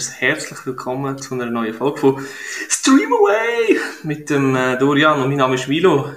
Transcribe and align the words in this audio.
hallo 0.00 0.08
ein 0.08 0.18
herzlich 0.18 0.66
willkommen 0.66 1.18
zu 1.18 1.34
einer 1.34 1.46
neuen 1.46 1.74
Folge 1.74 1.98
von 1.98 2.26
Stream 2.68 3.12
Away 3.12 3.78
mit 4.02 4.30
dem 4.30 4.56
äh, 4.56 4.78
Dorian 4.78 5.20
und 5.20 5.28
mein 5.28 5.36
Name 5.36 5.56
ist 5.56 5.68
Milo. 5.68 6.12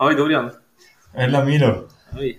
Hi 0.00 0.16
Dorian. 0.16 0.52
Ella 1.12 1.44
Milo. 1.44 1.88
Hi. 2.14 2.38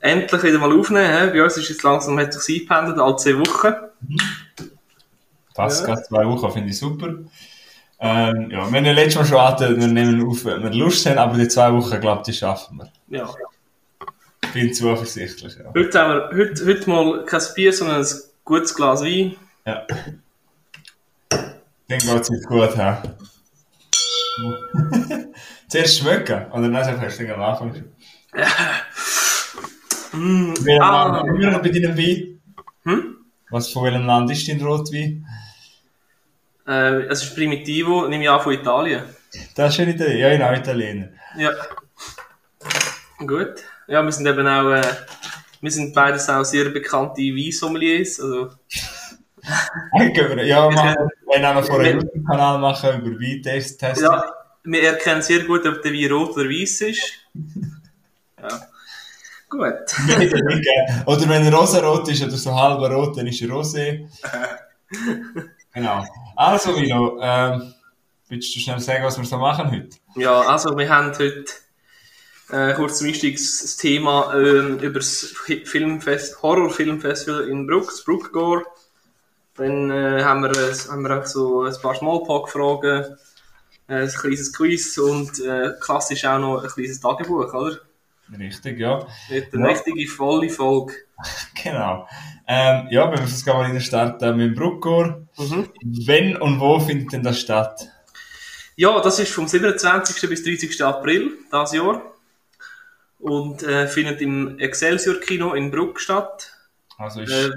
Endlich 0.00 0.42
wieder 0.42 0.58
mal 0.58 0.76
aufnehmen. 0.76 1.06
He? 1.06 1.38
Bei 1.38 1.44
uns 1.44 1.56
ist 1.56 1.70
es 1.70 1.82
langsam, 1.82 2.18
hat 2.18 2.32
sich 2.32 2.62
eingependelt, 2.62 2.98
alle 2.98 3.16
zwei 3.16 3.38
Wochen. 3.38 3.74
Passt 5.54 5.84
gerade 5.84 6.02
zwei 6.02 6.26
Wochen, 6.26 6.50
finde 6.50 6.70
ich 6.70 6.78
super. 6.78 7.08
Ähm, 8.00 8.50
ja, 8.50 8.70
wir 8.70 8.78
haben 8.78 8.84
ja 8.84 8.92
letztes 8.92 9.16
Mal 9.16 9.24
schon 9.26 9.40
hatten, 9.40 9.80
wir 9.80 9.86
nehmen 9.86 10.26
auf, 10.26 10.44
wenn 10.44 10.62
wir 10.64 10.70
Lust 10.70 11.06
haben, 11.06 11.18
aber 11.18 11.36
die 11.36 11.48
zwei 11.48 11.72
Wochen, 11.72 12.00
glaube 12.00 12.22
ich, 12.26 12.38
schaffen 12.38 12.78
wir. 12.78 13.18
Ja. 13.18 13.32
Ich 14.42 14.52
bin 14.52 14.74
zuversichtlich, 14.74 15.56
ja. 15.58 15.72
Heute 15.72 16.00
haben 16.00 16.14
wir 16.14 16.38
heute, 16.38 16.66
heute 16.66 16.90
mal 16.90 17.24
kein 17.24 17.42
Bier, 17.54 17.72
sondern 17.72 18.00
ein 18.00 18.06
gutes 18.44 18.74
Glas 18.74 19.04
Wein. 19.04 19.36
Ja. 19.66 19.86
Dann 21.28 21.98
geht 21.98 22.20
es 22.20 22.28
jetzt 22.28 22.46
gut, 22.46 22.76
ha? 22.76 23.02
Zuerst 25.68 25.98
schmecken, 25.98 26.46
nein, 26.52 26.72
das 26.72 26.88
hast 26.88 27.20
du 27.20 27.34
am 27.34 27.42
Anfang 27.42 27.74
schon. 27.74 27.92
Mm, 30.12 30.54
Wie 30.64 30.80
ah, 30.80 31.22
bei 31.22 31.68
deinem 31.68 31.96
Wein? 31.96 32.40
Hm? 32.84 33.16
Was, 33.50 33.70
von 33.72 33.84
welchem 33.84 34.06
Land 34.06 34.30
ist 34.30 34.48
dein 34.48 34.60
Rotwein? 34.60 35.26
äh, 36.70 37.02
es 37.06 37.22
ist 37.22 37.34
Primitivo, 37.34 38.06
nehme 38.06 38.24
ich 38.24 38.30
an, 38.30 38.40
von 38.40 38.52
Italien. 38.52 39.02
Das 39.54 39.74
ist 39.74 39.80
eine 39.80 39.92
Idee, 39.92 40.18
ja, 40.18 40.30
genau, 40.30 40.52
Italiener. 40.52 41.08
Ja. 41.36 41.50
Gut. 43.18 43.62
Ja, 43.86 44.02
wir 44.02 44.12
sind 44.12 44.26
eben 44.26 44.46
auch, 44.46 44.70
äh, 44.70 44.82
wir 45.60 45.70
sind 45.70 45.94
beides 45.94 46.28
auch 46.28 46.44
sehr 46.44 46.68
bekannte 46.70 47.20
Weinsommeliers, 47.22 48.20
also, 48.20 48.50
Ja, 50.44 50.70
wir 50.70 51.10
wollen 51.26 51.44
auch 51.44 51.54
noch 51.54 51.66
vor 51.66 51.80
einem 51.80 52.00
YouTube-Kanal 52.00 52.58
machen 52.58 53.00
über 53.02 53.20
Weintest 53.20 53.80
testen. 53.80 54.04
ja, 54.04 54.24
wir 54.64 54.82
erkennen 54.82 55.22
sehr 55.22 55.44
gut, 55.44 55.66
ob 55.66 55.82
der 55.82 55.92
Wein 55.92 56.12
rot 56.12 56.36
oder 56.36 56.48
weiß 56.48 56.80
ist. 56.82 57.02
Ja. 58.40 58.48
Gut. 59.50 59.64
Oder 61.06 61.28
wenn 61.28 61.44
er 61.44 61.52
rosarot 61.52 62.08
ist 62.08 62.22
oder 62.22 62.36
so 62.36 62.54
halber 62.54 62.88
rot, 62.94 63.18
dann 63.18 63.26
ist 63.26 63.42
er 63.42 63.48
rosé. 63.48 64.08
genau. 65.74 66.04
Also, 66.36 66.72
Milo, 66.72 67.18
ähm, 67.20 67.74
willst 68.28 68.54
du 68.54 68.60
schnell 68.60 68.78
sagen, 68.78 69.02
was 69.02 69.18
wir 69.18 69.24
so 69.24 69.38
machen 69.38 69.72
heute? 69.72 69.96
Ja, 70.14 70.42
also 70.42 70.78
wir 70.78 70.88
haben 70.88 71.10
heute 71.18 71.44
äh, 72.50 72.74
kurz 72.74 72.98
zum 72.98 73.08
Einstieg 73.08 73.38
das 73.38 73.76
Thema 73.76 74.32
ähm, 74.34 74.78
über 74.78 75.00
das 75.00 75.34
Filmfest, 75.64 76.40
Horrorfilmfestival 76.42 77.48
in 77.48 77.66
Bruck, 77.66 77.92
das. 77.92 78.62
Dann 79.56 79.90
äh, 79.90 80.22
haben, 80.22 80.42
wir, 80.42 80.50
äh, 80.52 80.74
haben 80.90 81.02
wir 81.02 81.20
auch 81.20 81.26
so 81.26 81.62
ein 81.64 81.74
paar 81.82 81.94
Smalltalk-Fragen, 81.94 83.16
äh, 83.88 83.94
ein 83.94 84.08
kleines 84.08 84.52
Quiz 84.52 84.96
und 84.98 85.40
äh, 85.40 85.72
klassisch 85.80 86.24
auch 86.24 86.38
noch 86.38 86.62
ein 86.62 86.70
kleines 86.70 87.00
Tagebuch, 87.00 87.52
oder? 87.52 87.78
Richtig, 88.38 88.78
ja. 88.78 89.06
Mit 89.28 89.52
eine 89.52 89.64
Ja. 89.64 89.68
richtige 89.72 90.06
volle 90.08 90.48
Folge. 90.50 90.94
Genau. 91.62 92.08
Ähm, 92.46 92.86
ja, 92.90 93.12
wenn 93.12 93.18
wir 93.20 93.54
mal 93.54 93.62
rein 93.64 93.80
starten 93.80 94.36
mit 94.36 94.46
dem 94.46 94.54
Bruckgor. 94.54 95.26
Mhm. 95.36 95.68
Wenn 96.06 96.36
und 96.36 96.58
wo 96.58 96.80
findet 96.80 97.12
denn 97.12 97.22
das 97.22 97.38
statt? 97.40 97.86
Ja, 98.76 98.98
das 99.02 99.18
ist 99.18 99.32
vom 99.32 99.46
27. 99.46 100.26
bis 100.30 100.42
30. 100.42 100.82
April 100.82 101.32
dieses 101.52 101.72
Jahr 101.74 102.02
und 103.18 103.62
äh, 103.62 103.86
findet 103.88 104.22
im 104.22 104.58
Excelsior-Kino 104.58 105.52
in 105.52 105.70
Bruck 105.70 106.00
statt. 106.00 106.50
Also 106.96 107.20
ist, 107.20 107.30
Äh, 107.30 107.50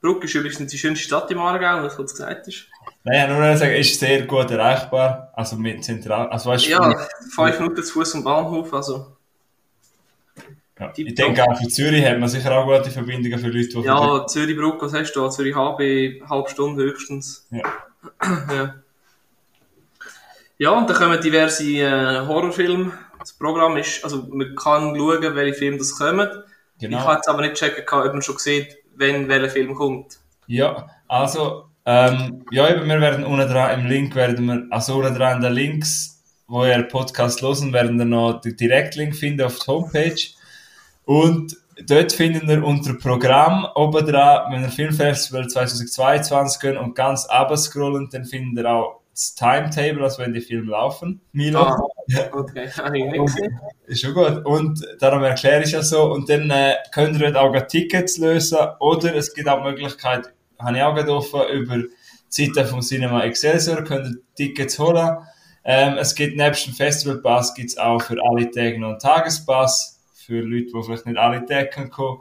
Bruck 0.00 0.24
ist 0.24 0.34
übrigens 0.34 0.70
die 0.70 0.78
schönste 0.78 1.04
Stadt 1.04 1.30
im 1.30 1.38
Aargau, 1.38 1.84
was 1.84 1.96
kurz 1.96 2.12
gesagt 2.12 2.48
ist. 2.48 2.66
naja, 3.04 3.26
nur 3.28 3.56
sagen, 3.56 3.74
ist 3.74 3.98
sehr 4.00 4.22
gut 4.22 4.50
erreichbar. 4.50 5.32
Also 5.34 5.56
mit 5.56 5.84
zentral, 5.84 6.28
also 6.28 6.50
weißt 6.50 6.66
du, 6.66 6.70
Ja, 6.70 7.06
fünf 7.34 7.60
Minuten 7.60 7.82
zu 7.82 7.92
Fuß 7.92 8.14
am 8.14 8.24
Bahnhof, 8.24 8.72
also 8.72 9.16
ja, 10.80 10.90
ich 10.96 11.14
denke 11.14 11.44
auch 11.44 11.58
für 11.58 11.68
Zürich 11.68 12.04
hat 12.06 12.18
man 12.18 12.28
sicher 12.28 12.56
auch 12.56 12.64
gute 12.64 12.90
Verbindungen 12.90 13.38
für 13.38 13.48
Leute, 13.48 13.68
die 13.68 13.82
ja, 13.82 14.26
Zürich-Bruck, 14.26 14.80
was 14.80 14.94
hast 14.94 15.12
du 15.12 15.20
da? 15.20 15.28
Zürich 15.28 15.54
HB, 15.54 16.22
halbe 16.26 16.48
Stunde 16.48 16.84
höchstens. 16.84 17.46
Ja. 17.50 17.62
ja. 18.54 18.74
Ja, 20.56 20.70
und 20.70 20.88
da 20.88 20.94
kommen 20.94 21.20
diverse 21.20 21.64
äh, 21.64 22.26
Horrorfilme. 22.26 22.92
Das 23.18 23.34
Programm 23.34 23.76
ist, 23.76 24.02
also 24.02 24.26
man 24.30 24.54
kann 24.54 24.96
schauen, 24.96 25.34
welche 25.34 25.58
Filme 25.58 25.76
das 25.76 25.98
kommen. 25.98 26.28
Ich 26.76 26.88
genau. 26.88 27.00
habe 27.00 27.16
jetzt 27.16 27.28
aber 27.28 27.42
nicht 27.42 27.54
checken, 27.54 27.84
können, 27.84 28.06
ob 28.06 28.12
man 28.14 28.22
schon 28.22 28.38
sieht, 28.38 28.78
wenn 29.00 29.28
welcher 29.28 29.50
Film 29.50 29.74
kommt. 29.74 30.20
Ja, 30.46 30.88
also, 31.08 31.64
ähm, 31.84 32.44
ja, 32.52 32.70
eben, 32.70 32.86
wir 32.86 33.00
werden 33.00 33.24
unten 33.24 33.48
dran 33.48 33.80
im 33.80 33.86
Link, 33.86 34.14
werden 34.14 34.46
wir, 34.46 34.66
also 34.70 34.96
unten 34.96 35.14
dran 35.14 35.38
in 35.38 35.42
den 35.42 35.52
Links, 35.54 36.22
wo 36.46 36.64
ihr 36.64 36.82
Podcast 36.82 37.42
hören, 37.42 37.72
werden 37.72 37.98
wir 37.98 38.04
noch 38.04 38.40
den 38.40 38.56
Direktlink 38.56 39.16
finden 39.16 39.42
auf 39.42 39.58
der 39.58 39.74
Homepage. 39.74 40.20
Und 41.04 41.56
dort 41.86 42.12
findet 42.12 42.44
ihr 42.44 42.64
unter 42.64 42.94
Programm 42.94 43.66
oben 43.74 44.06
dran, 44.06 44.52
wenn 44.52 44.62
ihr 44.62 44.68
Filmfestival 44.68 45.48
2022 45.48 46.60
gehen 46.60 46.76
und 46.76 46.94
ganz 46.94 47.26
scrollen, 47.56 48.08
dann 48.12 48.24
findet 48.24 48.64
ihr 48.64 48.70
auch 48.70 48.99
das 49.20 49.34
Timetable, 49.34 50.02
also 50.02 50.22
wenn 50.22 50.32
die 50.32 50.40
Filme 50.40 50.70
laufen. 50.70 51.20
Milo. 51.32 51.60
Ah, 51.60 51.78
okay, 52.32 52.68
habe 52.76 52.98
ich 52.98 53.04
nicht 53.04 53.26
gesehen. 53.26 53.60
Ist 53.86 54.00
schon 54.00 54.14
gut. 54.14 54.44
Und 54.46 54.80
darum 54.98 55.22
erkläre 55.22 55.62
ich 55.62 55.72
ja 55.72 55.82
so. 55.82 56.10
Und 56.10 56.28
dann 56.30 56.50
äh, 56.50 56.76
könnt 56.92 57.20
ihr 57.20 57.40
auch 57.40 57.54
Tickets 57.66 58.16
lösen. 58.16 58.58
Oder 58.80 59.14
es 59.14 59.34
gibt 59.34 59.48
auch 59.48 59.62
die 59.62 59.70
Möglichkeit, 59.70 60.32
habe 60.58 60.76
ich 60.76 60.82
auch 60.82 60.94
gerade 60.94 61.12
offen, 61.12 61.42
über 61.52 61.78
die 61.78 61.88
Seite 62.28 62.66
vom 62.66 62.80
Cinema 62.80 63.22
Excelsior 63.24 63.84
könnt 63.84 64.06
ihr 64.06 64.22
Tickets 64.36 64.78
holen. 64.78 65.18
Ähm, 65.64 65.98
es 65.98 66.14
gibt 66.14 66.36
nebst 66.38 66.66
dem 66.66 66.74
Festivalpass 66.74 67.54
gibt's 67.54 67.76
auch 67.76 68.00
für 68.00 68.16
alle 68.22 68.50
Tage 68.50 68.80
noch 68.80 68.90
einen 68.90 68.98
Tagespass. 68.98 70.00
Für 70.14 70.40
Leute, 70.40 70.66
die 70.66 70.82
vielleicht 70.82 71.06
nicht 71.06 71.18
alle 71.18 71.44
Tage 71.44 71.68
können 71.68 71.90
kommen 71.90 72.20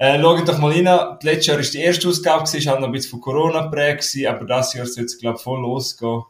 äh, 0.00 0.18
Schaut 0.18 0.48
doch 0.48 0.58
mal 0.58 0.72
rein. 0.72 1.18
Letztes 1.20 1.46
Jahr 1.46 1.58
war 1.58 1.64
die 1.64 1.78
erste 1.78 2.08
Ausgabe, 2.08 2.44
ist 2.44 2.66
halt 2.66 2.80
noch 2.80 2.88
ein 2.88 2.92
bisschen 2.92 3.10
von 3.10 3.20
Corona 3.20 3.64
geprägt, 3.64 4.16
aber 4.26 4.46
das 4.46 4.72
Jahr 4.72 4.86
soll 4.86 5.04
es, 5.04 5.18
glaube 5.18 5.36
ich, 5.36 5.42
voll 5.42 5.60
losgehen. 5.60 6.22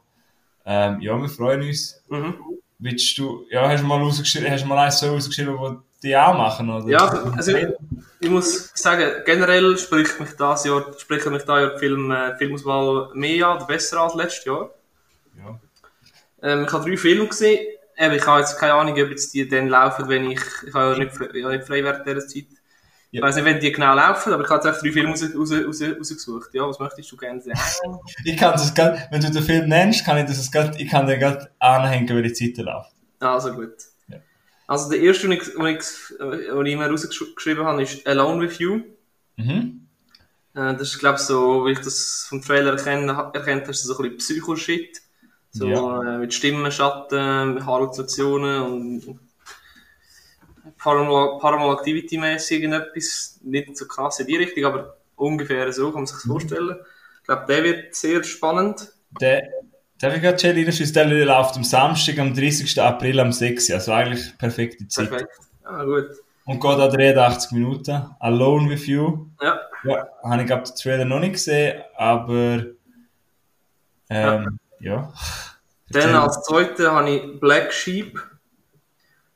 Ähm, 0.66 1.00
ja, 1.00 1.16
wir 1.16 1.28
freuen 1.28 1.62
uns. 1.62 2.02
Mhm. 2.08 2.34
Willst 2.80 3.16
du, 3.16 3.44
ja, 3.48 3.68
hast 3.68 3.82
du 3.82 3.86
mal 3.86 4.00
rausgeschrieben, 4.00 4.50
hast 4.50 4.64
du 4.64 4.66
mal 4.66 4.78
eins 4.78 4.98
so 4.98 5.10
rausgeschrieben, 5.10 5.56
wo 5.56 5.76
die 6.02 6.16
auch 6.16 6.34
machen, 6.34 6.68
oder? 6.68 6.88
Ja, 6.88 7.06
also 7.36 7.52
ich 8.18 8.28
muss 8.28 8.72
sagen, 8.74 9.22
generell 9.24 9.78
spricht 9.78 10.18
mich 10.18 10.30
das 10.36 10.64
Jahr, 10.64 10.86
spricht 10.98 11.26
mich 11.26 11.44
da 11.44 11.60
Jahr 11.60 11.74
die 11.74 11.78
Film, 11.78 12.10
äh, 12.10 12.36
Filmauswahl 12.38 13.10
mehr 13.14 13.46
an, 13.46 13.56
oder 13.58 13.66
besser 13.66 14.00
als 14.00 14.14
letztes 14.14 14.46
Jahr. 14.46 14.70
Ja. 15.38 15.60
Ähm, 16.42 16.64
ich 16.64 16.72
habe 16.72 16.90
drei 16.90 16.96
Filme 16.96 17.28
gesehen. 17.28 17.66
Eben, 17.96 18.14
ich 18.14 18.26
habe 18.26 18.40
jetzt 18.40 18.58
keine 18.58 18.74
Ahnung, 18.74 18.94
ob 18.94 19.10
jetzt 19.10 19.32
die 19.32 19.46
dann 19.46 19.68
laufen, 19.68 20.08
wenn 20.08 20.30
ich, 20.30 20.40
ich 20.66 20.74
habe 20.74 20.92
ja 20.92 20.98
nicht, 21.04 21.12
ich 21.34 21.44
habe 21.44 21.56
nicht 21.56 21.66
frei 21.66 21.84
während 21.84 22.04
dieser 22.04 22.26
Zeit. 22.26 22.46
Ich 23.12 23.18
Ja. 23.18 23.26
weiß 23.26 23.34
nicht, 23.36 23.44
wenn 23.44 23.58
die 23.58 23.72
genau 23.72 23.94
laufen, 23.94 24.32
aber 24.32 24.44
ich 24.44 24.50
habe 24.50 24.68
jetzt 24.68 24.82
drei 24.82 24.92
Filme 24.92 25.10
raus, 25.10 25.22
raus, 25.36 25.52
raus, 25.52 25.82
rausgesucht. 25.98 26.54
Ja, 26.54 26.68
was 26.68 26.78
möchtest 26.78 27.10
du 27.10 27.16
gerne 27.16 27.40
sehen? 27.40 27.54
Ich 28.24 28.36
kann 28.36 28.52
das 28.52 28.72
grad, 28.74 29.08
wenn 29.10 29.20
du 29.20 29.30
den 29.30 29.42
Film 29.42 29.68
nennst, 29.68 30.04
kann 30.04 30.16
ich 30.18 30.26
das 30.26 30.50
grad, 30.50 30.78
ich 30.80 30.88
kann 30.88 31.06
den 31.06 31.18
gerade 31.18 31.50
anhängen, 31.58 32.08
wenn 32.08 32.22
die 32.22 32.32
Zeit 32.32 32.56
läuft. 32.64 32.92
Also 33.18 33.52
gut. 33.52 33.74
Ja. 34.08 34.18
Also 34.68 34.90
der 34.90 35.00
erste, 35.00 35.22
den 35.28 35.32
ich, 35.32 35.42
den 35.42 35.66
ich, 35.66 35.84
den 36.20 36.66
ich 36.66 36.76
mir 36.76 36.86
rausgeschrieben 36.88 37.64
habe, 37.66 37.82
ist 37.82 38.06
Alone 38.06 38.42
With 38.42 38.58
You. 38.60 38.80
Mhm. 39.36 39.86
Äh, 40.54 40.74
das 40.74 40.82
ist, 40.82 40.98
glaube 41.00 41.16
ich, 41.16 41.22
so, 41.22 41.66
wie 41.66 41.72
ich 41.72 41.80
das 41.80 42.26
vom 42.28 42.40
Trailer 42.42 42.72
erkenne, 42.72 43.30
erkennt 43.34 43.66
hast, 43.66 43.82
so 43.82 43.96
ein 43.98 44.02
bisschen 44.16 44.36
Psycho-Shit. 44.36 45.00
So, 45.52 45.66
Ja. 45.68 46.14
äh, 46.14 46.18
mit 46.18 46.32
Stimmen, 46.32 46.70
Schatten, 46.70 47.66
Halluzinationen 47.66 48.62
und 48.62 49.18
Paranormal, 50.80 51.38
Paranormal 51.38 51.76
Activity-mäßig 51.76 52.62
irgendetwas. 52.62 53.38
Nicht 53.42 53.76
so 53.76 53.86
krass 53.86 54.20
in 54.20 54.26
die 54.26 54.36
Richtung, 54.36 54.64
aber 54.64 54.96
ungefähr 55.16 55.72
so 55.72 55.86
kann 55.86 56.00
man 56.00 56.06
sich 56.06 56.16
das 56.16 56.26
vorstellen. 56.26 56.76
Ich 57.20 57.26
glaube, 57.26 57.44
der 57.46 57.64
wird 57.64 57.94
sehr 57.94 58.24
spannend. 58.24 58.92
Der, 59.20 59.42
darf 59.98 60.16
ich 60.16 60.22
gerade 60.22 60.38
schnell 60.38 60.54
reinschießen? 60.64 60.94
Der 60.94 61.06
läuft 61.06 61.56
am 61.56 61.64
Samstag, 61.64 62.18
am 62.18 62.34
30. 62.34 62.80
April 62.80 63.20
am 63.20 63.32
6. 63.32 63.70
Also 63.70 63.92
eigentlich 63.92 64.36
perfekte 64.38 64.88
Zeit. 64.88 65.10
Perfekt. 65.10 65.30
Ja, 65.62 65.84
gut. 65.84 66.08
Und 66.46 66.60
geht 66.60 66.70
an 66.70 66.90
83 66.90 67.52
Minuten. 67.52 68.06
Alone 68.18 68.70
with 68.70 68.86
You. 68.86 69.26
Ja, 69.40 69.60
Ja, 69.84 70.08
habe 70.24 70.40
ich 70.40 70.46
glaube 70.46 70.64
den 70.64 70.74
Trailer 70.74 71.04
noch 71.04 71.20
nicht 71.20 71.34
gesehen, 71.34 71.82
aber 71.96 72.64
ähm, 74.08 74.58
ja. 74.80 75.12
dann 75.90 76.14
als 76.16 76.42
zweite 76.42 76.90
habe 76.90 77.10
ich 77.10 77.40
Black 77.40 77.72
Sheep. 77.72 78.18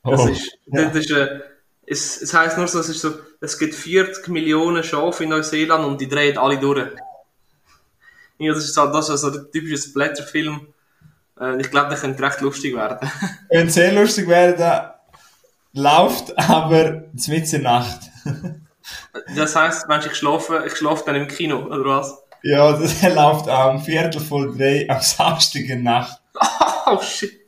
Das 0.05 0.21
Oh, 0.21 0.29
ist, 0.29 0.59
das 0.67 0.95
ist 0.97 1.11
äh, 1.11 1.41
es, 1.87 2.23
es 2.23 2.35
heisst 2.35 2.57
nur 2.59 2.69
so, 2.69 2.79
es 2.81 2.89
ist 2.89 3.01
so, 3.01 3.15
es 3.41 3.59
gibt 3.59 3.75
40 3.75 4.29
Millionen 4.29 4.83
Schafe 4.85 5.25
in 5.25 5.31
Neuseeland 5.31 5.85
und 5.85 6.01
die 6.01 6.09
drehen 6.09 6.39
alle 6.39 6.59
durch. 6.59 6.89
Ja, 8.39 8.53
das 8.53 8.65
ist, 8.65 8.75
so- 8.75 8.87
das 8.93 9.09
ist 9.09 9.21
so 9.21 9.31
der 9.31 9.51
typische 9.51 9.79
Splatter-Film. 9.79 10.67
Äh, 11.41 11.61
ich 11.61 11.71
glaube, 11.71 11.91
der 11.91 11.99
könnte 11.99 12.23
recht 12.23 12.41
lustig 12.41 12.75
werden. 12.75 13.11
Wenn 13.51 13.71
sehr 13.71 13.93
lustig 13.93 14.29
da 14.29 15.01
läuft 15.73 16.37
aber 16.39 17.05
mitten 17.15 17.31
in 17.35 17.51
der 17.51 17.61
Nacht. 17.61 18.01
Das 19.35 19.57
heisst, 19.57 19.89
wenn 19.89 20.01
ich 20.01 20.15
schlafe, 20.15 20.65
ich 20.67 20.77
schlafe 20.77 21.05
dann 21.07 21.15
im 21.15 21.27
Kino, 21.27 21.61
oder 21.65 21.87
was? 21.87 22.23
Ja, 22.43 22.71
das 22.73 23.01
läuft 23.15 23.49
am 23.49 23.81
Viertel 23.81 24.21
vor 24.21 24.55
drei 24.55 24.87
am 24.91 25.01
Samstag 25.01 25.63
in 25.63 25.69
der 25.69 25.77
Nacht. 25.79 26.21
Oh 26.85 27.01
shit. 27.01 27.44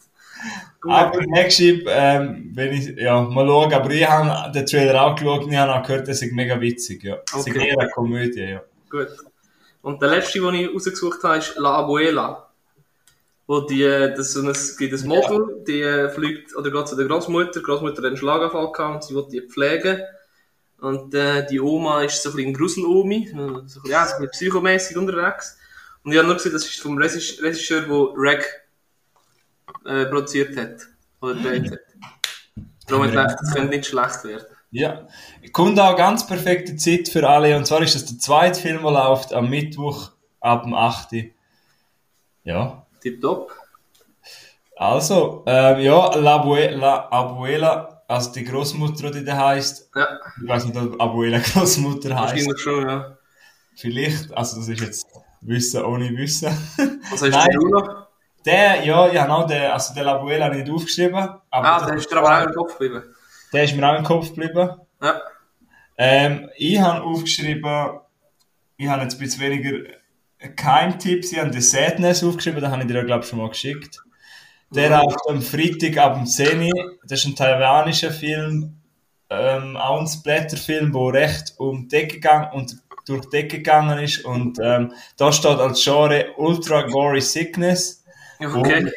Aber 0.88 1.20
nächstes 1.26 1.80
ähm, 1.86 2.50
wenn 2.54 2.72
ich, 2.72 2.96
ja, 2.96 3.20
mal 3.20 3.46
schauen, 3.46 3.72
aber 3.72 3.90
ich 3.90 4.08
habe 4.08 4.52
den 4.52 4.66
Trailer 4.66 5.02
auch 5.02 5.14
geschaut 5.14 5.44
und 5.44 5.52
ich 5.52 5.58
habe 5.58 5.74
auch 5.74 5.86
gehört, 5.86 6.08
das 6.08 6.22
ist 6.22 6.32
mega 6.32 6.60
witzig, 6.60 7.02
ja. 7.04 7.18
Das 7.30 7.46
ist 7.46 7.48
Okay. 7.48 7.68
eher 7.68 7.78
eine 7.78 7.90
Komödie, 7.90 8.40
ja. 8.40 8.62
Gut. 8.90 9.08
Und 9.82 10.02
der 10.02 10.10
letzte, 10.10 10.40
den 10.40 10.54
ich 10.54 10.74
rausgesucht 10.74 11.22
habe, 11.22 11.38
ist 11.38 11.56
La 11.56 11.76
Abuela. 11.76 12.50
Wo 13.46 13.60
die, 13.60 13.84
äh, 13.84 14.12
das, 14.14 14.34
es 14.34 14.76
gibt 14.76 14.92
ein 14.92 15.06
Model, 15.06 15.62
die 15.66 15.80
äh, 15.80 16.10
fliegt, 16.10 16.56
oder 16.56 16.70
geht 16.70 16.88
zu 16.88 16.96
der 16.96 17.06
Großmutter, 17.06 17.60
die 17.60 17.62
Großmutter 17.62 17.98
hat 17.98 18.06
einen 18.06 18.16
Schlaganfall 18.16 18.72
gehabt 18.72 18.94
und 18.94 19.04
sie 19.04 19.14
will 19.14 19.26
die 19.30 19.40
pflegen. 19.42 20.00
Und 20.80 21.14
äh, 21.14 21.46
die 21.46 21.60
Oma 21.60 22.02
ist 22.02 22.22
so 22.22 22.30
ein 22.30 22.36
bisschen 22.36 22.54
Grusel-Omi, 22.54 23.28
so 23.32 23.36
ein 23.38 23.62
bisschen, 23.64 23.82
ja, 23.86 24.04
so 24.04 24.14
ein 24.14 24.20
bisschen 24.22 24.30
psychomässig 24.30 24.96
unterwegs. 24.96 25.56
Und 26.02 26.12
ich 26.12 26.18
habe 26.18 26.26
nur 26.26 26.36
gesehen, 26.36 26.52
das 26.52 26.64
ist 26.64 26.80
vom 26.80 26.98
Regis- 26.98 27.40
Regisseur, 27.40 27.82
der 27.82 28.12
Reg 28.16 28.44
äh, 29.88 30.06
produziert 30.06 30.56
hat. 30.56 30.76
Oder 31.20 31.34
gedreht 31.34 31.72
hat. 31.72 31.78
Darum 32.86 33.04
ich 33.04 33.10
gedacht, 33.10 33.36
das 33.40 33.54
könnte 33.54 33.76
nicht 33.76 33.86
schlecht 33.86 34.24
werden. 34.24 34.46
Ja. 34.70 35.06
Kommt 35.52 35.78
auch 35.80 35.96
ganz 35.96 36.26
perfekte 36.26 36.76
Zeit 36.76 37.08
für 37.08 37.28
alle, 37.28 37.56
und 37.56 37.66
zwar 37.66 37.82
ist 37.82 37.94
das 37.94 38.04
der 38.06 38.18
zweite 38.18 38.60
Film, 38.60 38.82
der 38.82 38.92
läuft 38.92 39.32
am 39.32 39.48
Mittwoch 39.48 40.12
ab 40.40 40.64
dem 40.64 40.74
8. 40.74 41.08
Ja. 42.44 42.86
Tipptopp. 43.00 43.52
Also, 44.76 45.42
ähm, 45.46 45.80
ja, 45.80 46.14
La, 46.16 46.34
Abue 46.36 46.68
La 46.76 47.08
Abuela, 47.10 48.02
also 48.06 48.30
die 48.32 48.44
Großmutter, 48.44 49.10
die 49.10 49.24
da 49.24 49.36
heißt. 49.36 49.90
Ja, 49.94 50.06
Ich 50.42 50.48
weiß 50.48 50.66
nicht, 50.66 50.76
ob 50.76 51.00
Abuela 51.00 51.38
Großmutter 51.38 52.10
heißt. 52.14 52.34
wahrscheinlich 52.34 52.60
schon, 52.60 52.88
ja. 52.88 53.16
Vielleicht, 53.74 54.36
also 54.36 54.58
das 54.58 54.68
ist 54.68 54.80
jetzt 54.80 55.06
Wissen 55.40 55.82
ohne 55.84 56.10
Wissen. 56.16 56.48
Was 57.10 57.22
hast 57.22 57.30
Nein. 57.30 57.48
du 57.52 57.68
noch? 57.68 57.95
Der, 58.46 58.84
ja, 58.84 59.08
ich 59.08 59.18
habe 59.18 59.32
auch 59.32 59.46
den, 59.46 59.62
also 59.70 59.92
den 59.94 60.04
La 60.04 60.14
Abuela 60.14 60.48
nicht 60.48 60.70
aufgeschrieben. 60.70 61.14
Aber 61.16 61.42
Ah, 61.50 61.84
der 61.84 61.96
ist 61.96 62.10
dir 62.10 62.16
aber 62.18 62.38
auch 62.38 62.46
im 62.46 62.54
Kopf 62.54 62.78
geblieben. 62.78 63.02
der 63.52 63.64
ist 63.64 63.74
mir 63.76 63.88
auch 63.88 63.98
im 63.98 64.04
Kopf 64.04 64.28
geblieben. 64.34 64.70
Ja. 65.02 65.20
Ähm, 65.98 66.48
ich 66.56 66.78
habe 66.78 67.02
aufgeschrieben, 67.02 67.90
ich 68.76 68.88
habe 68.88 69.02
jetzt 69.02 69.14
ein 69.14 69.18
bisschen 69.18 69.40
weniger 69.42 69.78
Keimtipps, 70.54 71.32
ich 71.32 71.38
habe 71.38 71.50
den 71.50 71.62
Sadness 71.62 72.22
aufgeschrieben, 72.22 72.60
den 72.60 72.70
habe 72.70 72.82
ich 72.82 72.88
dir, 72.88 73.04
glaube 73.04 73.24
ich, 73.24 73.28
schon 73.30 73.38
mal 73.40 73.48
geschickt. 73.48 73.98
Der 74.70 74.90
läuft 74.90 75.18
am 75.28 75.40
Freitag 75.42 75.96
ab 75.98 76.14
dem 76.14 76.26
10 76.26 76.60
Uhr. 76.62 76.98
Das 77.06 77.20
ist 77.20 77.26
ein 77.26 77.36
taiwanischer 77.36 78.10
Film, 78.10 78.76
ähm, 79.30 79.76
auch 79.76 80.00
ein 80.00 80.06
Splatterfilm, 80.06 80.92
der 80.92 81.12
recht 81.22 81.54
um 81.58 81.82
die 81.82 81.88
Decke 81.88 82.14
gegangen 82.16 82.48
und 82.52 82.76
durch 83.06 83.22
die 83.22 83.30
Decke 83.30 83.56
gegangen 83.58 83.98
ist. 84.00 84.24
Und 84.24 84.58
ähm, 84.62 84.92
da 85.16 85.32
steht 85.32 85.58
als 85.58 85.82
Genre 85.82 86.26
Ultra 86.36 86.82
Gory 86.82 87.20
Sickness. 87.20 88.04
Okay. 88.40 88.90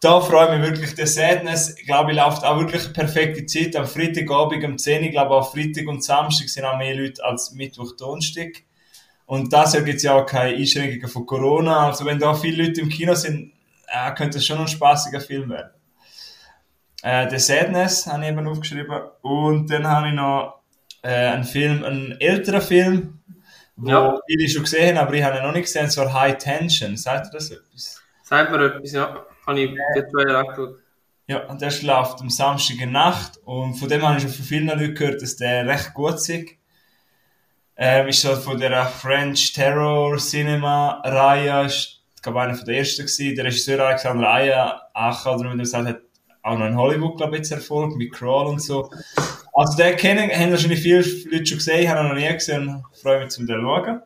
Da 0.00 0.20
freue 0.20 0.52
ich 0.54 0.60
mich 0.60 0.70
wirklich, 0.70 0.94
der 0.96 1.06
Sadness, 1.06 1.76
glaube 1.86 2.10
ich, 2.10 2.16
läuft 2.16 2.44
auch 2.44 2.58
wirklich 2.58 2.84
eine 2.84 2.92
perfekte 2.92 3.46
Zeit. 3.46 3.76
Am 3.76 3.86
Freitagabend 3.86 4.64
um 4.64 4.76
10 4.76 5.00
Uhr, 5.00 5.06
ich 5.06 5.12
glaube 5.12 5.30
auch 5.30 5.52
Freitag 5.52 5.86
und 5.86 6.02
Samstag 6.02 6.48
sind 6.48 6.64
auch 6.64 6.76
mehr 6.76 6.96
Leute 6.96 7.24
als 7.24 7.52
Mittwoch, 7.52 7.94
Donnerstag. 7.96 8.64
Und 9.26 9.52
das 9.52 9.72
gibt 9.74 9.88
es 9.88 10.02
ja 10.02 10.14
auch 10.14 10.26
keine 10.26 10.56
Einschränkungen 10.56 11.08
von 11.08 11.24
Corona. 11.24 11.86
Also 11.86 12.04
wenn 12.04 12.18
da 12.18 12.34
viele 12.34 12.64
Leute 12.66 12.80
im 12.80 12.88
Kino 12.88 13.14
sind, 13.14 13.52
äh, 13.86 14.12
könnte 14.14 14.38
es 14.38 14.46
schon 14.46 14.58
ein 14.58 14.66
spaßiger 14.68 15.20
Film 15.20 15.50
werden. 15.50 15.70
Äh, 17.02 17.28
The 17.30 17.38
Sadness 17.38 18.06
habe 18.06 18.22
ich 18.24 18.28
eben 18.30 18.46
aufgeschrieben. 18.46 19.00
Und 19.22 19.70
dann 19.70 19.86
habe 19.86 20.08
ich 20.08 20.14
noch 20.14 20.62
äh, 21.02 21.08
einen 21.08 21.44
Film, 21.44 21.84
einen 21.84 22.20
älteren 22.20 22.60
Film, 22.62 23.20
wo 23.76 23.88
Ja. 23.90 24.20
viele 24.26 24.48
schon 24.48 24.62
gesehen 24.62 24.98
haben, 24.98 25.06
aber 25.08 25.16
ich 25.16 25.22
habe 25.24 25.38
ihn 25.38 25.42
noch 25.44 25.52
nicht 25.52 25.64
gesehen, 25.64 25.84
und 25.84 25.90
zwar 25.90 26.12
High 26.12 26.38
Tension. 26.38 26.96
Sagt 26.96 27.26
ihr 27.28 27.30
das 27.32 27.50
etwas? 27.50 28.01
Sagt 28.32 28.50
mir 28.50 28.64
etwas, 28.64 28.92
ja. 28.92 29.26
Habe 29.46 29.60
ich 29.60 29.70
den 29.94 30.10
Trailer 30.10 30.38
angeschaut. 30.38 30.78
Ja, 31.26 31.44
und 31.48 31.60
der 31.60 31.70
läuft 31.82 32.18
am 32.22 32.30
Samstag 32.30 32.76
in 32.80 32.90
der 32.90 33.02
Nacht 33.02 33.38
und 33.44 33.74
von 33.74 33.90
dem 33.90 34.00
habe 34.00 34.16
ich 34.16 34.22
schon 34.22 34.32
von 34.32 34.44
vielen 34.46 34.68
Leuten 34.68 34.94
gehört, 34.94 35.20
dass 35.20 35.36
der 35.36 35.66
recht 35.66 35.92
gut 35.92 36.14
ist. 36.14 36.30
Ähm, 37.76 38.08
ist 38.08 38.22
so 38.22 38.34
von 38.36 38.58
der 38.58 38.86
French 38.86 39.52
Terror 39.52 40.16
Cinema 40.16 41.02
Reihe, 41.04 41.66
ist, 41.66 42.00
ich 42.16 42.22
glaube, 42.22 42.40
einer 42.40 42.54
von 42.54 42.64
der 42.64 42.78
ersten 42.78 43.02
gewesen. 43.02 43.36
Der 43.36 43.44
Regisseur 43.44 43.80
Alexander 43.80 44.26
Aya, 44.26 44.80
Acha, 44.94 45.34
oder 45.34 45.44
wie 45.44 45.48
man 45.48 45.58
das 45.58 45.72
sagt, 45.72 45.88
hat 45.88 46.00
auch 46.42 46.56
noch 46.56 46.66
in 46.66 46.76
Hollywood, 46.78 47.18
glaube 47.18 47.32
ich, 47.34 47.40
jetzt 47.40 47.52
Erfolg, 47.52 47.94
mit 47.96 48.14
Crawl 48.14 48.46
und 48.46 48.62
so. 48.62 48.88
Also, 49.52 49.76
den 49.76 49.94
kennen, 49.98 50.30
haben 50.30 50.52
wahrscheinlich 50.52 50.80
viele 50.80 51.04
Leute 51.30 51.44
schon 51.44 51.58
gesehen, 51.58 51.86
haben 51.86 52.06
ihn 52.06 52.08
noch 52.08 52.18
nie 52.18 52.32
gesehen 52.32 52.82
freue 52.98 53.20
mich 53.20 53.28
zum 53.28 53.46
den 53.46 53.60
schauen. 53.60 54.00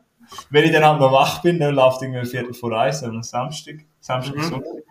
Wenn 0.49 0.65
ich 0.65 0.73
dann 0.73 0.83
halt 0.83 0.99
noch 0.99 1.13
wach 1.13 1.41
bin, 1.41 1.59
dann 1.59 1.73
läuft 1.73 2.01
irgendwie 2.01 2.25
Viertel 2.25 2.53
vor 2.53 2.77
eins, 2.77 3.01
am 3.01 3.23
Samstag, 3.23 3.75
Samstag, 4.07 4.35
Mhm. 4.35 4.43
Sonntag. 4.43 4.83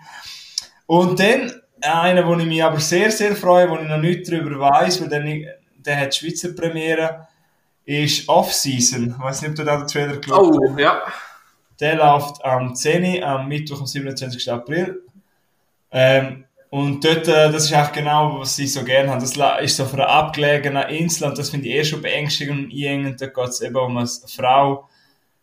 Und 0.87 1.19
dann 1.19 1.53
einer, 1.81 2.27
wo 2.27 2.35
ich 2.37 2.47
mich 2.47 2.63
aber 2.63 2.81
sehr, 2.81 3.11
sehr 3.11 3.35
freue, 3.35 3.69
wo 3.71 3.77
ich 3.77 3.89
noch 3.89 3.99
nichts 3.99 4.29
darüber 4.29 4.59
weiß, 4.59 5.01
weil 5.01 5.09
der, 5.09 5.21
nicht, 5.21 5.49
der 5.79 6.01
hat 6.01 6.15
die 6.15 6.19
Schweizer 6.19 6.53
Premiere, 6.53 7.27
ist 7.85 8.29
Off-Season. 8.29 9.15
Ich 9.17 9.25
weiß 9.25 9.43
nicht, 9.43 9.51
ob 9.51 9.57
du 9.57 9.65
da 9.65 9.77
den 9.79 9.87
Trailer 9.87 10.17
geschaut 10.17 10.55
hast. 10.55 10.71
Oh, 10.75 10.79
ja. 10.79 11.03
Der 11.81 11.97
läuft 11.97 12.45
am 12.45 12.75
10. 12.75 13.23
Uhr, 13.23 13.27
am 13.27 13.49
Mittwoch, 13.49 13.81
am 13.81 13.87
27. 13.87 14.51
April. 14.51 15.03
Ähm, 15.91 16.45
und 16.71 17.05
dort, 17.05 17.29
äh, 17.29 17.51
das 17.51 17.67
ist 17.67 17.75
auch 17.75 17.93
genau, 17.93 18.41
was 18.41 18.57
sie 18.57 18.67
so 18.67 18.83
gerne 18.83 19.11
haben. 19.11 19.21
Das 19.21 19.37
ist 19.63 19.77
so 19.77 19.85
auf 19.85 19.95
einer 19.95 20.09
abgelegenen 20.09 20.89
Insel 20.89 21.29
und 21.29 21.39
das 21.39 21.51
finde 21.51 21.69
ich 21.69 21.75
eh 21.75 21.85
schon 21.85 22.03
beängstigend 22.03 22.65
und 22.65 22.73
einengend. 22.73 23.21
Da 23.21 23.27
geht 23.27 23.49
es 23.49 23.61
eben 23.61 23.77
um 23.77 23.97
eine 23.97 24.09
Frau, 24.09 24.89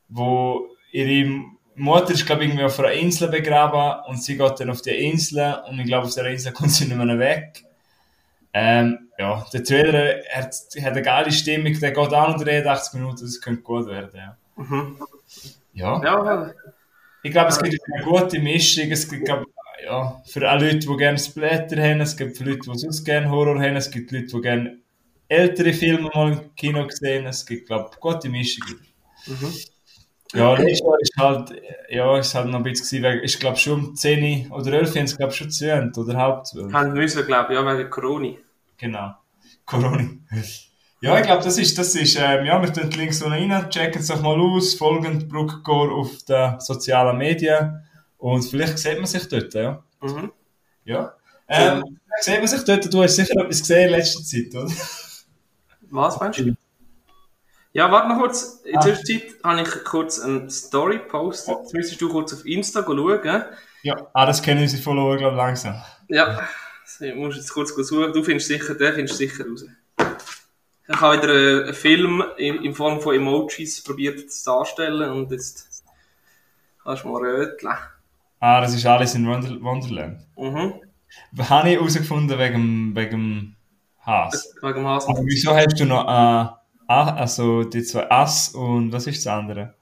wo 0.10 0.68
ihre 0.92 1.44
Mutter 1.75 2.12
ist, 2.12 2.25
glaube 2.25 2.44
ich, 2.44 2.50
irgendwie 2.50 2.66
auf 2.66 2.80
einer 2.80 2.92
Insel 2.92 3.30
begraben 3.30 4.06
und 4.08 4.22
sie 4.22 4.38
geht 4.38 4.60
dann 4.60 4.70
auf 4.70 4.81
die 4.81 4.92
Insel 4.92 5.60
und 5.68 5.80
ich 5.80 5.86
glaube, 5.86 6.08
auf 6.08 6.14
der 6.14 6.28
Insel 6.28 6.52
kommt 6.54 6.72
sie 6.72 6.86
nicht 6.86 6.98
mehr 6.98 7.20
weg. 7.20 7.64
Ähm, 8.54 9.10
ja, 9.18 9.46
der 9.52 9.64
Trailer 9.64 10.22
hat, 10.32 10.53
hat 10.53 10.92
eine 10.92 11.01
geile 11.01 11.32
Stimmung, 11.32 11.80
der 11.80 11.92
geht 11.92 11.98
auch 11.98 12.27
noch 12.27 12.44
83 12.44 12.94
Minuten, 12.94 13.22
das 13.22 13.42
könnte 13.42 13.63
gut 13.63 13.88
werden, 13.88 14.12
ja. 14.13 14.38
Mhm. 14.56 14.98
Ja. 15.74 16.01
Ja, 16.03 16.51
Ich 17.24 17.32
glaube, 17.32 17.50
es 17.50 17.60
gibt 17.60 17.80
eine 17.92 18.03
gute 18.03 18.39
Mischung. 18.39 18.92
Es 18.92 19.10
gibt, 19.10 19.25
glaub, 19.25 19.46
ja, 19.84 20.22
für 20.25 20.48
alle 20.48 20.68
Leute, 20.68 20.88
die 20.88 20.98
gerne 20.98 21.18
Splatter 21.18 21.82
haben, 21.82 22.01
es 22.01 22.15
gibt 22.15 22.38
für 22.38 22.44
Leute, 22.44 22.72
die 22.72 22.77
sonst 22.77 23.03
gerne 23.03 23.30
Horror 23.30 23.60
haben, 23.60 23.75
es 23.75 23.89
gibt 23.89 24.12
Leute, 24.12 24.27
die 24.27 24.42
gerne 24.42 24.77
ältere 25.27 25.74
Filme 25.74 26.10
mal 26.13 26.34
im 26.34 26.56
Kino 26.56 26.86
gesehen 26.86 27.25
Es 27.25 27.46
gibt, 27.46 27.68
glaube 27.68 27.89
ich, 27.92 28.00
gute 28.00 28.30
Mischung. 28.30 28.68
Mhm. 29.25 29.53
Ja, 30.34 30.53
letztes 30.56 30.82
ist 31.03 31.15
halt, 31.17 31.62
ja, 31.89 32.17
ist 32.17 32.33
halt 32.33 32.48
noch 32.48 32.57
ein 32.60 32.63
bisschen 32.63 33.00
gewesen, 33.00 33.03
weil 33.03 33.25
ich 33.25 33.39
glaube 33.39 33.57
schon 33.57 33.88
um 33.88 33.95
10 33.95 34.51
oder 34.51 34.74
11 34.74 34.95
haben 34.95 35.07
sie, 35.07 35.17
glaube 35.17 35.33
schon 35.33 35.50
Ende, 35.62 36.00
oder 36.00 36.17
halb 36.17 36.45
12. 36.45 36.74
haben 36.74 36.93
müssen, 36.93 37.25
glaube 37.25 37.53
ich, 37.53 37.60
ja, 37.60 37.77
wegen 37.77 37.89
Corona. 37.89 38.33
Genau. 38.77 39.13
Corona. 39.65 40.10
Ja, 41.01 41.19
ich 41.19 41.25
glaube, 41.25 41.43
das 41.43 41.57
ist, 41.57 41.77
das 41.77 41.95
ist, 41.95 42.15
ähm, 42.15 42.45
ja, 42.45 42.62
wir 42.62 42.72
tun 42.72 42.89
die 42.89 42.98
Links 42.98 43.22
unten 43.22 43.51
rein, 43.51 43.69
checken 43.69 44.01
es 44.01 44.07
doch 44.07 44.22
mal 44.22 44.39
aus, 44.39 44.75
folgen 44.75 45.27
Brookcore 45.27 45.93
auf 45.93 46.24
den 46.24 46.60
sozialen 46.60 47.17
Medien 47.17 47.86
und 48.17 48.43
vielleicht 48.43 48.79
sieht 48.79 48.98
man 48.98 49.05
sich 49.05 49.27
dort, 49.27 49.53
ja. 49.53 49.83
Mhm. 50.01 50.31
Ja. 50.86 51.13
Ähm, 51.50 52.00
sieht 52.22 52.39
man 52.39 52.48
sich 52.48 52.63
dort, 52.63 52.93
du 52.93 53.03
hast 53.03 53.17
sicher 53.17 53.38
etwas 53.38 53.60
gesehen 53.60 53.89
in 53.89 53.89
letzter 53.89 54.24
Zeit, 54.24 54.55
oder? 54.55 54.72
Was 55.89 56.19
meinst 56.19 56.39
du? 56.39 56.55
Ja, 57.74 57.92
warte 57.92 58.10
noch 58.10 58.20
kurz. 58.20 58.62
In 58.65 58.77
Ah. 58.77 58.82
der 58.82 58.96
Zwischenzeit 58.96 59.44
habe 59.44 59.62
ich 59.62 59.84
kurz 59.84 60.20
eine 60.20 60.50
Story 60.50 61.00
gepostet. 61.00 61.56
Jetzt 61.62 61.74
müsstest 61.74 62.01
du 62.01 62.10
kurz 62.10 62.34
auf 62.34 62.46
Insta 62.46 62.84
schauen. 62.84 63.44
Ja. 63.82 63.96
Ah, 64.13 64.25
das 64.25 64.42
kennen 64.42 64.62
unsere 64.62 64.82
Follower, 64.82 65.18
glaube 65.18 65.34
ich, 65.36 65.38
langsam. 65.38 65.75
Ja, 66.08 66.48
du 67.00 67.15
musst 67.15 67.38
jetzt 67.38 67.51
kurz 67.51 67.70
suchen. 67.75 68.13
Du 68.13 68.24
findest 68.24 68.48
sicher, 68.48 68.75
den 68.75 68.94
findest 68.94 69.20
du 69.20 69.27
sicher 69.27 69.46
raus. 69.50 69.65
Ich 70.88 71.01
habe 71.01 71.18
wieder 71.18 71.63
einen 71.65 71.74
Film 71.74 72.24
in, 72.38 72.75
Form 72.75 73.01
von 73.01 73.15
Emojis 73.15 73.84
probiert 73.84 74.32
zu 74.32 74.46
darstellen 74.46 75.10
und 75.12 75.32
jetzt 75.32 75.84
kannst 76.84 77.03
du 77.03 77.08
mal 77.08 77.22
röteln. 77.22 77.74
Ah, 78.39 78.62
das 78.62 78.75
ist 78.75 78.86
alles 78.86 79.15
in 79.15 79.25
Wonder 79.27 79.60
Wonderland. 79.62 80.20
Mhm. 80.38 80.74
Habe 81.50 81.70
ich 81.70 81.75
herausgefunden 81.77 82.38
wegen, 82.38 82.96
wegen 82.96 83.56
Haas. 84.01 84.53
Wegen 84.62 84.86
Hasen. 84.86 85.10
Aber 85.10 85.25
wieso 85.25 85.56
hast 85.56 85.80
du 85.80 85.86
noch, 85.86 86.03
äh, 86.06 86.10
ah, 86.12 86.62
also 87.02 87.64
die 87.64 87.84
zwei 87.84 88.10
Ass 88.10 88.50
und 88.50 88.92
was 88.92 89.08
ist 89.08 89.26
das 89.26 89.34
andere? 89.34 89.74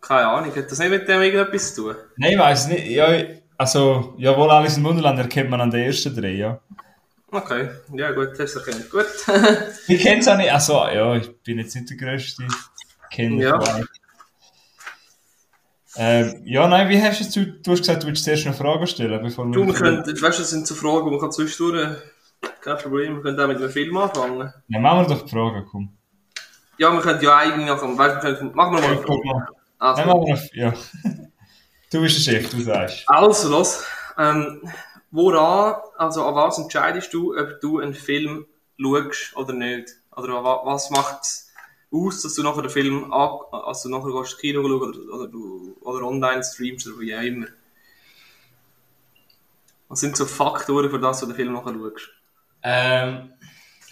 Keine 0.00 0.28
Ahnung, 0.28 0.54
hat 0.54 0.70
das 0.70 0.78
nicht 0.78 0.90
mit 0.90 1.08
dem 1.08 1.22
irgendetwas 1.22 1.74
zu 1.74 1.92
tun? 1.92 1.96
Nein, 2.16 2.32
ich 2.32 2.38
weiß 2.38 2.68
nicht. 2.68 2.86
Ja, 2.88 3.08
also, 3.56 4.14
jawohl, 4.18 4.50
alles 4.50 4.76
in 4.76 4.84
Wunderland 4.84 5.18
erkennt 5.18 5.50
man 5.50 5.60
an 5.60 5.70
den 5.70 5.86
ersten 5.86 6.14
drei, 6.14 6.32
ja. 6.32 6.60
Okay, 7.30 7.68
ja 7.94 8.12
gut, 8.12 8.38
hast 8.38 8.54
du 8.54 8.60
erkannt. 8.60 8.90
Gut. 8.90 9.06
Ich 9.88 10.02
kenne 10.02 10.20
es 10.20 10.28
auch 10.28 10.36
nicht. 10.36 10.52
Also, 10.52 10.74
ja, 10.74 11.16
ich 11.16 11.30
bin 11.42 11.58
jetzt 11.58 11.74
nicht 11.74 11.90
der 11.90 11.96
größte 11.96 12.46
Kenner. 13.10 13.42
Ja. 13.42 13.80
Ähm, 15.96 16.42
ja, 16.44 16.66
nein, 16.66 16.88
wie 16.88 17.00
hast 17.00 17.20
du 17.36 17.40
es? 17.40 17.62
Du 17.62 17.72
hast 17.72 17.80
gesagt, 17.80 18.02
du 18.02 18.08
willst 18.08 18.24
zuerst 18.24 18.46
eine 18.46 18.54
Frage 18.54 18.86
stellen, 18.86 19.22
bevor 19.22 19.50
Du, 19.50 19.64
wir 19.64 19.74
können, 19.74 20.04
weißt 20.04 20.20
du, 20.20 20.42
das 20.42 20.50
sind 20.50 20.66
so 20.66 20.74
Fragen, 20.74 21.04
die 21.04 21.10
man 21.12 21.20
kann 21.20 21.30
zwischendurch, 21.30 21.96
kein 22.60 22.78
Problem, 22.78 23.16
wir 23.16 23.22
können 23.22 23.40
auch 23.40 23.46
mit 23.48 23.56
einem 23.58 23.70
Film 23.70 23.96
anfangen. 23.96 24.52
Ja, 24.68 24.78
machen 24.80 25.08
wir 25.08 25.14
doch 25.16 25.22
die 25.22 25.30
Frage, 25.30 25.66
komm. 25.70 25.90
Ja, 26.78 26.92
wir 26.92 27.00
können 27.00 27.22
ja 27.22 27.36
eigentlich 27.36 27.66
noch, 27.66 27.80
weißt, 27.82 28.22
wir 28.24 28.34
können, 28.34 28.54
machen 28.54 28.74
wir 28.76 28.80
mal. 28.82 28.94
Ja, 28.96 29.02
guck 29.06 29.24
mal. 29.24 29.48
Also, 29.78 30.02
Nehmen 30.04 30.26
wir 30.26 30.34
noch, 30.34 30.54
ja. 30.54 30.74
Du 31.90 32.00
bist 32.00 32.26
der 32.26 32.32
Chef, 32.32 32.50
du 32.50 32.60
sagst. 32.62 33.04
Also, 33.06 33.48
los. 33.50 33.84
Ähm, 34.18 34.60
woran, 35.12 35.76
also 35.96 36.24
an 36.26 36.34
was 36.34 36.58
entscheidest 36.58 37.12
du, 37.14 37.36
ob 37.38 37.60
du 37.60 37.78
einen 37.78 37.94
Film 37.94 38.46
schaust 38.80 39.36
oder 39.36 39.52
nicht? 39.52 39.90
Oder 40.16 40.42
wa- 40.42 40.62
was 40.64 40.90
macht 40.90 41.20
aus, 41.92 42.22
dass 42.22 42.34
du 42.34 42.42
nachher 42.42 42.62
den 42.62 42.70
Film, 42.70 43.12
an, 43.12 43.38
also 43.52 43.88
nachher 43.88 44.10
gehst 44.10 44.38
Kino 44.40 44.62
schauen 44.62 44.72
oder, 44.82 45.14
oder, 45.14 45.28
du- 45.28 45.76
oder 45.82 46.04
online 46.06 46.42
streamst 46.42 46.88
oder 46.88 46.98
wie 46.98 47.14
auch 47.16 47.22
immer? 47.22 47.46
Was 49.88 50.00
sind 50.00 50.16
so 50.16 50.24
Faktoren, 50.26 50.90
für 50.90 50.98
das 50.98 51.20
du 51.20 51.26
den 51.26 51.36
Film 51.36 51.52
nachher 51.52 51.74
schaust? 51.74 52.10
Ähm, 52.64 53.32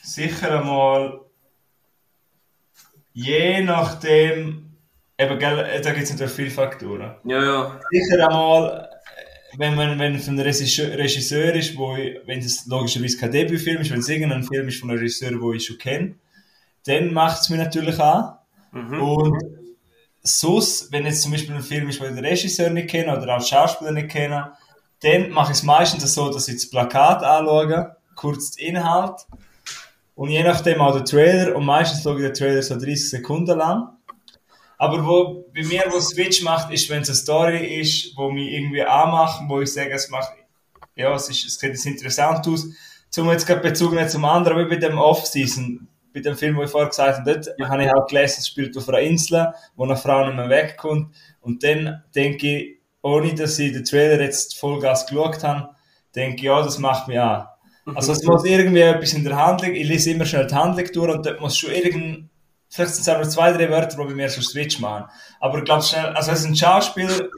sicher 0.03 0.59
einmal, 0.59 1.21
je 3.13 3.61
nachdem, 3.63 4.75
eben, 5.19 5.39
gell, 5.39 5.59
äh, 5.59 5.81
da 5.83 5.93
gibt 5.93 6.05
es 6.05 6.11
natürlich 6.11 6.33
viele 6.33 6.51
Faktoren. 6.51 7.17
Ja, 7.25 7.45
ja. 7.45 7.81
Sicher 7.91 8.29
einmal, 8.29 8.89
äh, 8.89 9.59
wenn 9.59 9.75
man 9.75 9.99
wenn 9.99 10.15
es 10.15 10.27
ein 10.27 10.41
Regisseur, 10.41 11.55
ist, 11.55 11.77
wo 11.77 11.97
ich, 11.97 12.19
wenn 12.25 12.39
es 12.39 12.67
logischerweise 12.67 13.19
kein 13.19 13.33
Debütfilm 13.33 13.83
ist, 13.83 13.91
wenn 13.91 14.01
es 14.01 14.09
irgendein 14.09 14.43
Film 14.43 14.69
ist 14.69 14.81
von 14.81 14.91
einem 14.91 15.01
Regisseur, 15.01 15.31
den 15.31 15.53
ich 15.53 15.67
schon 15.67 15.79
kenne, 15.79 16.15
dann 16.87 17.13
macht 17.13 17.43
es 17.43 17.51
mir 17.51 17.59
natürlich 17.59 18.01
an. 18.01 18.39
Mhm. 18.73 19.03
Und 19.03 19.45
sonst, 20.23 20.91
wenn 20.91 21.05
jetzt 21.05 21.21
zum 21.21 21.33
Beispiel 21.33 21.55
ein 21.55 21.63
Film 21.63 21.91
ist, 21.91 22.01
wo 22.01 22.05
ich 22.05 22.15
den 22.15 22.25
Regisseur 22.25 22.71
nicht 22.71 22.89
kenne 22.89 23.15
oder 23.15 23.37
auch 23.37 23.43
die 23.43 23.49
Schauspieler 23.49 23.93
nicht 23.93 24.09
kenne, 24.09 24.53
dann 25.01 25.31
mache 25.31 25.53
ich 25.53 25.59
es 25.59 25.63
meistens 25.63 26.15
so, 26.15 26.33
dass 26.33 26.49
ich 26.49 26.55
das 26.55 26.71
Plakat 26.71 27.23
anschaue, 27.23 27.97
kurz 28.23 28.53
den 28.53 28.77
Inhalt 28.77 29.27
und 30.15 30.31
je 30.31 30.45
nachdem 30.45 30.81
auch 30.81 30.95
den 30.95 31.05
Trailer 31.05 31.57
und 31.57 31.65
meistens 31.65 32.05
schaue 32.05 32.17
ich 32.17 32.23
den 32.23 32.35
Trailer 32.35 32.63
so 32.63 32.77
30 32.77 33.11
Sekunden 33.11 33.59
lang. 33.59 33.89
Aber 34.79 35.05
wo, 35.05 35.45
bei 35.55 35.63
mir, 35.65 35.85
wo 35.91 36.01
Switch 36.01 36.43
macht, 36.43 36.73
ist, 36.73 36.89
wenn 36.89 37.03
es 37.03 37.09
eine 37.09 37.17
Story 37.17 37.81
ist, 37.81 38.17
wo 38.17 38.31
mich 38.31 38.53
irgendwie 38.53 38.83
anmacht, 38.83 39.43
wo 39.49 39.61
ich 39.61 39.73
sage, 39.73 39.93
es 39.93 40.09
macht, 40.09 40.33
ja, 40.95 41.15
es, 41.15 41.29
ist, 41.29 41.45
es 41.45 41.59
sieht 41.59 41.71
jetzt 41.71 41.87
interessant 41.87 42.47
aus. 42.47 42.67
Zum 43.11 43.29
jetzt 43.31 43.47
gerade 43.47 43.61
Bezug 43.61 43.93
nicht 43.93 44.11
zum 44.11 44.25
anderen, 44.25 44.59
wie 44.59 44.71
bei 44.71 44.77
dem 44.77 44.99
Off-Season, 44.99 45.89
bei 46.15 46.21
dem 46.21 46.37
Film, 46.37 46.57
wo 46.57 46.63
ich 46.63 46.71
vorher 46.71 46.89
gesagt 46.89 47.19
habe, 47.19 47.33
dort 47.33 47.71
habe 47.71 47.85
ich 47.85 47.93
auch 47.93 48.07
gelesen, 48.07 48.37
es 48.39 48.49
spielt 48.49 48.77
auf 48.77 48.89
einer 48.89 49.01
Insel, 49.01 49.53
wo 49.77 49.85
eine 49.85 49.97
Frau 49.97 50.25
nicht 50.27 50.37
mehr 50.37 50.49
wegkommt. 50.49 51.15
Und 51.41 51.63
dann 51.65 52.03
denke 52.15 52.47
ich, 52.47 52.79
ohne 53.03 53.35
dass 53.35 53.59
ich 53.59 53.73
den 53.73 53.85
Trailer 53.85 54.21
jetzt 54.21 54.59
Vollgas 54.59 55.07
geschaut 55.07 55.43
habe, 55.43 55.71
denke 56.15 56.37
ich, 56.37 56.43
ja, 56.43 56.63
das 56.63 56.79
macht 56.79 57.09
mich 57.09 57.19
an. 57.19 57.47
Also 57.95 58.13
es 58.13 58.23
muss 58.23 58.45
irgendwie 58.45 58.81
etwas 58.81 59.13
in 59.13 59.25
der 59.25 59.37
Handlung, 59.37 59.75
ich 59.75 59.87
lese 59.87 60.11
immer 60.11 60.25
schnell 60.25 60.47
die 60.47 60.55
Handlung 60.55 60.87
durch 60.93 61.15
und 61.15 61.27
dort 61.27 61.41
muss 61.41 61.59
schon 61.59 61.73
irgend, 61.73 62.31
vielleicht 62.69 62.95
sind 62.95 63.03
es 63.03 63.09
einfach 63.09 63.29
zwei, 63.29 63.53
drei 63.53 63.69
Wörter, 63.71 63.97
die 63.97 64.05
bei 64.05 64.15
mir 64.15 64.29
so 64.29 64.41
Switch 64.41 64.79
machen. 64.79 65.11
Aber 65.41 65.59
ich 65.59 65.65
glaube 65.65 65.83
schnell, 65.83 66.07
also 66.07 66.31
es 66.31 66.41
ist 66.41 66.47
ein 66.47 66.57
Schauspieler, 66.57 67.29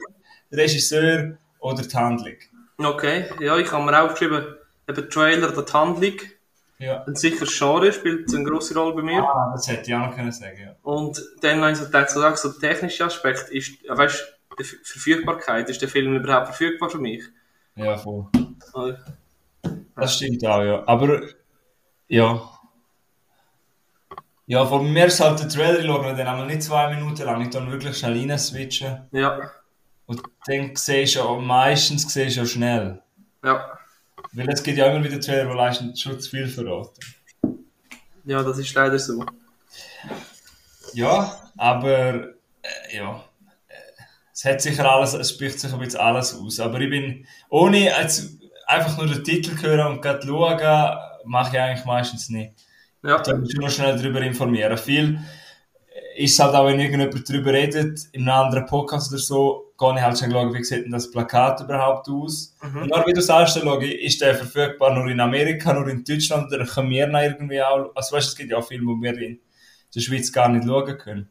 Regisseur 0.51 1.37
oder 1.59 1.81
die 1.81 1.95
Handlung. 1.95 2.35
Okay, 2.77 3.25
ja, 3.39 3.57
ich 3.57 3.71
habe 3.71 3.83
mir 3.85 4.01
aufgeschrieben, 4.03 4.45
eben 4.87 5.09
Trailer 5.09 5.51
oder 5.51 5.63
die 5.63 5.73
Handlung. 5.73 6.13
Ja. 6.77 7.03
Und 7.03 7.17
sicher 7.17 7.45
Genre 7.47 7.91
spielt 7.93 8.33
eine 8.35 8.43
grosse 8.43 8.77
Rolle 8.77 8.95
bei 8.95 9.01
mir. 9.01 9.23
Ah, 9.23 9.51
das 9.53 9.67
hätte 9.67 9.89
ich 9.89 9.95
auch 9.95 10.07
noch 10.07 10.15
können 10.15 10.31
sagen, 10.31 10.59
ja. 10.61 10.75
Und 10.83 11.23
dann 11.41 11.61
habe 11.61 11.71
ich 11.71 11.77
so 11.77 11.85
gedacht, 11.85 12.09
so, 12.09 12.35
so 12.35 12.59
der 12.59 12.71
technische 12.71 13.05
Aspekt 13.05 13.49
ist, 13.49 13.71
weißt 13.87 14.19
du, 14.19 14.55
die 14.59 14.63
Ver- 14.65 14.77
Verfügbarkeit, 14.83 15.69
ist 15.69 15.81
der 15.81 15.87
Film 15.89 16.15
überhaupt 16.15 16.47
verfügbar 16.47 16.89
für 16.89 16.99
mich? 16.99 17.23
Ja, 17.75 17.97
voll. 17.97 18.27
Oder? 18.73 18.99
Das 19.95 20.15
stimmt 20.15 20.45
auch, 20.45 20.61
ja. 20.63 20.83
Aber, 20.87 21.21
ja. 22.07 22.41
Ja, 24.47 24.65
von 24.65 24.91
mir 24.91 25.05
ist 25.07 25.19
halt 25.19 25.39
der 25.39 25.49
Trailer 25.49 25.83
schauen, 25.83 26.15
dann 26.17 26.27
haben 26.27 26.39
wir 26.39 26.45
nicht 26.45 26.63
zwei 26.63 26.93
Minuten 26.93 27.23
lang, 27.23 27.41
ich 27.41 27.49
dann 27.49 27.71
wirklich 27.71 27.97
schnell 27.97 28.17
rein 28.19 28.37
switchen. 28.37 29.07
Ja, 29.11 29.39
Und 30.05 30.21
dann 30.45 30.75
siehst 30.75 31.15
du 31.15 31.21
auch, 31.21 31.39
meistens 31.39 32.11
siehst 32.13 32.37
du 32.37 32.45
schnell. 32.45 33.01
ja, 33.43 33.79
Weil 34.33 34.49
es 34.49 34.61
gibt 34.61 34.77
ja 34.77 34.85
immer 34.87 35.03
wieder 35.03 35.19
Trailer, 35.19 35.49
die 35.51 35.57
leisten 35.57 35.95
schon 35.95 36.19
zu 36.19 36.29
viel 36.29 36.47
verraten. 36.47 36.99
ja, 38.25 38.43
das 38.43 38.57
ist 38.59 38.73
leider 38.75 38.99
so. 38.99 39.25
Ja, 40.93 41.35
aber, 41.57 42.33
äh, 42.61 42.97
ja. 42.97 43.23
Es 44.33 44.43
hat 44.45 44.61
sicher 44.61 44.89
alles, 44.89 45.13
es 45.13 45.29
spricht 45.31 45.59
sich 45.59 45.71
ein 45.73 45.79
bisschen 45.79 45.99
alles 46.01 46.35
aus. 46.35 46.59
Aber 46.59 46.79
ich 46.81 46.89
bin, 46.89 47.25
ohne 47.49 47.85
jetzt 47.85 48.31
einfach 48.67 48.97
nur 48.97 49.07
den 49.07 49.23
Titel 49.23 49.59
hören 49.61 49.93
und 49.93 50.01
gerade 50.01 50.25
schauen, 50.25 50.99
mache 51.25 51.55
ich 51.55 51.61
eigentlich 51.61 51.85
meistens 51.85 52.29
nicht. 52.29 52.53
Ja, 53.03 53.19
Da 53.19 53.35
musst 53.35 53.55
du 53.55 53.61
noch 53.61 53.69
schnell 53.69 53.97
darüber 53.97 54.21
informieren. 54.21 54.77
Viel 54.77 55.19
ist 56.15 56.33
es 56.33 56.39
halt 56.39 56.55
auch, 56.55 56.65
wenn 56.65 56.79
irgendjemand 56.79 57.29
darüber 57.29 57.51
redet, 57.53 57.99
in 58.11 58.27
einem 58.27 58.45
anderen 58.45 58.65
Podcast 58.65 59.11
oder 59.11 59.21
so, 59.21 59.73
gehe 59.77 59.95
ich 59.95 60.01
halt 60.01 60.17
schon 60.17 60.31
schauen, 60.31 60.53
wie 60.53 60.63
sieht 60.63 60.85
denn 60.85 60.91
das 60.91 61.11
Plakat 61.11 61.61
überhaupt 61.61 62.07
aus. 62.09 62.55
Und 62.61 62.89
dann, 62.89 63.05
wie 63.05 63.13
du 63.13 63.21
sagst, 63.21 63.59
schaue 63.59 63.83
ich, 63.83 64.01
ist 64.01 64.21
der 64.21 64.35
verfügbar 64.35 64.93
nur 64.95 65.07
in 65.07 65.19
Amerika, 65.19 65.73
nur 65.73 65.87
in 65.87 66.03
Deutschland, 66.03 66.51
oder 66.51 66.65
können 66.65 66.89
wir 66.89 67.07
noch 67.07 67.21
irgendwie 67.21 67.61
auch, 67.61 67.91
also 67.95 68.15
weißt 68.15 68.27
du, 68.27 68.31
es 68.31 68.35
gibt 68.35 68.51
ja 68.51 68.57
auch 68.57 68.67
Filme, 68.67 68.95
die 68.95 69.01
wir 69.01 69.17
in 69.27 69.39
der 69.93 69.99
Schweiz 69.99 70.31
gar 70.31 70.49
nicht 70.49 70.65
schauen 70.65 70.97
können. 70.97 71.29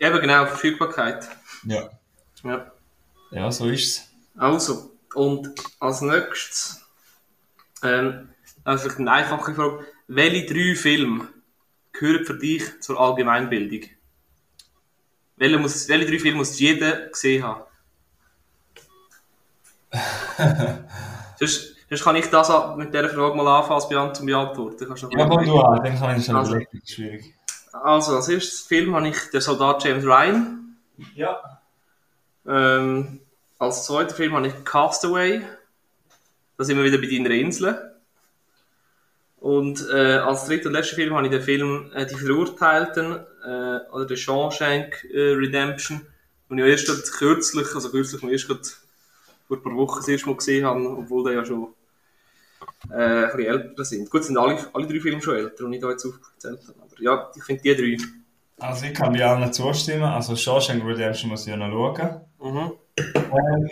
eben 0.00 0.20
genau, 0.20 0.46
Verfügbarkeit. 0.46 1.28
Ja. 1.64 1.88
Ja. 2.44 2.72
Ja, 3.30 3.50
so 3.50 3.66
ist 3.68 3.86
es. 3.86 4.12
Also, 4.36 4.95
und 5.16 5.48
als 5.80 6.00
nächstes, 6.02 6.82
ähm, 7.82 8.28
also 8.64 8.88
eine 8.96 9.10
einfache 9.10 9.54
Frage, 9.54 9.86
welche 10.08 10.46
drei 10.46 10.74
Filme 10.76 11.28
gehören 11.92 12.24
für 12.24 12.34
dich 12.38 12.80
zur 12.80 13.00
Allgemeinbildung? 13.00 13.88
Welche, 15.36 15.58
muss, 15.58 15.88
welche 15.88 16.06
drei 16.10 16.18
Filme 16.18 16.38
muss 16.38 16.58
jeder 16.58 17.08
gesehen 17.08 17.42
haben? 17.44 17.62
sonst, 21.38 21.76
sonst 21.88 22.04
kann 22.04 22.16
ich 22.16 22.26
das 22.26 22.76
mit 22.76 22.92
dieser 22.92 23.08
Frage 23.08 23.34
mal 23.36 23.46
anfangen, 23.58 23.74
als 23.74 23.88
beant- 23.88 24.16
zum 24.16 24.26
beantworten. 24.26 24.86
Kannst 24.86 25.02
du 25.04 25.10
Ja, 25.10 25.26
komm 25.26 25.44
du 25.44 25.58
an, 25.60 25.82
dann 25.82 25.98
kann 25.98 26.18
ich 26.18 26.26
schon 26.26 26.36
Also. 26.36 26.52
überlegen, 26.52 26.82
schwierig. 26.84 27.34
Also, 27.72 28.16
als 28.16 28.28
erstes 28.28 28.60
Film 28.62 28.94
habe 28.94 29.08
ich 29.08 29.18
den 29.30 29.40
Soldat 29.40 29.84
James 29.84 30.04
Ryan. 30.04 30.76
Ja. 31.14 31.60
Ähm, 32.46 33.20
als 33.58 33.86
zweiter 33.86 34.14
Film 34.14 34.34
habe 34.34 34.48
ich 34.48 34.64
Castaway. 34.64 35.42
Da 36.56 36.64
sind 36.64 36.76
wir 36.76 36.84
wieder 36.84 36.98
bei 36.98 37.06
deiner 37.06 37.30
Insel. 37.30 37.92
Und 39.36 39.86
äh, 39.92 40.16
als 40.16 40.46
dritter 40.46 40.68
und 40.68 40.72
letzter 40.72 40.96
Film 40.96 41.14
habe 41.14 41.26
ich 41.26 41.30
den 41.30 41.42
Film 41.42 41.90
äh, 41.94 42.06
Die 42.06 42.14
Verurteilten 42.14 43.20
äh, 43.44 43.78
oder 43.92 44.08
The 44.08 44.16
Shawshank 44.16 45.04
äh, 45.12 45.34
Redemption, 45.34 46.06
den 46.50 46.58
ich 46.58 46.64
erst 46.64 47.12
kürzlich, 47.12 47.74
also 47.74 47.90
kürzlich, 47.90 48.20
den 48.20 48.30
ich 48.30 48.48
erst 48.48 48.80
vor 49.46 49.56
ein 49.56 49.62
paar 49.62 49.76
Wochen 49.76 49.98
das 49.98 50.08
erste 50.08 50.26
Mal 50.26 50.36
gesehen 50.36 50.64
habe, 50.64 50.80
obwohl 50.88 51.24
der 51.24 51.34
ja 51.34 51.44
schon 51.44 51.74
äh, 52.90 52.94
ein 52.94 53.36
bisschen 53.36 53.46
älter 53.46 53.84
sind. 53.84 54.10
Gut, 54.10 54.24
sind 54.24 54.38
alle, 54.38 54.58
alle 54.72 54.86
drei 54.86 55.00
Filme 55.00 55.20
schon 55.20 55.36
älter, 55.36 55.68
die 55.68 55.76
ich 55.76 55.82
da 55.82 55.90
jetzt 55.90 56.06
aufgezählt 56.06 56.60
habe. 56.66 56.78
Aber 56.80 57.02
ja, 57.02 57.30
ich 57.36 57.44
finde 57.44 57.62
die 57.62 57.76
drei. 57.76 58.04
Also 58.58 58.86
ich 58.86 58.94
kann 58.94 59.12
bei 59.12 59.24
allen 59.24 59.52
zustimmen, 59.52 60.02
also 60.02 60.34
Shawshank 60.34 60.82
Redemption 60.84 61.30
muss 61.30 61.42
ich 61.42 61.48
ja 61.48 61.56
noch 61.56 61.70
schauen. 61.70 62.20
Mhm. 62.40 62.72
Ähm, 63.36 63.70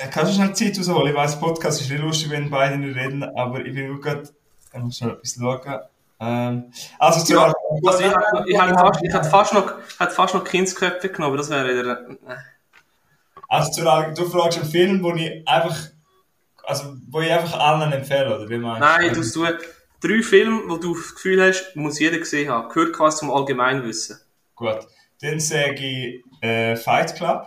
äh, 0.00 0.08
kannst 0.10 0.32
du 0.32 0.36
schnell 0.36 0.54
Zeit 0.54 0.78
rausholen? 0.78 1.08
Ich 1.08 1.16
weiss, 1.16 1.38
Podcast 1.38 1.80
ist 1.80 1.90
nicht 1.90 2.00
lustig, 2.00 2.30
wenn 2.30 2.50
beide 2.50 2.78
nicht 2.78 2.96
reden, 2.96 3.22
aber 3.22 3.64
ich 3.64 3.74
bin 3.74 3.94
auch 3.94 4.00
gerade, 4.00 4.28
ich 4.72 4.80
muss 4.80 4.96
schnell 4.96 5.12
etwas 5.12 5.36
schauen. 5.38 5.80
Ähm, 6.20 6.72
also 6.98 7.24
zu 7.24 7.32
Ja, 7.32 7.52
Also 7.86 8.00
ich, 8.00 8.06
ich, 8.06 8.58
fast, 8.58 9.02
ich 9.02 9.14
hätte 9.14 9.30
fast 9.30 9.54
noch, 9.54 9.72
hätte 9.98 10.10
fast 10.12 10.34
noch 10.34 10.44
Kindsköpfe 10.44 11.08
genommen, 11.08 11.32
aber 11.32 11.36
das 11.36 11.50
wäre 11.50 11.68
wieder... 11.68 12.08
Äh. 12.08 12.36
also 13.48 13.70
zu 13.70 13.82
du 13.82 14.28
fragst 14.28 14.58
einen 14.58 14.70
Film, 14.70 15.02
wo 15.02 15.14
ich 15.14 15.46
einfach, 15.46 15.76
also 16.64 16.96
wo 17.08 17.20
ich 17.20 17.30
einfach 17.30 17.58
allen 17.58 17.92
empfehle, 17.92 18.36
oder 18.36 18.48
wie 18.48 18.58
meinst 18.58 18.80
Nein, 18.80 19.14
du 19.14 19.22
du 19.22 19.46
drei 20.00 20.22
Filme, 20.22 20.62
wo 20.66 20.76
du 20.76 20.94
das 20.94 21.14
Gefühl 21.14 21.42
hast, 21.42 21.74
muss 21.76 21.98
jeder 21.98 22.18
gesehen 22.18 22.50
haben. 22.50 22.68
Gehört 22.68 22.94
quasi 22.94 23.18
zum 23.18 23.30
Allgemeinwissen. 23.30 24.18
Gut, 24.54 24.78
dann 25.20 25.40
sage 25.40 25.74
ich 25.74 26.24
äh, 26.42 26.76
Fight 26.76 27.14
Club, 27.14 27.46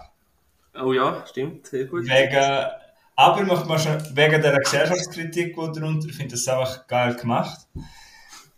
Oh 0.74 0.94
ja, 0.94 1.26
stimmt, 1.28 1.68
sehr 1.68 1.86
gut. 1.86 2.06
wegen, 2.08 2.68
aber 3.16 3.42
ich 3.42 3.48
möchte 3.48 3.68
mal 3.68 3.80
schon, 3.80 4.16
wegen 4.16 4.42
der 4.42 4.58
Gesellschaftskritik 4.58 5.56
die 5.56 5.80
darunter, 5.80 6.08
ich 6.08 6.16
finde 6.16 6.36
das 6.36 6.48
einfach 6.48 6.88
geil 6.88 7.16
gemacht. 7.16 7.68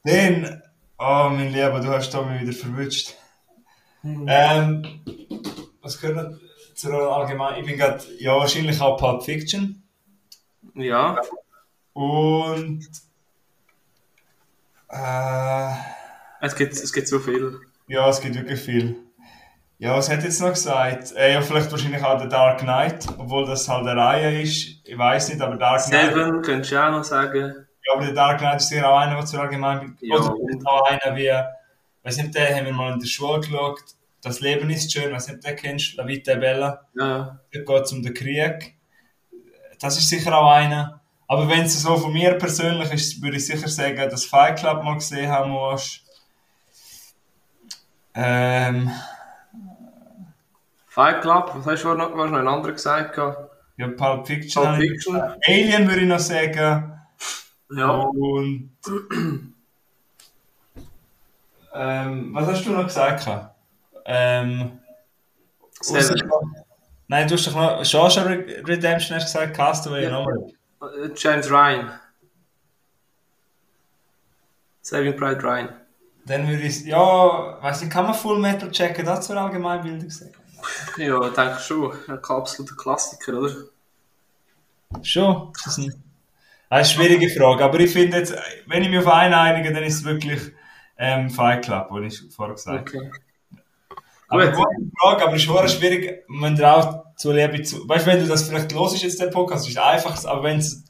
Dann, 0.03 0.61
oh 0.99 1.29
mein 1.31 1.51
Lieber, 1.51 1.79
du 1.79 1.89
hast 1.89 2.11
da 2.13 2.21
mich 2.21 2.41
wieder 2.41 2.53
verwünscht. 2.53 3.15
Ähm, 4.03 5.01
was 5.81 5.99
gehört 5.99 6.31
noch 6.31 6.39
zur 6.75 6.93
allgemein? 6.93 7.59
Ich 7.61 7.65
bin 7.65 7.77
gerade, 7.77 8.03
ja, 8.19 8.35
wahrscheinlich 8.35 8.79
auch 8.81 8.97
Pulp 8.97 9.23
Fiction. 9.23 9.81
Ja, 10.75 11.19
Und, 11.93 12.87
äh, 14.89 15.71
es 16.41 16.55
gibt, 16.55 16.73
es 16.73 16.91
gibt 16.91 17.07
so 17.07 17.19
viel. 17.19 17.59
ja, 17.87 18.09
es 18.09 18.19
gibt 18.21 18.35
wirklich 18.35 18.59
viel. 18.59 18.97
Ja, 19.83 19.97
was 19.97 20.09
hat 20.09 20.23
jetzt 20.23 20.39
noch 20.39 20.53
gesagt? 20.53 21.11
Äh, 21.11 21.33
ja, 21.33 21.41
vielleicht 21.41 21.69
wahrscheinlich 21.69 22.01
auch 22.01 22.17
der 22.17 22.27
Dark 22.27 22.59
Knight, 22.59 23.05
obwohl 23.17 23.45
das 23.45 23.67
halt 23.67 23.85
eine 23.85 23.99
Reihe 23.99 24.41
ist. 24.41 24.79
Ich 24.85 24.97
weiß 24.97 25.27
nicht, 25.27 25.41
aber 25.41 25.57
Dark 25.57 25.83
Knight. 25.83 26.13
Seven, 26.13 26.41
könntest 26.41 26.71
du 26.71 26.81
auch 26.81 26.89
noch 26.89 27.03
sagen. 27.03 27.53
Ja, 27.85 27.93
aber 27.93 28.05
der 28.05 28.13
Dark 28.13 28.37
Knight 28.37 28.61
ist 28.61 28.69
sicher 28.69 28.89
auch 28.89 28.97
einer, 28.97 29.17
der 29.17 29.25
zur 29.25 29.41
allgemein 29.41 29.97
Ja. 29.99 30.15
Oder 30.15 30.71
auch 30.71 30.89
einer 30.89 31.17
wie 31.17 31.33
weiß 32.01 32.15
nicht, 32.15 32.33
den 32.33 32.55
haben 32.55 32.65
wir 32.65 32.71
mal 32.71 32.93
in 32.93 32.99
der 32.99 33.07
Schule 33.07 33.41
geschaut. 33.41 33.81
Das 34.21 34.39
Leben 34.39 34.69
ist 34.69 34.89
schön, 34.89 35.11
weiß 35.11 35.27
nicht, 35.27 35.45
den 35.45 35.55
kennst 35.57 35.97
La 35.97 36.07
Vita 36.07 36.31
è 36.31 36.37
Bella. 36.37 36.85
Ja. 36.95 37.39
Da 37.51 37.59
geht 37.59 37.83
es 37.83 37.91
um 37.91 38.01
den 38.01 38.13
Krieg. 38.13 38.77
Das 39.81 39.97
ist 39.97 40.07
sicher 40.07 40.33
auch 40.33 40.49
einer. 40.49 41.01
Aber 41.27 41.49
wenn 41.49 41.65
es 41.65 41.81
so 41.81 41.97
von 41.97 42.13
mir 42.13 42.35
persönlich 42.35 42.89
ist, 42.93 43.21
würde 43.21 43.35
ich 43.35 43.45
sicher 43.45 43.67
sagen, 43.67 44.09
dass 44.09 44.23
Fight 44.23 44.59
Club 44.59 44.81
mal 44.81 44.93
gesehen 44.93 45.29
haben 45.29 45.51
musst. 45.51 46.05
Ähm, 48.15 48.89
Fight 50.93 51.21
Club, 51.21 51.51
was 51.55 51.65
hast 51.65 51.83
du 51.85 51.93
noch, 51.95 52.15
noch 52.15 52.23
einen 52.25 52.47
anderen 52.47 52.75
gesagt? 52.75 53.17
ja, 53.17 53.87
Pulp 53.97 54.27
Fiction. 54.27 54.63
Pulp 54.63 54.77
Fiction. 54.77 55.15
Alien 55.47 55.87
würde 55.87 56.01
ich 56.01 56.07
noch 56.07 56.19
sagen. 56.19 56.99
Ja. 57.75 57.89
Und. 57.89 58.69
ähm, 61.73 62.29
was 62.35 62.47
hast 62.47 62.65
du 62.65 62.71
noch 62.71 62.83
gesagt? 62.85 63.27
Ähm, 64.05 64.79
Seven. 65.81 66.21
Nein, 67.07 67.27
du 67.27 67.33
hast 67.33 67.47
doch 67.47 67.55
noch 67.55 67.83
Shawshank 67.83 68.27
Re- 68.27 68.63
Redemption 68.67 69.15
hast 69.17 69.33
du 69.33 69.39
gesagt, 69.39 69.55
Castaway 69.57 70.03
Ja. 70.03 70.11
nochmal. 70.11 70.51
Äh, 70.81 71.09
James 71.15 71.49
Ryan. 71.49 71.91
Saving 74.83 75.15
Pride 75.17 75.41
Ryan. 75.41 75.69
Dann 76.25 76.47
würde 76.47 76.61
ich, 76.63 76.85
ja, 76.85 76.97
weiß 77.63 77.81
nicht, 77.81 77.91
kann 77.91 78.05
man 78.05 78.13
Full 78.13 78.39
Metal 78.39 78.69
checken, 78.71 79.05
das 79.05 79.25
zur 79.25 79.37
Allgemeinbildung 79.37 80.09
sagen? 80.09 80.33
Ja, 80.97 81.27
ich 81.27 81.33
denke 81.33 81.59
schon. 81.59 81.91
Ein 82.07 82.19
absoluter 82.23 82.75
Klassiker, 82.75 83.33
oder? 83.39 83.53
Schon. 85.01 85.51
Das 85.63 85.77
ist, 85.77 85.87
das 85.87 85.87
ist 85.87 85.99
eine 86.69 86.85
schwierige 86.85 87.29
Frage, 87.29 87.63
aber 87.63 87.79
ich 87.79 87.91
finde 87.91 88.17
jetzt, 88.17 88.35
wenn 88.67 88.83
ich 88.83 88.89
mich 88.89 88.99
auf 88.99 89.07
einen 89.07 89.33
einige, 89.33 89.73
dann 89.73 89.83
ist 89.83 89.95
es 89.95 90.03
wirklich 90.03 90.39
ähm, 90.97 91.29
Fight 91.29 91.65
Club, 91.65 91.87
wie 91.91 92.07
ich 92.07 92.21
vorher 92.35 92.55
gesagt 92.55 92.93
habe. 92.93 92.99
Okay. 92.99 93.11
Aber 94.29 94.47
Gut. 94.51 94.65
gute 94.65 94.91
Frage, 94.99 95.23
aber 95.23 95.33
es 95.35 95.41
ist 95.43 95.47
verdammt 95.47 95.71
schwierig, 95.71 96.23
wenn 96.41 96.55
du 96.55 96.67
auch 96.67 97.05
zu 97.15 97.31
Liebe 97.31 97.61
zu. 97.61 97.87
Weißt 97.87 98.05
du, 98.07 98.11
wenn 98.11 98.19
du 98.19 98.27
das 98.27 98.47
vielleicht 98.49 98.71
los 98.71 98.93
ist 98.95 99.03
jetzt 99.03 99.19
der 99.21 99.27
Podcast, 99.27 99.67
ist 99.67 99.77
es 99.77 99.81
einfach, 99.83 100.23
aber 100.25 100.43
wenn 100.43 100.57
es, 100.57 100.83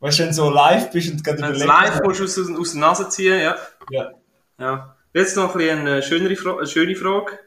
weißt 0.00 0.18
du, 0.18 0.22
wenn 0.22 0.28
du 0.30 0.34
so 0.34 0.50
live 0.50 0.90
bist 0.90 1.12
und 1.12 1.22
gerade 1.22 1.40
Wenn 1.42 1.52
du 1.52 1.58
überlegst- 1.60 1.66
live 1.66 2.00
musst 2.02 2.20
du 2.20 2.24
aus, 2.24 2.58
aus 2.58 2.72
der 2.72 2.80
Nase 2.80 3.08
ziehen, 3.08 3.38
ja. 3.40 3.56
Ja. 3.90 4.10
ja. 4.58 4.96
Jetzt 5.12 5.36
noch 5.36 5.54
ein 5.54 5.78
eine 5.80 6.02
schönere 6.02 6.34
Fra 6.36 6.64
schöne 6.66 6.96
Frage. 6.96 7.38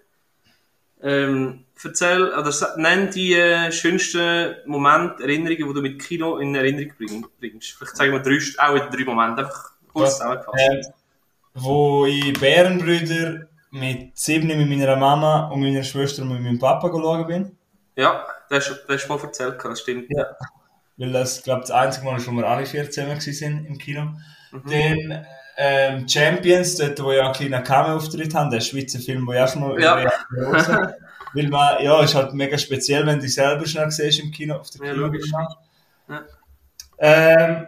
Ähm, 1.02 1.63
erzähl, 1.84 2.34
oder 2.34 2.52
nenn 2.78 3.10
die 3.10 3.34
äh, 3.34 3.72
schönsten 3.72 4.56
Momente, 4.66 5.24
Erinnerungen, 5.24 5.68
die 5.68 5.74
du 5.74 5.82
mit 5.82 6.02
Kino 6.02 6.38
in 6.38 6.56
Erinnerung 6.56 6.94
bring, 6.98 7.26
bringst. 7.40 7.72
Vielleicht 7.72 7.98
sagen 7.98 8.12
wir 8.12 8.20
drei, 8.20 8.38
auch 8.60 8.90
drei 8.90 9.04
Momente, 9.04 9.44
einfach 9.44 9.72
kurz 9.92 10.18
zusammengefasst. 10.18 10.58
Ähm, 10.58 10.82
wo 11.56 12.06
ich 12.06 12.34
Bärenbrüder 12.40 13.48
mit 13.72 14.18
sieben 14.18 14.48
mit 14.48 14.70
meiner 14.70 14.96
Mama 14.96 15.48
und 15.48 15.62
meiner 15.62 15.84
Schwester 15.84 16.22
und 16.22 16.30
mit 16.30 16.42
meinem 16.42 16.60
Papa 16.60 16.90
schauen 16.90 17.28
bin. 17.28 17.58
Ja, 17.96 18.26
das 18.50 18.70
hast 18.88 19.06
du 19.06 19.14
mal 19.14 19.20
erzählt, 19.24 19.58
das 19.64 19.80
stimmt. 19.82 20.06
Ja. 20.10 20.26
Weil 20.98 21.12
das, 21.12 21.44
glaube 21.44 21.62
das 21.62 21.72
einzige 21.72 22.06
Mal 22.06 22.18
ist, 22.18 22.28
wo 22.28 22.32
wir 22.32 22.48
alle 22.48 22.66
vier 22.66 22.90
zusammen 22.90 23.18
waren 23.20 23.66
im 23.66 23.78
Kino. 23.78 24.02
Mhm. 24.52 24.62
Dann 24.70 25.26
ähm, 25.58 26.08
Champions, 26.08 26.76
dort 26.76 27.02
wo 27.04 27.12
ich 27.12 27.20
auch 27.20 27.26
einen 27.26 27.34
kleinen 27.34 27.64
Cameo-Auftritt 27.64 28.34
habe, 28.34 28.50
der 28.52 28.62
Schweizer 28.62 29.00
Film, 29.00 29.26
wo 29.28 29.34
ich 29.34 29.40
auch 29.40 29.48
schon 29.48 29.62
mal 29.62 29.80
Ja. 29.82 30.12
Weil 31.34 31.50
man, 31.50 31.84
ja, 31.84 32.02
ist 32.04 32.16
halt 32.16 32.34
mega 32.34 32.58
speziell, 32.58 33.06
wenn 33.06 33.16
du 33.18 33.24
dich 33.26 33.34
selber 33.34 33.66
schnell 33.66 33.90
siehst 33.92 34.20
im 34.20 34.32
Kino, 34.32 34.56
auf 34.56 34.70
der 34.70 34.86
Ja, 34.88 34.94
Kino. 34.94 35.06
logisch. 35.08 35.32
Ja. 36.10 36.26
Ähm, 37.00 37.68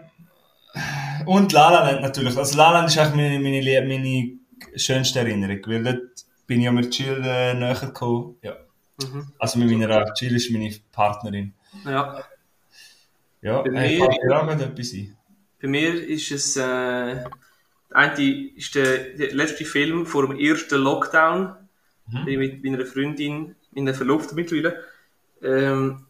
und 1.25 1.51
La 1.51 1.71
La 1.71 1.89
Land 1.89 2.01
natürlich. 2.01 2.38
Also 2.38 2.58
La 2.58 2.71
La 2.71 2.80
Land 2.80 2.89
ist 2.89 2.97
eigentlich 2.97 3.15
meine, 3.15 3.39
meine, 3.39 3.88
meine 3.88 4.32
schönste 4.78 5.19
Erinnerung, 5.19 5.60
weil 5.65 5.84
dort 5.84 6.25
bin 6.47 6.60
ich 6.60 6.65
ja 6.65 6.71
mit 6.71 6.97
Jill 6.97 7.21
äh, 7.23 7.54
näher 7.54 7.75
gekommen. 7.75 8.36
Ja. 8.41 8.56
Mhm. 9.01 9.32
Also 9.39 9.60
mit 9.60 9.69
meiner, 9.71 10.13
Jill 10.19 10.36
ist 10.36 10.51
meine 10.51 10.73
Partnerin. 10.91 11.54
Ja. 11.86 12.23
Ja, 13.41 13.62
Bei 13.62 13.69
äh, 13.69 13.97
mir- 13.99 14.10
etwas 14.62 14.93
ein? 14.93 15.17
Bei 15.62 15.67
mir 15.67 15.93
ist 16.08 16.32
es, 16.32 16.56
äh, 16.58 16.62
der 16.62 17.30
eine 17.91 18.21
ist 18.56 18.75
der, 18.75 19.15
der 19.15 19.34
letzte 19.34 19.65
Film 19.65 20.06
vor 20.06 20.28
dem 20.28 20.38
ersten 20.39 20.80
Lockdown. 20.82 21.56
Mhm. 22.08 22.26
Bin 22.26 22.41
ich 22.41 22.52
mit 22.52 22.63
meiner 22.63 22.86
Freundin, 22.86 23.56
meiner 23.72 23.94
Verlobten 23.94 24.36
mittlerweile, 24.36 24.84
ähm, 25.41 26.06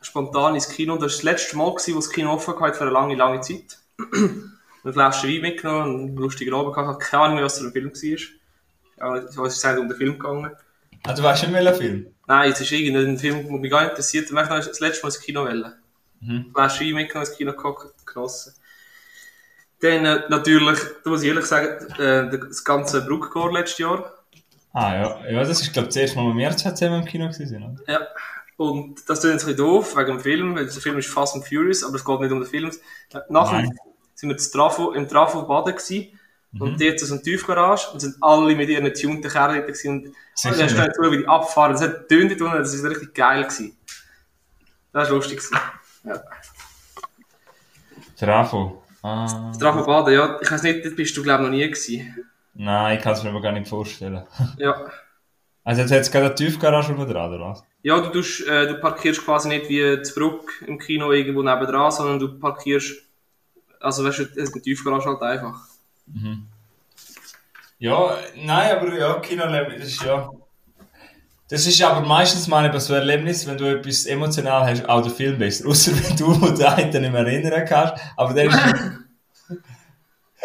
spontan 0.00 0.54
ins 0.54 0.68
Kino. 0.68 0.94
Das 0.94 1.02
war 1.02 1.08
das 1.08 1.22
letzte 1.22 1.56
Mal, 1.56 1.70
gewesen, 1.70 1.94
wo 1.94 1.98
das 1.98 2.10
Kino 2.10 2.32
offen 2.32 2.58
hatte 2.60 2.74
für 2.74 2.84
eine 2.84 2.90
lange, 2.90 3.14
lange 3.16 3.40
Zeit. 3.40 3.78
eine 4.82 4.92
Flasche 4.92 5.28
Wein 5.28 5.42
mitgenommen, 5.42 6.08
einen 6.08 6.16
lustigen 6.16 6.54
Abend 6.54 6.74
gehabt. 6.74 6.88
Ich 6.88 6.94
habe 6.94 7.10
keine 7.10 7.22
Ahnung, 7.22 7.36
mehr, 7.36 7.44
was 7.44 7.58
für 7.58 7.66
ein 7.66 7.72
Film 7.72 7.92
war. 7.92 8.18
Ja, 8.98 9.16
es 9.16 9.56
ist 9.56 9.64
eigentlich 9.64 9.80
um 9.80 9.88
den 9.88 9.96
Film 9.96 10.18
gegangen. 10.18 10.50
Ah, 11.04 11.14
du 11.14 11.22
weißt 11.22 11.44
nicht, 11.44 11.52
welcher 11.52 11.74
Film? 11.74 12.06
Nein, 12.26 12.52
es 12.52 12.60
ist 12.60 12.72
irgendein 12.72 13.18
Film, 13.18 13.48
der 13.48 13.58
mich 13.58 13.70
gar 13.70 13.80
nicht 13.80 13.90
interessiert. 13.90 14.26
Ich 14.26 14.32
möchte 14.32 14.54
das 14.54 14.80
letzte 14.80 15.02
Mal 15.02 15.08
ins 15.08 15.20
Kino 15.20 15.44
wollen. 15.44 15.72
Mhm. 16.20 16.50
Flasche 16.52 16.84
Wein 16.84 16.94
mitgenommen, 16.94 17.26
ins 17.26 17.36
Kino 17.36 17.52
geguckt, 17.52 18.06
genossen. 18.06 18.54
Dann 19.80 20.04
äh, 20.04 20.22
natürlich, 20.28 20.78
da 21.02 21.10
muss 21.10 21.22
ich 21.22 21.28
ehrlich 21.28 21.46
sagen, 21.46 21.86
äh, 21.98 22.28
das 22.30 22.64
ganze 22.64 23.04
Bruckgor 23.04 23.52
letztes 23.52 23.78
Jahr. 23.78 24.12
Ah 24.72 24.94
ja, 24.94 25.30
ja 25.30 25.38
das 25.40 25.60
ist 25.60 25.72
glaube 25.72 25.88
ich 25.88 25.94
das 25.94 26.02
erste 26.02 26.18
Mal, 26.18 26.32
wo 26.32 26.36
wir 26.36 26.56
zusammen 26.56 27.00
im 27.00 27.04
Kino 27.04 27.28
gewesen 27.28 27.62
oder? 27.62 27.92
Ja. 27.92 28.00
Und 28.56 29.08
das 29.08 29.20
tut 29.20 29.30
jetzt 29.30 29.44
ein 29.44 29.46
bisschen 29.46 29.56
doof, 29.56 29.96
wegen 29.96 30.08
dem 30.08 30.20
Film, 30.20 30.54
weil 30.54 30.66
der 30.66 30.82
Film 30.82 30.98
ist 30.98 31.08
Fast 31.08 31.34
and 31.34 31.46
Furious, 31.46 31.82
aber 31.82 31.96
es 31.96 32.04
geht 32.04 32.20
nicht 32.20 32.30
um 32.30 32.40
den 32.40 32.48
Film. 32.48 32.70
Nachher 33.30 33.62
Nein. 33.62 33.78
sind 34.14 34.28
wir 34.28 34.36
im 34.36 34.52
Trafo, 34.52 34.92
im 34.92 35.08
Trafo 35.08 35.42
baden 35.44 35.74
gewesen. 35.74 36.18
Mhm. 36.52 36.60
Und 36.60 36.82
dort 36.82 37.00
so 37.00 37.14
eine 37.14 37.22
Tiefgarage 37.22 37.90
und 37.92 38.00
sind 38.00 38.16
alle 38.20 38.54
mit 38.54 38.68
ihren 38.68 38.92
tunten 38.92 39.30
Kerlen. 39.30 39.64
Und 39.64 39.76
Sicher 40.34 40.64
hast 40.64 40.76
nicht. 40.76 40.96
du 40.98 41.10
wie 41.10 41.18
die 41.18 41.26
abfahren. 41.26 41.72
Das 41.72 41.80
hat 41.80 42.08
tönt 42.08 42.38
unten, 42.40 42.58
das 42.58 42.74
ist 42.74 42.84
richtig 42.84 43.14
geil 43.14 43.44
gewesen. 43.44 43.76
Das 44.92 45.08
war 45.08 45.16
lustig 45.16 45.38
gewesen. 45.38 45.58
Ja. 46.04 46.22
Trafo. 48.18 48.82
Ah. 49.02 49.52
Trafo 49.58 49.86
baden, 49.86 50.12
ja. 50.12 50.38
Ich 50.42 50.50
weiß 50.50 50.62
nicht, 50.64 50.84
dort 50.84 50.96
bist 50.96 51.16
du 51.16 51.22
glaube 51.22 51.44
ich 51.44 51.48
noch 51.48 51.56
nie 51.56 51.66
gewesen. 51.66 52.29
Nein, 52.60 52.98
ich 52.98 53.02
kann 53.02 53.14
es 53.14 53.22
mir 53.22 53.30
aber 53.30 53.40
gar 53.40 53.52
nicht 53.52 53.68
vorstellen. 53.68 54.22
Ja. 54.58 54.84
Also 55.64 55.82
jetzt 55.82 55.92
hat 55.92 56.00
es 56.00 56.10
gerade 56.10 56.26
eine 56.26 56.34
Tiefgarage 56.34 56.92
oben 56.92 57.06
dran, 57.08 57.32
oder 57.32 57.50
was? 57.50 57.64
Ja, 57.82 58.00
du, 58.00 58.10
tust, 58.10 58.46
äh, 58.46 58.66
du 58.66 58.80
parkierst 58.80 59.24
quasi 59.24 59.48
nicht 59.48 59.68
wie 59.68 60.02
zu 60.02 60.14
Bruck 60.14 60.50
im 60.66 60.78
Kino 60.78 61.12
irgendwo 61.12 61.42
nebendran, 61.42 61.90
sondern 61.90 62.18
du 62.18 62.38
parkierst, 62.38 63.02
also 63.78 64.04
weißt 64.04 64.18
du, 64.18 64.22
es 64.22 64.36
ist 64.36 64.54
eine 64.54 64.62
Tiefgarage 64.62 65.06
halt 65.06 65.22
einfach. 65.22 65.58
Ja, 67.78 68.16
nein, 68.36 68.76
aber 68.76 68.94
ja, 68.94 69.14
Kinoerlebnis, 69.20 69.88
ist 69.88 70.02
ja... 70.02 70.30
Das 71.48 71.66
ist 71.66 71.82
aber 71.82 72.06
meistens 72.06 72.46
mal 72.46 72.64
eben 72.64 72.80
so 72.80 72.94
ein 72.94 73.00
Erlebnis, 73.00 73.46
wenn 73.46 73.58
du 73.58 73.64
etwas 73.64 74.06
emotional 74.06 74.64
hast, 74.68 74.88
auch 74.88 75.02
der 75.02 75.12
Film 75.12 75.38
besser. 75.38 75.66
Außer 75.68 75.92
wenn 75.92 76.16
du 76.16 76.34
den 76.34 76.66
einen 76.66 77.02
nicht 77.02 77.12
mehr 77.12 77.26
erinnern 77.26 77.64
kannst. 77.66 77.94
Aber 78.16 78.34
der 78.34 78.46
ist... 78.46 78.58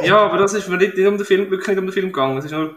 Ja, 0.04 0.18
aber 0.18 0.38
das 0.38 0.54
ist 0.54 0.68
mir 0.68 0.78
nicht, 0.78 0.96
nicht 0.96 1.08
um 1.08 1.18
den 1.18 1.26
Film, 1.26 1.50
wirklich 1.50 1.68
nicht 1.68 1.80
um 1.80 1.86
den 1.86 1.94
Film 1.94 2.08
gegangen. 2.08 2.38
Es 2.38 2.46
ist 2.46 2.52
nur 2.52 2.76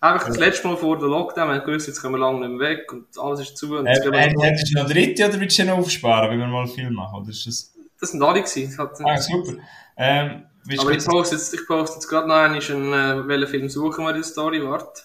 einfach 0.00 0.26
das 0.26 0.38
letzte 0.38 0.68
Mal 0.68 0.76
vor 0.76 0.98
der 0.98 1.08
Lockdown, 1.08 1.48
wir 1.48 1.54
haben 1.56 1.64
gewusst, 1.66 1.86
jetzt 1.88 2.00
können 2.02 2.14
wir 2.14 2.18
lange 2.18 2.40
nicht 2.40 2.58
mehr 2.58 2.70
weg 2.70 2.92
und 2.92 3.06
alles 3.18 3.40
ist 3.40 3.56
zu. 3.56 3.76
Und 3.78 3.86
Äh, 3.86 3.92
äh, 3.92 4.34
Hättest 4.40 4.74
du 4.74 4.78
noch 4.78 4.88
dritte 4.88 5.26
oder 5.28 5.40
willst 5.40 5.58
du 5.58 5.64
noch 5.64 5.78
aufsparen, 5.78 6.30
wenn 6.30 6.38
wir 6.38 6.46
mal 6.46 6.64
einen 6.64 6.68
Film 6.68 6.94
machen? 6.94 7.20
Oder 7.20 7.30
ist 7.30 7.46
das... 7.46 7.72
das 8.00 8.10
sind 8.10 8.22
alle 8.22 8.42
gewesen. 8.42 8.76
Ah, 8.78 9.16
super. 9.16 9.54
Ähm, 9.96 10.42
aber 10.78 10.90
ich 10.92 11.04
poste 11.04 11.34
jetzt, 11.36 11.54
ich 11.54 11.66
poste 11.66 11.96
jetzt 11.96 12.08
gerade 12.08 12.28
noch 12.28 12.36
einen, 12.36 12.56
äh, 12.92 13.28
welchen 13.28 13.48
Film 13.48 13.68
suchen 13.68 14.04
wir 14.04 14.12
der 14.12 14.22
Story, 14.22 14.62
warte. 14.62 15.02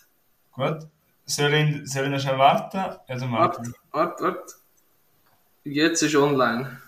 Gut. 0.51 0.87
Soll 1.25 1.53
ich, 1.53 1.91
soll 1.91 2.05
ich 2.05 2.09
noch 2.09 2.19
schnell 2.19 2.37
warten? 2.37 2.77
Dann 3.07 3.21
Warte, 3.31 3.31
warten. 3.31 3.73
warte, 3.91 4.23
warte. 4.23 4.53
Jetzt 5.65 6.01
ist 6.01 6.15
online. 6.15 6.79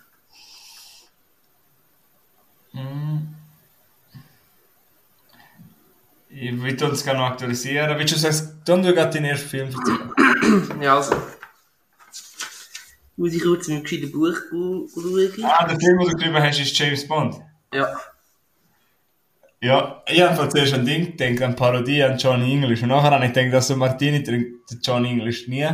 Ich 6.31 6.61
will 6.61 6.83
uns 6.83 7.03
gerne 7.03 7.19
noch 7.19 7.27
aktualisieren. 7.31 7.97
Willst 7.97 8.13
du 8.15 8.19
sagen, 8.19 8.61
dann 8.65 8.83
du 8.83 8.93
gerade 8.93 9.11
deinen 9.13 9.25
ersten 9.25 9.49
Film 9.49 9.69
erzählen? 9.69 10.79
Ja, 10.81 10.97
also. 10.97 11.15
Muss 13.17 13.33
ich 13.33 13.41
kurz 13.43 13.67
mit 13.67 13.89
dem 13.91 14.11
Buch 14.11 14.33
schauen? 14.49 15.43
Ah, 15.43 15.67
der 15.67 15.77
Film, 15.79 15.99
den 15.99 16.07
du 16.07 16.15
geschrieben 16.15 16.35
hast, 16.41 16.59
ist 16.59 16.77
James 16.77 17.07
Bond. 17.07 17.35
Ja. 17.73 17.99
Ja, 19.61 20.03
ich 20.07 20.21
habe 20.21 20.47
zuerst 20.47 20.73
an 20.73 20.85
Ding 20.85 21.17
gedacht, 21.17 21.41
an 21.43 21.55
Parodie 21.55 22.01
an 22.03 22.17
Johnny 22.17 22.53
English. 22.53 22.81
Und 22.81 22.89
nachher 22.89 23.11
habe 23.11 23.25
ich 23.25 23.33
gedacht, 23.33 23.53
dass 23.53 23.67
so 23.67 23.75
Martini 23.75 24.23
trinkt 24.23 24.71
der 24.71 24.77
Johnny 24.81 25.09
English 25.09 25.47
nie. 25.49 25.67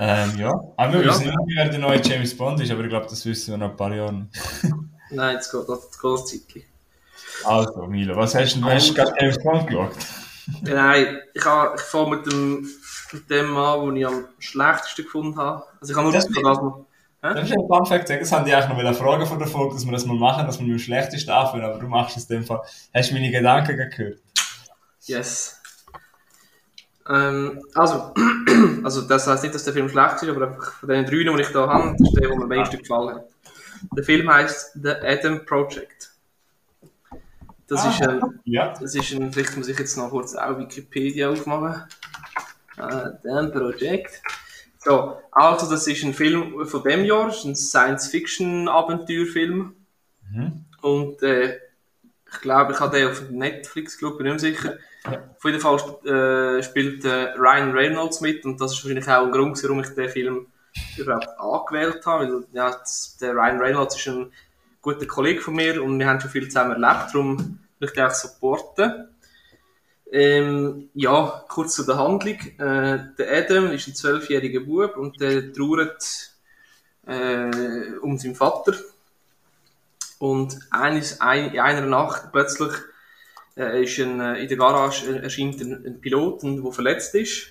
Ähm, 0.00 0.38
ja. 0.38 0.52
Aber 0.76 0.92
wir 0.94 1.02
Ja. 1.02 1.08
wissen 1.12 1.26
nicht, 1.26 1.38
wer 1.56 1.68
der 1.68 1.78
neue 1.78 2.00
James 2.02 2.36
Bond 2.36 2.60
ist, 2.60 2.70
aber 2.70 2.82
ich 2.82 2.88
glaube, 2.90 3.06
das 3.08 3.24
wissen 3.26 3.52
wir 3.52 3.58
noch 3.58 3.70
ein 3.70 3.76
paar 3.76 3.94
Jahre 3.94 4.12
nicht. 4.14 4.34
Nein, 5.10 5.36
jetzt 5.36 5.50
geht 5.52 5.68
das 5.68 5.90
Zeitchen. 6.24 6.62
Also, 7.44 7.86
Milo, 7.86 8.16
was 8.16 8.34
hast 8.34 8.56
du 8.56 8.60
denn? 8.60 8.70
Hast 8.70 8.90
du 8.90 8.94
gerade 8.94 9.12
James 9.20 9.38
Bond 9.42 9.66
geschaut? 9.66 9.92
Nein, 10.62 11.18
ich, 11.34 11.44
habe- 11.44 11.74
ich 11.76 11.82
fange 11.82 12.16
mit 12.16 12.26
dem, 12.32 12.68
mit 13.12 13.30
dem 13.30 13.56
an, 13.56 13.86
den 13.86 13.96
ich 13.96 14.06
am 14.06 14.24
schlechtesten 14.38 15.04
gefunden 15.04 15.36
habe. 15.36 15.62
Also 15.80 15.92
ich 15.92 15.96
habe 15.96 16.04
nur 16.04 16.12
Das- 16.12 16.26
das, 16.26 16.34
das 16.34 16.42
mal. 16.60 16.84
Darf 17.20 17.44
ich 17.44 17.52
einen 17.52 17.66
Fun 17.66 17.84
Fact? 17.84 18.10
Das 18.10 18.30
haben 18.32 18.44
die 18.44 18.54
eigentlich 18.54 18.68
noch 18.68 18.78
eine 18.78 18.94
Frage 18.94 19.26
von 19.26 19.38
der 19.40 19.48
Folge, 19.48 19.74
dass 19.74 19.84
wir 19.84 19.90
das 19.92 20.06
mal 20.06 20.16
machen, 20.16 20.46
dass 20.46 20.58
wir 20.58 20.64
mit 20.66 20.74
dem 20.74 20.78
schlechtesten 20.78 21.30
anfangen, 21.32 21.64
aber 21.64 21.78
du 21.78 21.88
machst 21.88 22.16
es 22.16 22.30
in 22.30 22.36
dem 22.36 22.44
Fall. 22.44 22.60
Hast 22.94 23.10
du 23.10 23.14
meine 23.14 23.30
Gedanken 23.32 23.76
gehört? 23.76 24.20
Yes. 25.02 25.60
Ähm, 27.08 27.60
also, 27.74 28.14
also, 28.84 29.02
das 29.02 29.26
heißt 29.26 29.42
nicht, 29.42 29.54
dass 29.54 29.64
der 29.64 29.72
Film 29.72 29.88
schlecht 29.88 30.22
ist, 30.22 30.28
aber 30.28 30.46
einfach 30.48 30.72
von 30.74 30.88
den 30.88 31.04
drei, 31.06 31.16
die 31.36 31.40
ich 31.42 31.48
da 31.48 31.66
habe, 31.68 31.96
das 31.98 32.08
ist 32.08 32.14
der, 32.14 32.28
der 32.28 32.36
mir 32.36 32.42
am 32.42 32.48
meisten 32.48 32.78
gefallen 32.78 33.16
hat. 33.16 33.24
Der 33.96 34.04
Film 34.04 34.30
heißt 34.32 34.72
The 34.82 34.90
Adam 35.02 35.44
Project. 35.44 36.07
Das 37.68 37.84
Ah, 37.84 37.90
ist 37.90 38.02
ein, 38.02 38.20
Ja. 38.44 38.74
das 38.80 38.94
ist 38.94 39.12
ein, 39.12 39.32
vielleicht 39.32 39.56
muss 39.56 39.68
ich 39.68 39.78
jetzt 39.78 39.96
noch 39.96 40.10
kurz 40.10 40.34
auch 40.34 40.58
Wikipedia 40.58 41.30
aufmachen. 41.30 41.84
Äh, 42.78 43.10
The 43.22 43.50
Project. 43.52 44.20
So, 44.78 45.18
also 45.32 45.68
das 45.70 45.86
ist 45.86 46.02
ein 46.04 46.14
Film 46.14 46.66
von 46.66 46.82
dem 46.82 47.04
Jahr, 47.04 47.28
ist 47.28 47.44
ein 47.44 47.54
Science-Fiction-Abenteuerfilm. 47.56 49.74
Mhm. 50.30 50.64
Und 50.82 51.22
äh, 51.22 51.58
ich 52.30 52.40
glaube, 52.40 52.72
ich 52.72 52.80
habe 52.80 52.96
den 52.96 53.08
auf 53.10 53.30
Netflix 53.30 53.98
geschaut, 53.98 54.18
bin 54.18 54.26
nicht 54.32 54.42
mehr 54.42 54.52
sicher. 54.52 54.76
Auf 55.36 55.44
jeden 55.44 55.60
Fall 55.60 55.76
äh, 56.58 56.62
spielt 56.62 57.04
äh, 57.04 57.32
Ryan 57.36 57.72
Reynolds 57.72 58.20
mit 58.20 58.44
und 58.44 58.60
das 58.60 58.72
ist 58.72 58.84
wahrscheinlich 58.84 59.08
auch 59.08 59.24
ein 59.24 59.32
Grund, 59.32 59.62
warum 59.62 59.80
ich 59.80 59.88
den 59.90 60.08
Film 60.10 60.46
überhaupt 60.96 61.28
angewählt 61.38 62.04
habe. 62.06 62.24
Weil 62.26 62.44
ja, 62.52 62.70
das, 62.70 63.16
der 63.20 63.32
Ryan 63.34 63.58
Reynolds 63.58 63.96
ist 63.96 64.08
ein 64.08 64.32
guter 64.80 65.06
Kollege 65.06 65.40
von 65.40 65.54
mir 65.54 65.82
und 65.82 65.98
wir 65.98 66.06
haben 66.06 66.20
schon 66.20 66.30
viel 66.30 66.48
zusammen 66.48 66.82
erlebt, 66.82 67.14
darum 67.14 67.58
will 67.78 67.90
ich 67.92 68.02
auch 68.02 68.10
supporten. 68.10 69.08
Ähm, 70.10 70.88
ja, 70.94 71.44
kurz 71.48 71.74
zu 71.74 71.84
der 71.84 71.98
Handlung. 71.98 72.38
Äh, 72.58 73.14
der 73.18 73.30
Adam 73.30 73.72
ist 73.72 73.88
ein 73.88 73.94
zwölfjähriger 73.94 74.60
Bub 74.60 74.96
und 74.96 75.20
der 75.20 75.52
trauert 75.52 76.32
äh, 77.06 77.96
um 78.00 78.16
seinen 78.16 78.34
Vater. 78.34 78.74
Und 80.18 80.58
eines, 80.70 81.20
ein, 81.20 81.52
in 81.52 81.60
einer 81.60 81.86
Nacht 81.86 82.32
plötzlich 82.32 82.72
äh, 83.56 83.84
ist 83.84 83.98
ein, 83.98 84.20
äh, 84.20 84.42
in 84.42 84.48
der 84.48 84.56
Garage 84.56 85.20
erscheint 85.20 85.60
ein, 85.60 85.84
ein 85.86 86.00
Pilot, 86.00 86.42
der 86.42 86.72
verletzt 86.72 87.14
ist. 87.14 87.48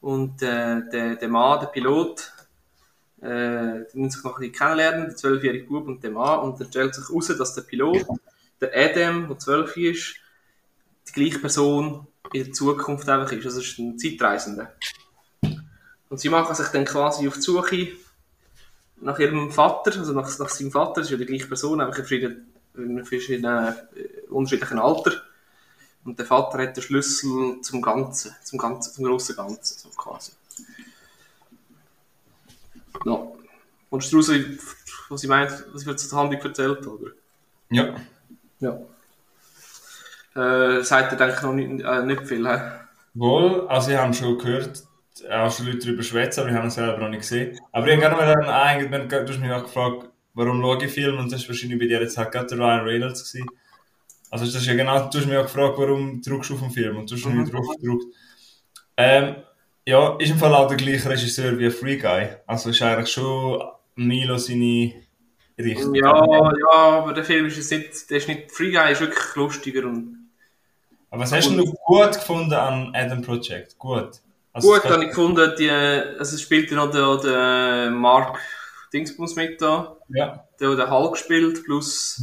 Und 0.00 0.42
äh, 0.42 0.82
der, 0.90 1.16
der 1.16 1.28
Mann, 1.28 1.60
der 1.60 1.66
Pilot, 1.66 2.32
äh, 3.20 3.84
die 3.92 3.98
müssen 3.98 4.10
sich 4.10 4.24
noch 4.24 4.36
ein 4.36 4.40
bisschen 4.40 4.54
kennenlernen, 4.54 5.06
der 5.06 5.16
zwölfjährige 5.16 5.66
Bub 5.66 5.86
und 5.86 6.02
der 6.02 6.10
Mann. 6.10 6.40
Und 6.40 6.60
dann 6.60 6.68
stellt 6.68 6.94
sich 6.94 7.08
heraus, 7.08 7.26
dass 7.26 7.54
der 7.54 7.62
Pilot, 7.62 8.06
der 8.60 8.70
Adam, 8.74 9.28
der 9.28 9.38
zwölf 9.38 9.76
ist, 9.76 10.16
die 11.08 11.12
gleiche 11.12 11.38
Person 11.38 12.06
in 12.32 12.44
der 12.44 12.52
Zukunft 12.52 13.08
einfach 13.08 13.32
ist. 13.32 13.44
Also 13.46 13.60
es 13.60 13.68
ist 13.68 13.78
ein 13.78 13.98
Zeitreisender. 13.98 14.72
Und 16.08 16.20
sie 16.20 16.28
machen 16.28 16.54
sich 16.54 16.68
dann 16.68 16.84
quasi 16.84 17.26
auf 17.26 17.34
die 17.34 17.42
Suche 17.42 17.88
nach 19.00 19.18
ihrem 19.18 19.50
Vater, 19.50 19.98
also 19.98 20.12
nach, 20.12 20.38
nach 20.38 20.48
seinem 20.48 20.70
Vater, 20.70 21.00
das 21.00 21.06
ist 21.06 21.10
ja 21.10 21.16
die 21.18 21.26
gleiche 21.26 21.46
Person, 21.46 21.80
einfach 21.80 21.98
in 21.98 22.04
verschiedenen, 22.04 22.46
in 22.74 23.04
verschiedenen 23.04 23.74
äh, 23.94 24.28
unterschiedlichen 24.30 24.78
Alter. 24.78 25.12
Und 26.04 26.18
der 26.18 26.26
Vater 26.26 26.58
hat 26.58 26.76
den 26.76 26.82
Schlüssel 26.82 27.60
zum 27.62 27.82
Ganzen, 27.82 28.34
zum 28.44 28.58
Ganzen, 28.58 28.94
zum 28.94 29.04
grossen 29.04 29.36
Ganzen, 29.36 29.78
so 29.78 29.88
quasi. 29.90 30.32
Ja. 33.04 33.26
Und 33.90 34.12
du 34.12 34.16
raus, 34.16 34.30
was 35.08 35.22
ich 35.22 35.28
meint, 35.28 35.50
was 35.72 35.82
ich 35.82 35.88
jetzt 35.88 36.08
zur 36.08 36.18
Handlung 36.18 36.40
erzählt 36.40 36.86
oder? 36.86 37.10
Ja. 37.70 37.94
Ja. 38.60 38.78
Äh, 40.34 40.82
sagt 40.82 41.12
er, 41.12 41.18
denke 41.18 41.34
ich, 41.36 41.42
noch 41.42 41.52
nicht, 41.52 41.82
äh, 41.84 42.02
nicht 42.04 42.26
viel, 42.26 42.46
hä? 42.46 42.60
Wohl, 43.14 43.66
also 43.68 43.90
ich 43.90 43.96
habe 43.96 44.12
schon 44.12 44.38
gehört, 44.38 44.82
auch 45.30 45.50
schon 45.50 45.66
Leute 45.66 45.78
darüber 45.78 46.02
schwätzen, 46.02 46.40
aber 46.40 46.50
ich 46.50 46.56
habe 46.56 46.66
ihn 46.66 46.70
selber 46.70 46.98
noch 46.98 47.08
nicht 47.08 47.20
gesehen. 47.20 47.58
Aber 47.72 47.86
ich 47.86 47.92
habe 47.92 48.00
gerne 48.02 48.16
mal 48.16 48.50
eigentlich, 48.50 48.90
wenn 48.90 49.08
du 49.08 49.32
hast 49.32 49.38
mich 49.40 49.50
auch 49.50 49.62
gefragt, 49.62 50.10
warum 50.34 50.60
schaue 50.60 50.84
ich 50.84 50.92
Film 50.92 51.18
und 51.18 51.32
das 51.32 51.42
war 51.42 51.48
wahrscheinlich 51.50 51.78
bei 51.78 51.86
dir 51.86 52.00
jetzt 52.02 52.18
halt 52.18 52.32
gerade 52.32 52.46
der 52.48 52.58
Ryan 52.58 52.80
Reynolds 52.84 53.32
gewesen. 53.32 53.48
Also 54.30 54.44
das 54.44 54.54
ist 54.56 54.66
ja 54.66 54.74
genau, 54.74 55.08
du 55.08 55.18
hast 55.18 55.26
mich 55.26 55.36
auch 55.36 55.44
gefragt, 55.44 55.74
warum 55.78 56.20
drückst 56.20 56.50
du 56.50 56.54
auf 56.54 56.60
den 56.60 56.70
Film 56.70 56.98
und 56.98 57.10
du 57.10 57.14
hast 57.14 57.24
Mhm. 57.24 57.40
mich 57.40 57.50
drauf 57.50 57.66
gedrückt. 57.80 58.04
Ähm, 58.98 59.36
ja, 59.86 60.16
ist 60.18 60.30
im 60.30 60.38
Fall 60.38 60.54
auch 60.54 60.68
der 60.68 60.76
gleiche 60.76 61.08
Regisseur 61.08 61.58
wie 61.58 61.70
Free 61.70 61.96
Guy. 61.96 62.28
Also 62.46 62.70
ist 62.70 62.82
eigentlich 62.82 63.10
schon 63.10 63.62
Milo 63.94 64.36
seine 64.36 64.92
Richtung. 65.58 65.94
Ja, 65.94 66.14
ja, 66.14 66.72
aber 66.72 67.12
der 67.14 67.24
Film 67.24 67.46
ist 67.46 67.70
nicht, 67.70 68.10
der 68.10 68.18
ist 68.18 68.28
nicht, 68.28 68.52
Free 68.52 68.72
Guy 68.72 68.92
ist 68.92 69.00
wirklich 69.00 69.34
lustiger 69.36 69.84
und 69.86 70.28
Aber 71.10 71.22
was 71.22 71.32
hast 71.32 71.48
du 71.48 71.54
noch 71.54 71.72
gut 71.86 72.12
gefunden 72.14 72.52
an 72.52 72.92
Adam 72.94 73.22
Project? 73.22 73.78
Gut. 73.78 74.20
Also, 74.52 74.72
Gut, 74.72 74.84
habe 74.84 75.04
ich 75.04 75.10
gefunden, 75.10 75.52
die, 75.58 75.70
also 75.70 76.34
es 76.34 76.40
spielt 76.40 76.70
ja 76.70 76.76
noch 76.76 76.90
der, 76.90 77.16
der 77.18 77.90
Mark 77.90 78.38
Dingsbums 78.92 79.36
mit 79.36 79.60
da, 79.60 79.96
Ja. 80.08 80.44
der 80.58 80.74
der 80.76 80.90
Hulk 80.90 81.16
spielt, 81.16 81.62
plus 81.64 82.22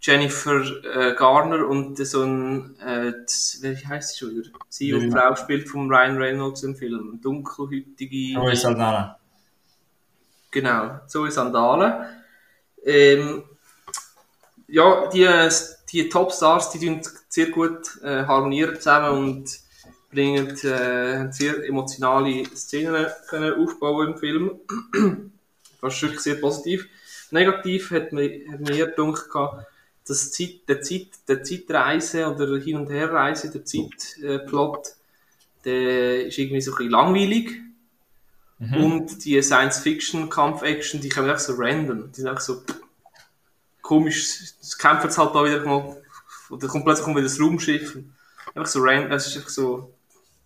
Jennifer 0.00 0.62
äh, 0.84 1.14
Garner 1.14 1.66
und 1.66 1.98
so 2.06 2.22
ein, 2.22 2.78
äh, 2.80 3.12
wie 3.60 3.86
heißt 3.86 4.14
sie 4.14 4.18
schon 4.18 4.36
wieder? 4.36 4.50
Sie 4.68 4.92
und 4.94 5.10
Frau 5.10 5.34
spielt 5.34 5.68
von 5.68 5.90
Ryan 5.90 6.16
Reynolds 6.18 6.62
im 6.62 6.76
Film, 6.76 7.18
dunkelhütige, 7.22 8.34
Joey 8.34 8.56
Saldana. 8.56 9.18
genau, 10.50 11.00
Zoe 11.06 11.30
Sandalen. 11.30 12.04
Ähm, 12.84 13.44
ja, 14.68 15.08
die, 15.08 15.28
die 15.92 16.08
Topstars, 16.08 16.70
die 16.70 16.86
tun 16.86 17.00
sehr 17.28 17.50
gut 17.50 18.00
äh, 18.02 18.24
harmonieren 18.24 18.76
zusammen 18.76 19.10
und 19.10 19.66
bringen 20.10 20.48
äh, 20.64 21.32
sehr 21.32 21.64
emotionale 21.64 22.44
Szenen 22.54 23.06
können 23.28 23.54
aufbauen 23.54 24.12
im 24.12 24.18
Film. 24.18 24.60
Das 25.80 25.94
ist 25.94 26.02
wirklich 26.02 26.20
sehr 26.20 26.36
positiv. 26.36 26.88
Negativ 27.30 27.90
hat 27.90 28.12
mir, 28.12 28.50
hat 28.50 28.60
mir 28.60 28.86
gedacht, 28.86 29.28
dass 30.06 30.32
Zeit, 30.32 30.68
der, 30.68 30.80
Zeit, 30.82 31.08
der 31.28 31.42
Zeitreise 31.42 32.28
oder 32.28 32.58
Hin- 32.58 32.76
und 32.76 32.90
Herreise, 32.90 33.50
der 33.50 33.64
Zeitplot, 33.64 34.94
der 35.64 36.26
ist 36.26 36.38
irgendwie 36.38 36.60
so 36.60 36.72
ein 36.72 36.76
bisschen 36.76 36.92
langweilig. 36.92 37.60
Mhm. 38.58 38.84
Und 38.84 39.24
die 39.24 39.42
Science-Fiction-Kampf-Action, 39.42 41.00
die 41.00 41.08
kommen 41.08 41.28
echt 41.28 41.40
so 41.40 41.54
random. 41.54 42.10
Die 42.12 42.20
sind 42.20 42.28
einfach 42.28 42.42
so 42.42 42.62
komisch. 43.82 44.54
Es 44.60 44.78
kämpft 44.78 45.04
jetzt 45.04 45.18
halt 45.18 45.34
da 45.34 45.44
wieder 45.44 45.64
mal. 45.64 46.00
Oder 46.50 46.68
kommt 46.68 46.84
plötzlich 46.84 47.04
kommt 47.04 47.16
wieder 47.16 47.26
das 47.26 47.40
Raumschiff. 47.40 47.98
Einfach 48.54 48.66
so 48.66 48.80
random. 48.80 49.12
Es 49.12 49.26
ist 49.26 49.36
einfach 49.36 49.50
so, 49.50 49.92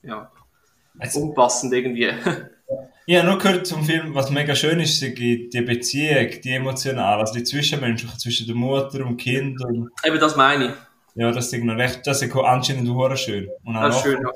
ja, 0.03 0.31
Jetzt, 1.01 1.17
unpassend 1.17 1.73
irgendwie. 1.73 2.11
habe 3.19 3.29
nur 3.29 3.39
gehört 3.39 3.67
zum 3.67 3.85
Film, 3.85 4.15
was 4.15 4.31
mega 4.31 4.55
schön 4.55 4.79
ist, 4.81 5.01
sei 5.01 5.09
die 5.09 5.63
Beziehung, 5.63 6.29
die 6.43 6.53
emotionale, 6.53 7.21
also 7.21 7.35
die 7.35 7.45
Zwischenmenschliche 7.45 8.17
zwischen 8.19 8.47
der 8.47 8.55
Mutter 8.57 9.05
und 9.05 9.17
Kind. 9.17 9.61
Und, 9.65 9.91
Eben 10.05 10.21
das 10.21 10.37
meine 10.37 10.67
ich. 10.67 10.73
ja, 11.15 11.33
das 11.33 11.53
ist 11.53 11.65
noch 11.65 11.77
recht, 11.77 12.07
das 12.07 12.23
ist 12.23 12.37
anscheinend 12.37 12.89
hure 12.89 13.17
schön. 13.17 13.49
Und 13.65 13.77
auch 13.77 13.85
Das 13.87 14.03
schön, 14.03 14.21
ja. 14.23 14.31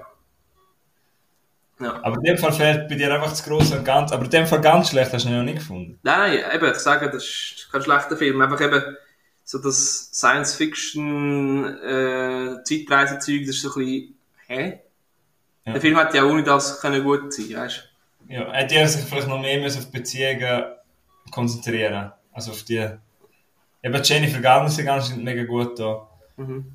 Ja. 1.80 2.00
Aber 2.02 2.16
in 2.16 2.22
dem 2.22 2.38
Fall 2.38 2.52
fehlt 2.52 2.88
bei 2.88 2.94
dir 2.94 3.12
einfach 3.12 3.30
das 3.30 3.44
Große 3.44 3.76
und 3.78 3.84
Ganze. 3.84 4.14
Aber 4.14 4.24
in 4.24 4.30
dem 4.30 4.46
Fall 4.46 4.60
ganz 4.60 4.90
schlecht 4.90 5.12
hast 5.12 5.24
du 5.24 5.28
ihn 5.28 5.36
noch 5.36 5.42
nicht 5.44 5.58
gefunden. 5.58 5.98
Nein, 6.02 6.38
eben, 6.54 6.70
ich 6.70 6.78
sage, 6.78 7.10
das 7.10 7.24
ist 7.24 7.68
kein 7.70 7.82
schlechter 7.82 8.16
Film. 8.16 8.40
Einfach 8.40 8.60
eben 8.60 8.82
so 9.42 9.58
das 9.58 10.10
Science-Fiction, 10.12 11.64
äh, 11.82 12.56
das 12.64 12.70
ist 12.70 13.60
so 13.60 13.68
ein 13.70 13.84
bisschen, 13.84 14.14
hä? 14.46 14.80
Ja. 15.66 15.72
Der 15.72 15.80
Film 15.80 15.98
hätte 15.98 16.16
ja 16.16 16.24
ohne 16.24 16.42
das 16.44 16.80
können 16.80 17.02
gut 17.02 17.32
sein, 17.32 17.54
weißt 17.54 17.90
Ja, 18.28 18.52
hätte 18.52 18.76
er 18.76 18.88
sich 18.88 19.04
vielleicht 19.04 19.28
noch 19.28 19.40
mehr 19.40 19.60
müssen 19.60 19.78
auf 19.78 19.90
Beziehungen 19.90 20.64
konzentrieren. 21.30 22.12
Also 22.32 22.52
auf 22.52 22.62
die. 22.62 22.88
Eben 23.82 24.02
Jennifer 24.02 24.40
Garner 24.40 24.66
ist 24.68 24.78
anscheinend 24.86 25.24
mega 25.24 25.44
gut 25.44 25.78
da. 25.78 26.08
Mhm. 26.36 26.74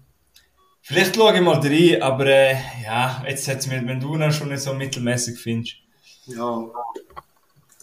Vielleicht 0.82 1.16
schaue 1.16 1.36
ich 1.36 1.42
mal 1.42 1.60
rein, 1.60 2.02
aber 2.02 2.26
äh, 2.26 2.56
ja, 2.84 3.24
jetzt 3.28 3.48
hat's 3.48 3.68
mir, 3.68 3.86
wenn 3.86 4.00
du 4.00 4.16
ihn 4.16 4.32
schon 4.32 4.50
nicht 4.50 4.62
so 4.62 4.74
mittelmäßig 4.74 5.40
findest. 5.40 5.76
Ja. 6.26 6.66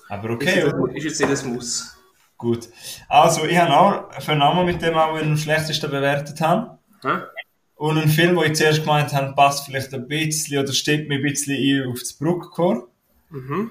Aber 0.08 0.30
Ist, 0.30 0.34
okay, 0.34 0.60
jetzt, 0.60 0.74
oder? 0.74 0.96
ist 0.96 1.20
jetzt 1.20 1.44
ein 1.44 1.54
Muss. 1.54 1.96
gut. 2.36 2.68
Also, 3.08 3.44
ich 3.44 3.56
habe 3.58 3.76
auch 3.76 4.20
für 4.20 4.32
einen 4.32 4.40
Namen 4.40 4.66
mit 4.66 4.80
dem 4.82 4.94
auch 4.94 5.16
am 5.16 5.36
schlechtesten 5.36 5.90
bewertet 5.90 6.40
habe. 6.40 6.78
Hä? 7.02 7.18
Und 7.76 7.98
ein 7.98 8.08
Film, 8.08 8.36
wo 8.36 8.42
ich 8.42 8.54
zuerst 8.54 8.80
gemeint 8.80 9.12
habe, 9.12 9.34
passt 9.34 9.66
vielleicht 9.66 9.92
ein 9.92 10.08
bisschen 10.08 10.58
oder 10.58 10.72
stimmt 10.72 11.08
mir 11.08 11.16
ein 11.16 11.22
bisschen 11.22 11.56
ein 11.56 11.90
auf 11.92 11.98
das 12.00 12.12
Bruckkorps. 12.14 12.88
Mhm. 13.30 13.70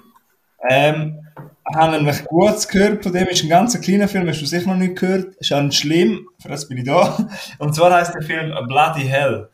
Ähm, 0.70 1.26
habe 1.74 1.98
nämlich 1.98 2.24
Gutes 2.26 2.68
gehört 2.68 3.04
von 3.04 3.14
dem, 3.14 3.28
ist 3.28 3.44
ein 3.44 3.50
ganz 3.50 3.80
kleiner 3.80 4.08
Film, 4.08 4.28
hast 4.28 4.42
du 4.42 4.46
sicher 4.46 4.68
noch 4.68 4.78
nicht 4.78 4.98
gehört, 4.98 5.36
ist 5.36 5.52
auch 5.52 5.62
nicht 5.62 5.80
schlimm, 5.80 6.28
für 6.40 6.50
das 6.50 6.68
bin 6.68 6.78
ich 6.78 6.86
da. 6.86 7.18
Und 7.60 7.76
zwar 7.76 7.94
heißt 7.94 8.14
der 8.14 8.22
Film 8.22 8.54
Bloody 8.68 9.04
Hell. 9.04 9.50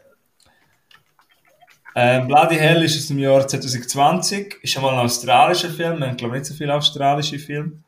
Ähm, 1.95 2.27
Bloody 2.27 2.55
Hell 2.55 2.83
ist 2.83 2.97
aus 2.97 3.07
dem 3.07 3.19
Jahr 3.19 3.47
2020, 3.47 4.59
ist 4.61 4.77
einmal 4.77 4.93
ein 4.93 5.05
australischer 5.05 5.69
Film, 5.69 5.99
wir 5.99 6.07
haben 6.07 6.17
glaube 6.17 6.35
ich 6.35 6.41
nicht 6.41 6.49
so 6.49 6.53
viele 6.55 6.73
australische 6.73 7.39
Filme. 7.39 7.83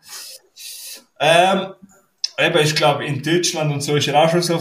Ähm, 1.20 1.74
eben, 2.38 2.58
ich 2.60 2.76
glaube 2.76 3.06
in 3.06 3.22
Deutschland 3.22 3.72
und 3.72 3.82
so 3.82 3.96
ist 3.96 4.08
er 4.08 4.22
auch 4.22 4.30
schon 4.30 4.42
so 4.42 4.60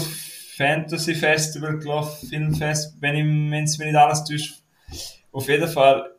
Fantasy 0.56 1.14
Festival 1.14 1.78
gelaufen, 1.78 2.28
Filmfest, 2.28 2.96
wenn 3.00 3.16
ich, 3.16 3.24
wenn 3.24 3.64
es 3.64 3.78
mir 3.78 3.86
nicht 3.86 3.96
alles 3.96 4.24
täuscht. 4.24 4.62
Auf 5.32 5.48
jeden 5.48 5.68
Fall 5.68 6.11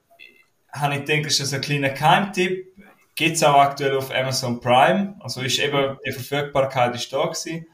habe 0.74 0.96
ich 0.96 1.06
gedacht, 1.06 1.28
das 1.28 1.40
ist 1.40 1.54
ein 1.54 1.62
kleiner 1.62 1.90
Keimtipp. 1.90 2.68
Gibt 3.16 3.36
es 3.36 3.44
auch 3.44 3.60
aktuell 3.60 3.96
auf 3.96 4.14
Amazon 4.14 4.60
Prime. 4.60 5.16
Also 5.20 5.42
ist 5.42 5.60
eben, 5.60 5.98
die 6.06 6.12
Verfügbarkeit 6.12 6.96
ist 6.96 7.14
da 7.14 7.26
gewesen. 7.26 7.68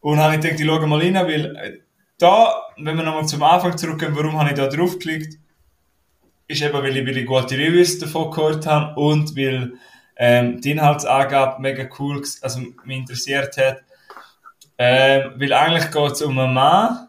Und 0.00 0.18
habe 0.18 0.34
ich 0.34 0.40
gedacht, 0.40 0.60
ich 0.60 0.66
schaue 0.66 0.86
mal 0.86 1.00
rein, 1.00 1.14
weil 1.14 1.56
äh, 1.56 1.78
da, 2.18 2.62
wenn 2.76 2.96
wir 2.96 3.04
nochmal 3.04 3.26
zum 3.26 3.42
Anfang 3.42 3.76
zurückgehen, 3.78 4.14
warum 4.14 4.38
habe 4.38 4.50
ich 4.50 4.56
da 4.56 4.66
draufgeklickt? 4.66 5.38
Ist 6.48 6.62
eben, 6.62 6.74
weil 6.74 6.96
ich, 6.96 7.06
weil 7.06 7.16
ich 7.16 7.26
gute 7.26 7.56
Reviews 7.56 7.98
davon 7.98 8.30
gehört 8.30 8.66
habe 8.66 9.00
und 9.00 9.36
weil 9.36 9.72
ähm, 10.16 10.60
die 10.60 10.72
Inhaltsangabe 10.72 11.62
mega 11.62 11.88
cool, 11.98 12.22
also 12.42 12.60
mich 12.60 12.98
interessiert 12.98 13.56
hat. 13.56 13.82
Ähm, 14.76 15.32
weil 15.36 15.52
eigentlich 15.52 15.90
geht 15.90 16.12
es 16.12 16.22
um 16.22 16.38
einen 16.38 16.54
Mann, 16.54 17.08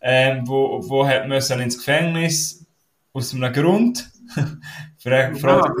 ähm, 0.00 0.48
wo, 0.48 0.80
wo 0.88 1.06
hat 1.06 1.28
müssen 1.28 1.60
ins 1.60 1.76
Gefängnis 1.76 2.64
aus 3.12 3.34
einem 3.34 3.52
Grund. 3.52 4.09
Frage, 4.98 5.36
Frage. 5.36 5.74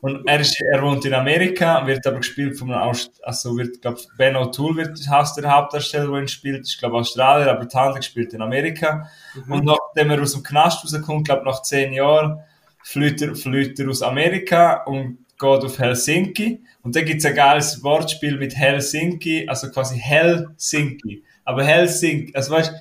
Und 0.00 0.28
er, 0.28 0.40
ist, 0.40 0.60
er 0.60 0.80
wohnt 0.82 1.04
in 1.04 1.14
Amerika, 1.14 1.84
wird 1.86 2.06
aber 2.06 2.18
gespielt 2.18 2.56
von 2.56 2.70
einem, 2.70 2.82
Aust 2.82 3.20
also 3.24 3.56
wird, 3.56 3.82
glaub, 3.82 3.98
Ben 4.16 4.36
O'Toole 4.36 4.76
wird 4.76 5.04
der 5.04 5.50
Hauptdarsteller, 5.50 6.12
der 6.12 6.20
ihn 6.20 6.28
spielt, 6.28 6.60
ist, 6.60 6.78
glaube 6.78 6.98
Australier, 6.98 7.50
aber 7.50 7.68
Tante 7.68 8.00
spielt 8.02 8.32
in 8.32 8.40
Amerika. 8.40 9.08
Mhm. 9.34 9.52
Und 9.52 9.64
nachdem 9.64 10.10
er 10.12 10.22
aus 10.22 10.34
dem 10.34 10.44
Knast 10.44 10.84
rauskommt, 10.84 11.26
glaube 11.26 11.44
nach 11.44 11.62
zehn 11.62 11.92
Jahren, 11.92 12.40
flüht 12.84 13.20
er, 13.22 13.34
flüht 13.34 13.78
er 13.80 13.88
aus 13.88 14.02
Amerika 14.02 14.84
und 14.84 15.18
geht 15.36 15.64
auf 15.64 15.78
Helsinki. 15.78 16.62
Und 16.82 16.94
da 16.94 17.02
gibt 17.02 17.18
es 17.18 17.26
ein 17.26 17.34
geiles 17.34 17.82
Wortspiel 17.82 18.38
mit 18.38 18.54
Helsinki, 18.54 19.48
also 19.48 19.68
quasi 19.70 19.98
Helsinki. 19.98 21.24
Aber 21.44 21.64
Helsinki, 21.64 22.34
also 22.34 22.52
weißt 22.52 22.72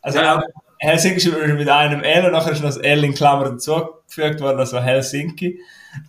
also 0.00 0.18
ja. 0.18 0.42
Helsinki 0.82 1.18
ist 1.18 1.26
mit 1.32 1.68
einem 1.68 2.02
L 2.02 2.26
und 2.26 2.32
nachher 2.32 2.50
ist 2.50 2.60
noch 2.60 2.66
das 2.66 2.76
L 2.78 3.04
in 3.04 3.14
Klammern 3.14 3.52
dazugefügt 3.52 4.40
worden, 4.40 4.58
also 4.58 4.80
Helsinki. 4.80 5.60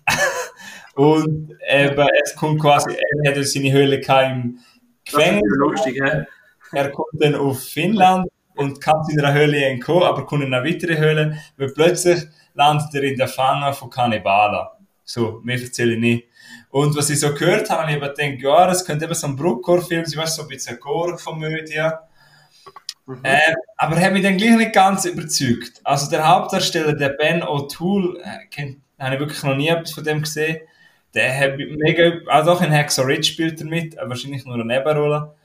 und 0.95 1.51
eben, 1.69 2.07
es 2.23 2.35
kommt 2.35 2.59
quasi, 2.59 2.97
er 3.23 3.35
hat 3.35 3.45
seine 3.45 3.71
Höhle 3.71 3.97
im 3.97 4.59
Gefängnis. 5.05 5.43
Das 5.43 5.51
ist 5.51 5.57
lustig, 5.59 6.01
hä? 6.03 6.25
Er 6.71 6.89
kommt 6.89 7.13
dann 7.19 7.35
auf 7.35 7.61
Finnland 7.63 8.27
und 8.55 8.81
kann 8.81 9.05
in 9.11 9.19
einer 9.19 9.35
Höhle 9.35 9.63
entkommen, 9.63 10.05
aber 10.05 10.25
kommt 10.25 10.43
in 10.43 10.51
eine 10.51 10.67
weitere 10.67 10.97
Höhle, 10.97 11.37
weil 11.55 11.71
plötzlich 11.71 12.23
landet 12.55 12.95
er 12.95 13.03
in 13.03 13.15
der 13.15 13.27
Fange 13.27 13.73
von 13.73 13.91
Kannibalen. 13.91 14.65
So, 15.03 15.39
mehr 15.43 15.61
erzähle 15.61 15.93
ich 15.93 15.99
nicht. 15.99 16.27
Und 16.71 16.97
was 16.97 17.11
ich 17.11 17.19
so 17.19 17.31
gehört 17.35 17.69
habe, 17.69 17.91
ich 17.91 18.01
habe 18.01 18.11
gedacht, 18.11 18.41
ja, 18.41 18.65
das 18.65 18.83
könnte 18.83 19.05
eben 19.05 19.13
so 19.13 19.27
ein 19.27 19.35
Bruckcore-Film 19.35 20.05
sein, 20.05 20.23
weißt 20.23 20.39
du, 20.39 20.41
so 20.41 20.47
ein 20.47 20.47
bisschen 20.47 20.79
Gore-Komödie. 20.79 21.91
Mhm. 23.05 23.19
Äh, 23.23 23.53
aber 23.77 23.97
er 23.97 24.05
hat 24.05 24.13
mich 24.13 24.23
dann 24.23 24.37
gleich 24.37 24.55
nicht 24.55 24.73
ganz 24.73 25.05
überzeugt. 25.05 25.81
Also 25.83 26.09
der 26.09 26.27
Hauptdarsteller, 26.27 26.93
der 26.93 27.09
Ben 27.09 27.43
O'Toole, 27.43 28.19
äh, 28.21 28.75
habe 28.99 29.15
ich 29.15 29.19
wirklich 29.19 29.43
noch 29.43 29.55
nie 29.55 29.67
etwas 29.67 29.91
von 29.91 30.03
dem 30.03 30.21
gesehen. 30.21 30.59
Der 31.13 31.37
hat 31.37 31.57
mega, 31.57 32.13
auch 32.27 32.61
in 32.61 32.71
Hacksaw 32.71 33.05
Ridge 33.05 33.23
spielt 33.23 33.59
er 33.61 33.67
mit, 33.67 33.95
wahrscheinlich 33.97 34.45
nur 34.45 34.55
eine 34.55 34.65
Nebenrolle. 34.65 35.35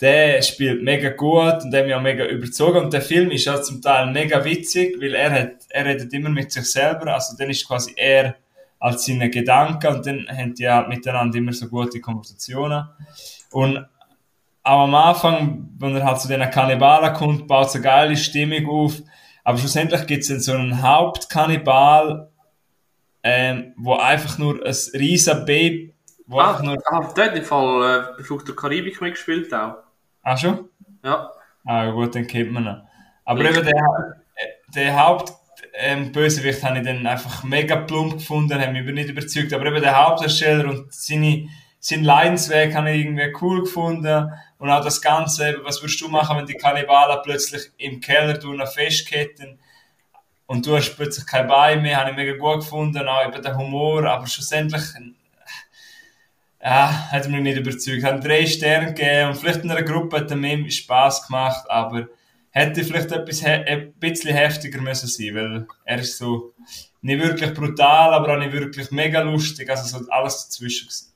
Der 0.00 0.42
spielt 0.42 0.82
mega 0.82 1.10
gut 1.10 1.62
und 1.62 1.70
der 1.70 1.84
mich 1.84 1.94
auch 1.94 2.00
mega 2.00 2.24
überzogen. 2.24 2.78
Und 2.78 2.92
der 2.92 3.02
Film 3.02 3.30
ist 3.30 3.48
auch 3.48 3.62
zum 3.62 3.80
Teil 3.80 4.10
mega 4.10 4.44
witzig, 4.44 5.00
weil 5.00 5.14
er 5.14 5.30
hat, 5.30 5.52
er 5.68 5.84
redet 5.84 6.12
immer 6.12 6.30
mit 6.30 6.50
sich 6.50 6.64
selber. 6.64 7.14
Also 7.14 7.36
dann 7.36 7.50
ist 7.50 7.66
quasi 7.66 7.92
er 7.96 8.34
als 8.80 9.06
seine 9.06 9.30
Gedanken 9.30 9.86
und 9.94 10.06
dann 10.06 10.26
haben 10.28 10.54
die 10.54 10.68
halt 10.68 10.88
miteinander 10.88 11.38
immer 11.38 11.52
so 11.52 11.68
gute 11.68 12.00
Konversationen. 12.00 12.88
Und 13.52 13.86
auch 14.64 14.84
am 14.84 14.94
Anfang, 14.94 15.68
wenn 15.78 15.96
er 15.96 16.04
halt 16.04 16.20
zu 16.20 16.28
den 16.28 16.50
Kannibalen 16.50 17.14
kommt, 17.14 17.46
baut 17.46 17.66
es 17.66 17.74
eine 17.74 17.84
geile 17.84 18.16
Stimmung 18.16 18.66
auf. 18.68 18.94
Aber 19.44 19.58
schlussendlich 19.58 20.06
gibt 20.06 20.22
es 20.22 20.28
dann 20.28 20.40
so 20.40 20.52
einen 20.52 20.82
Hauptkannibal, 20.82 22.30
ähm, 23.22 23.74
wo 23.76 23.96
einfach 23.96 24.38
nur 24.38 24.64
ein 24.64 24.74
riesen 24.94 25.44
Baby, 25.44 25.94
wo 26.26 26.38
ah, 26.38 26.60
nur... 26.62 26.78
Ah, 26.86 27.12
der 27.14 27.26
hat 27.26 27.36
im 27.36 27.44
Fall 27.44 28.14
äh, 28.18 28.22
Flucht 28.22 28.48
der 28.48 28.56
Karibik 28.56 29.00
mitgespielt 29.02 29.52
auch. 29.52 29.76
Ah, 30.22 30.36
schon? 30.36 30.70
Ja. 31.04 31.30
Ah, 31.66 31.90
gut, 31.90 32.14
dann 32.14 32.26
kennt 32.26 32.50
man 32.50 32.66
ihn. 32.66 32.82
Aber 33.26 33.40
ich 33.42 33.50
eben 33.50 33.66
der, 33.66 34.22
der 34.74 34.96
Hauptbösewicht 34.98 36.62
ähm, 36.62 36.68
habe 36.68 36.78
ich 36.78 36.84
dann 36.84 37.06
einfach 37.06 37.44
mega 37.44 37.76
plump 37.76 38.14
gefunden, 38.14 38.58
hat 38.58 38.72
mich 38.72 38.84
nicht 38.84 39.10
überzeugt. 39.10 39.52
Aber 39.52 39.66
eben 39.66 39.82
der 39.82 40.02
Hauptdarsteller 40.02 40.70
und 40.70 40.92
seine, 40.92 41.48
sein 41.86 42.02
Leidensweg 42.02 42.74
habe 42.74 42.90
ich 42.92 43.04
irgendwie 43.04 43.30
cool 43.42 43.60
gefunden. 43.60 44.32
Und 44.56 44.70
auch 44.70 44.82
das 44.82 45.02
Ganze, 45.02 45.58
was 45.64 45.82
würdest 45.82 46.00
du 46.00 46.08
machen, 46.08 46.38
wenn 46.38 46.46
die 46.46 46.54
Kannibalen 46.54 47.18
plötzlich 47.22 47.70
im 47.76 48.00
Keller 48.00 48.38
durch 48.38 48.70
festketten 48.70 49.58
und 50.46 50.66
du 50.66 50.76
hast 50.76 50.94
plötzlich 50.96 51.26
kein 51.26 51.46
Bein 51.46 51.82
mehr, 51.82 51.98
habe 51.98 52.10
ich 52.10 52.16
mega 52.16 52.38
gut 52.38 52.60
gefunden, 52.60 53.06
auch 53.06 53.26
eben 53.26 53.42
der 53.42 53.58
Humor, 53.58 54.06
aber 54.06 54.26
schlussendlich 54.26 54.80
ja, 56.62 57.10
hat 57.12 57.28
mich 57.28 57.40
nicht 57.42 57.58
überzeugt. 57.58 58.02
Hat 58.02 58.24
drei 58.24 58.46
Sterne 58.46 58.94
gegeben 58.94 59.28
und 59.28 59.36
vielleicht 59.36 59.62
in 59.62 59.70
einer 59.70 59.82
Gruppe 59.82 60.20
hat 60.20 60.30
er 60.30 60.38
mehr 60.38 60.70
Spass 60.70 61.26
gemacht, 61.26 61.70
aber 61.70 62.08
hätte 62.48 62.82
vielleicht 62.82 63.12
etwas 63.12 63.44
ein 63.44 63.92
bisschen 64.00 64.34
heftiger 64.34 64.80
müssen 64.80 65.08
sein, 65.08 65.34
weil 65.34 65.66
er 65.84 65.98
ist 65.98 66.16
so 66.16 66.54
nicht 67.02 67.22
wirklich 67.22 67.52
brutal, 67.52 68.14
aber 68.14 68.32
auch 68.32 68.38
nicht 68.38 68.52
wirklich 68.52 68.90
mega 68.90 69.20
lustig, 69.20 69.68
also 69.68 69.98
so 69.98 70.08
alles 70.08 70.46
dazwischen 70.46 70.88
gewesen. 70.88 71.13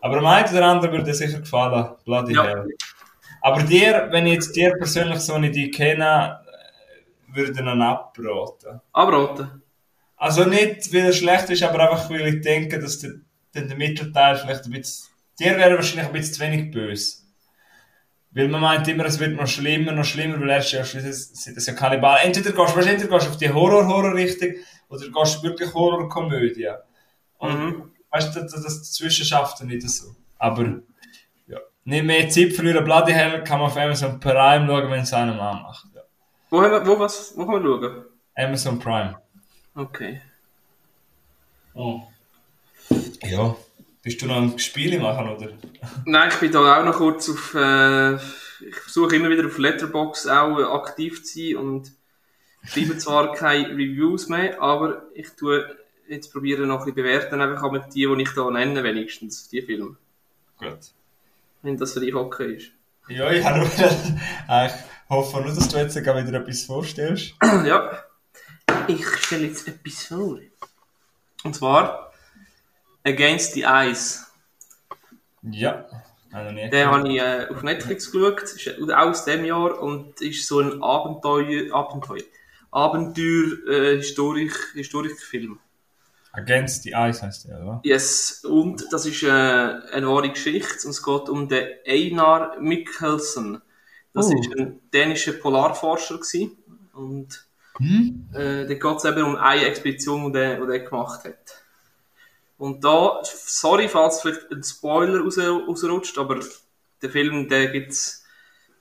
Aber 0.00 0.16
einen 0.16 0.54
oder 0.54 0.66
anderen 0.66 0.92
würde 0.92 1.04
dir 1.04 1.14
sicher 1.14 1.40
gefallen. 1.40 1.94
Bloody 2.04 2.34
ja. 2.34 2.44
hell. 2.44 2.68
Aber 3.42 3.62
dir, 3.62 4.08
wenn 4.10 4.26
ich 4.26 4.34
jetzt 4.34 4.56
dir 4.56 4.72
persönlich 4.72 5.20
so 5.20 5.38
nicht 5.38 5.54
die 5.54 5.70
kenne, 5.70 6.40
würde 7.28 7.52
ich 7.52 7.58
ihn 7.58 7.68
abraten. 7.68 8.80
Abraten? 8.92 9.62
Also 10.16 10.44
nicht, 10.44 10.92
weil 10.92 11.06
er 11.06 11.12
schlecht 11.12 11.48
ist, 11.48 11.62
aber 11.62 11.90
einfach, 11.90 12.10
weil 12.10 12.34
ich 12.34 12.40
denke, 12.42 12.78
dass 12.78 12.98
der, 12.98 13.12
der 13.54 13.76
Mittelteil 13.76 14.36
vielleicht 14.36 14.64
ein 14.64 14.72
bisschen... 14.72 15.08
Dir 15.38 15.56
wäre 15.56 15.76
wahrscheinlich 15.76 16.06
ein 16.06 16.12
bisschen 16.12 16.34
zu 16.34 16.40
wenig 16.40 16.70
böse. 16.70 17.20
Weil 18.32 18.48
man 18.48 18.60
meint 18.60 18.86
immer, 18.86 19.06
es 19.06 19.18
wird 19.18 19.34
noch 19.34 19.46
schlimmer, 19.46 19.92
noch 19.92 20.04
schlimmer, 20.04 20.38
weil 20.38 20.50
er 20.50 20.58
ist 20.58 20.72
ja 20.72 20.84
sind 20.84 21.56
das 21.56 21.66
ja 21.66 21.72
Kannibal. 21.72 22.18
Entweder 22.22 22.52
gehst 22.52 22.76
du, 22.76 22.80
entweder 22.80 23.08
gehst 23.08 23.26
du 23.26 23.30
auf 23.30 23.36
die 23.38 23.50
Horror-Horror-Richtung 23.50 24.50
oder 24.88 25.08
gehst 25.08 25.42
wirklich 25.42 25.72
Horror-Komödie. 25.72 26.68
Und 27.38 27.58
mhm. 27.58 27.92
Weißt 28.10 28.34
du, 28.34 28.40
das, 28.40 28.52
das 28.52 28.78
dazwischen 28.78 29.24
schafft 29.24 29.60
er 29.60 29.66
nicht 29.66 29.88
so. 29.88 30.14
Aber 30.38 30.80
ja. 31.46 31.58
Nicht 31.84 32.04
mehr 32.04 32.28
Zeit 32.28 32.52
verlieren. 32.52 32.84
Bloody 32.84 33.12
Hell 33.12 33.44
kann 33.44 33.58
man 33.58 33.68
auf 33.68 33.76
Amazon 33.76 34.20
Prime 34.20 34.66
schauen, 34.66 34.90
wenn 34.90 35.02
es 35.02 35.12
einem 35.12 35.38
anmacht. 35.40 35.86
Ja. 35.94 36.02
Wo, 36.50 36.62
haben 36.62 36.72
wir, 36.72 36.86
wo, 36.86 36.98
was, 36.98 37.32
wo 37.36 37.44
kann 37.44 37.62
man 37.62 37.62
schauen? 37.62 38.04
Amazon 38.36 38.78
Prime. 38.78 39.16
Okay. 39.74 40.20
Oh. 41.74 42.02
Ja. 43.22 43.56
Bist 44.02 44.22
du 44.22 44.26
noch 44.26 44.36
ein 44.36 44.58
Spiele 44.58 44.98
machen, 44.98 45.28
oder? 45.28 45.50
Nein, 46.04 46.30
ich 46.30 46.36
bin 46.36 46.52
da 46.52 46.80
auch 46.80 46.84
noch 46.84 46.96
kurz 46.96 47.28
auf. 47.28 47.54
Äh, 47.54 48.14
ich 48.62 48.76
versuche 48.76 49.16
immer 49.16 49.30
wieder 49.30 49.46
auf 49.46 49.58
Letterbox 49.58 50.26
auch 50.26 50.58
aktiv 50.74 51.24
zu 51.24 51.38
sein 51.38 51.56
und 51.56 51.92
schreibe 52.64 52.98
zwar 52.98 53.32
keine 53.32 53.68
Reviews 53.70 54.28
mehr, 54.28 54.60
aber 54.60 55.02
ich 55.14 55.30
tue 55.30 55.66
jetzt 56.10 56.32
probieren 56.32 56.68
noch 56.68 56.80
ein 56.80 56.84
bisschen 56.86 56.96
bewerten, 56.96 57.40
einfach 57.40 57.70
mit 57.70 57.94
die, 57.94 58.06
die 58.06 58.22
ich 58.22 58.34
da 58.34 58.50
nenne, 58.50 58.82
wenigstens, 58.82 59.48
die 59.48 59.62
Filme. 59.62 59.96
Gut. 60.58 60.78
Wenn 61.62 61.76
das 61.76 61.92
für 61.92 62.00
dich 62.00 62.14
okay 62.14 62.54
ist. 62.54 62.72
Ja, 63.08 63.30
ich 63.30 63.44
habe 63.44 63.58
nur, 63.58 63.66
ich 63.66 64.72
hoffe 65.08 65.40
nur, 65.40 65.54
dass 65.54 65.68
du 65.68 65.78
jetzt 65.78 65.96
wieder 65.96 66.16
etwas 66.16 66.64
vorstellst. 66.64 67.34
ja. 67.42 68.04
Ich 68.86 69.06
stelle 69.06 69.46
jetzt 69.46 69.66
etwas 69.66 70.04
vor. 70.04 70.38
Und 71.44 71.54
zwar 71.54 72.12
Against 73.04 73.54
the 73.54 73.64
Ice. 73.66 74.26
Ja. 75.42 75.86
Den 76.32 76.86
habe 76.86 77.08
ich 77.08 77.18
äh, 77.18 77.48
auf 77.50 77.62
Netflix 77.62 78.12
geschaut, 78.12 78.42
ist 78.42 78.68
auch 78.92 79.08
aus 79.08 79.24
dem 79.24 79.44
Jahr 79.44 79.80
und 79.80 80.20
ist 80.20 80.46
so 80.46 80.60
ein 80.60 80.80
Abenteuer, 80.80 81.74
Abenteuer, 81.74 82.22
Abenteuer, 82.70 83.58
äh, 83.68 83.96
Historik, 83.96 84.52
Historikfilm. 84.74 85.58
Against 86.32 86.84
the 86.84 86.92
Ice 86.94 87.22
heißt 87.22 87.48
der, 87.48 87.60
oder? 87.60 87.80
Yes, 87.82 88.44
und 88.44 88.86
das 88.92 89.04
ist 89.04 89.22
äh, 89.22 89.28
eine 89.28 90.08
wahre 90.08 90.30
Geschichte 90.30 90.86
und 90.86 90.90
es 90.90 91.02
geht 91.02 91.28
um 91.28 91.48
den 91.48 91.68
Einar 91.86 92.60
Mikkelsen. 92.60 93.60
Das 94.12 94.28
war 94.28 94.36
oh. 94.36 94.60
ein 94.60 94.80
dänischer 94.92 95.32
Polarforscher 95.32 96.18
gewesen. 96.18 96.56
und 96.92 97.46
hm? 97.78 98.28
äh, 98.32 98.66
da 98.66 98.74
geht 98.74 98.96
es 98.96 99.04
eben 99.04 99.22
um 99.22 99.36
eine 99.36 99.64
Expedition, 99.64 100.32
die 100.32 100.38
er, 100.38 100.64
die 100.64 100.72
er 100.72 100.80
gemacht 100.80 101.24
hat. 101.24 101.62
Und 102.58 102.84
da, 102.84 103.20
sorry, 103.24 103.88
falls 103.88 104.20
vielleicht 104.20 104.52
ein 104.52 104.62
Spoiler 104.62 105.20
raus, 105.20 105.38
rausrutscht, 105.38 106.18
aber 106.18 106.40
der 107.00 107.10
Film, 107.10 107.48
der 107.48 107.68
gibt's, 107.68 108.19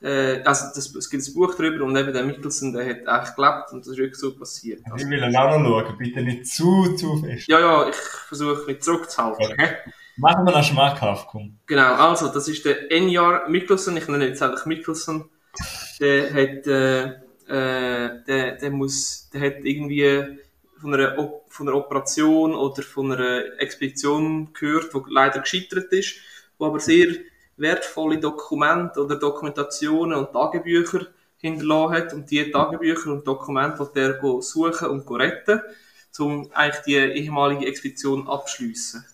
äh, 0.01 0.41
also 0.43 0.67
das, 0.73 0.95
es 0.95 1.09
gibt 1.09 1.27
ein 1.27 1.33
Buch 1.33 1.55
darüber 1.55 1.83
und 1.85 1.95
eben 1.95 2.13
der 2.13 2.23
Mickelson, 2.23 2.73
der 2.73 2.85
hat 2.85 3.23
echt 3.23 3.35
gelebt 3.35 3.71
und 3.71 3.79
das 3.81 3.87
ist 3.87 3.97
wirklich 3.97 4.19
so 4.19 4.35
passiert. 4.35 4.81
Also, 4.89 5.05
ich 5.05 5.09
will 5.09 5.21
ihn 5.21 5.35
auch 5.35 5.57
noch 5.57 5.83
schauen, 5.83 5.97
bitte 5.97 6.21
nicht 6.21 6.47
zu, 6.47 6.95
zu 6.95 7.17
fest. 7.17 7.47
Ja, 7.47 7.59
ja, 7.59 7.89
ich 7.89 7.95
versuche 7.95 8.65
mich 8.65 8.81
zurückzuhalten. 8.81 9.45
Okay. 9.45 9.75
Machen 10.17 10.45
wir 10.45 10.51
noch 10.51 10.63
schmackhaft, 10.63 11.27
komm. 11.27 11.57
Genau, 11.65 11.93
also, 11.95 12.27
das 12.27 12.47
ist 12.47 12.65
der 12.65 12.91
Enjar 12.91 13.47
Mikkelsen, 13.49 13.97
ich 13.97 14.07
nenne 14.07 14.25
ihn 14.25 14.29
jetzt 14.31 14.41
eigentlich 14.41 14.65
Mikkelsen. 14.65 15.29
Der 15.99 16.33
hat, 16.33 16.67
äh, 16.67 17.03
äh, 17.47 18.23
der, 18.25 18.57
der 18.57 18.71
muss, 18.71 19.29
der 19.33 19.41
hat 19.41 19.63
irgendwie 19.63 20.39
von 20.79 20.93
einer, 20.93 21.15
von 21.49 21.67
einer 21.67 21.77
Operation 21.77 22.55
oder 22.55 22.83
von 22.83 23.11
einer 23.11 23.59
Expedition 23.59 24.53
gehört, 24.53 24.93
die 24.93 24.99
leider 25.09 25.39
gescheitert 25.39 25.91
ist, 25.91 26.15
wo 26.57 26.65
aber 26.65 26.79
sehr 26.79 27.07
wertvolle 27.59 28.19
Dokumente 28.19 29.03
oder 29.03 29.15
Dokumentationen 29.15 30.17
und 30.17 30.33
Tagebücher 30.33 31.07
hinterlassen 31.37 31.93
hat 31.93 32.13
und 32.13 32.29
die 32.31 32.51
Tagebücher 32.51 33.11
und 33.11 33.25
Dokumente, 33.25 33.89
die 33.93 33.99
er 33.99 34.41
suchen 34.41 34.89
und 34.89 35.09
retten, 35.11 35.61
um 36.19 36.49
eigentlich 36.53 36.83
die 36.85 36.95
ehemalige 36.95 37.65
Expedition 37.65 38.27
abschliessen. 38.27 39.05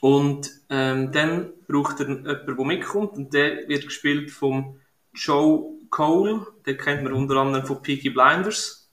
Und 0.00 0.50
ähm, 0.68 1.12
dann 1.12 1.52
braucht 1.68 2.00
er 2.00 2.08
jemanden, 2.08 2.56
der 2.56 2.64
mitkommt 2.64 3.12
und 3.14 3.32
der 3.34 3.68
wird 3.68 3.84
gespielt 3.84 4.30
vom 4.30 4.80
Joe 5.14 5.72
Cole, 5.90 6.46
den 6.66 6.76
kennt 6.76 7.04
man 7.04 7.12
unter 7.12 7.36
anderem 7.36 7.66
von 7.66 7.82
Peaky 7.82 8.10
Blinders. 8.10 8.90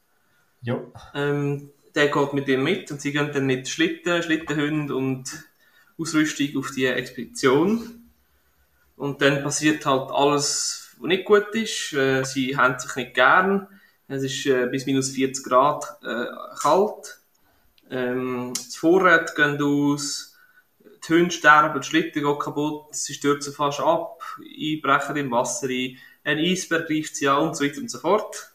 Ja. 0.61 0.79
Ähm, 1.15 1.69
der 1.95 2.09
geht 2.09 2.33
mit 2.33 2.47
ihm 2.47 2.63
mit 2.63 2.91
und 2.91 3.01
sie 3.01 3.11
gehen 3.11 3.31
dann 3.33 3.45
mit 3.45 3.67
Schlitten, 3.67 4.21
Schlittenhunden 4.21 4.91
und 4.91 5.45
Ausrüstung 5.97 6.57
auf 6.57 6.71
die 6.71 6.85
Expedition. 6.85 7.98
Und 8.99 9.21
dann 9.21 9.41
passiert 9.43 9.85
halt 9.85 10.11
alles, 10.11 10.93
was 10.99 11.07
nicht 11.07 11.23
gut 11.23 11.55
ist. 11.55 11.93
Äh, 11.93 12.25
sie 12.25 12.57
haben 12.57 12.77
sich 12.77 12.93
nicht 12.97 13.13
gern. 13.13 13.65
Es 14.09 14.23
ist 14.23 14.45
äh, 14.45 14.67
bis 14.67 14.85
minus 14.85 15.11
40 15.11 15.45
Grad 15.45 15.85
äh, 16.03 16.25
kalt. 16.61 17.21
Ähm, 17.89 18.51
das 18.53 18.75
Vorrat 18.75 19.37
gehen 19.37 19.57
aus. 19.61 20.37
Die 21.07 21.13
Hunde 21.13 21.31
sterben, 21.31 21.79
die 21.79 21.87
Schlitten 21.87 22.23
gehen 22.23 22.39
kaputt, 22.39 22.93
sie 22.93 23.13
stürzen 23.13 23.53
fast 23.53 23.79
ab, 23.79 24.21
einbrechen 24.37 25.15
im 25.15 25.31
Wasser 25.31 25.69
ein, 25.69 25.97
ein 26.25 26.37
Eisberg 26.37 26.87
greift 26.87 27.15
sie 27.15 27.29
an 27.29 27.47
und 27.47 27.55
so 27.55 27.63
weiter 27.63 27.79
und 27.79 27.89
so 27.89 27.99
fort. 27.99 28.51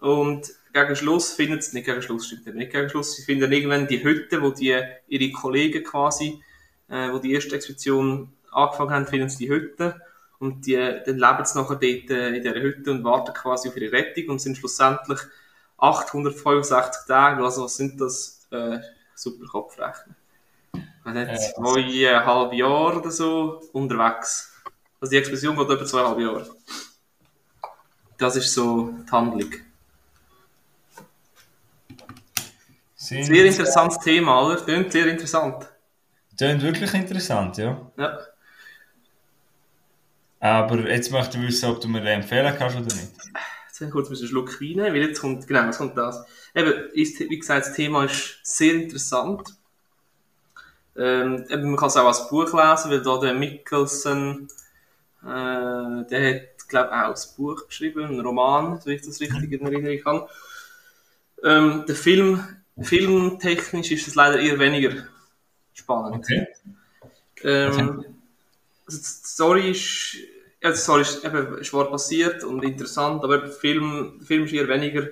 Und 0.00 0.48
gegen 0.72 0.96
Schluss 0.96 1.32
finden 1.32 1.60
sie, 1.60 1.76
nicht 1.76 1.86
gegen 1.86 2.02
Schluss, 2.02 2.26
stimmt 2.26 2.56
nicht 2.56 2.72
gegen 2.72 2.90
Schluss, 2.90 3.14
sie 3.14 3.22
finden 3.22 3.52
irgendwann 3.52 3.86
die 3.86 4.02
Hütte, 4.02 4.42
wo 4.42 4.50
die, 4.50 4.76
ihre 5.06 5.30
Kollegen 5.30 5.84
quasi, 5.84 6.42
äh, 6.88 7.12
wo 7.12 7.18
die 7.18 7.32
erste 7.32 7.54
Expedition 7.54 8.32
angefangen 8.58 8.90
haben, 8.90 9.06
finden 9.06 9.28
sie 9.28 9.46
die 9.46 9.50
Hütte. 9.50 10.00
Und 10.38 10.66
die, 10.66 10.76
dann 10.76 11.18
leben 11.18 11.44
sie 11.44 11.58
nachher 11.58 11.76
dort 11.76 11.82
äh, 11.82 12.28
in 12.28 12.42
dieser 12.42 12.60
Hütte 12.60 12.90
und 12.92 13.04
warten 13.04 13.34
quasi 13.34 13.68
auf 13.68 13.76
ihre 13.76 13.92
Rettung 13.92 14.28
und 14.28 14.40
sind 14.40 14.56
schlussendlich 14.56 15.18
865 15.78 17.06
Tage, 17.06 17.42
also 17.42 17.64
was 17.64 17.76
sind 17.76 18.00
das, 18.00 18.46
äh, 18.50 18.78
super 19.18 19.46
Kopfrechnen. 19.46 20.16
Also 21.04 21.18
jetzt 21.18 21.54
zweieinhalb 21.56 22.52
Jahre 22.52 22.98
oder 22.98 23.10
so 23.10 23.62
unterwegs. 23.72 24.52
Also 25.00 25.10
die 25.10 25.16
Expedition 25.16 25.56
geht 25.56 25.68
über 25.68 25.84
zweieinhalb 25.84 26.18
Jahre. 26.20 26.46
Das 28.18 28.36
ist 28.36 28.52
so 28.52 28.92
die 29.06 29.10
Handlung. 29.10 29.52
Sehr 32.96 33.44
interessantes 33.44 33.98
Thema, 34.00 34.44
oder? 34.44 34.56
Klingt 34.56 34.92
sehr 34.92 35.06
interessant. 35.06 35.66
Tönt 36.36 36.62
wirklich 36.62 36.92
interessant, 36.94 37.56
ja. 37.56 37.90
Ja. 37.96 38.18
Aber 40.40 40.88
jetzt 40.88 41.10
möchte 41.10 41.38
ich 41.38 41.48
wissen, 41.48 41.70
ob 41.70 41.80
du 41.80 41.88
mir 41.88 42.00
den 42.00 42.20
empfehlen 42.20 42.54
kannst 42.56 42.76
oder 42.76 42.84
nicht. 42.84 43.12
Jetzt 43.66 43.80
haben 43.80 43.88
wir 43.88 43.90
kurz 43.90 44.08
einen 44.08 44.28
Schluck 44.28 44.60
Wein 44.60 44.78
weil 44.78 44.96
jetzt 44.96 45.20
kommt, 45.20 45.46
genau, 45.46 45.64
jetzt 45.64 45.78
kommt 45.78 45.96
das. 45.96 46.24
Eben, 46.54 46.72
ist, 46.92 47.20
wie 47.20 47.38
gesagt, 47.38 47.66
das 47.66 47.74
Thema 47.74 48.04
ist 48.04 48.40
sehr 48.42 48.74
interessant. 48.74 49.54
Ähm, 50.96 51.44
eben, 51.48 51.70
man 51.70 51.76
kann 51.76 51.88
es 51.88 51.96
auch 51.96 52.06
als 52.06 52.28
Buch 52.28 52.52
lesen, 52.52 52.90
weil 52.90 53.02
da 53.02 53.18
der 53.18 53.34
Mickelson, 53.34 54.48
äh, 55.22 55.26
der 55.26 56.34
hat, 56.34 56.68
glaube 56.68 56.88
ich, 56.88 56.96
auch 56.96 57.14
ein 57.14 57.36
Buch 57.36 57.66
geschrieben, 57.66 58.04
einen 58.04 58.20
Roman, 58.20 58.80
wenn 58.84 58.96
ich 58.96 59.02
das 59.02 59.20
richtig 59.20 59.52
in 59.52 59.64
Erinnerung 59.64 60.02
kann. 60.02 60.28
Ähm, 61.44 61.84
der 61.86 61.94
Film, 61.94 62.44
filmtechnisch 62.80 63.92
ist 63.92 64.08
es 64.08 64.14
leider 64.16 64.40
eher 64.40 64.58
weniger 64.58 65.04
spannend. 65.72 66.16
Okay. 66.16 66.46
Ähm, 67.44 68.04
also 68.86 68.98
die 68.98 69.04
Story 69.04 69.70
ist, 69.70 70.16
ja, 70.62 70.70
die 70.70 70.76
Story 70.76 71.02
ist 71.02 71.24
eben 71.24 71.62
schwer 71.64 71.84
passiert 71.84 72.42
und 72.44 72.64
interessant, 72.64 73.22
aber 73.22 73.38
der 73.38 73.50
Film, 73.50 74.16
der 74.18 74.26
Film 74.26 74.44
ist 74.44 74.52
eher 74.52 74.68
weniger 74.68 75.08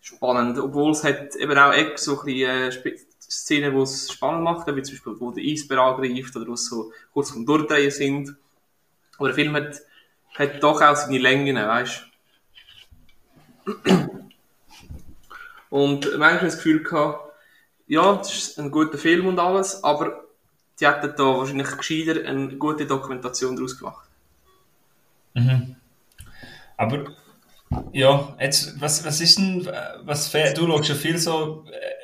spannend, 0.00 0.58
obwohl 0.58 0.92
es 0.92 1.04
hat 1.04 1.34
eben 1.36 1.58
auch 1.58 1.72
echt 1.72 1.98
so 1.98 2.20
ein 2.20 2.28
äh, 2.28 2.70
Szenen, 3.20 3.74
wo 3.74 3.82
es 3.82 4.12
spannend 4.12 4.44
macht, 4.44 4.66
wie 4.66 4.82
zum 4.82 4.94
Beispiel, 4.94 5.20
wo 5.20 5.30
der 5.30 5.44
Eisbär 5.44 5.78
angreift 5.78 6.36
oder 6.36 6.46
wo 6.46 6.52
es 6.52 6.66
so 6.66 6.92
kurz 7.12 7.30
vom 7.30 7.46
Durchdrehen 7.46 7.90
sind. 7.90 8.36
Aber 9.16 9.28
der 9.28 9.34
Film 9.34 9.54
hat, 9.54 9.80
hat 10.34 10.62
doch 10.62 10.80
auch 10.80 10.96
seine 10.96 11.18
Längen, 11.18 11.56
weißt 11.56 12.06
Und 15.70 16.18
manchmal 16.18 16.40
das 16.40 16.56
Gefühl 16.56 16.82
gehabt, 16.82 17.32
ja, 17.86 18.16
das 18.16 18.34
ist 18.34 18.58
ein 18.58 18.70
guter 18.70 18.98
Film 18.98 19.26
und 19.26 19.38
alles, 19.38 19.82
aber 19.82 20.24
die 20.78 20.86
hätten 20.86 21.14
da 21.16 21.24
wahrscheinlich 21.24 21.76
gescheiter 21.76 22.28
eine 22.28 22.56
gute 22.56 22.86
Dokumentation 22.86 23.56
daraus 23.56 23.78
gemacht. 23.78 24.11
Mhm. 25.34 25.76
Aber, 26.76 27.04
ja, 27.92 28.36
jetzt, 28.40 28.80
was, 28.80 29.04
was 29.04 29.20
ist 29.20 29.38
denn, 29.38 29.66
was, 30.02 30.30
du 30.30 30.66
schaust 30.66 30.88
ja 30.88 30.94
viel 30.94 31.18
so, 31.18 31.64
äh, 31.70 32.02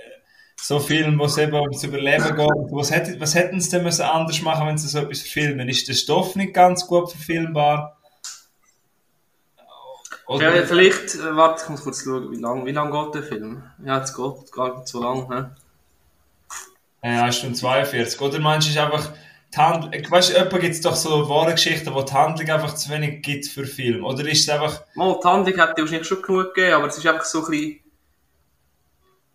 so 0.60 0.78
Filme, 0.80 1.18
wo 1.18 1.24
es 1.24 1.38
eben 1.38 1.54
ums 1.54 1.84
Überleben 1.84 2.34
geht. 2.34 2.72
Was, 2.72 2.90
hätte, 2.90 3.20
was 3.20 3.34
hätten 3.34 3.60
sie 3.60 3.70
denn 3.70 3.84
müssen 3.84 4.02
anders 4.02 4.42
machen, 4.42 4.66
wenn 4.66 4.78
sie 4.78 4.88
so 4.88 4.98
etwas 4.98 5.20
filmen? 5.20 5.68
Ist 5.68 5.88
der 5.88 5.94
Stoff 5.94 6.36
nicht 6.36 6.54
ganz 6.54 6.86
gut 6.86 7.10
verfilmbar? 7.10 7.96
Oder, 10.26 10.54
Ja, 10.54 10.66
vielleicht, 10.66 11.14
äh, 11.14 11.36
warte, 11.36 11.62
ich 11.64 11.70
muss 11.70 11.82
kurz 11.82 12.04
schauen, 12.04 12.30
wie 12.30 12.36
lange 12.36 12.66
wie 12.66 12.72
lang 12.72 12.90
geht 12.90 13.14
der 13.14 13.22
Film? 13.22 13.62
Ja, 13.84 14.02
es 14.02 14.14
geht 14.14 14.52
gar 14.52 14.76
nicht 14.76 14.88
so 14.88 15.02
lang. 15.02 15.32
He? 17.02 17.08
Äh, 17.08 17.20
1 17.20 17.36
Stunde 17.36 17.56
42. 17.56 18.20
Oder 18.20 18.38
meinst 18.38 18.66
du, 18.66 18.72
ist 18.72 18.78
einfach 18.78 19.10
die 19.54 19.58
Handlung, 19.58 20.10
weißt 20.10 20.36
du, 20.36 20.58
gibt 20.58 20.74
es 20.74 20.80
doch 20.80 20.94
so 20.94 21.28
wahre 21.28 21.52
Geschichten, 21.52 21.94
wo 21.94 22.02
die 22.02 22.12
Handlung 22.12 22.48
einfach 22.50 22.74
zu 22.74 22.90
wenig 22.90 23.22
gibt 23.22 23.46
für 23.46 23.64
Film. 23.64 24.04
Oder 24.04 24.26
ist 24.28 24.42
es 24.42 24.48
einfach, 24.48 24.82
Mal, 24.94 25.18
die 25.22 25.26
Handlung 25.26 25.58
hätte 25.58 25.82
wahrscheinlich 25.82 26.06
schon 26.06 26.22
genug 26.22 26.54
gegeben, 26.54 26.74
aber 26.74 26.86
es 26.88 26.98
ist 26.98 27.06
einfach 27.06 27.24
so 27.24 27.44
ein 27.44 27.50
bisschen... 27.50 27.80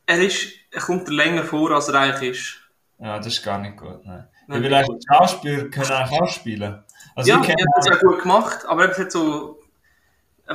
Er 0.06 0.22
ist, 0.22 0.48
er 0.72 0.82
kommt 0.82 1.08
länger 1.10 1.44
vor, 1.44 1.72
als 1.72 1.88
er 1.88 1.96
eigentlich 1.96 2.32
ist. 2.32 2.56
ja, 3.00 3.18
das 3.18 3.28
ist 3.28 3.44
gar 3.44 3.58
nicht 3.58 3.78
gut. 3.78 4.06
Nein, 4.06 4.28
Weil 4.48 4.74
eigentlich 4.74 5.00
die 5.00 5.08
Schauspieler 5.16 5.64
können 5.70 5.92
auch 5.92 6.30
spielen. 6.30 6.84
Also 7.16 7.30
ja, 7.30 7.42
ich 7.42 7.50
er 7.50 7.56
kenne 7.56 7.68
hat 7.70 7.78
das 7.78 7.86
ja 7.88 7.96
gut 7.96 8.22
gemacht, 8.22 8.66
aber 8.68 8.92
es 8.92 8.98
hat 8.98 9.12
so... 9.12 9.63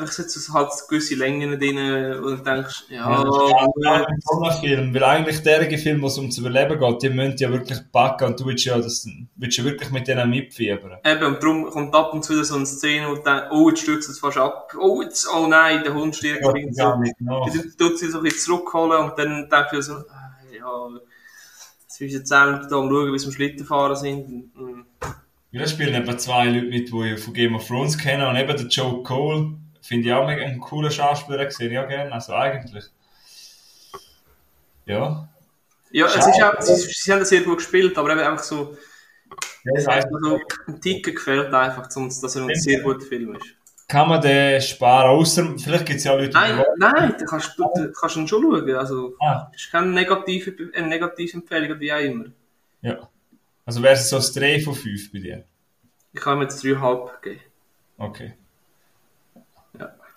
Einfach 0.00 0.12
so 0.12 0.54
halt 0.54 0.70
gewisse 0.88 1.14
Längen 1.14 1.58
drin, 1.58 1.76
wo 2.22 2.30
du 2.30 2.37
denkst, 2.37 2.84
ja, 2.88 3.24
Ja, 3.82 4.04
ein 4.06 4.20
toller 4.20 4.52
Film, 4.52 4.94
weil 4.94 5.04
eigentlich 5.04 5.42
derige 5.42 5.78
Filme, 5.78 6.02
wo 6.02 6.06
es 6.06 6.18
ums 6.18 6.38
Überleben 6.38 6.78
geht, 6.78 7.02
die 7.02 7.11
müssen 7.11 7.37
ja 7.38 7.50
wirklich 7.50 7.78
packen 7.90 8.28
und 8.28 8.40
du 8.40 8.46
willst 8.46 8.64
ja, 8.64 8.76
das, 8.76 9.08
willst 9.37 9.58
ja 9.58 9.64
wirklich 9.64 9.90
mit 9.90 10.06
denen 10.08 10.30
mitfiebern. 10.30 10.98
Eben, 11.04 11.24
und 11.24 11.42
darum 11.42 11.70
kommt 11.70 11.94
ab 11.94 12.12
und 12.12 12.24
zu 12.24 12.32
wieder 12.32 12.44
so 12.44 12.56
eine 12.56 12.66
Szene, 12.66 13.08
wo 13.08 13.14
du 13.14 13.22
denkst, 13.22 13.46
oh, 13.50 13.68
jetzt 13.68 13.80
stürzt 13.82 14.08
es 14.08 14.18
fast 14.18 14.38
ab, 14.38 14.72
oh, 14.78 15.02
jetzt, 15.02 15.28
oh 15.34 15.46
nein, 15.46 15.82
der 15.82 15.94
Hund 15.94 16.14
stirbt 16.14 16.42
Ja, 16.42 16.52
gar 16.52 16.98
nicht 16.98 17.20
nach. 17.20 17.46
Dann 17.46 17.74
tut 17.76 17.98
sie 17.98 18.11
so 18.11 18.18
ein 18.18 18.24
bisschen 18.24 18.40
zurückholen 18.40 19.04
und 19.04 19.18
dann 19.18 19.48
denkst 19.48 19.70
du 19.72 19.82
so, 19.82 19.94
ah, 19.94 20.30
ja, 20.52 20.88
jetzt 21.82 21.96
sind 21.96 22.08
wir 22.08 22.18
jetzt 22.18 22.32
auch 22.32 22.68
da 22.68 22.76
am 22.76 22.88
schauen, 22.90 23.12
wie 23.12 23.18
sie 23.18 23.26
am 23.26 23.32
Schlitten 23.32 23.66
fahren 23.66 23.96
sind. 23.96 24.50
Ja, 25.50 25.62
da 25.62 25.66
spielen 25.66 25.94
etwa 25.94 26.18
zwei 26.18 26.44
Leute 26.46 26.66
mit, 26.66 26.92
die 26.92 27.12
ich 27.14 27.20
von 27.20 27.32
Game 27.32 27.54
of 27.54 27.66
Thrones 27.66 27.96
kenne 27.96 28.28
und 28.28 28.37
eben 28.37 28.54
der 28.54 28.66
Joe 28.66 29.02
Cole, 29.02 29.54
finde 29.88 30.09
ich 30.09 30.14
auch 30.14 30.27
mega 30.27 30.42
einen 30.44 30.61
coolen 30.61 30.90
Schauspieler, 30.90 31.51
sehe 31.51 31.70
ich 31.70 31.79
auch 31.79 31.88
gerne, 31.88 32.12
also 32.12 32.35
eigentlich. 32.35 32.85
Ja. 34.86 35.28
Ja, 35.91 36.07
es 36.07 36.16
ist 36.16 36.43
auch, 36.43 36.61
sie, 36.61 36.74
sie 36.76 37.12
haben 37.12 37.20
das 37.20 37.30
sehr 37.30 37.41
gut 37.43 37.59
gespielt, 37.59 37.97
aber 37.97 38.11
eben 38.11 38.20
einfach 38.20 38.43
so, 38.45 38.76
das 39.64 39.86
hat 39.86 39.95
heisst, 39.97 40.11
mir 40.11 40.20
so 40.20 40.41
ein 40.66 40.80
Ticken 40.80 41.14
gefällt 41.14 41.53
einfach, 41.53 41.91
sonst, 41.91 42.20
dass 42.22 42.36
er 42.36 42.43
ein 42.47 42.55
sehr 42.55 42.80
guter 42.82 43.05
Film 43.07 43.34
ist. 43.34 43.47
kann 43.89 44.09
man 44.09 44.20
den 44.20 44.61
sparen, 44.61 45.09
außer 45.09 45.55
vielleicht 45.59 45.86
gibt 45.86 45.99
es 45.99 46.05
ja 46.05 46.12
auch 46.12 46.18
Leute, 46.18 46.32
Nein, 46.34 46.59
die 46.59 46.80
nein, 46.80 47.14
da 47.18 47.24
kannst 47.24 47.59
du, 47.59 47.62
da 47.74 47.86
kannst 47.99 48.16
du 48.16 48.20
ihn 48.20 48.28
schon 48.28 48.43
schauen, 48.43 48.74
also, 48.76 49.14
Ah. 49.20 49.51
ist 49.55 49.70
keine 49.72 49.86
negative, 49.86 50.70
eine 50.74 50.86
negative 50.89 51.32
Empfehlung, 51.39 51.80
wie 51.80 51.93
auch 51.93 51.99
immer. 52.01 52.26
Ja. 52.82 53.09
Also 53.64 53.82
wäre 53.82 53.95
es 53.95 54.09
so 54.09 54.16
ein 54.16 54.22
3 54.22 54.61
von 54.61 54.74
5 54.74 55.12
bei 55.12 55.18
dir? 55.18 55.45
Ich 56.12 56.20
kann 56.20 56.39
ihm 56.39 56.43
jetzt 56.43 56.62
3,5 56.64 57.20
geben. 57.22 57.41
Okay. 57.99 58.34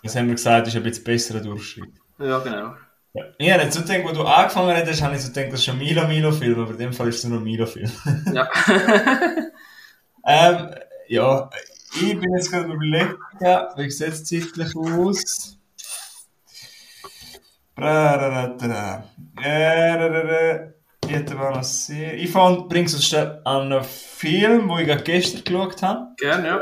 Das 0.02 0.16
haben 0.16 0.26
wir 0.26 0.34
gesagt, 0.34 0.66
ist 0.66 0.76
ein 0.76 0.82
bisschen 0.82 1.04
besserer 1.04 1.40
Durchschnitt. 1.40 1.94
Ja, 2.18 2.38
genau. 2.38 2.74
Ja. 3.14 3.24
Ich 3.38 3.52
habe 3.52 3.64
nicht 3.64 3.74
so 3.74 3.82
gedacht, 3.82 4.04
wo 4.04 4.12
du 4.12 4.22
angefangen 4.22 4.74
hast, 4.74 5.02
habe 5.02 5.14
ich 5.14 5.22
so 5.22 5.28
gedacht, 5.32 5.52
das 5.52 5.60
ist 5.60 5.68
ein 5.68 5.78
Milo 5.78 6.06
Milo 6.08 6.32
Film, 6.32 6.60
aber 6.60 6.70
in 6.72 6.78
dem 6.78 6.92
Fall 6.92 7.08
ist 7.08 7.18
es 7.18 7.24
nur 7.24 7.38
ein 7.38 7.44
Milo 7.44 7.66
Film. 7.66 7.90
Ja. 8.32 8.48
ähm, 10.26 10.74
ja, 11.08 11.50
ich 11.94 12.18
bin 12.18 12.34
jetzt 12.34 12.50
gerade 12.50 12.72
überlegt, 12.72 13.18
wie 13.76 13.90
sieht 13.90 14.08
es 14.08 14.24
zeitlich 14.24 14.74
aus? 14.74 15.58
Ich 22.14 22.30
fand, 22.30 22.74
uns 22.74 23.06
schnell 23.06 23.40
an 23.44 23.72
einen 23.72 23.84
Film, 23.84 24.68
den 24.68 24.88
ich 24.88 25.04
gestern 25.04 25.44
geschaut 25.44 25.82
habe. 25.82 26.06
Gerne, 26.16 26.48
ja. 26.48 26.60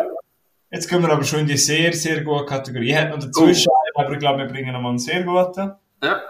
Jetzt 0.70 0.88
kommen 0.88 1.02
wir 1.02 1.12
aber 1.12 1.24
schon 1.24 1.40
in 1.40 1.46
die 1.46 1.56
sehr, 1.56 1.92
sehr 1.92 2.22
gute 2.22 2.46
Kategorie. 2.46 2.90
Ich 2.90 2.94
hätte 2.94 3.10
noch 3.10 3.18
dazwischen, 3.18 3.70
aber 3.94 4.12
ich 4.12 4.18
glaube, 4.18 4.38
wir 4.38 4.46
bringen 4.46 4.72
noch 4.72 4.80
mal 4.80 4.90
einen 4.90 4.98
sehr 4.98 5.24
guten. 5.24 5.72
Ja. 6.02 6.20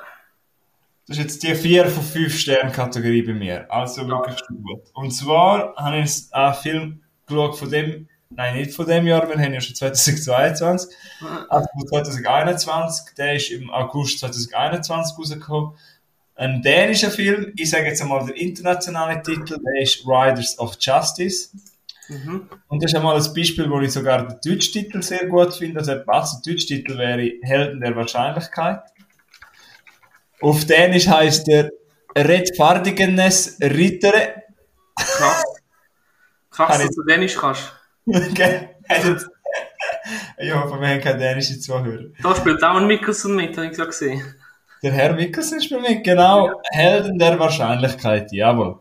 Das 1.07 1.19
ist 1.19 1.25
jetzt 1.25 1.43
die 1.43 1.55
4 1.55 1.87
von 1.87 2.03
5 2.03 2.39
Sternen 2.39 2.73
Kategorie 2.73 3.23
bei 3.23 3.35
mir. 3.35 3.71
Also 3.71 4.07
wirklich 4.07 4.41
gut. 4.49 4.83
Und 4.95 5.11
zwar 5.11 5.75
habe 5.77 5.99
ich 5.99 6.33
einen 6.33 6.55
Film 6.55 7.01
geschaut 7.27 7.59
von 7.59 7.71
dem 7.71 8.09
nein, 8.31 8.57
nicht 8.57 8.75
von 8.75 8.87
dem 8.87 9.07
Jahr, 9.07 9.29
wir 9.29 9.37
haben 9.37 9.53
ja 9.53 9.61
schon 9.61 9.75
2022, 9.75 10.97
also 11.49 11.69
von 11.73 11.89
2021, 11.89 13.15
der 13.17 13.35
ist 13.35 13.51
im 13.51 13.71
August 13.71 14.21
2021 14.21 15.19
rausgekommen. 15.19 15.75
Ein 16.37 16.63
dänischer 16.63 17.11
Film, 17.11 17.53
ich 17.57 17.69
sage 17.69 17.87
jetzt 17.87 18.01
einmal 18.01 18.25
der 18.25 18.37
internationale 18.37 19.21
Titel, 19.23 19.59
der 19.59 19.83
ist 19.83 20.07
Riders 20.07 20.59
of 20.59 20.77
Justice. 20.81 21.51
Mhm. 22.11 22.49
Und 22.67 22.83
das 22.83 22.91
ist 22.91 22.97
einmal 22.97 23.17
ein 23.17 23.35
Beispiel, 23.35 23.71
wo 23.71 23.81
ich 23.81 23.93
sogar 23.93 24.27
den 24.27 24.39
Deutschtitel 24.45 25.01
sehr 25.01 25.27
gut 25.27 25.55
finde. 25.55 25.79
Also 25.79 25.95
der 25.95 26.01
passende 26.01 26.51
Deutschtitel 26.51 26.99
wäre 26.99 27.33
Helden 27.43 27.81
der 27.81 27.95
Wahrscheinlichkeit. 27.95 28.83
Auf 30.41 30.65
Dänisch 30.65 31.07
heißt 31.07 31.49
er 31.49 31.71
Rettfertigenes 32.17 33.59
Rittere. 33.61 34.43
Krass. 34.97 35.45
Krass, 36.51 36.79
dass 36.79 36.95
du 36.97 37.05
Dänisch 37.05 37.37
kannst. 37.37 37.73
Gell? 38.35 38.71
ich 40.39 40.53
hoffe, 40.53 40.81
wir 40.81 40.89
haben 40.89 41.01
keine 41.01 41.19
dänischen 41.19 41.61
Zuhörer. 41.61 42.07
Da 42.21 42.35
spielt 42.35 42.63
auch 42.65 42.77
ein 42.77 42.89
Mikkelsen 42.89 43.37
mit, 43.37 43.57
habe 43.57 43.69
ich 43.69 43.77
gerade 43.77 43.91
gesehen. 43.91 44.35
Der 44.83 44.93
Herr 44.93 45.13
Mikkelsen 45.13 45.61
spielt 45.61 45.83
mit, 45.83 46.03
genau. 46.03 46.61
Helden 46.73 47.19
der 47.19 47.39
Wahrscheinlichkeit, 47.39 48.33
jawohl. 48.33 48.81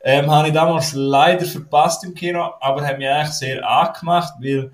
Ähm, 0.00 0.30
habe 0.30 0.48
ich 0.48 0.54
damals 0.54 0.92
leider 0.92 1.44
verpasst 1.44 2.04
im 2.04 2.14
Kino, 2.14 2.52
aber 2.60 2.86
hat 2.86 2.98
mich 2.98 3.08
eigentlich 3.08 3.30
sehr 3.34 3.68
angemacht, 3.68 4.34
weil 4.40 4.72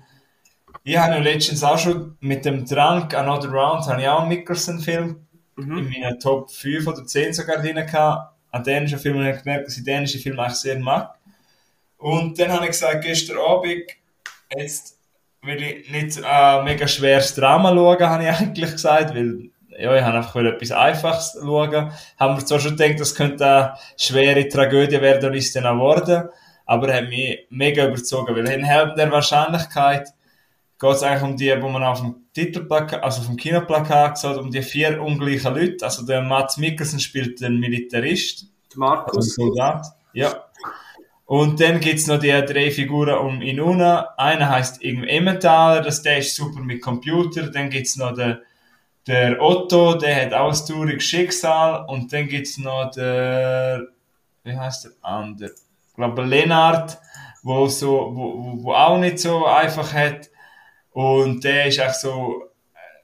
ich 0.83 0.97
habe 0.97 1.13
ja 1.15 1.19
letztens 1.19 1.63
auch 1.63 1.79
schon 1.79 2.15
mit 2.19 2.45
dem 2.45 2.65
Drunk 2.65 3.13
Another 3.15 3.49
Round 3.49 3.87
habe 3.87 4.01
ich 4.01 4.07
auch 4.07 4.19
einen 4.21 4.29
Mikkelsen-Film 4.29 5.21
Mhm. 5.57 5.77
in 5.77 5.89
meinen 5.89 6.19
Top 6.19 6.51
5 6.51 6.85
oder 6.85 7.05
10 7.05 7.33
sogar 7.33 7.57
drin 7.61 7.75
gehabt. 7.77 8.33
An 8.51 8.63
dänischen 8.63 8.99
Filmen 8.99 9.25
habe 9.25 9.37
ich 9.37 9.43
gemerkt, 9.43 9.67
dass 9.67 9.77
ich 9.77 9.83
dänische 9.85 10.19
Filme 10.19 10.41
eigentlich 10.43 10.57
sehr 10.57 10.77
mag. 10.79 11.15
Und 11.97 12.37
dann 12.39 12.51
habe 12.51 12.65
ich 12.65 12.71
gesagt, 12.71 13.03
gestern 13.03 13.37
Abend, 13.37 13.83
jetzt 14.55 14.97
will 15.41 15.61
ich 15.63 15.89
nicht 15.89 16.23
ein 16.23 16.63
mega 16.65 16.87
schweres 16.87 17.33
Drama 17.35 17.69
schauen, 17.69 18.09
habe 18.09 18.23
ich 18.23 18.29
eigentlich 18.37 18.71
gesagt, 18.71 19.15
weil 19.15 19.49
ja, 19.77 19.95
ich 19.95 20.03
habe 20.03 20.17
einfach 20.17 20.35
etwas 20.35 20.71
Einfaches 20.71 21.37
schauen. 21.39 21.91
Haben 22.19 22.37
wir 22.37 22.45
zwar 22.45 22.59
schon 22.59 22.77
gedacht, 22.77 22.99
das 22.99 23.15
könnte 23.15 23.45
eine 23.45 23.73
schwere 23.97 24.47
Tragödie 24.47 25.01
werden 25.01 25.29
und 25.29 25.35
ist 25.35 25.55
dann 25.55 25.65
auch 25.65 25.73
geworden, 25.73 26.29
aber 26.65 26.89
er 26.89 27.01
hat 27.01 27.09
mich 27.09 27.47
mega 27.49 27.85
überzogen, 27.85 28.35
weil 28.35 28.47
in 28.49 28.63
Helden 28.63 28.95
der 28.95 29.11
Wahrscheinlichkeit 29.11 30.09
geht 30.79 30.91
es 30.91 31.03
eigentlich 31.03 31.23
um 31.23 31.37
die, 31.37 31.61
wo 31.61 31.69
man 31.69 31.83
auf 31.83 32.01
dem 32.01 32.15
Titelplakat, 32.33 33.03
also 33.03 33.21
auf 33.21 33.27
dem 33.27 33.37
Kinoplakat 33.37 34.17
sieht, 34.17 34.37
um 34.37 34.51
die 34.51 34.61
vier 34.61 35.01
ungleichen 35.01 35.53
Leute. 35.53 35.85
Also 35.85 36.05
der 36.05 36.21
Mats 36.21 36.57
Mikkelsen 36.57 36.99
spielt 36.99 37.39
den 37.41 37.59
Militarist, 37.59 38.47
also 38.69 38.79
Markus. 38.79 39.17
ein 39.17 39.21
Soldat. 39.21 39.85
Ja. 40.13 40.45
Und 41.25 41.59
dann 41.59 41.79
gibt's 41.79 42.07
noch 42.07 42.19
die 42.19 42.29
drei 42.29 42.69
Figuren 42.69 43.17
um 43.17 43.41
ihn 43.41 43.55
herum. 43.55 43.81
Einer 43.81 44.49
heißt 44.49 44.83
irgendwie 44.83 45.09
Emmentaler, 45.09 45.81
das, 45.81 46.03
der 46.03 46.19
ist 46.19 46.35
super 46.35 46.59
mit 46.59 46.81
Computer. 46.81 47.49
Dann 47.49 47.69
gibt's 47.69 47.95
noch 47.95 48.13
den, 48.13 48.37
der 49.07 49.41
Otto, 49.41 49.95
der 49.95 50.25
hat 50.25 50.33
auch 50.33 50.49
ein 50.49 50.67
trauriges 50.67 51.03
Schicksal. 51.03 51.85
Und 51.87 52.11
dann 52.11 52.27
gibt's 52.27 52.57
noch 52.57 52.91
der, 52.91 53.87
wie 54.43 54.57
heißt 54.57 54.85
der 54.85 54.91
andere? 55.01 55.51
Ich 55.51 55.95
glaube 55.95 56.23
Lennart, 56.23 56.97
wo 57.43 57.67
so, 57.67 58.11
wo, 58.13 58.63
wo, 58.63 58.73
auch 58.73 58.97
nicht 58.97 59.19
so 59.19 59.45
einfach 59.45 59.93
hat. 59.93 60.29
Und 60.91 61.43
der 61.43 61.67
ist 61.67 61.79
auch 61.79 61.93
so, 61.93 62.45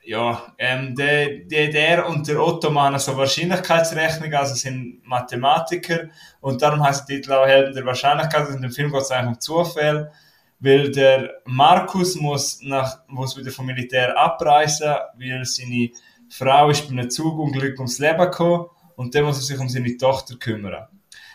ja, 0.04 0.54
ähm, 0.58 0.96
der, 0.96 1.42
der, 1.46 1.70
der 1.70 2.08
und 2.08 2.28
der 2.28 2.42
Otto 2.42 2.72
machen 2.72 2.98
so 2.98 3.16
Wahrscheinlichkeitsrechnung, 3.16 4.34
also 4.34 4.56
sind 4.56 5.02
Mathematiker. 5.06 6.10
Und 6.40 6.62
darum 6.62 6.84
heißt 6.84 7.08
der 7.08 7.18
Titel 7.18 7.34
auch 7.34 7.46
Helden 7.46 7.76
der 7.76 7.86
Wahrscheinlichkeit. 7.86 8.48
Und 8.48 8.56
in 8.56 8.62
dem 8.64 8.72
Film 8.72 8.92
geht 8.92 9.02
es 9.02 9.12
eigentlich 9.12 9.36
um 9.36 9.40
Zufall, 9.40 10.12
weil 10.62 10.92
der 10.92 11.42
Markus 11.46 12.16
muss 12.16 12.62
nach, 12.62 13.00
muss 13.08 13.36
wieder 13.36 13.52
vom 13.52 13.66
Militär 13.66 14.18
abreisen, 14.18 14.96
weil 15.18 15.44
seine 15.44 15.90
Frau 16.30 16.70
ist 16.70 16.88
bei 16.88 16.92
einem 16.92 17.10
Zugunglück 17.10 17.78
ums 17.80 18.00
Leben 18.00 18.20
gekommen 18.20 18.68
und 18.96 19.14
dann 19.14 19.26
muss 19.26 19.38
er 19.38 19.44
sich 19.44 19.60
um 19.60 19.68
seine 19.68 19.98
Tochter 19.98 20.36
kümmern. 20.36 20.88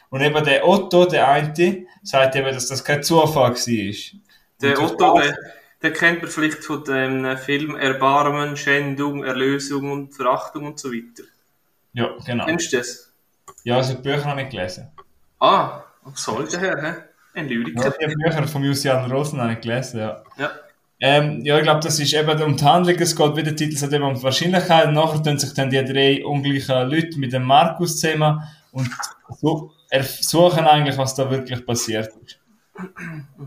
Und 0.08 0.20
eben 0.20 0.44
der 0.44 0.66
Otto, 0.66 1.04
der 1.04 1.28
eine, 1.28 1.86
sagt 2.02 2.36
eben, 2.36 2.54
dass 2.54 2.68
das 2.68 2.84
kein 2.84 3.02
Zufall 3.02 3.52
war. 3.52 4.20
Der 4.62 4.80
Otto, 4.80 5.18
der, 5.18 5.36
den 5.82 5.92
kennt 5.92 6.22
man 6.22 6.30
vielleicht 6.30 6.64
von 6.64 6.84
dem 6.84 7.36
Film 7.36 7.74
Erbarmen, 7.76 8.56
Schändung, 8.56 9.24
Erlösung 9.24 9.90
und 9.90 10.14
Verachtung 10.14 10.66
und 10.66 10.78
so 10.78 10.92
weiter. 10.92 11.24
Ja, 11.92 12.14
genau. 12.24 12.46
Kennst 12.46 12.72
du 12.72 12.78
das? 12.78 13.12
Ja, 13.64 13.76
also 13.76 13.94
die 13.94 14.02
Bücher 14.02 14.24
habe 14.24 14.42
ich 14.42 14.50
gelesen. 14.50 14.88
Ah, 15.40 15.82
was 16.04 16.22
soll 16.22 16.48
der 16.48 16.60
Herr, 16.60 16.82
hä? 16.82 16.94
Ein 17.36 17.48
Ja, 17.48 17.54
Lyriker. 17.54 17.94
die 18.00 18.14
Bücher 18.14 18.48
von 18.48 18.62
Lucian 18.64 19.10
Rosen 19.10 19.40
habe 19.40 19.52
ich 19.52 19.60
gelesen, 19.60 20.00
ja. 20.00 20.22
Ja. 20.38 20.50
Ähm, 20.98 21.44
ja, 21.44 21.58
ich 21.58 21.62
glaube, 21.62 21.80
das 21.80 22.00
ist 22.00 22.14
eben 22.14 22.42
um 22.42 22.56
die 22.56 22.64
Handlung, 22.64 22.96
es 22.98 23.14
geht, 23.14 23.36
wie 23.36 23.42
der 23.42 23.54
Titel 23.54 23.76
sagt, 23.76 23.92
eben 23.92 24.04
um 24.04 24.14
die 24.14 24.22
Wahrscheinlichkeit. 24.22 24.90
Nachher 24.92 25.22
tun 25.22 25.38
sich 25.38 25.52
dann 25.52 25.68
die 25.68 25.84
drei 25.84 26.24
ungleichen 26.24 26.88
Leute 26.88 27.18
mit 27.18 27.34
dem 27.34 27.44
Markus 27.44 28.00
zusammen 28.00 28.42
und 28.72 28.88
so 29.40 29.72
ersuchen 29.90 30.64
eigentlich, 30.64 30.96
was 30.96 31.14
da 31.14 31.30
wirklich 31.30 31.64
passiert 31.66 32.10
ist. 32.24 32.40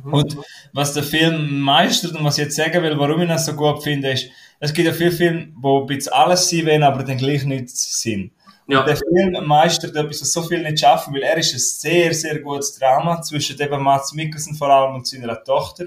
Und 0.06 0.38
was 0.74 0.94
der 0.94 1.04
Film 1.04 1.60
meistert 1.60 2.16
und 2.16 2.24
was 2.24 2.38
ich 2.38 2.46
jetzt 2.46 2.56
sagen 2.56 2.84
will, 2.84 2.98
warum 2.98 3.22
ich 3.22 3.28
das 3.28 3.48
so 3.48 3.54
gut 3.54 3.84
finde, 3.84 4.12
ist, 4.12 4.30
es 4.60 4.74
gibt 4.74 4.88
ja 4.88 4.94
viele 4.94 5.12
Filme, 5.12 5.50
wo 5.56 5.82
ein 5.82 5.88
bisschen 5.88 6.14
alles 6.14 6.50
sein 6.50 6.66
wollen, 6.68 6.84
aber 6.84 7.04
dann 7.04 7.18
gleich 7.18 7.44
nichts 7.46 8.02
sind. 8.02 8.32
Ja. 8.70 8.84
Der 8.84 8.98
Film 8.98 9.48
meistert 9.48 9.96
etwas, 9.96 10.22
was 10.22 10.32
so 10.32 10.44
viel 10.44 10.62
nicht 10.62 10.80
schaffen, 10.80 11.14
weil 11.14 11.24
er 11.24 11.38
ist 11.38 11.54
ein 11.54 11.60
sehr, 11.60 12.14
sehr 12.14 12.40
gutes 12.40 12.78
Drama 12.78 13.20
zwischen 13.22 13.60
eben 13.60 13.82
Mats 13.82 14.14
Mikkelsen 14.14 14.56
vor 14.56 14.70
allem 14.70 14.96
und 14.96 15.08
seiner 15.08 15.44
Tochter. 15.44 15.86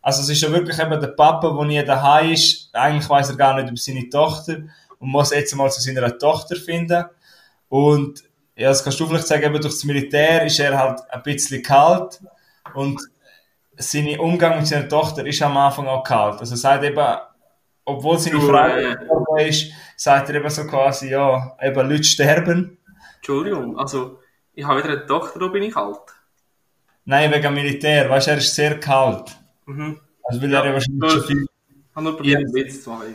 Also 0.00 0.22
es 0.22 0.30
ist 0.30 0.40
ja 0.40 0.50
wirklich 0.50 0.78
eben 0.78 0.98
der 0.98 1.08
Papa, 1.08 1.50
der 1.50 1.64
nie 1.66 1.84
daheim 1.84 2.32
ist. 2.32 2.70
Eigentlich 2.72 3.08
weiß 3.08 3.30
er 3.30 3.36
gar 3.36 3.54
nicht 3.54 3.68
über 3.68 3.76
seine 3.76 4.08
Tochter 4.08 4.62
und 4.98 5.08
muss 5.10 5.30
jetzt 5.30 5.54
mal 5.54 5.70
zu 5.70 5.80
seiner 5.82 6.16
Tochter 6.16 6.56
finden. 6.56 7.04
Und 7.68 8.24
ja, 8.56 8.70
das 8.70 8.82
kannst 8.82 8.98
du 8.98 9.06
vielleicht 9.06 9.26
sagen, 9.26 9.42
eben 9.42 9.60
durch 9.60 9.74
das 9.74 9.84
Militär 9.84 10.46
ist 10.46 10.58
er 10.58 10.78
halt 10.78 11.00
ein 11.10 11.22
bisschen 11.22 11.62
kalt 11.62 12.22
und 12.74 12.98
sein 13.76 14.18
Umgang 14.18 14.56
mit 14.56 14.66
seiner 14.66 14.88
Tochter 14.88 15.26
ist 15.26 15.42
am 15.42 15.56
Anfang 15.58 15.86
auch 15.86 16.02
kalt. 16.02 16.40
Also 16.40 16.54
er 16.54 16.58
sagt 16.58 16.84
eben, 16.84 17.06
obwohl 17.86 18.18
seine 18.18 18.36
äh, 18.36 18.96
gestorben 18.96 19.38
ist, 19.38 19.72
sagt 19.96 20.28
er 20.28 20.34
eben 20.34 20.50
so 20.50 20.66
quasi, 20.66 21.10
ja, 21.10 21.56
eben 21.62 21.88
Leute 21.88 22.04
sterben. 22.04 22.78
Entschuldigung, 23.16 23.78
also 23.78 24.18
ich 24.52 24.64
habe 24.66 24.82
wieder 24.82 24.92
eine 24.92 25.06
Tochter, 25.06 25.38
da 25.38 25.46
bin 25.48 25.62
ich 25.62 25.76
alt. 25.76 26.00
Nein, 27.04 27.32
wegen 27.32 27.54
Militär, 27.54 28.10
weißt 28.10 28.26
du, 28.26 28.30
er 28.32 28.38
ist 28.38 28.54
sehr 28.54 28.80
kalt. 28.80 29.36
Mhm. 29.66 30.00
Also 30.24 30.42
will 30.42 30.50
Ja, 30.50 30.60
er 30.60 30.66
ja 30.66 30.72
wahrscheinlich 30.72 31.12
schon 31.12 31.22
viel 31.22 31.46
Ich 31.46 31.94
habe 31.94 32.04
nur 32.04 32.16
probiert, 32.16 32.38
einen 32.38 32.54
Witz 32.54 32.82
zu 32.82 32.90
machen. 32.90 33.14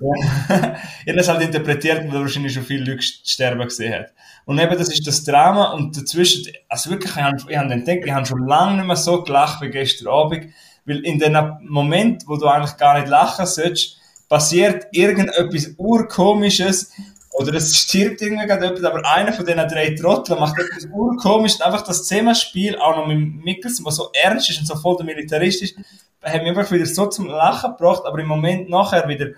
Ja. 0.00 0.56
er 1.06 1.12
hat 1.12 1.18
das 1.18 1.28
halt 1.28 1.42
interpretiert, 1.42 2.06
weil 2.06 2.14
er 2.14 2.20
wahrscheinlich 2.20 2.54
schon 2.54 2.62
viele 2.62 2.92
Leute 2.92 3.02
sterben 3.02 3.62
gesehen 3.62 3.94
hat. 3.94 4.12
Und 4.44 4.60
eben, 4.60 4.78
das 4.78 4.92
ist 4.92 5.04
das 5.04 5.24
Drama 5.24 5.72
und 5.72 5.96
dazwischen, 5.96 6.52
also 6.68 6.90
wirklich, 6.90 7.10
ich 7.10 7.22
habe, 7.22 7.36
ich 7.48 7.56
habe 7.56 7.68
gedacht, 7.68 7.98
ich 8.04 8.12
habe 8.12 8.26
schon 8.26 8.46
lange 8.46 8.76
nicht 8.76 8.86
mehr 8.86 8.96
so 8.96 9.24
gelacht 9.24 9.60
wie 9.60 9.70
gestern 9.70 10.08
Abend, 10.08 10.52
weil 10.86 11.04
in 11.04 11.18
dem 11.18 11.36
Moment, 11.62 12.24
wo 12.26 12.36
du 12.36 12.46
eigentlich 12.46 12.76
gar 12.76 12.98
nicht 12.98 13.08
lachen 13.08 13.46
sollst, 13.46 13.96
passiert 14.28 14.86
irgendetwas 14.92 15.74
urkomisches 15.76 16.92
oder 17.32 17.52
es 17.54 17.76
stirbt 17.76 18.22
irgendwie 18.22 18.46
gerade 18.46 18.64
jemand, 18.64 18.84
aber 18.84 19.06
einer 19.06 19.32
von 19.32 19.44
diesen 19.44 19.68
drei 19.68 19.94
Trotteln 19.94 20.40
macht 20.40 20.58
etwas 20.58 20.86
urkomisches, 20.90 21.60
einfach 21.60 21.82
das 21.82 22.06
Zusammenspiel, 22.06 22.78
auch 22.78 22.96
noch 22.96 23.06
mit 23.06 23.44
Mikkelsen, 23.44 23.84
was 23.84 23.96
so 23.96 24.08
ernst 24.14 24.48
ist 24.48 24.60
und 24.60 24.66
so 24.66 24.74
voll 24.76 24.96
der 24.96 25.04
Militarist 25.04 25.62
ist, 25.62 25.76
hat 26.22 26.42
mich 26.42 26.56
einfach 26.56 26.70
wieder 26.72 26.86
so 26.86 27.06
zum 27.06 27.26
Lachen 27.26 27.72
gebracht, 27.72 28.02
aber 28.06 28.18
im 28.18 28.26
Moment 28.26 28.70
nachher 28.70 29.06
wieder 29.06 29.28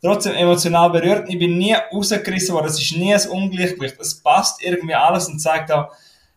trotzdem 0.00 0.34
emotional 0.34 0.90
berührt. 0.90 1.28
Ich 1.28 1.38
bin 1.38 1.58
nie 1.58 1.74
rausgerissen 1.92 2.54
worden, 2.54 2.68
es 2.68 2.80
ist 2.80 2.96
nie 2.96 3.12
ein 3.12 3.28
Ungleichgewicht. 3.28 3.96
Es 4.00 4.20
passt 4.22 4.62
irgendwie 4.62 4.94
alles 4.94 5.28
und 5.28 5.40
zeigt 5.40 5.72
auch, 5.72 5.88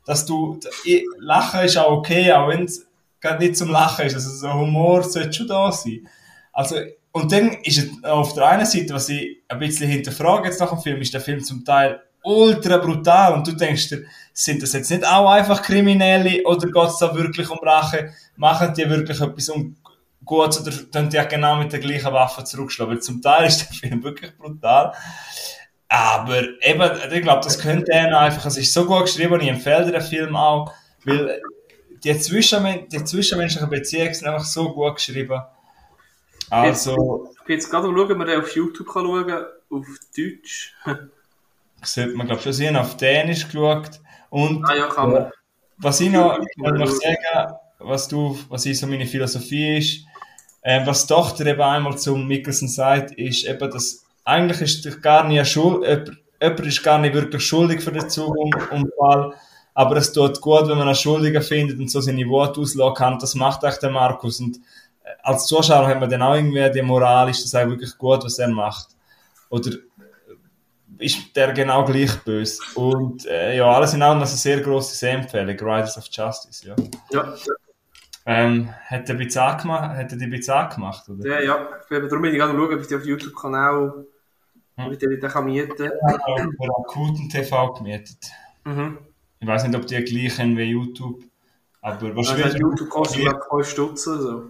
dass 0.05 0.25
du, 0.25 0.59
Lachen 1.19 1.61
ist 1.61 1.77
auch 1.77 1.91
okay, 1.91 2.31
auch 2.33 2.49
wenn 2.49 2.65
es 2.65 2.87
gerade 3.21 3.43
nicht 3.43 3.55
zum 3.55 3.69
Lachen 3.69 4.05
ist. 4.05 4.15
Also 4.15 4.29
so 4.31 4.53
Humor 4.53 5.03
sollte 5.03 5.31
schon 5.31 5.47
da 5.47 5.71
sein. 5.71 6.07
Also, 6.51 6.75
und 7.13 7.31
dann 7.31 7.53
ist 7.63 7.77
es 7.77 8.03
auf 8.03 8.33
der 8.33 8.47
einen 8.47 8.65
Seite, 8.65 8.93
was 8.93 9.09
ich 9.09 9.43
ein 9.47 9.59
bisschen 9.59 9.89
hinterfrage 9.89 10.47
jetzt 10.47 10.59
nach 10.59 10.69
dem 10.69 10.79
Film, 10.79 11.01
ist 11.01 11.13
der 11.13 11.21
Film 11.21 11.43
zum 11.43 11.63
Teil 11.63 12.01
ultra 12.23 12.77
brutal 12.77 13.33
und 13.33 13.47
du 13.47 13.53
denkst 13.53 13.89
dir, 13.89 14.03
sind 14.33 14.61
das 14.61 14.73
jetzt 14.73 14.91
nicht 14.91 15.05
auch 15.05 15.29
einfach 15.29 15.61
Kriminelle 15.61 16.43
oder 16.45 16.67
geht 16.67 16.89
es 16.89 16.97
da 16.97 17.15
wirklich 17.15 17.49
um 17.49 17.59
Rache? 17.59 18.13
Machen 18.35 18.73
die 18.73 18.89
wirklich 18.89 19.19
etwas 19.19 19.49
um 19.49 19.75
Gutes 20.23 20.61
oder 20.61 20.71
tun 20.91 21.09
die 21.09 21.21
genau 21.29 21.55
mit 21.55 21.73
der 21.73 21.79
gleichen 21.79 22.13
Waffe 22.13 22.43
zurückschlagen? 22.43 22.93
Weil 22.93 23.01
zum 23.01 23.21
Teil 23.21 23.47
ist 23.47 23.61
der 23.61 23.75
Film 23.75 24.03
wirklich 24.03 24.37
brutal. 24.37 24.93
Aber 25.89 26.41
eben, 26.61 26.91
ich 27.11 27.21
glaube, 27.21 27.41
das 27.43 27.59
könnte 27.59 27.91
er 27.91 28.09
noch 28.09 28.19
einfach, 28.19 28.45
es 28.45 28.57
ist 28.57 28.73
so 28.73 28.85
gut 28.85 29.05
geschrieben 29.05 29.41
ich 29.41 29.49
empfehle 29.49 29.91
den 29.91 30.01
Film 30.01 30.35
auch, 30.37 30.71
weil 31.03 31.41
die, 32.03 32.17
Zwischenmen 32.19 32.87
die 32.89 33.03
zwischenmenschlichen 33.03 33.69
Beziehungen 33.69 34.13
sind 34.13 34.27
einfach 34.27 34.45
so 34.45 34.73
gut 34.73 34.95
geschrieben. 34.95 35.41
Also, 36.49 37.29
Ich 37.39 37.45
bin 37.45 37.55
jetzt 37.55 37.69
gerade 37.69 37.87
am 37.87 37.95
schauen, 37.95 38.11
ob 38.11 38.17
man 38.17 38.27
den 38.27 38.41
auf 38.41 38.55
YouTube 38.55 38.87
kann 38.91 39.05
schauen 39.05 39.27
kann, 39.27 39.45
auf 39.69 39.87
Deutsch. 40.17 40.75
sollte 41.83 42.15
man, 42.15 42.27
glaube 42.27 42.39
ich, 42.39 42.43
schon 42.43 42.53
sehen, 42.53 42.75
auf 42.75 42.97
Dänisch 42.97 43.45
geschaut. 43.47 43.99
Und 44.29 44.63
Ah 44.65 44.75
ja, 44.75 44.87
kann 44.87 45.11
man. 45.11 45.31
was 45.77 45.99
ich 45.99 46.11
noch, 46.11 46.39
ich 46.39 46.57
noch 46.57 46.87
sagen, 46.87 47.55
was 47.79 48.07
du, 48.07 48.37
was 48.49 48.65
ich 48.65 48.79
so 48.79 48.87
meine 48.87 49.05
Philosophie 49.05 49.77
ist. 49.77 50.05
Ähm, 50.63 50.85
was 50.85 51.07
die 51.07 51.13
Tochter 51.13 51.45
eben 51.47 51.61
einmal 51.61 51.97
zum 51.97 52.27
Mickelson 52.27 52.67
sagt, 52.67 53.11
ist 53.13 53.45
eben, 53.45 53.71
dass 53.71 54.05
eigentlich 54.23 54.61
ist 54.61 55.01
gar 55.01 55.27
nicht 55.27 55.47
schuld, 55.47 55.83
jemand, 55.83 56.17
jemand 56.39 56.59
ist 56.67 56.83
gar 56.83 56.99
nicht 56.99 57.15
wirklich 57.15 57.43
schuldig 57.43 57.81
für 57.81 57.91
den 57.91 58.07
Zugunfall, 58.07 59.33
aber 59.73 59.97
es 59.97 60.11
tut 60.11 60.39
gut, 60.41 60.67
wenn 60.67 60.77
man 60.77 60.87
einen 60.87 60.95
Schuldigen 60.95 61.41
findet 61.41 61.79
und 61.79 61.89
so 61.89 62.01
seine 62.01 62.25
Wut 62.27 62.57
auslassen 62.57 62.93
kann. 62.95 63.19
Das 63.19 63.35
macht 63.35 63.63
echt 63.63 63.81
der 63.81 63.89
Markus. 63.89 64.39
Und 64.39 64.57
äh, 65.03 65.09
als 65.23 65.47
Zuschauer 65.47 65.87
hat 65.87 65.99
man 65.99 66.09
dann 66.09 66.21
auch 66.21 66.35
irgendwie 66.35 66.69
die 66.71 66.81
Moral, 66.81 67.29
ist 67.29 67.43
das 67.43 67.55
auch 67.55 67.67
wirklich 67.69 67.97
gut, 67.97 68.23
was 68.23 68.39
er 68.39 68.49
macht. 68.49 68.89
Oder 69.49 69.71
ist 70.97 71.35
der 71.35 71.53
genau 71.53 71.83
gleich 71.85 72.15
böse. 72.23 72.59
Und 72.75 73.25
äh, 73.25 73.57
ja, 73.57 73.65
alles 73.65 73.93
in 73.93 74.01
allem 74.01 74.17
eine 74.17 74.27
sehr 74.27 74.59
grosse 74.61 74.95
Sehempfehlung, 74.95 75.57
Riders 75.57 75.97
of 75.97 76.05
Justice. 76.11 76.67
Ja. 76.67 76.75
Ja, 77.11 77.33
Ähm, 78.23 78.69
hat 78.85 79.09
er 79.09 79.15
Bizarre 79.15 79.59
gemacht? 79.61 79.97
Hat 79.97 80.11
er 80.11 80.17
die 80.17 80.27
Bizarre 80.27 80.73
gemacht, 80.75 81.09
oder? 81.09 81.27
ja, 81.27 81.41
ja. 81.41 81.69
Darum 81.89 82.21
bin 82.21 82.31
ich 82.31 82.37
gerade 82.37 82.53
schauen, 82.53 82.73
ob 82.73 82.81
ich 82.81 82.87
die 82.87 82.95
auf 82.95 83.05
YouTube-Kanal 83.05 84.05
Hm. 84.77 84.85
ob 84.85 84.91
ich 84.93 84.99
die 84.99 85.09
wieder 85.09 85.27
kann 85.27 85.45
mieten 85.45 85.89
akuten 86.79 87.29
TV 87.29 87.73
gemietet. 87.73 88.17
Mhm. 88.63 88.99
Ich 89.41 89.47
weiß 89.47 89.67
nicht, 89.67 89.75
ob 89.75 89.87
die 89.87 90.03
gleich 90.03 90.39
haben 90.39 90.55
wie 90.55 90.63
YouTube, 90.63 91.23
aber 91.81 91.95
Also 91.95 92.15
wahrscheinlich. 92.15 92.59
YouTube 92.59 92.89
kostet 92.89 93.21
glaube 93.21 93.39
ich 93.41 93.65
5 93.65 93.69
Stutz 93.69 94.07
oder 94.07 94.21
so. 94.21 94.49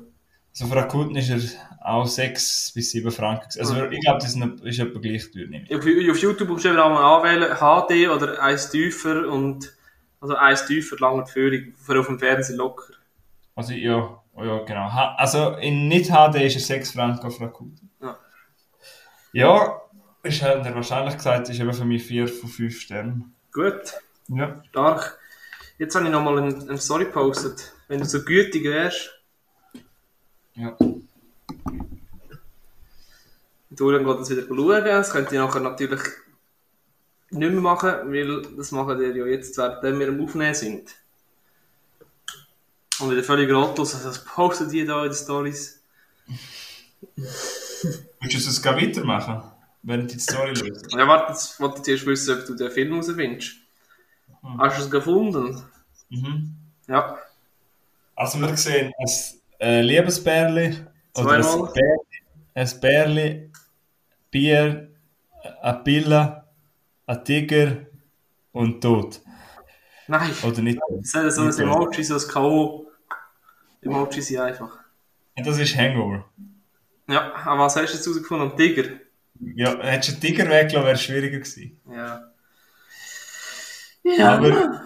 Also 0.49 0.67
für 0.67 0.79
akuten 0.79 1.15
ist 1.15 1.29
er 1.29 1.39
auch 1.81 2.05
6 2.05 2.73
bis 2.75 2.91
7 2.91 3.09
Franken. 3.09 3.47
Also 3.57 3.85
ich 3.85 4.01
glaube, 4.01 4.19
das 4.19 4.35
ist, 4.35 4.63
ist 4.63 4.79
etwa 4.79 4.99
gleich 4.99 5.31
teuer. 5.31 5.47
Nicht. 5.47 5.73
Auf, 5.73 5.79
auf 5.79 6.17
YouTube 6.21 6.49
musst 6.49 6.65
du 6.65 6.69
eben 6.69 6.77
einmal 6.77 7.03
anwählen, 7.03 7.55
HD 7.55 8.09
oder 8.09 8.43
eins 8.43 8.69
tiefer 8.69 9.29
und 9.29 9.73
also 10.19 10.35
eins 10.35 10.65
tiefer, 10.65 10.97
lange 10.99 11.25
Führung, 11.25 11.73
für 11.73 11.97
auf 11.97 12.07
dem 12.07 12.19
Fernsehen 12.19 12.57
locker. 12.57 12.93
Also 13.55 13.71
ja, 13.71 14.21
oh 14.35 14.43
ja 14.43 14.59
genau. 14.65 14.89
Also 15.15 15.55
in 15.55 15.87
nicht 15.87 16.07
HD 16.11 16.35
ist 16.35 16.55
er 16.55 16.61
6 16.61 16.91
Franken 16.91 17.31
für 17.31 17.45
akuten. 17.45 17.89
Ja. 18.01 18.17
Ja, 19.31 19.81
ist 20.21 20.41
der 20.41 20.75
wahrscheinlich 20.75 21.15
gesagt, 21.15 21.47
ist 21.47 21.61
eben 21.61 21.73
für 21.73 21.85
mich 21.85 22.03
4 22.03 22.27
von 22.27 22.49
5 22.49 22.77
Sternen. 22.77 23.33
Gut, 23.53 23.93
Ja. 24.33 24.63
stark. 24.69 25.19
Jetzt 25.77 25.95
habe 25.95 26.05
ich 26.05 26.11
nochmal 26.11 26.37
eine, 26.37 26.55
eine 26.55 26.77
Story 26.77 27.05
gepostet. 27.05 27.73
Wenn 27.87 27.99
du 27.99 28.05
so 28.05 28.23
gütig 28.23 28.63
wärst, 28.63 29.09
Ja. 30.55 30.75
Dorian 33.71 34.05
geht 34.05 34.19
das 34.19 34.29
wieder 34.29 34.47
schauen. 34.47 34.85
Das 34.85 35.11
könnt 35.11 35.31
ihr 35.31 35.39
nachher 35.39 35.61
natürlich 35.61 36.01
nicht 37.29 37.51
mehr 37.51 37.61
machen, 37.61 38.11
weil 38.11 38.41
das 38.57 38.71
machen 38.71 38.99
wir 38.99 39.15
ja 39.15 39.25
jetzt, 39.25 39.57
während 39.57 39.99
wir 39.99 40.09
am 40.09 40.21
Aufnehmen 40.23 40.53
sind. 40.53 40.93
Und 42.99 43.09
wieder 43.11 43.23
völlig 43.23 43.51
rotlos, 43.51 43.95
also 43.95 44.09
das 44.09 44.23
posten 44.23 44.69
die 44.69 44.85
da 44.85 45.03
in 45.03 45.09
den 45.09 45.15
Stories. 45.15 45.81
Willst 47.07 48.45
du 48.45 48.49
es 48.49 48.61
gar 48.61 48.75
weitermachen? 48.75 49.41
Während 49.83 50.13
die 50.13 50.19
Story 50.19 50.53
löst? 50.53 50.91
Ja, 50.91 51.07
warte, 51.07 51.31
jetzt 51.31 51.59
wollte 51.59 51.77
ich 51.77 51.83
zuerst 51.83 52.05
wissen, 52.05 52.39
ob 52.39 52.45
du 52.45 52.53
den 52.55 52.69
Film 52.69 52.93
rausfindest. 52.93 53.60
Hast 54.43 54.79
du 54.79 54.83
es 54.83 54.91
gefunden? 54.91 55.61
Mhm. 56.09 56.55
Ja. 56.87 57.17
Also 58.15 58.39
wir 58.39 58.55
sehen 58.57 58.91
ein 59.59 59.83
Liebesbärli 59.83 60.77
oder 61.15 61.31
ein. 61.31 61.41
Bärli, 61.41 61.99
ein 62.53 62.79
Bärli, 62.81 63.51
Bier, 64.29 64.89
eine 65.61 65.79
Pille, 65.79 66.43
ein 67.05 67.23
Tiger 67.23 67.77
und 68.51 68.81
Tod. 68.81 69.21
Nein. 70.07 70.31
Oder 70.43 70.61
nicht? 70.61 70.79
Es 71.01 71.13
hat 71.13 71.31
so 71.31 71.41
ein 71.41 71.57
Emoji, 71.57 72.03
so 72.03 72.15
ein 72.15 72.27
K.O. 72.27 72.87
Emoji 73.81 74.21
sind 74.21 74.39
einfach. 74.39 74.79
Und 75.37 75.47
das 75.47 75.57
ist 75.57 75.75
Hangover. 75.75 76.25
Ja, 77.07 77.33
aber 77.45 77.65
was 77.65 77.75
hast 77.75 77.91
du 77.91 77.93
jetzt 77.95 78.05
herausgefunden? 78.05 78.51
Am 78.51 78.57
Tiger? 78.57 78.83
Ja, 79.55 79.77
hättest 79.81 80.09
du 80.09 80.13
den 80.13 80.21
Tiger 80.21 80.49
weggelassen, 80.49 80.85
wäre 80.85 80.91
es 80.91 81.01
schwieriger 81.01 81.39
gewesen. 81.39 81.79
Ja. 81.89 82.30
Aber 84.21 84.81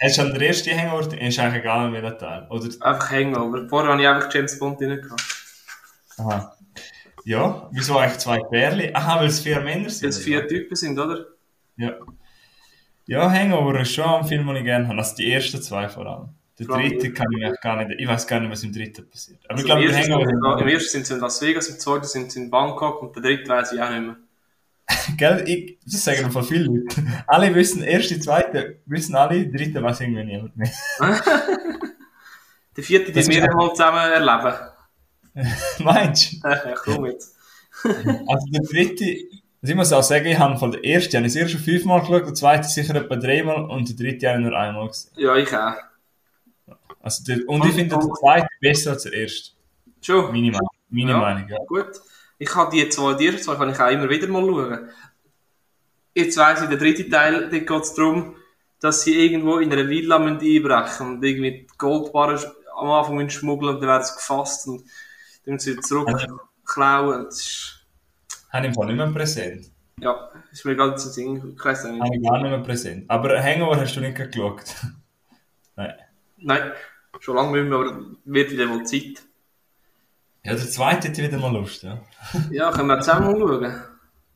hast 0.00 0.18
du 0.18 0.22
an 0.22 0.32
der 0.34 0.42
ersten 0.48 0.78
Hangover, 0.78 1.20
ist 1.20 1.38
eigentlich 1.38 1.60
egal, 1.62 1.92
welcher 1.92 2.18
Teil. 2.18 2.46
Oder, 2.50 2.64
Einfach 2.80 3.10
Hangover. 3.10 3.68
Vorher 3.68 3.92
habe 3.92 4.02
ich 4.02 4.08
einfach 4.08 4.32
James 4.32 4.58
Bond 4.58 4.80
drin 4.80 5.00
gehabt. 5.00 5.22
aha. 6.18 6.54
Ja, 7.24 7.68
wieso 7.72 7.98
eigentlich 7.98 8.18
zwei 8.18 8.38
Bärli? 8.50 8.90
Aha, 8.94 9.20
weil 9.20 9.26
es 9.26 9.40
vier 9.40 9.60
Männer 9.60 9.90
sind. 9.90 10.02
Weil 10.04 10.08
es 10.10 10.18
vier 10.18 10.46
Typen 10.48 10.76
sind, 10.76 10.98
oder? 10.98 11.26
Ja. 11.76 11.92
Ja, 13.06 13.30
Hangover 13.30 13.80
ist 13.80 13.94
schon 13.94 14.04
ein 14.04 14.24
Film, 14.24 14.46
den 14.46 14.56
ich 14.56 14.64
gerne 14.64 14.86
habe. 14.88 14.98
Also 14.98 15.16
die 15.16 15.30
ersten 15.32 15.60
zwei 15.60 15.88
vor 15.88 16.06
allem. 16.06 16.28
Der 16.58 16.66
dritte 16.66 17.12
kann 17.12 17.26
ich 17.32 17.38
mir 17.38 17.52
gar 17.62 17.84
nicht, 17.84 18.00
ich 18.00 18.08
weiß 18.08 18.26
gar 18.26 18.40
nicht, 18.40 18.50
was 18.50 18.62
im 18.64 18.72
dritten 18.72 19.08
passiert. 19.08 19.38
Aber 19.44 19.54
Also 19.54 19.62
ich 19.62 19.66
glaube, 19.66 19.82
im, 19.82 19.88
der 19.88 19.96
ersten 19.98 20.12
sind, 20.12 20.42
Hangover, 20.42 20.60
Im 20.62 20.68
ersten 20.68 20.90
sind 20.90 21.06
sie 21.06 21.14
in 21.14 21.20
Las 21.20 21.42
Vegas, 21.42 21.68
im 21.68 21.78
zweiten 21.78 22.04
sind 22.04 22.32
sie 22.32 22.40
in 22.42 22.50
Bangkok 22.50 23.02
und 23.02 23.14
der 23.16 23.22
dritte 23.22 23.48
weiß 23.48 23.72
ich 23.72 23.80
auch 23.82 23.90
nicht 23.90 24.06
mehr. 24.06 24.16
gell, 25.16 25.44
ich, 25.46 25.78
das 25.84 26.04
sagen 26.04 26.24
einfach 26.24 26.44
viele 26.46 26.64
Leute. 26.64 27.02
Alle 27.26 27.54
wissen, 27.54 27.82
erste, 27.82 28.18
zweite, 28.20 28.78
wissen 28.86 29.14
alle, 29.14 29.46
dritte 29.46 29.82
weiß 29.82 30.00
irgendwie 30.00 30.24
niemand 30.24 30.56
mehr. 30.56 30.70
Der 32.76 32.84
vierte, 32.84 33.12
die 33.12 33.26
wir 33.26 33.38
ist- 33.42 33.48
einmal 33.48 33.70
zusammen 33.70 33.98
erleben. 34.12 34.54
Meinst 35.80 36.32
du? 36.32 36.48
ja, 36.48 36.74
komm 36.84 37.06
jetzt. 37.06 37.36
Also 37.84 38.46
der 38.50 38.62
dritte, 38.62 39.04
also 39.62 39.70
ich 39.72 39.74
muss 39.74 39.92
auch 39.92 40.02
sagen, 40.02 40.26
ich 40.26 40.38
habe 40.38 40.56
von 40.58 40.72
der 40.72 40.84
ersten, 40.84 41.16
habe 41.16 41.26
ich 41.26 41.32
sicher 41.32 41.48
schon 41.48 41.60
fünfmal 41.60 42.00
geschaut, 42.00 42.26
der 42.26 42.34
zweite 42.34 42.68
sicher 42.68 42.94
etwa 42.96 43.16
dreimal 43.16 43.64
und 43.70 43.88
der 43.88 43.96
dritte 43.96 44.28
habe 44.28 44.40
ich 44.40 44.46
nur 44.48 44.56
einmal 44.58 44.88
gesehen. 44.88 45.12
Ja, 45.16 45.36
ich 45.36 45.52
auch. 45.54 45.74
Also 47.00 47.24
der, 47.24 47.48
und 47.48 47.64
ich 47.66 47.74
finde 47.74 47.96
den 47.96 48.14
zweiten 48.14 48.48
besser 48.60 48.92
als 48.92 49.02
der 49.04 49.12
erste. 49.12 49.50
Schon? 50.00 50.32
Meine. 50.32 50.56
Meine 50.90 51.10
Ja. 51.10 51.18
Meinung, 51.18 51.48
ja. 51.48 51.58
Gut. 51.66 51.86
Ich 52.38 52.48
kann 52.48 52.70
die 52.70 52.88
zwei, 52.88 53.14
die 53.14 53.36
zwei 53.36 53.56
kann 53.56 53.70
ich 53.70 53.80
auch 53.80 53.90
immer 53.90 54.08
wieder 54.08 54.28
mal 54.28 54.42
schauen. 54.42 54.88
Jetzt 56.14 56.36
weiss 56.36 56.62
ich, 56.62 56.68
der 56.68 56.78
dritte 56.78 57.08
Teil, 57.08 57.48
da 57.48 57.58
geht 57.58 57.70
es 57.70 57.94
darum, 57.94 58.36
dass 58.80 59.02
sie 59.02 59.14
irgendwo 59.14 59.58
in 59.58 59.72
einer 59.72 59.88
Villa 59.88 60.18
müssen 60.18 60.40
einbrechen 60.40 61.06
und 61.08 61.24
irgendwie 61.24 61.66
Goldbarren 61.78 62.38
am 62.76 62.90
Anfang 62.90 63.28
schmuggeln 63.28 63.74
und 63.74 63.80
dann 63.80 63.88
werden 63.88 64.04
sie 64.04 64.14
gefasst 64.14 64.68
und 64.68 64.82
dann 65.44 65.54
müssen 65.54 65.74
sie 65.74 65.80
zurückklauen. 65.80 67.24
Das 67.24 67.40
ist, 67.40 67.86
Habe 68.50 68.66
ich 68.66 68.68
im 68.68 68.74
Fall 68.74 68.86
nicht 68.86 68.96
mehr 68.96 69.06
präsent. 69.08 69.70
ja, 70.00 70.30
ist 70.52 70.64
mir 70.64 70.76
ganz 70.76 71.06
ein 71.06 71.12
Ding. 71.14 71.54
Ich 71.56 71.64
weiss 71.64 71.84
nicht. 71.84 72.00
Habe 72.00 72.16
ich 72.16 72.22
gar 72.22 72.40
nicht 72.40 72.50
mehr 72.50 72.60
präsent. 72.60 73.04
Aber 73.08 73.42
Hangover 73.42 73.80
hast 73.80 73.96
du 73.96 74.00
nicht 74.00 74.16
geschaut. 74.16 74.62
Nein. 75.76 75.94
Nein, 76.36 76.72
schon 77.18 77.34
lange 77.36 77.60
nicht 77.60 77.68
mehr, 77.68 77.78
aber 77.78 78.00
wird 78.24 78.50
wieder 78.52 78.66
mal 78.66 78.84
Zeit. 78.84 79.22
Ja, 80.48 80.54
der 80.54 80.70
zweite 80.70 81.08
hätte 81.08 81.22
wieder 81.22 81.36
mal 81.36 81.52
Lust, 81.52 81.82
ja. 81.82 81.98
Ja, 82.50 82.72
können 82.72 82.88
wir 82.88 83.00
zusammen 83.00 83.38
mal 83.38 83.60
schauen. 83.60 83.82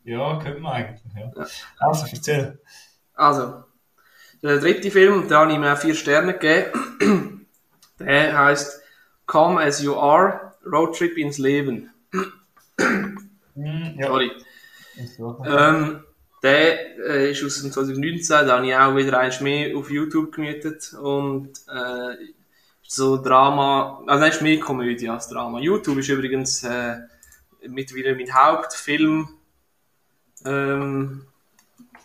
Ja, 0.05 0.39
könnte 0.39 0.61
man 0.61 0.73
eigentlich, 0.73 1.01
ja. 1.17 1.47
Also, 1.79 2.07
erzähl. 2.13 2.59
Also, 3.15 3.65
der 4.43 4.59
dritte 4.59 4.91
Film, 4.91 5.27
da 5.27 5.41
habe 5.41 5.53
ich 5.53 5.57
ihm 5.57 5.65
auch 5.65 5.79
vier 5.79 5.95
Sterne 5.95 6.35
gegeben, 6.35 7.47
der 7.99 8.39
heisst 8.39 8.83
Come 9.25 9.59
As 9.63 9.83
You 9.83 9.97
Are, 9.97 10.53
Roadtrip 10.71 11.17
ins 11.17 11.39
Leben. 11.39 11.89
Hm, 13.55 13.97
ja. 13.99 14.09
Sorry. 14.09 14.33
So. 15.17 15.43
Ähm, 15.47 16.05
der 16.43 16.99
äh, 16.99 17.31
ist 17.31 17.43
aus 17.43 17.63
dem 17.63 17.73
2019, 17.73 18.47
da 18.47 18.57
habe 18.57 18.67
ich 18.67 18.77
auch 18.77 18.97
wieder 18.97 19.19
eins 19.19 19.41
mehr 19.41 19.75
auf 19.79 19.91
YouTube 19.91 20.33
gemietet 20.33 20.93
und 20.93 21.53
äh, 21.69 22.17
so 22.93 23.17
Drama, 23.17 24.03
also 24.07 24.25
das 24.25 24.37
ist 24.37 24.43
mehr 24.43 24.61
Komödie 24.61 25.09
als 25.09 25.29
Drama. 25.29 25.59
YouTube 25.61 25.99
ist 25.99 26.09
übrigens 26.09 26.63
äh, 26.63 26.99
mittlerweile 27.67 28.15
mein 28.15 28.35
Hauptfilm, 28.35 29.31
ähm, 30.45 31.25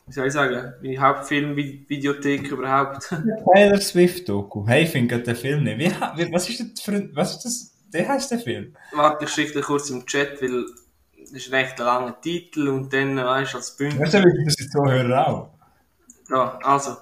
wie 0.05 0.13
soll 0.13 0.27
ich 0.27 0.33
sagen, 0.33 0.73
meine 0.81 0.97
Hauptfilm-Videothek 0.97 2.51
überhaupt. 2.51 3.13
Taylor 3.53 3.81
Swift 3.81 4.29
Doku. 4.29 4.65
Hey, 4.65 4.83
ich 4.83 4.89
finde 4.89 5.19
den 5.19 5.35
Film 5.35 5.63
nicht. 5.65 5.99
Wie, 6.15 6.31
was 6.31 6.49
ist 6.49 6.61
das 6.61 6.81
für 6.81 6.91
ein, 6.91 7.11
was 7.13 7.35
ist 7.35 7.43
das? 7.43 7.73
Der 7.93 8.07
heißt 8.07 8.31
der 8.31 8.39
Film? 8.39 8.73
Warte, 8.93 9.25
ich 9.25 9.31
schicke 9.31 9.59
kurz 9.59 9.89
im 9.89 10.05
Chat, 10.05 10.41
weil 10.41 10.65
das 11.19 11.31
ist 11.31 11.51
ein 11.51 11.55
recht 11.55 11.79
langer 11.79 12.19
Titel 12.21 12.69
und 12.69 12.93
dann, 12.93 13.17
weißt 13.17 13.53
du, 13.53 13.57
als 13.57 13.75
Bündel. 13.75 13.99
Weißt 13.99 14.13
du, 14.13 14.19
wie 14.19 14.45
das 14.45 14.55
die 14.55 14.69
Zuhörer 14.69 15.27
auch? 15.27 15.49
Ja, 16.29 16.57
also. 16.63 16.95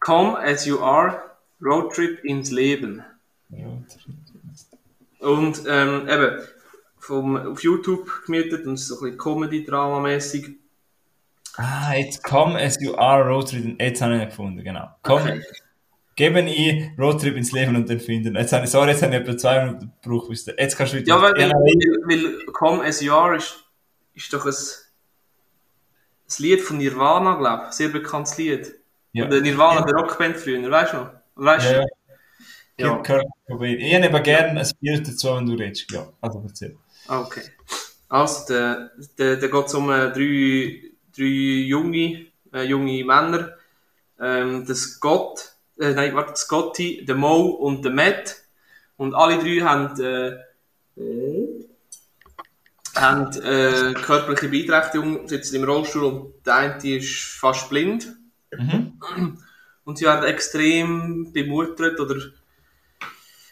Come 0.00 0.38
as 0.38 0.64
you 0.64 0.80
are, 0.80 1.27
Roadtrip 1.62 2.24
ins 2.24 2.50
Leben. 2.50 3.02
Ja, 3.50 3.66
Und 5.20 5.62
ähm, 5.68 6.08
eben, 6.08 6.38
vom, 6.98 7.36
auf 7.36 7.62
YouTube 7.62 8.10
gemietet 8.26 8.66
und 8.66 8.76
so 8.76 8.96
ein 8.96 9.00
bisschen 9.00 9.18
Comedy-Drama-mäßig. 9.18 10.56
Ah, 11.56 11.94
jetzt 11.94 12.22
Come 12.22 12.60
As 12.60 12.80
You 12.80 12.94
Are 12.94 13.26
Roadtrip. 13.28 13.80
Jetzt 13.80 14.00
habe 14.02 14.16
ich 14.16 14.22
ihn 14.22 14.28
gefunden, 14.28 14.62
genau. 14.62 14.88
Komm, 15.02 15.22
Okay. 15.22 15.42
geben 16.14 16.46
ein 16.46 16.94
Roadtrip 16.98 17.36
ins 17.36 17.52
Leben 17.52 17.74
und 17.74 17.88
dann 17.88 17.98
finden. 18.00 18.36
Jetzt 18.36 18.52
habe 18.52 18.64
ich, 18.64 18.70
sorry, 18.70 18.90
jetzt 18.90 19.02
habe 19.02 19.14
ich 19.14 19.20
etwa 19.22 19.36
zwei 19.36 19.64
Minuten 19.64 19.92
gebraucht. 20.02 20.30
Jetzt 20.30 20.76
kannst 20.76 20.92
du 20.92 20.98
wieder. 20.98 21.08
Ja, 21.08 21.22
weil, 21.22 21.32
weil, 21.32 21.48
Ja, 21.48 21.52
weil, 22.04 22.44
Come 22.52 22.84
as 22.84 23.00
you 23.00 23.12
are 23.12 23.36
ist, 23.36 23.64
ist 24.14 24.32
doch 24.32 24.44
ein, 24.46 24.52
ein 24.52 26.42
Lied 26.42 26.60
von 26.60 26.78
Nirvana, 26.78 27.34
glaube 27.36 27.64
ich. 27.68 27.72
Sehr 27.74 27.88
bekanntes 27.88 28.36
Lied. 28.38 28.74
Ja. 29.12 29.26
Oder 29.26 29.40
Nirvana, 29.40 29.80
der 29.82 29.94
Rockband 29.94 30.36
früher, 30.36 30.70
weißt 30.70 30.92
du 30.92 30.96
noch? 30.98 31.10
Weißt 31.38 31.70
ja, 31.70 31.72
du? 31.72 31.80
ja. 31.80 31.86
Ja. 32.78 32.96
Kurt 33.02 33.26
Cobain. 33.46 33.78
Ich 33.78 33.98
nehme 33.98 34.22
gerne 34.22 34.60
ein 34.60 34.70
Bild 34.80 35.08
dazu, 35.08 35.34
wenn 35.34 35.46
du 35.46 35.54
redest. 35.54 35.90
Ja, 35.90 36.08
also 36.20 36.42
erzähl. 36.46 36.76
Okay. 37.08 37.42
Also, 38.08 38.46
der, 38.48 38.90
der, 39.18 39.36
der 39.36 39.48
geht 39.48 39.74
um 39.74 39.90
äh, 39.90 40.10
drei, 40.12 40.92
drei 41.16 41.24
junge, 41.24 42.26
äh, 42.52 42.62
junge 42.62 43.04
Männer. 43.04 43.54
Ähm, 44.20 44.64
der 44.66 44.74
Scott, 44.74 45.54
äh, 45.78 45.92
nein, 45.92 46.14
warte, 46.14 46.36
Scotty, 46.36 47.04
der 47.04 47.14
Mo 47.14 47.46
und 47.46 47.84
der 47.84 47.92
Matt. 47.92 48.36
Und 48.96 49.14
alle 49.14 49.38
drei 49.38 49.60
haben, 49.64 50.00
äh, 50.00 51.00
äh, 51.00 51.68
haben 52.96 53.32
äh, 53.42 53.94
körperliche 53.94 54.48
Beeinträchtigung, 54.48 55.28
sitzen 55.28 55.56
im 55.56 55.64
Rollstuhl 55.64 56.04
und 56.04 56.46
der 56.46 56.54
eine 56.54 56.96
ist 56.96 57.38
fast 57.38 57.68
blind. 57.68 58.16
Mhm. 58.56 59.00
Und 59.88 59.96
sie 59.96 60.04
werden 60.04 60.24
extrem 60.24 61.32
bemuttert 61.32 61.98
oder 61.98 62.16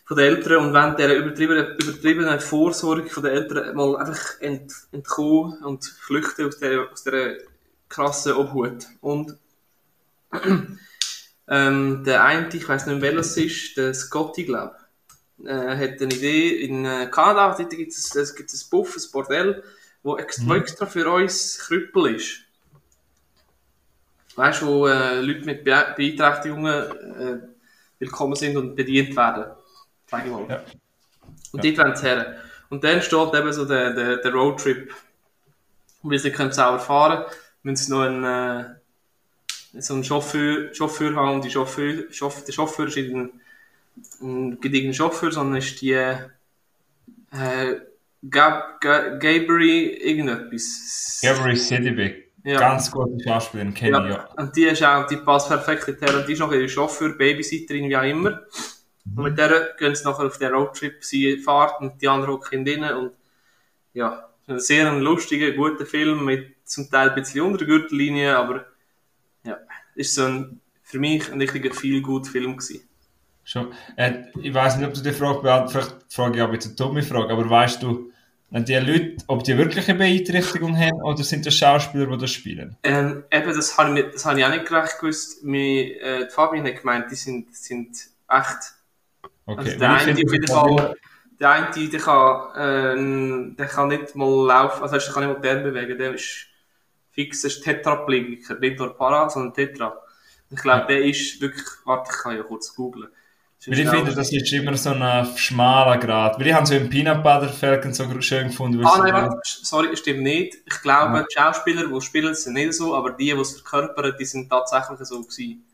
von 0.05 0.16
den 0.18 0.26
Eltern 0.26 0.66
und 0.66 0.74
wollen 0.74 0.95
dieser 0.95 1.16
übertriebenen, 1.16 1.78
übertriebenen 1.78 2.41
Vorsorge 2.41 3.09
von 3.09 3.22
den 3.22 3.32
Eltern 3.32 3.74
mal 3.74 3.97
einfach 3.97 4.39
ent, 4.41 4.70
entkommen 4.93 5.64
und 5.64 5.87
flüchten 5.87 6.47
aus 6.47 6.59
dieser, 6.59 6.93
aus 6.93 7.05
dieser 7.05 7.37
krassen 7.89 8.34
Obhut. 8.34 8.84
Und 9.01 9.39
ähm, 11.49 12.05
der 12.05 12.22
eine, 12.22 12.49
ich 12.53 12.68
weiß 12.68 12.84
nicht 12.84 13.01
mehr 13.01 13.14
welches 13.14 13.39
ist, 13.39 13.78
der 13.78 13.95
Scotty, 13.95 14.45
glaube 14.45 14.76
ich, 15.39 15.47
äh, 15.47 15.55
hat 15.55 16.03
eine 16.03 16.14
Idee 16.14 16.51
in 16.51 16.84
äh, 16.84 17.09
Kanada, 17.11 17.57
dort 17.57 17.70
gibt 17.70 17.93
es, 17.93 18.14
es 18.14 18.34
gibt 18.34 18.53
ein 18.53 18.61
Buff, 18.70 18.95
ein 18.95 19.11
Bordell, 19.11 19.64
wo 20.03 20.18
extra, 20.18 20.53
Mhm. 20.53 20.61
extra 20.61 20.84
für 20.84 21.11
uns 21.11 21.61
Krüppel 21.61 22.16
ist. 22.16 22.46
Weißt 24.37 24.62
du, 24.62 24.66
wo 24.66 24.87
äh, 24.87 25.20
Leute 25.20 25.45
mit 25.47 25.64
Be 25.64 25.95
Beeinträchtigungen 25.97 26.74
äh, 26.74 27.39
willkommen 27.99 28.37
sind 28.37 28.57
und 28.57 28.76
bedient 28.76 29.16
werden. 29.16 29.47
Sag 30.07 30.26
ich 30.26 30.30
mal. 30.30 30.47
Ja. 30.49 30.62
Und 31.53 31.64
dort 31.64 31.78
wollen 31.78 31.97
sie 31.97 32.07
her. 32.07 32.37
Und 32.68 32.84
dann 32.84 33.01
steht 33.01 33.34
eben 33.34 33.53
so 33.53 33.64
der, 33.64 33.95
der, 33.95 34.16
der 34.18 34.32
Roadtrip. 34.32 34.95
Und 36.03 36.11
weil 36.11 36.18
sie 36.18 36.28
nicht 36.28 36.37
können 36.37 36.53
selber 36.53 36.78
fahren 36.78 37.24
müssen 37.66 37.84
sie 37.84 37.93
noch 37.93 38.03
einen, 38.03 38.24
äh, 38.24 39.80
so 39.80 39.95
einen 39.95 40.05
Chauffeur, 40.05 40.72
Chauffeur 40.72 41.14
haben. 41.16 41.37
Und 41.37 41.45
die 41.45 41.51
Chauffeur, 41.51 42.05
Chauffeur, 42.11 42.45
der 42.45 42.53
Chauffeur 42.53 42.87
ist 42.87 42.97
ein, 42.97 43.41
ein 44.20 44.61
gediegener 44.61 44.95
Chauffeur, 44.95 45.32
sondern 45.32 45.59
ist 45.59 45.80
die 45.80 45.93
äh, 45.93 46.16
Gab, 48.30 48.80
Gab, 48.80 49.20
Gabriel 49.20 49.91
irgendetwas. 49.97 51.20
Gabriel 51.22 51.57
Sidibe. 51.57 52.26
Ja. 52.47 52.61
Ganz 52.61 52.93
gute 52.93 53.21
Schauspielerin, 53.25 53.75
kenne 53.75 53.99
ich 53.99 54.05
Ja. 54.05 54.19
ja. 54.19 54.29
Und 54.37 54.55
die 54.55 54.67
ist 54.67 54.81
auch, 54.85 55.05
die 55.09 55.17
passt 55.17 55.49
perfekt 55.49 55.89
in 55.89 55.99
der. 55.99 56.17
Und 56.17 56.29
die 56.29 56.35
ist 56.35 56.39
noch 56.39 56.53
ihre 56.53 56.69
Chauffeur, 56.69 57.19
Babysitterin, 57.19 57.89
wie 57.89 57.97
auch 57.97 58.05
immer. 58.05 58.43
Und 59.17 59.25
mit 59.25 59.37
der 59.37 59.75
gehen 59.77 59.97
sie 59.97 60.05
nachher 60.05 60.27
auf 60.27 60.39
den 60.39 60.53
Roadtrip, 60.53 61.03
sie 61.03 61.39
fahrt 61.39 61.81
und 61.81 62.01
die 62.01 62.07
anderen 62.07 62.35
hocken 62.35 62.65
drinnen. 62.65 62.95
Und 62.97 63.13
ja, 63.95 64.29
ein 64.47 64.61
sehr 64.61 64.93
lustiger, 64.93 65.51
guter 65.53 65.87
Film 65.87 66.25
mit 66.25 66.55
zum 66.65 66.89
Teil 66.89 67.09
ein 67.09 67.17
bisschen 67.17 67.41
unter 67.41 67.59
der 67.59 67.67
Gürtellinie, 67.67 68.37
aber 68.37 68.67
ja, 69.43 69.59
ist 69.97 70.15
so 70.15 70.27
ein, 70.27 70.61
für 70.85 71.01
mich 71.01 71.29
ein 71.33 71.41
richtiger 71.41 71.75
Feel-Good-Film 71.75 72.59
gewesen. 72.59 72.89
Schon. 73.43 73.73
Äh, 73.97 74.23
ich 74.41 74.55
weiß 74.55 74.77
nicht, 74.77 74.87
ob 74.87 74.95
du 74.95 75.01
die 75.01 75.11
Frage 75.11 75.41
beantwortest. 75.41 75.91
Vielleicht 75.91 76.13
frage 76.13 76.37
ich 76.37 76.43
aber 76.43 76.53
jetzt 76.53 76.67
eine 76.67 76.77
dumme 76.77 77.03
Frage. 77.03 77.33
Aber 77.33 77.51
weißt 77.51 77.83
du, 77.83 78.13
wenn 78.51 78.65
die 78.65 78.75
Leute, 78.77 79.17
ob 79.27 79.45
die 79.45 79.57
wirklich 79.59 79.89
eine 79.89 79.99
Beeinträchtigung 79.99 80.77
haben 80.77 81.03
oder 81.03 81.23
sind 81.25 81.47
das 81.47 81.55
Schauspieler, 81.55 82.07
die 82.07 82.19
das 82.19 82.31
spielen? 82.31 82.77
Ähm, 82.83 83.25
eben, 83.31 83.55
das 83.55 83.77
habe 83.77 83.99
ich, 83.99 84.13
das 84.13 84.25
habe 84.25 84.39
ich 84.39 84.45
auch 84.47 84.51
nicht 84.51 84.71
recht 84.71 84.99
gewusst. 85.01 85.43
Mir, 85.45 86.01
äh, 86.01 86.27
die 86.27 86.31
Fabian 86.31 86.67
hat 86.67 86.77
gemeint, 86.81 87.11
die 87.11 87.17
sind, 87.17 87.55
sind 87.55 87.97
echt 88.29 88.75
Okay. 89.47 89.59
Also 89.59 89.79
der 89.79 89.91
eine 89.91 90.15
finde, 90.15 90.23
auf 90.25 90.33
jeden 90.33 90.47
Fall, 90.49 90.95
der 91.39 91.51
eine, 91.51 91.89
der 91.89 92.01
kann, 92.01 93.51
äh, 93.53 93.57
der 93.57 93.67
kann 93.67 93.89
nicht 93.89 94.17
mal 94.17 94.47
laufen, 94.47 94.83
also 94.83 94.97
der 94.97 95.15
kann 95.15 95.25
nicht 95.29 95.35
mal 95.35 95.41
die 95.41 95.49
Arme 95.49 95.63
bewegen, 95.73 95.99
der 95.99 96.15
ist 96.15 96.49
fix, 97.11 97.45
ist 97.45 97.63
Tetraplegiker, 97.63 98.59
nicht 98.59 98.79
nur 98.79 98.97
Para, 98.97 99.29
sondern 99.31 99.55
Tetra. 99.55 99.97
Ich 100.51 100.61
glaube, 100.61 100.81
Ja. 100.81 100.87
der 100.87 101.05
ist 101.05 101.41
wirklich, 101.41 101.65
warte, 101.85 102.11
ich 102.13 102.19
kann 102.23 102.37
ja 102.37 102.43
kurz 102.43 102.75
googlen. 102.75 103.09
Weil 103.67 103.81
ich 103.81 103.89
finde, 103.89 104.14
das 104.14 104.33
ist 104.33 104.53
immer 104.53 104.77
so 104.77 104.91
ein 104.91 105.27
schmaler 105.37 105.99
Grad. 105.99 106.39
Weil 106.39 106.47
ich 106.49 106.53
habe 106.55 106.67
so 106.67 106.75
im 106.75 106.89
Peanut 106.89 107.23
Butter 107.23 107.49
Falcon 107.49 107.93
so 107.93 108.05
schön 108.21 108.49
gefunden. 108.49 108.85
Ah, 108.85 108.99
nein, 108.99 109.12
warte, 109.12 109.39
sorry, 109.45 109.97
stimmt 109.97 110.23
nicht. 110.23 110.57
Ich 110.67 110.81
glaube, 110.83 111.19
Ja. 111.19 111.23
die 111.29 111.35
Schauspieler, 111.35 111.87
die 111.89 112.01
spielen, 112.01 112.35
sind 112.35 112.55
nicht 112.55 112.75
so, 112.75 112.95
aber 112.95 113.11
die, 113.12 113.25
die 113.27 113.31
es 113.33 113.61
verkörpern, 113.61 114.14
die 114.19 114.25
sind 114.25 114.49
tatsächlich 114.49 114.99
so 115.01 115.21
gewesen. 115.23 115.64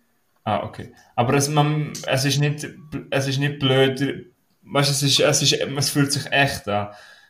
Ah, 0.44 0.62
okay. 0.64 0.92
Aber 1.16 1.34
es, 1.34 1.48
man, 1.48 1.92
es, 2.06 2.24
ist 2.24 2.38
nicht, 2.40 2.66
es 3.10 3.28
ist 3.28 3.38
nicht 3.38 3.58
blöd. 3.58 4.26
Weißt 4.64 4.88
du, 4.88 4.92
es, 4.92 5.02
ist, 5.02 5.20
es, 5.20 5.42
ist, 5.42 5.52
es 5.52 5.90
fühlt 5.90 6.12
sich 6.12 6.26
echt 6.32 6.66
an. 6.68 6.88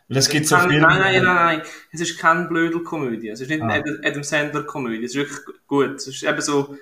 Weil 0.09 0.19
es 0.19 0.29
gibt 0.29 0.47
so 0.47 0.57
Filme. 0.59 0.81
Nein, 0.81 0.99
nein, 1.01 1.23
nein, 1.23 1.25
nein. 1.25 1.63
Es 1.93 2.01
ist 2.01 2.19
keine 2.19 2.47
Blödel-Komödie. 2.47 3.29
Es 3.31 3.41
ist 3.41 3.49
nicht 3.49 3.63
Ah. 3.63 3.67
eine 3.67 3.83
Adam- 3.83 4.01
Adam 4.05 4.23
Sandler-Komödie. 4.23 5.05
Es 5.05 5.13
ist 5.13 5.17
wirklich 5.17 5.39
gut. 5.67 5.95
Es 5.97 6.07
ist 6.07 6.23
eben 6.23 6.41
so 6.41 6.77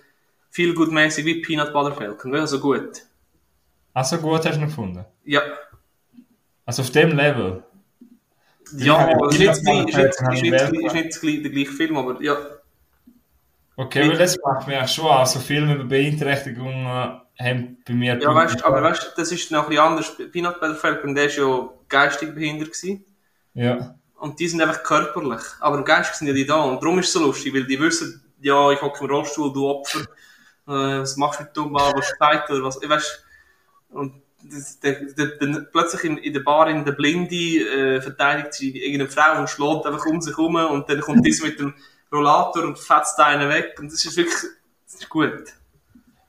viel 0.51 0.75
gutmäßig 0.75 1.25
wie 1.25 1.41
Peanut 1.41 1.73
Butter 1.73 1.93
Falcon. 1.93 2.35
Also 2.35 2.59
gut. 2.61 3.03
Ach, 3.93 4.05
so 4.05 4.19
gut 4.19 4.45
hast 4.45 4.57
du 4.57 4.61
ihn 4.61 4.67
gefunden. 4.67 5.05
Ja. 5.25 5.43
Also 6.65 6.83
auf 6.83 6.91
dem 6.91 7.17
Level. 7.17 7.65
Ja, 8.77 9.11
es 9.29 9.39
ist 9.39 9.59
ich 9.59 9.65
nicht, 9.65 9.97
habe 9.97 11.43
der 11.43 11.51
gleiche 11.51 11.73
Film, 11.73 11.97
aber 11.97 12.23
ja. 12.23 12.37
Okay, 13.77 14.09
weil 14.09 14.19
das 14.19 14.39
macht 14.45 14.69
mir 14.69 14.87
schon 14.87 15.07
an. 15.07 15.27
So 15.27 15.41
Filme 15.41 15.75
über 15.75 15.85
Beeinträchtigungen 15.85 16.87
haben 16.87 17.79
bei 17.87 17.95
mir. 17.95 18.19
Ja, 18.21 18.35
weißt, 18.35 18.65
aber 18.65 18.83
weißt, 18.83 19.15
das 19.17 19.33
ist 19.33 19.51
noch 19.51 19.65
ein 19.65 19.69
bisschen 19.71 19.85
anders. 19.85 20.17
Peanut 20.31 20.61
Butter 20.61 20.75
Falcon, 20.75 21.15
der 21.15 21.27
ist 21.27 21.39
ja 21.39 21.69
geistig 21.89 22.35
behindert 22.35 22.73
gewesen. 22.73 23.05
Ja. 23.55 23.95
Und 24.19 24.39
die 24.39 24.49
sind 24.49 24.61
einfach 24.61 24.83
körperlich. 24.83 25.41
Aber 25.61 25.79
im 25.79 25.85
Geist 25.85 26.15
sind 26.15 26.29
ja 26.29 26.35
die 26.35 26.47
da. 26.47 26.61
Und 26.61 26.83
darum 26.83 26.99
ist 26.99 27.07
es 27.07 27.15
so 27.15 27.21
lustig, 27.21 27.55
weil 27.55 27.65
die 27.65 27.81
wissen, 27.81 28.23
ja, 28.41 28.71
ich 28.71 28.81
hocke 28.83 29.03
im 29.03 29.11
Rollstuhl, 29.11 29.53
du 29.53 29.69
Opfer. 29.69 30.01
Äh, 30.69 31.01
was 31.01 31.17
machst 31.17 31.41
du 31.41 31.45
mit 31.45 31.57
dumm 31.57 31.73
was 31.73 32.07
steigt 32.07 32.51
oder 32.51 32.63
was, 32.63 32.81
weißt 32.81 33.25
Und 33.91 34.15
das, 34.43 34.81
der, 34.81 34.93
der, 35.05 35.27
der, 35.37 35.61
plötzlich 35.73 36.05
in, 36.05 36.17
in 36.19 36.33
der 36.33 36.41
Bar 36.41 36.69
in 36.69 36.85
der 36.85 36.93
Blinde 36.93 37.35
äh, 37.37 38.01
verteidigt 38.01 38.55
sie 38.55 38.77
irgendeine 38.79 39.11
Frau 39.11 39.39
und 39.39 39.51
schlägt 39.51 39.87
einfach 39.87 40.07
um 40.07 40.21
sich 40.21 40.37
herum 40.37 40.55
und 40.57 40.89
dann 40.89 41.01
kommt 41.01 41.25
diese 41.27 41.45
mit 41.45 41.59
dem 41.59 41.75
Rollator 42.13 42.65
und 42.65 42.79
fetzt 42.79 43.19
einen 43.19 43.49
weg. 43.51 43.77
Und 43.79 43.93
das 43.93 44.05
ist 44.05 44.17
wirklich, 44.17 44.35
das 44.87 44.95
ist 45.01 45.09
gut. 45.09 45.45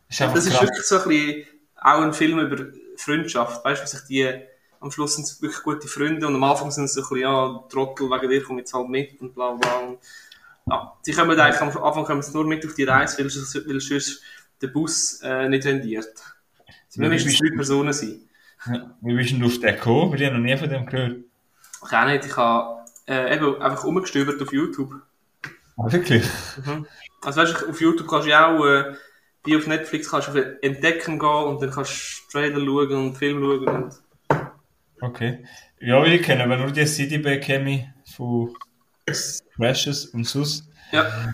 Ist 0.10 0.22
einfach 0.22 0.36
Das 0.36 0.46
ist 0.46 0.62
wirklich 0.62 0.86
so 0.86 1.00
ein 1.02 1.08
bisschen 1.08 1.46
auch 1.76 2.02
ein 2.02 2.14
Film 2.14 2.40
über 2.40 2.66
Freundschaft. 2.98 3.64
Weißt 3.64 3.84
du, 3.84 3.88
sich 3.88 4.02
die 4.08 4.42
am 4.80 4.92
Schluss 4.92 5.16
sind 5.16 5.26
es 5.26 5.42
wirklich 5.42 5.62
gute 5.64 5.88
Freunde 5.88 6.26
und 6.28 6.36
am 6.36 6.44
Anfang 6.44 6.72
sind 6.72 6.88
sie 6.88 6.96
so 6.96 7.02
ein 7.02 7.10
bisschen, 7.10 7.22
ja, 7.22 7.64
Trottel, 7.70 8.10
wegen 8.10 8.30
dir 8.30 8.44
komm 8.44 8.58
jetzt 8.58 8.74
halt 8.74 8.90
mit 8.90 9.22
und 9.22 9.34
bla 9.36 9.52
bla. 9.52 9.78
Und, 9.80 10.00
ja, 10.70 10.98
sie 11.04 11.14
kommen 11.14 11.40
eigentlich 11.40 11.62
am 11.62 11.84
Anfang 11.84 12.04
kommen 12.04 12.22
sie 12.22 12.34
nur 12.34 12.46
mit 12.46 12.66
auf 12.66 12.74
die 12.74 12.84
Reise, 12.84 13.20
weil, 13.20 13.30
sonst- 13.30 13.68
weil 13.68 13.80
sonst 13.80 14.22
der 14.62 14.68
Bus 14.68 15.20
äh, 15.22 15.48
nicht 15.50 15.66
rendiert. 15.66 16.12
Es 16.92 16.98
müssen 16.98 17.10
mindestens 17.10 17.40
drei 17.40 17.56
Personen 17.56 17.94
sein. 17.94 18.20
Ja. 18.68 18.96
Wie 19.02 19.16
bist 19.16 19.32
denn 19.32 19.40
du 19.40 19.46
auf 19.46 19.60
den 19.60 19.76
gekommen? 19.76 20.14
Ich 20.14 20.26
habe 20.26 20.36
noch 20.36 20.44
nie 20.44 20.58
von 20.58 20.70
dem 20.70 20.86
gehört. 20.86 21.18
Ich 21.86 21.94
auch 21.94 22.06
nicht, 22.06 22.26
ich 22.26 22.36
habe 22.36 22.84
äh, 23.08 23.34
eben 23.34 23.62
einfach 23.62 23.86
umgestöbert 23.86 24.42
auf 24.42 24.52
YouTube. 24.52 24.94
Ah, 25.78 25.90
wirklich? 25.92 26.26
Mhm. 26.66 26.86
Also 27.22 27.42
weißt 27.42 27.62
du, 27.62 27.70
auf 27.70 27.80
YouTube 27.80 28.08
kannst 28.10 28.28
du 28.28 28.32
ja 28.32 28.54
auch, 28.54 28.66
äh, 28.66 28.94
wie 29.46 29.56
auf 29.56 29.68
Netflix, 29.68 30.12
kannst 30.12 30.28
du 30.28 30.32
auf 30.34 30.46
Entdecken 30.62 31.18
gehen 31.18 31.30
und 31.30 31.62
dann 31.62 31.72
kannst 31.72 32.24
du 32.28 32.32
Trailer 32.38 32.60
schauen 32.60 32.92
und 32.92 33.18
Film 33.18 33.40
schauen 33.40 33.68
und 33.68 34.02
Okay. 35.02 35.46
Ja, 35.80 36.00
weil 36.00 36.14
ich 36.14 36.22
kenne 36.22 36.44
aber 36.44 36.58
nur 36.58 36.72
die 36.72 36.86
CDB 36.86 37.40
kenne 37.40 37.72
ich 38.06 38.16
von 38.16 38.54
Crashes 39.56 40.08
und 40.08 40.26
sonst. 40.26 40.70
ja. 40.92 41.34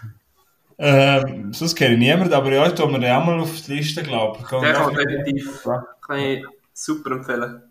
Ähm, 0.80 1.54
sonst 1.54 1.76
kenne 1.76 1.94
ich 1.94 2.00
niemanden, 2.00 2.34
aber 2.34 2.52
ja, 2.52 2.68
ich 2.68 2.74
tue 2.74 2.92
mir 2.92 3.00
den 3.00 3.12
auch 3.12 3.26
mal 3.26 3.40
auf 3.40 3.62
die 3.62 3.76
Liste, 3.76 4.04
glaube 4.04 4.40
ich. 4.42 4.48
Der 4.48 4.74
kann 4.74 4.94
definitiv, 4.94 5.64
kann 6.06 6.20
ich 6.20 6.46
super 6.74 7.12
empfehlen. 7.12 7.64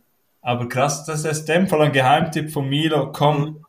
Aber 0.42 0.68
krass, 0.68 1.04
das 1.04 1.24
ist 1.24 1.48
in 1.48 1.54
dem 1.54 1.68
Fall 1.68 1.82
ein 1.82 1.92
Geheimtipp 1.92 2.52
von 2.52 2.68
Milo. 2.68 3.12
Komm, 3.12 3.64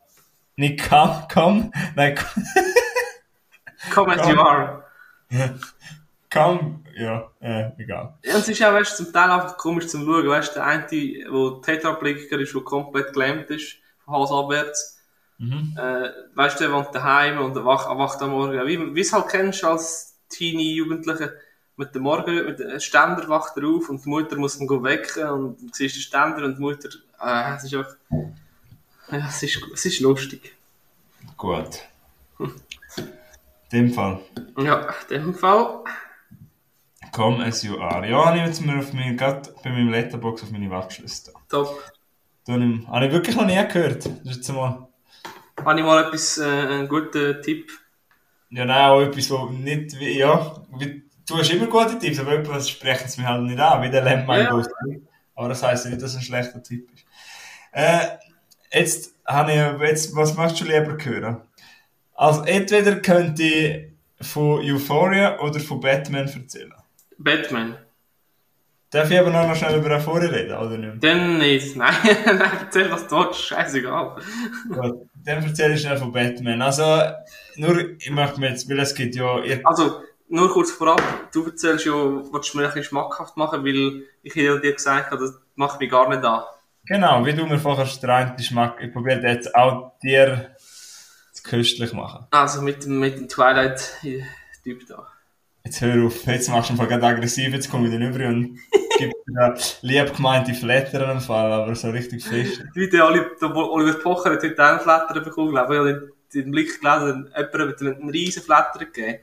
nicht 0.56 0.88
komm, 0.88 1.10
komm, 1.32 1.72
nein, 1.94 2.16
komm, 2.16 2.44
Come 3.92 4.12
as 4.12 4.22
Komm. 4.26 4.30
you 4.30 4.40
are. 4.40 4.84
komm, 6.32 6.84
ja, 6.96 7.30
äh, 7.40 7.70
egal. 7.78 8.14
Ja, 8.24 8.34
und 8.34 8.40
es 8.40 8.48
ist 8.48 8.62
auch, 8.62 8.72
weißt 8.72 8.96
zum 8.96 9.12
Teil 9.12 9.30
einfach 9.30 9.56
komisch 9.56 9.86
zum 9.86 10.04
Schauen. 10.04 10.28
Weißt 10.28 10.50
du, 10.50 10.54
der 10.54 10.66
eine, 10.66 10.86
der 10.86 11.62
Tetraplegiker 11.62 12.38
ist, 12.38 12.54
der 12.54 12.62
komplett 12.62 13.12
gelähmt 13.12 13.50
ist, 13.50 13.76
von 14.04 14.14
Hals 14.14 14.32
abwärts, 14.32 14.97
Mhm. 15.38 15.76
äh, 15.78 16.10
weißt 16.34 16.58
du, 16.58 16.64
der 16.64 16.72
wohnt 16.72 16.94
daheim 16.94 17.38
und 17.38 17.54
wacht, 17.64 17.88
wacht 17.88 18.20
am 18.22 18.30
Morgen. 18.30 18.66
Wie, 18.66 18.94
wie 18.94 19.00
es 19.00 19.12
halt 19.12 19.28
kennst 19.28 19.64
als 19.64 20.16
Teenie-Jugendliche, 20.28 21.34
mit 21.76 21.94
dem 21.94 22.02
Morgen, 22.02 22.44
mit 22.44 22.58
dem 22.58 22.80
Ständer 22.80 23.28
wacht 23.28 23.56
er 23.56 23.68
auf 23.68 23.88
und 23.88 24.04
die 24.04 24.08
Mutter 24.08 24.36
muss 24.36 24.60
ihn 24.60 24.68
wecken 24.68 25.28
und 25.30 25.60
du 25.60 25.68
siehst 25.72 25.94
den 25.94 26.02
Ständer 26.02 26.44
und 26.44 26.56
die 26.56 26.60
Mutter, 26.60 26.88
äh, 27.20 27.54
es 27.56 27.64
ist 27.64 27.74
einfach, 27.74 27.96
ja, 29.10 29.28
es 29.28 29.42
ist, 29.42 29.62
es 29.72 29.84
ist 29.84 30.00
lustig. 30.00 30.56
Gut. 31.36 31.84
In 32.40 32.50
dem 33.72 33.92
Fall. 33.92 34.20
Ja, 34.56 34.88
in 35.08 35.22
dem 35.22 35.34
Fall, 35.34 35.84
Come 37.12 37.44
as 37.44 37.62
you 37.62 37.78
are. 37.78 38.08
Ja, 38.08 38.34
ich 38.34 38.42
jetzt 38.42 38.64
mal 38.64 38.78
auf 38.78 38.92
meine, 38.92 39.16
gerade 39.16 39.52
bei 39.62 39.70
meinem 39.70 39.90
Letterbox 39.90 40.42
auf 40.42 40.50
meine 40.50 40.70
Watchliste. 40.70 41.32
Top. 41.48 41.82
Da 42.44 42.54
habe 42.54 43.06
ich 43.06 43.12
wirklich 43.12 43.36
noch 43.36 43.46
nie 43.46 43.56
gehört. 43.68 44.06
Das 44.06 44.12
ist 44.24 44.36
jetzt 44.36 44.52
mal, 44.52 44.87
Habe 45.64 45.78
ich 45.78 45.84
mal 45.84 46.04
etwas, 46.04 46.38
äh, 46.38 46.44
einen 46.44 46.88
guten 46.88 47.42
Tipp? 47.42 47.70
ja, 48.50 48.64
nein, 48.64 48.90
auch 48.90 49.02
etwas, 49.02 49.30
wo 49.30 49.46
nicht, 49.46 49.98
wie, 49.98 50.18
ja, 50.18 50.54
du 51.28 51.36
hast 51.38 51.50
immer 51.50 51.66
gute 51.66 51.98
Tipps, 51.98 52.18
aber 52.18 52.32
etwas 52.32 52.70
sprechen 52.70 53.08
sie 53.08 53.20
mir 53.20 53.28
halt 53.28 53.42
nicht 53.42 53.60
an, 53.60 53.82
wie 53.82 53.90
der 53.90 54.02
Lemon 54.02 54.38
Ja. 54.38 54.62
Aber 55.34 55.48
das 55.50 55.62
heisst 55.62 55.84
ja 55.84 55.90
nicht, 55.90 56.02
dass 56.02 56.12
es 56.12 56.16
ein 56.16 56.22
schlechter 56.22 56.62
Tipp 56.62 56.88
ist. 56.92 57.04
Äh, 57.72 58.16
jetzt 58.72 59.14
habe 59.26 59.52
ich, 59.52 59.88
jetzt, 59.88 60.16
was 60.16 60.36
möchtest 60.36 60.62
du 60.62 60.64
lieber 60.64 60.96
hören? 61.04 61.42
Also, 62.14 62.42
entweder 62.42 62.96
könnte 62.96 63.42
ich 63.42 63.92
von 64.20 64.60
Euphoria 64.60 65.38
oder 65.38 65.60
von 65.60 65.78
Batman 65.78 66.26
erzählen. 66.26 66.74
Batman. 67.18 67.76
Darf 68.90 69.10
ich 69.10 69.18
aber 69.18 69.30
noch 69.30 69.46
mal 69.46 69.54
schnell 69.54 69.76
über 69.78 69.90
Euphoria 69.96 70.28
reden, 70.30 70.56
oder 70.56 70.78
nicht? 70.78 71.04
Dann 71.04 71.38
nicht. 71.38 71.76
Nein, 71.76 71.92
nein, 72.24 72.50
erzähl 72.60 72.90
was 72.90 73.06
du 73.06 73.16
willst. 73.18 73.40
Scheißegal. 73.40 74.16
Gut, 74.72 75.08
dann 75.26 75.44
erzähle 75.44 75.74
ich 75.74 75.82
schnell 75.82 75.98
von 75.98 76.10
Batman. 76.10 76.62
Also, 76.62 76.82
nur, 77.56 77.78
ich 77.98 78.10
möchte 78.10 78.40
mir 78.40 78.48
jetzt, 78.50 78.68
weil 78.70 78.78
es 78.80 78.94
gibt 78.94 79.14
ja, 79.14 79.42
Also, 79.64 80.02
nur 80.28 80.50
kurz 80.50 80.70
vorab. 80.70 81.02
Du 81.32 81.44
erzählst 81.44 81.84
ja, 81.84 81.92
willst 81.92 82.54
du 82.54 82.58
mir 82.58 82.64
ein 82.64 82.68
bisschen 82.70 82.84
schmackhaft 82.84 83.36
machen, 83.36 83.62
weil 83.64 84.04
ich 84.22 84.34
ja 84.34 84.56
dir 84.56 84.72
gesagt 84.72 85.10
habe, 85.10 85.20
das 85.22 85.38
macht 85.54 85.80
mich 85.80 85.90
gar 85.90 86.08
nicht 86.08 86.24
an. 86.24 86.44
genau, 86.86 87.26
wie 87.26 87.34
du 87.34 87.44
mir 87.46 87.58
vorher 87.58 87.84
Geschmack, 88.36 88.78
ich 88.80 88.92
probiere 88.92 89.20
jetzt 89.26 89.54
auch 89.54 89.92
dir 90.02 90.54
zu 91.32 91.42
köstlich 91.42 91.92
machen. 91.92 92.26
Also, 92.30 92.62
mit 92.62 92.86
mit 92.86 93.18
dem 93.18 93.28
Twilight-Typ 93.28 94.86
da. 94.88 95.06
Jetzt 95.68 95.82
hör 95.82 96.06
auf, 96.06 96.24
jetzt 96.26 96.48
machst 96.48 96.70
du 96.70 96.72
einfach 96.72 96.88
gerade 96.88 97.04
aggressiv, 97.06 97.52
jetzt 97.52 97.70
komme 97.70 97.88
ich 97.88 97.92
dann 97.92 98.00
über 98.00 98.26
und 98.28 98.58
gib 98.96 99.12
dir 99.26 99.54
lieb 99.82 100.16
gemeinte 100.16 100.54
Flatter 100.54 101.06
am 101.06 101.20
Fall, 101.20 101.52
aber 101.52 101.74
so 101.74 101.90
richtig 101.90 102.24
fest. 102.24 102.64
Wie 102.72 102.88
der 102.88 103.04
Oli- 103.06 103.36
der 103.38 103.54
Oliver 103.54 103.98
Pocher 103.98 104.30
hat 104.32 104.42
heute 104.42 104.64
einen 104.64 104.80
Flatter 104.80 105.20
bekommen, 105.20 105.50
glaube 105.50 105.74
ich. 105.74 105.80
Ich 105.82 105.86
habe 105.86 106.12
den 106.42 106.50
Blick 106.52 106.80
gelesen, 106.80 107.30
jemand 107.36 107.54
hat 107.70 107.82
einen 107.82 108.08
riesen 108.08 108.42
Flatter 108.42 108.78
gegeben. 108.78 109.18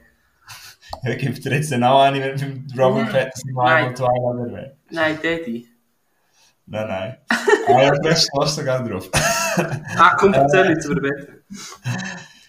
Ja, 1.02 1.14
gib 1.16 1.34
dir 1.42 1.52
jetzt 1.52 1.72
dann 1.72 1.82
auch 1.82 2.02
eine, 2.02 2.20
wenn 2.20 2.36
du 2.36 2.46
mit 2.46 2.78
Robert 2.78 3.10
Pattinson 3.10 3.52
mal 3.52 3.82
Nein. 3.82 3.94
Twilight 3.96 4.48
erwähnt. 4.52 4.72
Nein, 4.90 5.18
Daddy. 5.20 5.68
Nein, 6.66 6.86
nein. 6.88 7.16
Ah 7.66 7.82
ja, 7.82 7.92
hast 8.08 8.30
du 8.32 8.46
sogar 8.46 8.84
drauf. 8.88 9.10
Ah, 9.98 10.14
komm, 10.16 10.32
erzähl 10.32 10.68
jetzt 10.70 10.84
über 10.84 11.00
Batman. 11.00 11.40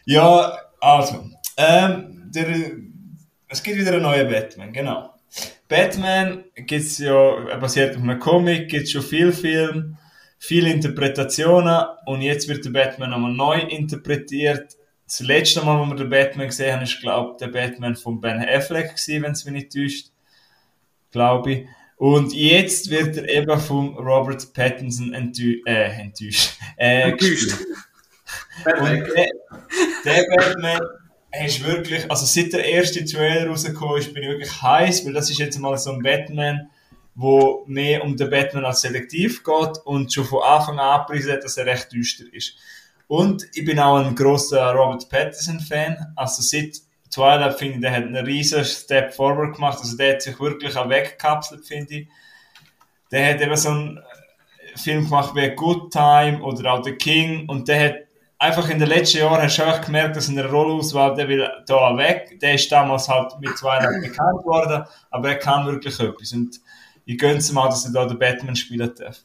Ja, 0.05 0.55
also, 0.81 1.25
ähm, 1.57 2.29
der, 2.35 2.45
es 3.47 3.63
gibt 3.63 3.77
wieder 3.77 3.93
einen 3.93 4.03
neuen 4.03 4.29
Batman, 4.29 4.73
genau. 4.73 5.13
Batman 5.67 6.45
gibt's 6.55 6.97
ja, 6.97 7.47
er 7.47 7.57
basiert 7.57 7.95
auf 7.95 8.01
einem 8.01 8.19
Comic, 8.19 8.69
gibt 8.69 8.89
schon 8.89 9.01
viel 9.01 9.31
Film, 9.31 9.97
viele 10.39 10.71
Interpretationen 10.71 11.85
und 12.05 12.21
jetzt 12.21 12.47
wird 12.47 12.63
der 12.65 12.71
Batman 12.71 13.09
nochmal 13.09 13.33
neu 13.33 13.59
interpretiert. 13.59 14.77
Das 15.05 15.19
letzte 15.21 15.63
Mal, 15.63 15.79
wo 15.79 15.85
wir 15.85 15.95
den 15.95 16.09
Batman 16.09 16.47
gesehen 16.47 16.75
haben, 16.75 16.83
ist, 16.83 16.99
glaube 17.01 17.31
ich, 17.31 17.37
der 17.37 17.47
Batman 17.47 17.95
von 17.95 18.19
Ben 18.21 18.43
Affleck 18.47 18.89
gewesen, 18.89 19.23
wenn 19.23 19.31
es 19.31 19.45
mich 19.45 19.53
nicht 19.53 19.73
täuscht. 19.73 20.07
Glaube 21.11 21.51
ich. 21.51 21.67
Und 21.97 22.33
jetzt 22.33 22.89
wird 22.91 23.17
er 23.17 23.27
eben 23.27 23.59
von 23.59 23.95
Robert 23.95 24.53
Pattinson 24.53 25.13
enttäuscht, 25.13 25.65
äh, 25.65 26.01
enttäuscht, 26.01 26.57
äh, 26.77 27.11
Enttäuscht. 27.11 27.51
Und 28.79 29.03
der, 29.15 29.27
der 30.05 30.25
Batman 30.35 30.81
ist 31.45 31.63
wirklich, 31.63 32.09
also 32.09 32.25
seit 32.25 32.53
der 32.53 32.65
erste 32.65 33.03
Trailer 33.05 33.47
rausgekommen 33.49 33.97
ist, 33.97 34.13
bin 34.13 34.23
ich 34.23 34.29
wirklich 34.29 34.61
heiß, 34.61 35.05
weil 35.05 35.13
das 35.13 35.29
ist 35.29 35.39
jetzt 35.39 35.59
mal 35.59 35.77
so 35.77 35.91
ein 35.91 36.01
Batman, 36.01 36.69
wo 37.15 37.63
mehr 37.67 38.03
um 38.03 38.15
den 38.15 38.29
Batman 38.29 38.65
als 38.65 38.81
Selektiv 38.81 39.43
geht 39.43 39.77
und 39.85 40.13
schon 40.13 40.25
von 40.25 40.43
Anfang 40.43 40.79
an 40.79 40.99
abgepriesen 40.99 41.33
hat, 41.33 41.43
dass 41.43 41.57
er 41.57 41.65
recht 41.65 41.91
düster 41.91 42.25
ist. 42.31 42.53
Und 43.07 43.47
ich 43.53 43.65
bin 43.65 43.79
auch 43.79 43.97
ein 43.97 44.15
großer 44.15 44.71
Robert 44.73 45.09
Pattinson-Fan. 45.09 46.13
Also 46.15 46.41
seit 46.41 46.81
Twilight 47.09 47.57
finde 47.57 47.75
ich, 47.75 47.81
der 47.81 47.91
hat 47.91 48.03
einen 48.03 48.25
riesen 48.25 48.65
Step 48.65 49.13
forward 49.13 49.55
gemacht. 49.55 49.79
Also 49.81 49.97
der 49.97 50.13
hat 50.13 50.21
sich 50.21 50.39
wirklich 50.39 50.75
auch 50.75 50.89
weggekapselt, 50.89 51.65
finde 51.65 51.95
ich. 51.95 52.07
Der 53.11 53.33
hat 53.33 53.41
eben 53.41 53.55
so 53.55 53.69
einen 53.69 53.99
Film 54.75 55.05
gemacht 55.05 55.33
wie 55.35 55.49
Good 55.55 55.91
Time 55.91 56.41
oder 56.41 56.73
auch 56.73 56.83
The 56.83 56.91
King 56.91 57.47
und 57.47 57.67
der 57.67 57.83
hat 57.83 58.06
einfach 58.39 58.69
in 58.69 58.79
den 58.79 58.87
letzten 58.87 59.19
Jahren 59.19 59.41
hast 59.41 59.57
du 59.57 59.63
auch 59.63 59.81
gemerkt, 59.81 60.15
dass 60.15 60.29
in 60.29 60.35
der 60.35 60.49
Rollauswahl, 60.49 61.15
der 61.15 61.27
will 61.27 61.47
da 61.65 61.97
weg. 61.97 62.39
Der 62.41 62.53
ist 62.53 62.71
damals 62.71 63.07
halt 63.07 63.33
mit 63.39 63.55
Twilight 63.55 64.01
bekannt 64.01 64.45
worden, 64.45 64.85
aber 65.09 65.29
er 65.29 65.39
kann 65.39 65.65
wirklich 65.65 65.99
etwas. 65.99 66.33
Und 66.33 66.59
ich 67.05 67.17
gönne 67.17 67.37
es 67.37 67.51
mal, 67.51 67.69
dass 67.69 67.85
er 67.85 67.93
da 67.93 68.05
den 68.05 68.19
Batman 68.19 68.55
spielen 68.55 68.91
darf. 68.95 69.19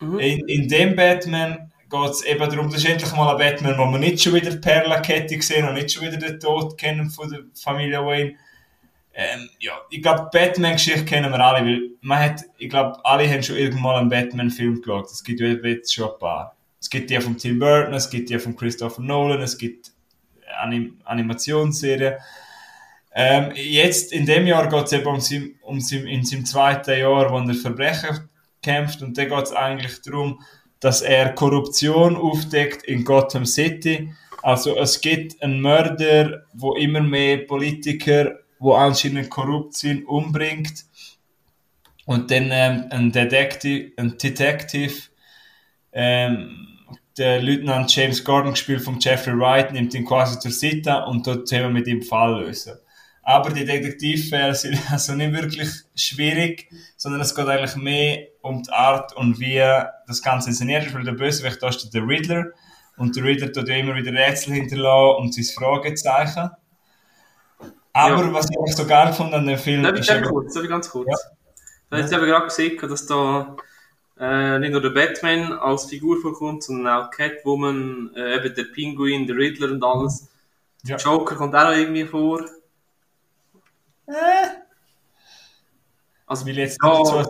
Mhm. 0.00 0.18
In, 0.18 0.48
in 0.48 0.68
dem 0.68 0.96
Batman 0.96 1.70
geht 1.88 2.10
es 2.10 2.24
eben 2.24 2.48
darum, 2.48 2.70
das 2.70 2.82
ist 2.82 2.88
endlich 2.88 3.12
mal 3.12 3.30
ein 3.32 3.38
Batman, 3.38 3.78
wo 3.78 3.90
wir 3.90 3.98
nicht 3.98 4.22
schon 4.22 4.34
wieder 4.34 4.50
die 4.50 4.58
Perlenkette 4.58 5.40
sehen 5.42 5.68
und 5.68 5.74
nicht 5.74 5.92
schon 5.92 6.06
wieder 6.06 6.18
den 6.18 6.38
Tod 6.38 6.78
kennen 6.78 7.10
von 7.10 7.30
der 7.30 7.40
Familie 7.54 8.04
Wayne. 8.04 8.34
Ähm, 9.12 9.50
ja, 9.58 9.72
ich 9.90 10.00
glaube, 10.00 10.28
Batman-Geschichte 10.32 11.04
kennen 11.04 11.32
wir 11.32 11.40
alle, 11.40 11.66
weil 11.66 11.90
man 12.00 12.20
hat, 12.20 12.44
ich 12.58 12.70
glaube, 12.70 13.04
alle 13.04 13.28
haben 13.28 13.42
schon 13.42 13.56
irgendwann 13.56 13.96
einen 13.96 14.08
Batman-Film 14.08 14.80
geschaut. 14.80 15.10
Es 15.10 15.24
gibt 15.24 15.40
jetzt 15.40 15.92
schon 15.92 16.10
ein 16.10 16.18
paar. 16.18 16.56
Es 16.80 16.88
gibt 16.88 17.10
die 17.10 17.20
von 17.20 17.36
Tim 17.36 17.58
Burton, 17.58 17.94
es 17.94 18.08
gibt 18.08 18.30
die 18.30 18.38
von 18.38 18.56
Christopher 18.56 19.02
Nolan, 19.02 19.42
es 19.42 19.58
gibt 19.58 19.92
Anim 20.60 20.98
Animationsserien. 21.04 22.14
Ähm, 23.12 23.52
jetzt, 23.54 24.12
in 24.12 24.24
dem 24.24 24.46
Jahr 24.46 24.68
geht 24.68 24.86
es 24.86 24.92
eben 24.92 25.06
um 25.06 25.20
sein, 25.20 25.54
um 25.62 25.80
sein, 25.80 26.06
in 26.06 26.24
seinem 26.24 26.46
zweiten 26.46 26.98
Jahr, 26.98 27.30
wo 27.30 27.38
er 27.38 27.54
Verbrechen 27.54 28.28
kämpft 28.62 29.02
und 29.02 29.18
da 29.18 29.24
geht 29.24 29.44
es 29.44 29.52
eigentlich 29.52 30.00
darum, 30.02 30.40
dass 30.80 31.02
er 31.02 31.34
Korruption 31.34 32.16
aufdeckt 32.16 32.84
in 32.84 33.04
Gotham 33.04 33.44
City. 33.44 34.14
Also 34.42 34.76
es 34.76 35.00
gibt 35.00 35.42
einen 35.42 35.60
Mörder, 35.60 36.46
wo 36.54 36.74
immer 36.74 37.02
mehr 37.02 37.38
Politiker, 37.38 38.38
wo 38.58 38.74
anscheinend 38.74 39.28
korrupt 39.28 39.74
sind, 39.74 40.06
umbringt. 40.06 40.86
Und 42.06 42.30
dann 42.30 42.48
ähm, 42.50 42.86
ein 42.90 43.12
Detective, 43.12 43.92
ein 43.96 44.16
Detective 44.16 44.94
ähm, 45.92 46.69
der 47.20 47.42
Lieutenant 47.42 47.94
James 47.94 48.24
Gordon, 48.24 48.52
gespielt 48.52 48.80
von 48.80 48.98
Jeffrey 48.98 49.38
Wright, 49.38 49.72
nimmt 49.72 49.92
ihn 49.92 50.06
quasi 50.06 50.38
zur 50.38 50.50
Seite 50.50 51.04
und 51.04 51.26
dort 51.26 51.50
wir 51.50 51.68
mit 51.68 51.86
ihm 51.86 52.00
Fall 52.00 52.42
lösen. 52.42 52.78
Aber 53.22 53.50
die 53.50 53.66
Detektivfälle 53.66 54.54
sind 54.54 54.80
also 54.90 55.14
nicht 55.14 55.34
wirklich 55.34 55.68
schwierig, 55.94 56.70
sondern 56.96 57.20
es 57.20 57.34
geht 57.34 57.46
eigentlich 57.46 57.76
mehr 57.76 58.26
um 58.40 58.62
die 58.62 58.72
Art 58.72 59.14
und 59.16 59.38
wie 59.38 59.58
das 60.06 60.22
Ganze 60.22 60.48
inszeniert 60.48 60.86
ist, 60.86 60.94
weil 60.94 61.04
der 61.04 61.12
Bösewicht 61.12 61.62
da 61.62 61.68
ist 61.68 61.92
der 61.92 62.06
Riddler 62.08 62.46
und 62.96 63.14
der 63.14 63.24
Riddler 63.24 63.52
tut 63.52 63.68
ja 63.68 63.76
immer 63.76 63.94
wieder 63.94 64.12
Rätsel 64.12 64.54
hinterlassen 64.54 65.16
und 65.20 65.34
sein 65.34 65.44
Fragezeichen. 65.44 66.50
Aber 67.92 68.24
Ja. 68.24 68.32
was 68.32 68.48
ich 68.50 68.56
auch 68.56 68.66
so 68.66 68.86
geil 68.86 69.12
fand 69.12 69.34
an 69.34 69.46
dem 69.46 69.58
Film 69.58 69.82
Darf 69.82 69.92
ich 69.92 70.00
ist 70.00 70.08
ganz 70.08 70.26
kurz? 70.26 70.54
Darf 70.54 70.64
ich 70.64 70.70
ganz 70.70 70.88
kurz? 70.88 71.08
Ja. 71.10 71.16
Da 71.90 71.96
habe 71.98 72.06
ich 72.06 72.10
gerade 72.30 72.46
gesehen, 72.46 72.78
dass 72.88 73.04
da 73.06 73.56
äh, 74.20 74.58
nicht 74.58 74.70
nur 74.72 74.82
der 74.82 74.90
Batman 74.90 75.52
als 75.54 75.86
Figur 75.86 76.20
vorkommt, 76.20 76.62
sondern 76.62 76.86
auch 77.04 77.10
Catwoman, 77.10 78.10
äh, 78.14 78.36
eben 78.36 78.54
der 78.54 78.64
Pinguin, 78.64 79.26
der 79.26 79.36
Riddler 79.36 79.70
und 79.72 79.82
alles. 79.82 80.28
Ja. 80.84 80.96
Der 80.96 81.04
Joker 81.04 81.34
kommt 81.36 81.54
auch 81.54 81.64
noch 81.64 81.72
irgendwie 81.76 82.04
vor. 82.04 82.44
Äh, 84.06 84.12
Also, 86.26 86.46
Ja. 86.48 86.54
nicht 86.54 86.76
dazu 86.82 87.22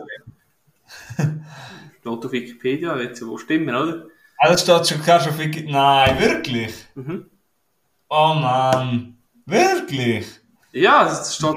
laut 2.04 2.24
auf 2.24 2.32
Wikipedia, 2.32 2.96
wird 2.98 3.18
ja 3.20 3.26
wohl 3.26 3.38
stimmen, 3.38 3.74
oder? 3.74 4.06
Ah, 4.38 4.48
das 4.48 4.62
steht 4.62 4.88
schon 4.88 5.02
klar 5.02 5.20
schon 5.20 5.34
viel. 5.34 5.70
Nein, 5.70 6.18
wirklich? 6.20 6.74
Mhm. 6.94 7.30
Oh 8.08 8.34
Mann. 8.34 9.16
Wirklich? 9.46 10.26
Ja, 10.72 11.04
das 11.04 11.36
steht 11.36 11.56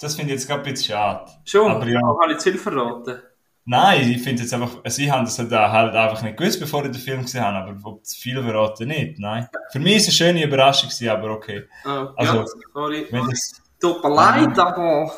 Das 0.00 0.14
finde 0.14 0.32
ich 0.34 0.40
jetzt 0.40 0.46
gerade 0.48 0.62
ein 0.62 0.72
bisschen 0.72 0.92
schade. 0.94 1.30
schon. 1.44 1.70
Aber 1.72 1.86
ja. 1.86 2.00
Habe 2.00 2.32
ich 2.32 2.38
zu 2.38 2.50
viel 2.50 2.60
verraten. 2.60 3.20
Nein, 3.64 4.10
ich 4.10 4.22
finde 4.22 4.42
jetzt 4.42 4.54
einfach, 4.54 4.78
sie 4.86 5.12
haben 5.12 5.24
das 5.24 5.38
halt 5.38 5.52
halt 5.52 5.94
einfach 5.94 6.22
nicht 6.22 6.36
gewusst, 6.36 6.58
bevor 6.58 6.84
ich 6.84 6.90
den 6.90 7.00
Film 7.00 7.22
gesehen 7.22 7.44
habe, 7.44 7.70
aber 7.70 7.88
ob 7.88 8.04
zu 8.04 8.18
viel 8.18 8.42
verraten 8.42 8.88
nicht, 8.88 9.18
nein. 9.18 9.48
Für 9.70 9.78
mich 9.78 9.96
ist 9.96 10.08
es 10.08 10.20
eine 10.20 10.32
schöne 10.32 10.44
Überraschung 10.44 10.88
gewesen, 10.88 11.08
aber 11.08 11.30
okay. 11.30 11.64
Ah, 11.84 12.08
Also, 12.16 12.36
ja, 12.38 12.44
sorry. 12.72 13.06
Wenn 13.10 13.26
das, 13.26 13.62
Tut 13.80 14.02
mir 14.04 14.14
leid, 14.14 14.58
aber... 14.58 15.10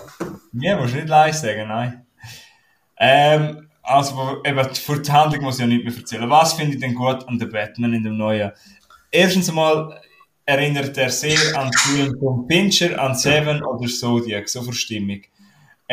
mir 0.53 0.77
musst 0.77 0.95
du 0.95 0.99
nicht 0.99 1.09
leise 1.09 1.47
sagen, 1.47 1.69
nein. 1.69 2.07
Ähm, 2.97 3.69
also, 3.83 4.41
eben, 4.45 4.75
für 4.75 5.01
die 5.01 5.11
Handlung 5.11 5.43
muss 5.43 5.57
ich 5.57 5.61
ja 5.63 5.67
nicht 5.67 5.85
mehr 5.85 5.97
erzählen. 5.97 6.31
Was 6.31 6.53
finde 6.53 6.75
ich 6.75 6.81
denn 6.81 6.95
gut 6.95 7.27
an 7.27 7.39
The 7.41 7.47
Batman 7.47 7.95
in 7.95 8.05
dem 8.05 8.17
neuen? 8.17 8.53
Erstens 9.11 9.49
einmal 9.49 10.01
erinnert 10.45 10.97
er 10.97 11.11
sehr 11.11 11.39
an 11.59 11.73
Filme 11.73 12.17
von 12.19 12.47
Fincher, 12.49 13.01
an 13.01 13.15
Seven 13.15 13.63
oder 13.65 13.89
Zodiac, 13.89 14.49
so 14.49 14.63
für 14.63 14.73
Stimmung. 14.73 15.23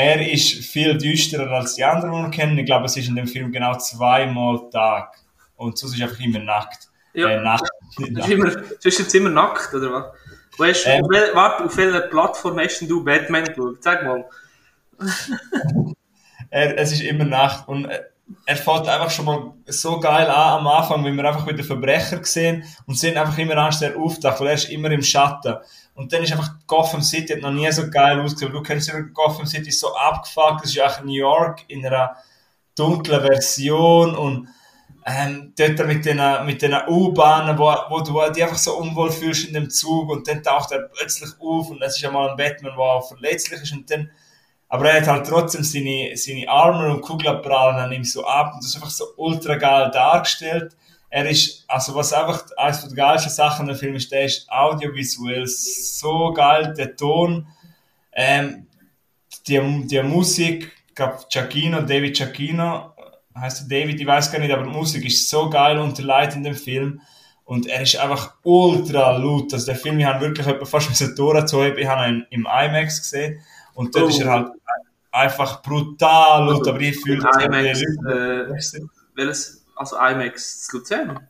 Er 0.02 0.26
ist 0.32 0.64
viel 0.64 0.98
düsterer 0.98 1.52
als 1.52 1.76
die 1.76 1.84
anderen, 1.84 2.14
die 2.14 2.22
wir 2.22 2.32
kennen. 2.32 2.58
Ich 2.58 2.66
glaube, 2.66 2.86
es 2.86 2.96
ist 2.96 3.10
in 3.10 3.18
dem 3.18 3.28
Film 3.28 3.52
genau 3.52 3.76
zweimal 3.76 4.70
Tag. 4.72 5.14
Und 5.58 5.78
sonst 5.78 5.96
ist 5.96 6.02
einfach 6.02 6.22
immer 6.22 6.40
nackt. 6.40 6.88
Ja. 7.14 7.32
Äh, 7.32 7.42
Nacht. 7.42 7.66
du 7.98 8.80
bist 8.82 9.00
jetzt 9.00 9.14
immer 9.14 9.30
nackt, 9.30 9.74
oder 9.74 9.92
was? 9.92 10.06
Weißt, 10.58 10.88
Ähm. 10.88 11.04
auf 11.04 11.10
wel, 11.10 11.36
warte, 11.36 11.66
auf 11.66 11.76
welcher 11.76 12.00
Plattform 12.08 12.60
hast 12.60 12.80
du 12.80 13.04
Batman 13.04 13.44
geschaut? 13.44 13.84
Sag 13.84 14.06
mal. 14.06 14.24
er, 16.50 16.78
es 16.78 16.94
ist 16.94 17.02
immer 17.02 17.26
Nacht 17.26 17.68
und 17.68 17.90
er 18.46 18.56
fährt 18.56 18.88
einfach 18.88 19.10
schon 19.10 19.26
mal 19.26 19.54
so 19.66 20.00
geil 20.00 20.28
an 20.28 20.60
am 20.60 20.68
Anfang, 20.68 21.04
wenn 21.04 21.18
wir 21.18 21.26
einfach 21.26 21.46
wieder 21.46 21.64
Verbrecher 21.64 22.24
sehen 22.24 22.64
und 22.86 22.98
sehen 22.98 23.18
einfach 23.18 23.38
immer 23.38 23.58
Angst, 23.58 23.82
der 23.82 23.98
auftaucht, 23.98 24.40
weil 24.40 24.48
er 24.48 24.54
ist 24.54 24.70
immer 24.70 24.92
im 24.92 25.04
Schatten. 25.04 25.58
Und 26.00 26.14
dann 26.14 26.24
ist 26.24 26.32
einfach 26.32 26.54
Gotham 26.66 27.02
City 27.02 27.34
hat 27.34 27.42
noch 27.42 27.52
nie 27.52 27.70
so 27.74 27.90
geil 27.90 28.22
ausgesehen. 28.22 28.54
Du 28.54 28.64
kennst 28.64 28.88
ja 28.88 28.98
Gotham 29.14 29.46
City 29.46 29.70
so 29.70 29.94
abgefuckt, 29.94 30.64
das 30.64 30.70
ist 30.70 30.80
auch 30.80 31.04
New 31.04 31.12
York 31.12 31.66
in 31.68 31.86
einer 31.86 32.16
dunklen 32.74 33.20
Version. 33.20 34.16
Und 34.16 34.48
ähm, 35.06 35.54
dort 35.58 35.86
mit 35.86 36.06
den, 36.06 36.22
mit 36.46 36.64
U-Bahnen, 36.88 37.58
wo, 37.58 37.66
wo 37.90 38.00
du 38.00 38.32
dich 38.32 38.42
einfach 38.42 38.58
so 38.58 38.78
unwohl 38.78 39.12
fühlst 39.12 39.50
in 39.50 39.54
dem 39.54 39.70
Zug. 39.70 40.10
Und 40.10 40.26
dann 40.26 40.42
taucht 40.42 40.72
er 40.72 40.84
plötzlich 40.84 41.32
auf. 41.38 41.70
Und 41.70 41.82
es 41.82 41.98
ist 41.98 42.02
ja 42.02 42.12
mal 42.12 42.30
ein 42.30 42.38
Batman, 42.38 42.72
der 42.78 42.80
auch 42.80 43.06
verletzlich 43.06 43.62
ist. 43.62 43.74
Und 43.74 43.92
dann 43.92 44.10
aber 44.70 44.90
er 44.90 45.02
hat 45.02 45.08
halt 45.08 45.28
trotzdem 45.28 45.64
seine, 45.64 46.16
seine 46.16 46.48
Arme 46.48 46.94
und 46.94 47.02
Kugelprallen 47.02 47.76
an 47.76 47.92
ihm 47.92 48.06
so 48.06 48.26
ab. 48.26 48.54
Und 48.54 48.64
das 48.64 48.70
ist 48.70 48.76
einfach 48.76 48.90
so 48.90 49.04
ultra 49.18 49.56
geil 49.56 49.92
dargestellt. 49.92 50.78
Er 51.10 51.28
ist, 51.28 51.66
also 51.68 51.96
was 51.96 52.14
einfach 52.14 52.46
eines 52.58 52.88
der 52.88 52.96
geilsten 52.96 53.32
Sachen 53.32 53.68
im 53.68 53.76
Film 53.76 53.96
ist, 53.96 54.12
der 54.12 54.26
ist 54.26 54.50
audiovisuell 54.50 55.48
so 55.48 56.32
geil, 56.34 56.74
der 56.78 56.96
Ton, 56.96 57.48
ähm, 58.14 58.68
die, 59.48 59.88
die 59.88 60.04
Musik, 60.04 60.72
ich 60.88 60.96
glaube 60.96 61.20
Giacchino, 61.30 61.82
David 61.82 62.16
Giacchino, 62.16 62.94
heißt 63.36 63.72
David, 63.72 64.00
ich 64.00 64.08
weiß 64.08 64.32
gar 64.32 64.40
nicht, 64.40 64.52
aber 64.52 64.64
die 64.64 64.70
Musik 64.70 65.06
ist 65.06 65.30
so 65.30 65.50
geil 65.50 65.80
unterlegt 65.80 66.36
in 66.36 66.44
dem 66.44 66.56
Film 66.56 67.02
und 67.46 67.66
er 67.66 67.82
ist 67.82 67.96
einfach 67.98 68.36
ultra 68.44 69.18
laut. 69.18 69.54
Also 69.54 69.66
der 69.66 69.76
Film, 69.76 70.00
ich 70.00 70.06
habe 70.06 70.22
wirklich 70.22 70.46
fast 70.68 71.02
mit 71.02 71.16
Tora 71.18 71.46
zu 71.46 71.62
ich 71.64 71.88
habe 71.88 72.10
ihn 72.10 72.26
im 72.30 72.42
IMAX 72.42 73.02
gesehen 73.02 73.42
und 73.74 73.96
dort 73.96 74.06
oh. 74.06 74.10
ist 74.10 74.20
er 74.20 74.32
halt 74.32 74.52
einfach 75.12 75.62
brutal 75.64 76.46
laut, 76.46 76.68
aber 76.68 76.80
ich 76.82 77.00
fühle 77.00 77.28
IMAX, 77.44 77.82
äh, 77.82 78.78
welches, 79.16 79.59
also 79.80 79.98
IMAX 79.98 80.68
Luzern? 80.74 81.28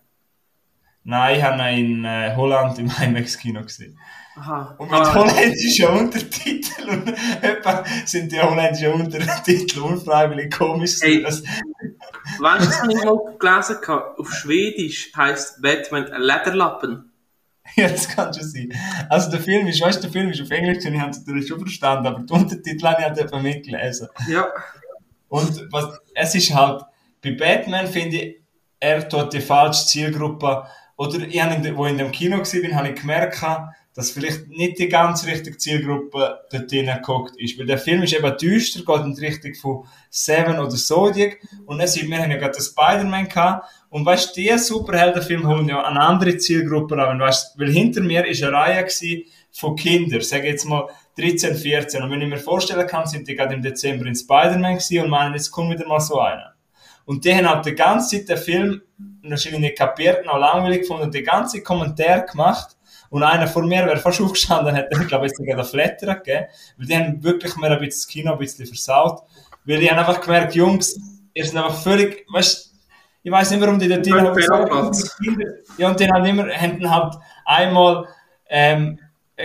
Nein, 1.04 1.38
ich 1.38 1.43
habe 1.43 1.62
ihn 1.72 1.97
in 1.97 2.06
äh, 2.06 2.36
Holland 2.36 2.78
im 2.80 2.91
IMAX-Kino 3.02 3.62
gesehen. 3.62 3.97
Aha. 4.36 4.76
Und 4.78 4.89
mit 4.89 5.00
ah. 5.00 5.14
holländischen 5.14 5.88
Untertiteln 5.88 7.02
und 7.02 7.08
etwa 7.41 7.84
sind 8.06 8.32
die 8.32 8.39
holländischen 8.39 8.93
Untertitel 8.93 9.82
unfreiwillig 9.82 10.52
komisch. 10.52 10.97
Hey, 11.02 11.22
das 11.22 11.43
weißt 12.39 12.66
du, 12.66 12.78
habe 12.78 12.93
ich 12.93 13.04
mal 13.04 13.38
gelesen? 13.38 13.78
Auf 14.18 14.34
Schwedisch 14.34 15.12
heisst 15.16 15.62
Batman 15.62 16.06
Lederlappen. 16.18 17.06
Ja, 17.76 17.88
das 17.88 18.10
kann 18.10 18.34
schon 18.34 18.50
sein. 18.50 18.74
Also 19.10 19.30
der 19.30 19.39
Film 19.39 19.68
ist, 19.68 19.80
weißt 19.80 20.00
du, 20.00 20.08
der 20.08 20.12
Film 20.12 20.32
ist 20.32 20.41
auf 20.41 20.50
Englisch 20.50 20.84
und 20.88 20.95
ich 20.95 21.00
habe 21.00 21.12
es 21.12 21.20
natürlich 21.20 21.47
schon 21.47 21.60
verstanden, 21.60 22.08
aber 22.08 22.20
die 22.22 22.34
Untertitel 22.34 22.84
habe 22.88 23.02
ich 23.02 23.08
halt 23.08 23.18
etwa 23.20 23.39
mitgelesen. 23.39 24.08
Ja. 24.28 24.47
Und 25.28 25.72
was, 25.72 26.00
es 26.16 26.34
ist 26.34 26.52
halt, 26.56 26.82
bei 27.22 27.32
Batman 27.32 27.88
finde 27.88 28.17
ich, 28.17 28.36
er 28.80 29.07
tut 29.07 29.34
die 29.34 29.41
falsche 29.41 29.86
Zielgruppe, 29.86 30.65
oder 30.99 31.20
ich 31.26 31.41
habe 31.41 31.55
in, 31.55 31.78
wo 31.78 31.86
ich 31.86 31.93
in 31.93 31.97
dem 31.97 32.11
Kino 32.11 32.39
war, 32.39 32.76
habe 32.76 32.89
ich 32.89 32.99
gemerkt, 32.99 33.41
dass 33.95 34.11
vielleicht 34.11 34.49
nicht 34.49 34.80
die 34.80 34.89
ganz 34.89 35.26
richtige 35.26 35.57
Zielgruppe 35.57 36.41
dort 36.51 36.70
hineingeguckt 36.70 37.38
ist. 37.38 37.57
Weil 37.57 37.65
der 37.67 37.78
Film 37.78 38.03
ist 38.03 38.13
eben 38.13 38.38
düster, 38.38 38.84
geht 38.86 39.05
in 39.05 39.15
die 39.15 39.26
Richtung 39.26 39.53
von 39.55 39.86
Seven 40.09 40.59
oder 40.59 40.76
Zodiac. 40.76 41.38
Und 41.65 41.80
dann 41.80 41.88
sind 41.88 42.09
wir 42.09 42.22
haben 42.22 42.32
ja 42.32 42.38
gerade 42.38 42.61
Spider-Man 42.61 43.30
gehabt. 43.30 43.65
Und 43.89 44.05
weißt 44.05 44.36
du, 44.36 44.41
diese 44.41 44.59
Superheldenfilme 44.59 45.47
holen 45.47 45.70
ja 45.70 45.82
eine 45.84 46.01
andere 46.01 46.38
Zielgruppe 46.38 47.01
an. 47.01 47.20
Weißt, 47.20 47.57
weil 47.57 47.72
hinter 47.72 48.01
mir 48.01 48.26
ist 48.26 48.43
eine 48.43 48.51
Reihe 48.51 48.86
von 49.51 49.76
Kindern, 49.78 50.22
sage 50.22 50.47
jetzt 50.47 50.65
mal 50.65 50.88
13, 51.17 51.55
14. 51.55 52.03
Und 52.03 52.11
wenn 52.11 52.22
ich 52.22 52.28
mir 52.28 52.38
vorstellen 52.38 52.88
kann, 52.88 53.07
sind 53.07 53.28
die 53.28 53.36
gerade 53.36 53.55
im 53.55 53.61
Dezember 53.61 54.05
in 54.05 54.15
Spider-Man 54.15 54.80
und 54.80 55.09
meinen, 55.09 55.34
jetzt 55.34 55.51
kommt 55.51 55.72
wieder 55.72 55.88
mal 55.88 55.99
so 55.99 56.20
einer. 56.20 56.59
Und 57.10 57.26
die 57.26 57.34
haben 57.34 57.49
halt 57.49 57.66
die 57.66 57.74
ganze 57.74 58.18
Zeit 58.18 58.30
den 58.30 58.38
Film 58.38 58.82
wahrscheinlich 59.24 59.62
nicht 59.62 59.78
kapiert, 59.80 60.28
noch 60.28 60.38
langweilig 60.38 60.82
gefunden 60.82 61.05
und 61.05 61.16
die 61.16 61.24
ganze 61.24 61.64
Kommentare 61.64 62.28
gemacht 62.28 62.78
und 63.10 63.24
einer 63.24 63.47
vor 63.47 63.64
mir 63.66 63.84
wäre 63.84 63.97
fast 63.97 64.22
aufgestanden, 64.22 64.76
hätte 64.76 64.95
ich 65.01 65.07
glaube 65.07 65.26
ich 65.26 65.32
sogar 65.36 65.55
den 65.55 65.66
Flatter 65.66 66.14
gegeben, 66.14 66.45
weil 66.78 66.86
die 66.86 66.95
haben 66.95 67.24
wirklich 67.24 67.55
mir 67.55 67.72
ein 67.72 67.80
bisschen 67.80 67.89
das 67.89 68.07
Kino 68.07 68.34
ein 68.34 68.38
bisschen 68.38 68.68
versaut, 68.68 69.24
weil 69.66 69.80
die 69.80 69.89
haben 69.89 69.97
einfach 69.97 70.22
gemerkt, 70.22 70.53
Jungs, 70.53 70.99
ihr 71.34 71.45
seid 71.47 71.55
einfach 71.55 71.82
völlig, 71.82 72.28
weißt 72.32 72.76
ich 73.24 73.32
weiß 73.32 73.49
nicht, 73.49 73.62
warum 73.62 73.80
die 73.80 73.88
dort 73.88 74.05
drin 74.05 74.28
haben. 74.28 74.93
Ja, 75.80 75.89
und 75.89 75.99
die 75.99 76.07
haben 76.07 76.26
immer, 76.26 76.47
haben 76.47 76.89
halt 76.91 77.16
einmal, 77.43 78.07
ähm, 78.47 78.99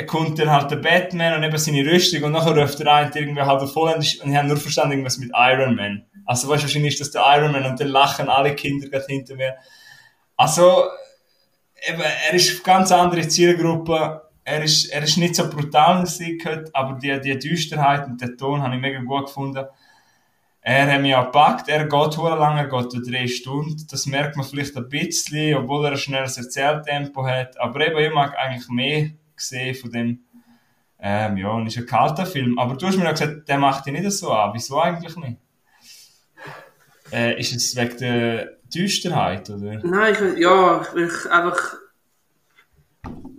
kommt 0.06 0.38
dann 0.38 0.50
halt 0.50 0.70
der 0.70 0.76
Batman 0.76 1.38
und 1.38 1.44
eben 1.44 1.56
seine 1.56 1.90
Rüstung 1.90 2.24
und 2.24 2.32
nachher 2.32 2.54
ruft 2.54 2.78
der 2.78 2.92
eine 2.92 3.10
irgendwie 3.14 3.40
halt 3.40 3.62
auf 3.62 3.74
Holländisch 3.74 4.20
und 4.20 4.30
ich 4.30 4.36
habe 4.36 4.48
nur 4.48 4.58
verstanden 4.58 4.92
irgendwas 4.92 5.16
mit 5.16 5.30
Iron 5.34 5.76
Man. 5.76 6.04
Also 6.24 6.48
weißt 6.48 6.62
wahrscheinlich 6.62 6.94
ist 6.94 7.00
das 7.00 7.10
der 7.10 7.22
Iron 7.36 7.52
Man 7.52 7.64
und 7.64 7.78
dann 7.80 7.88
lachen 7.88 8.28
alle 8.28 8.54
Kinder 8.54 8.88
gerade 8.88 9.06
hinter 9.06 9.36
mir. 9.36 9.56
Also, 10.36 10.84
eben, 11.86 12.00
er 12.00 12.34
ist 12.34 12.50
eine 12.50 12.60
ganz 12.60 12.92
andere 12.92 13.26
Zielgruppe. 13.28 14.22
Er 14.44 14.62
ist, 14.62 14.86
er 14.86 15.02
ist 15.02 15.16
nicht 15.16 15.36
so 15.36 15.48
brutal, 15.48 16.04
wie 16.04 16.32
ich 16.32 16.42
gehört, 16.42 16.74
aber 16.74 16.98
die, 16.98 17.18
die 17.20 17.38
Düsterheit 17.38 18.06
und 18.06 18.20
den 18.20 18.36
Ton 18.36 18.62
habe 18.62 18.74
ich 18.74 18.80
mega 18.80 19.00
gut 19.00 19.26
gefunden. 19.26 19.64
Er 20.66 20.90
hat 20.90 21.02
mich 21.02 21.14
auch 21.14 21.26
gepackt, 21.26 21.68
er 21.68 21.86
geht 21.86 22.12
sehr 22.14 22.36
lange, 22.36 22.60
er 22.60 22.68
geht 22.68 23.06
drei 23.06 23.26
Stunden. 23.26 23.86
Das 23.90 24.06
merkt 24.06 24.36
man 24.36 24.46
vielleicht 24.46 24.74
ein 24.76 24.88
bisschen, 24.88 25.56
obwohl 25.56 25.84
er 25.84 25.92
ein 25.92 25.98
schnelles 25.98 26.38
Erzähltempo 26.38 27.26
hat. 27.26 27.60
Aber 27.60 27.86
eben, 27.86 27.98
ich 27.98 28.14
mag 28.14 28.34
eigentlich 28.38 28.68
mehr 28.70 29.10
sehen 29.36 29.74
von 29.74 29.90
dem, 29.90 30.24
ähm, 30.98 31.36
ja, 31.36 31.50
und 31.50 31.66
ist 31.66 31.76
ein 31.76 31.84
kalter 31.84 32.24
Film. 32.24 32.58
Aber 32.58 32.76
du 32.76 32.86
hast 32.86 32.96
mir 32.96 33.04
ja 33.04 33.10
gesagt, 33.10 33.46
der 33.46 33.58
macht 33.58 33.84
dich 33.84 33.92
nicht 33.92 34.10
so 34.10 34.32
an. 34.32 34.52
Wieso 34.54 34.80
eigentlich 34.80 35.14
nicht? 35.16 35.36
Äh, 37.14 37.38
ist 37.38 37.54
es 37.54 37.76
wegen 37.76 37.96
der 37.98 38.56
Düsterheit, 38.74 39.48
oder? 39.48 39.78
Nein, 39.84 40.14
ich, 40.14 40.38
ja, 40.40 40.84
ich 40.96 41.30
einfach... 41.30 41.76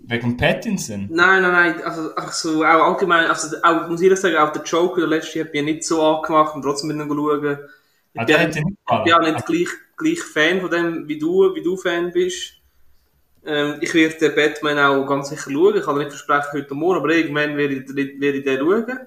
Wegen 0.07 0.37
Pattinson? 0.37 1.09
Nein, 1.11 1.41
nein, 1.41 1.51
nein, 1.51 1.83
also, 1.83 2.15
also 2.15 2.63
auch 2.63 2.93
allgemein, 2.93 3.25
also 3.25 3.57
auch, 3.61 3.89
muss 3.89 3.99
ich 3.99 4.15
sagen, 4.17 4.37
auch 4.37 4.53
der 4.53 4.63
Joker, 4.63 5.01
der 5.01 5.09
letzte, 5.09 5.41
hat 5.41 5.51
mich 5.51 5.63
nicht 5.63 5.83
so 5.83 6.01
angemacht 6.01 6.55
und 6.55 6.61
trotzdem 6.61 6.95
mit 6.95 7.05
ihm 7.05 7.13
schauen. 7.13 7.57
Ich 8.13 8.21
ah, 8.21 8.23
bin, 8.23 8.47
nicht 8.47 8.55
ich 8.55 9.03
bin 9.03 9.13
auch 9.13 9.19
nicht 9.19 9.45
gleich, 9.45 9.69
gleich 9.97 10.21
Fan 10.21 10.61
von 10.61 10.71
dem, 10.71 11.07
wie 11.09 11.19
du, 11.19 11.53
wie 11.53 11.63
du 11.63 11.75
Fan 11.75 12.13
bist. 12.13 12.53
Ähm, 13.45 13.75
ich 13.81 13.93
werde 13.93 14.15
den 14.15 14.35
Batman 14.35 14.79
auch 14.79 15.05
ganz 15.05 15.29
sicher 15.29 15.51
schauen. 15.51 15.75
Ich 15.75 15.83
kann 15.83 15.97
nicht 15.97 16.11
versprechen 16.11 16.53
heute 16.53 16.73
Morgen, 16.75 16.99
aber 16.99 17.13
irgendwann 17.13 17.57
werde 17.57 17.73
ich, 17.73 17.89
werde 17.93 18.37
ich 18.37 18.43
den 18.45 18.59
schauen. 18.59 18.99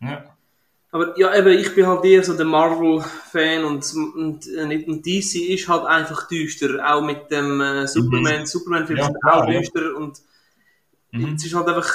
Ja. 0.00 0.33
Aber 0.94 1.18
ja, 1.18 1.34
eben, 1.34 1.58
ich 1.58 1.74
bin 1.74 1.88
halt 1.88 2.04
eher 2.04 2.22
so 2.22 2.36
der 2.36 2.46
Marvel-Fan 2.46 3.64
und, 3.64 3.84
und, 4.14 4.46
äh, 4.46 4.84
und 4.86 5.04
DC 5.04 5.50
ist 5.50 5.68
halt 5.68 5.84
einfach 5.86 6.28
düster. 6.28 6.78
Auch 6.86 7.02
mit 7.02 7.32
dem 7.32 7.60
äh, 7.60 7.88
Superman. 7.88 8.42
Mhm. 8.42 8.46
Superman-Film 8.46 8.98
ja, 9.00 9.08
ist 9.08 9.16
auch 9.24 9.44
düster 9.44 9.90
ja. 9.90 9.96
und 9.96 10.20
mhm. 11.10 11.34
es 11.34 11.44
ist 11.44 11.52
halt 11.52 11.66
einfach. 11.66 11.90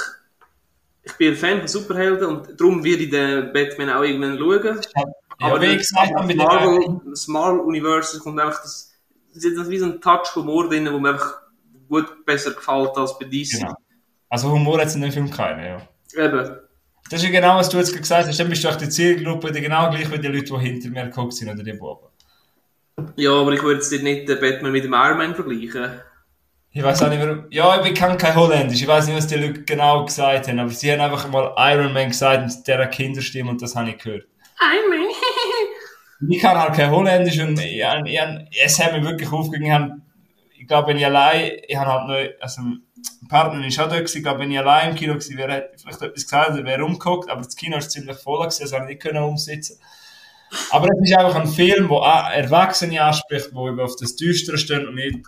Ich 1.04 1.14
bin 1.14 1.30
ein 1.30 1.38
Fan 1.38 1.60
von 1.60 1.68
Superhelden 1.70 2.28
und 2.28 2.60
darum 2.60 2.84
werde 2.84 3.04
ich 3.04 3.10
den 3.10 3.54
Batman 3.54 3.90
auch 3.90 4.04
irgendwann 4.04 4.38
schauen. 4.38 4.82
Ja, 4.94 5.48
aber 5.48 5.62
wie 5.62 5.78
gesagt, 5.78 6.12
das, 6.14 6.36
Marvel, 6.36 7.02
das 7.10 7.28
Marvel-Universe 7.30 8.20
kommt 8.20 8.38
einfach 8.42 8.62
das, 8.62 8.94
das 9.34 9.46
ist 9.46 9.70
wie 9.70 9.80
so 9.80 9.86
ein 9.86 10.02
Touch 10.02 10.36
Humor 10.36 10.68
drin, 10.68 10.90
wo 10.92 11.00
mir 11.00 11.12
einfach 11.12 11.40
gut 11.88 12.26
besser 12.26 12.52
gefällt 12.52 12.98
als 12.98 13.18
bei 13.18 13.24
DC. 13.24 13.62
Genau. 13.62 13.76
Also 14.28 14.52
Humor 14.52 14.82
hat 14.82 14.88
es 14.88 14.96
in 14.96 15.02
dem 15.04 15.14
Film 15.14 15.32
keinen, 15.32 15.64
ja. 15.64 15.88
Eben. 16.22 16.69
Das 17.10 17.22
ist 17.22 17.26
ja 17.26 17.32
genau, 17.32 17.56
was 17.56 17.70
du 17.70 17.78
jetzt 17.78 17.96
gesagt 17.96 18.28
hast. 18.28 18.40
Dann 18.40 18.50
bist 18.50 18.64
du 18.64 18.70
auch 18.70 18.76
die 18.76 18.90
Zielgruppe, 18.90 19.52
die 19.52 19.62
genau 19.62 19.90
gleich 19.90 20.12
wie 20.12 20.20
die 20.20 20.28
Leute, 20.28 20.54
die 20.54 20.60
hinter 20.60 20.90
mir 20.90 21.06
geguckt 21.06 21.34
sind 21.34 21.50
oder 21.50 21.64
die 21.64 21.74
Buben. 21.74 22.08
Ja, 23.16 23.32
aber 23.32 23.52
ich 23.54 23.64
würde 23.64 23.80
jetzt 23.80 23.92
nicht 23.92 24.30
den 24.30 24.40
Batman 24.40 24.72
mit 24.72 24.84
dem 24.84 24.94
Iron 24.94 25.18
Man 25.18 25.34
vergleichen. 25.36 26.02
Ich 26.72 26.84
weiß 26.84 27.02
auch 27.02 27.10
nicht 27.10 27.22
warum. 27.22 27.46
Ja, 27.50 27.84
ich 27.84 27.96
kann 27.96 28.18
kein 28.18 28.36
Holländisch. 28.36 28.82
Ich 28.82 28.88
weiß 28.88 29.08
nicht, 29.08 29.18
was 29.18 29.26
die 29.26 29.36
Leute 29.36 29.64
genau 29.64 30.06
gesagt 30.06 30.48
haben, 30.48 30.60
aber 30.60 30.70
sie 30.70 30.92
haben 30.92 31.02
einfach 31.02 31.28
mal 31.30 31.54
Iron 31.58 31.94
Man 31.94 32.10
gesagt 32.10 32.46
mit 32.46 32.68
der 32.68 32.86
Kinderstimme 32.88 33.50
und 33.50 33.62
das 33.62 33.76
habe 33.76 33.90
ich 33.90 33.98
gehört. 33.98 34.28
Iron 34.62 34.90
Man. 34.90 35.10
ich 36.30 36.40
kann 36.40 36.60
halt 36.60 36.76
kein 36.76 36.92
Holländisch 36.92 37.40
und 37.40 37.60
ich, 37.60 37.82
ich, 38.06 38.20
es 38.64 38.80
hat 38.80 38.94
mich 38.94 39.04
wirklich 39.04 39.32
aufgeregt. 39.32 39.94
Ich 40.60 40.68
glaube, 40.68 40.90
wenn 40.90 40.98
ich 40.98 41.06
allein, 41.06 41.54
ich 41.68 41.76
habe 41.76 41.92
halt 41.92 42.08
nur, 42.08 42.44
also 42.44 42.62
Partner 43.28 43.60
war 43.60 43.86
auch 43.86 43.90
da, 43.90 44.00
gewesen, 44.00 44.26
wenn 44.26 44.52
ich 44.52 44.60
allein 44.60 44.90
im 44.92 44.96
Kino 44.96 45.14
gewesen 45.14 45.38
wäre, 45.38 45.70
vielleicht 45.78 46.02
etwas 46.02 46.24
gesagt 46.24 46.52
oder 46.52 46.66
wäre 46.66 46.84
umgeguckt, 46.84 47.30
aber 47.30 47.42
das 47.42 47.56
Kino 47.56 47.76
war 47.76 47.82
ziemlich 47.82 48.18
voll, 48.18 48.40
gewesen, 48.40 48.64
also 48.64 48.78
ich 48.78 48.84
nicht 48.84 49.02
können 49.02 49.24
umsitzen. 49.24 49.80
Aber 50.72 50.88
es 50.88 51.10
ist 51.10 51.18
einfach 51.18 51.36
ein 51.36 51.48
Film, 51.48 51.90
der 51.90 52.34
Erwachsene 52.34 53.02
anspricht, 53.02 53.52
der 53.54 53.66
über 53.66 53.84
auf 53.84 53.96
das 54.00 54.16
Düstere 54.16 54.58
steht 54.58 54.88
und 54.88 54.96
nicht 54.96 55.20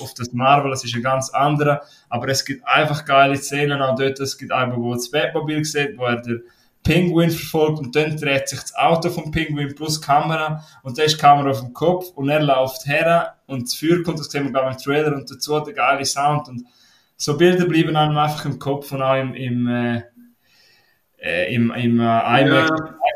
auf 0.00 0.14
das 0.14 0.32
Marvel, 0.32 0.70
das 0.70 0.84
ist 0.84 0.94
ein 0.94 1.02
ganz 1.02 1.30
anderer, 1.30 1.82
aber 2.08 2.28
es 2.28 2.44
gibt 2.44 2.66
einfach 2.66 3.04
geile 3.04 3.36
Szenen 3.36 3.82
auch 3.82 3.96
dort, 3.96 4.20
es 4.20 4.38
gibt 4.38 4.52
einmal, 4.52 4.78
wo 4.78 4.94
das 4.94 5.10
Batmobil 5.10 5.64
sieht, 5.64 5.98
wo 5.98 6.04
er 6.04 6.20
der 6.20 6.38
Penguin 6.82 7.30
verfolgt 7.30 7.80
und 7.80 7.94
dann 7.94 8.16
dreht 8.16 8.48
sich 8.48 8.60
das 8.60 8.74
Auto 8.74 9.10
vom 9.10 9.30
Penguin 9.30 9.74
plus 9.74 10.00
Kamera 10.00 10.64
und 10.82 10.96
da 10.96 11.02
ist 11.02 11.16
die 11.16 11.20
Kamera 11.20 11.50
auf 11.50 11.60
dem 11.60 11.74
Kopf 11.74 12.10
und 12.14 12.28
er 12.28 12.40
läuft 12.40 12.86
her 12.86 13.36
und 13.46 13.64
das 13.64 13.74
Feuer 13.74 14.02
kommt, 14.02 14.18
das 14.18 14.30
sehen 14.30 14.44
wir 14.44 14.52
glaube 14.52 14.70
ich 14.70 14.82
Trailer 14.82 15.14
und 15.14 15.30
dazu 15.30 15.60
der 15.60 15.74
geile 15.74 16.04
Sound 16.04 16.48
und 16.48 16.64
so 17.20 17.36
Bilder 17.36 17.66
bleiben 17.66 17.94
einem 17.96 18.16
einfach 18.16 18.46
im 18.46 18.58
Kopf 18.58 18.90
und 18.92 19.02
auch 19.02 19.14
im, 19.14 19.34
im, 19.34 19.68
äh, 19.68 20.02
äh 21.18 21.54
im, 21.54 21.70
im 21.70 22.00
äh, 22.00 22.42
iMac. 22.42 22.70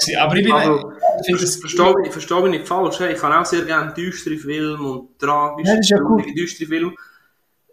Ja. 0.07 0.25
Aber 0.25 0.37
ich 0.37 0.45
bin, 0.45 0.53
Also, 0.53 0.93
ich 1.27 1.59
Verstehe 1.59 1.95
mich, 1.95 2.13
verstehe 2.13 2.43
mich 2.43 2.51
nicht 2.51 2.69
falsch. 2.69 3.01
Ich 3.01 3.19
kann 3.19 3.33
auch 3.33 3.47
sehr 3.47 3.63
gerne 3.63 3.95
düstere 3.95 4.37
Filme 4.37 4.87
und 4.87 5.19
tragische, 5.19 5.71
Ja, 5.71 5.77
das 5.77 5.87
ist 5.87 5.91
ja 5.91 5.99
traurige, 5.99 6.35
düstere 6.35 6.69
Filme. 6.69 6.93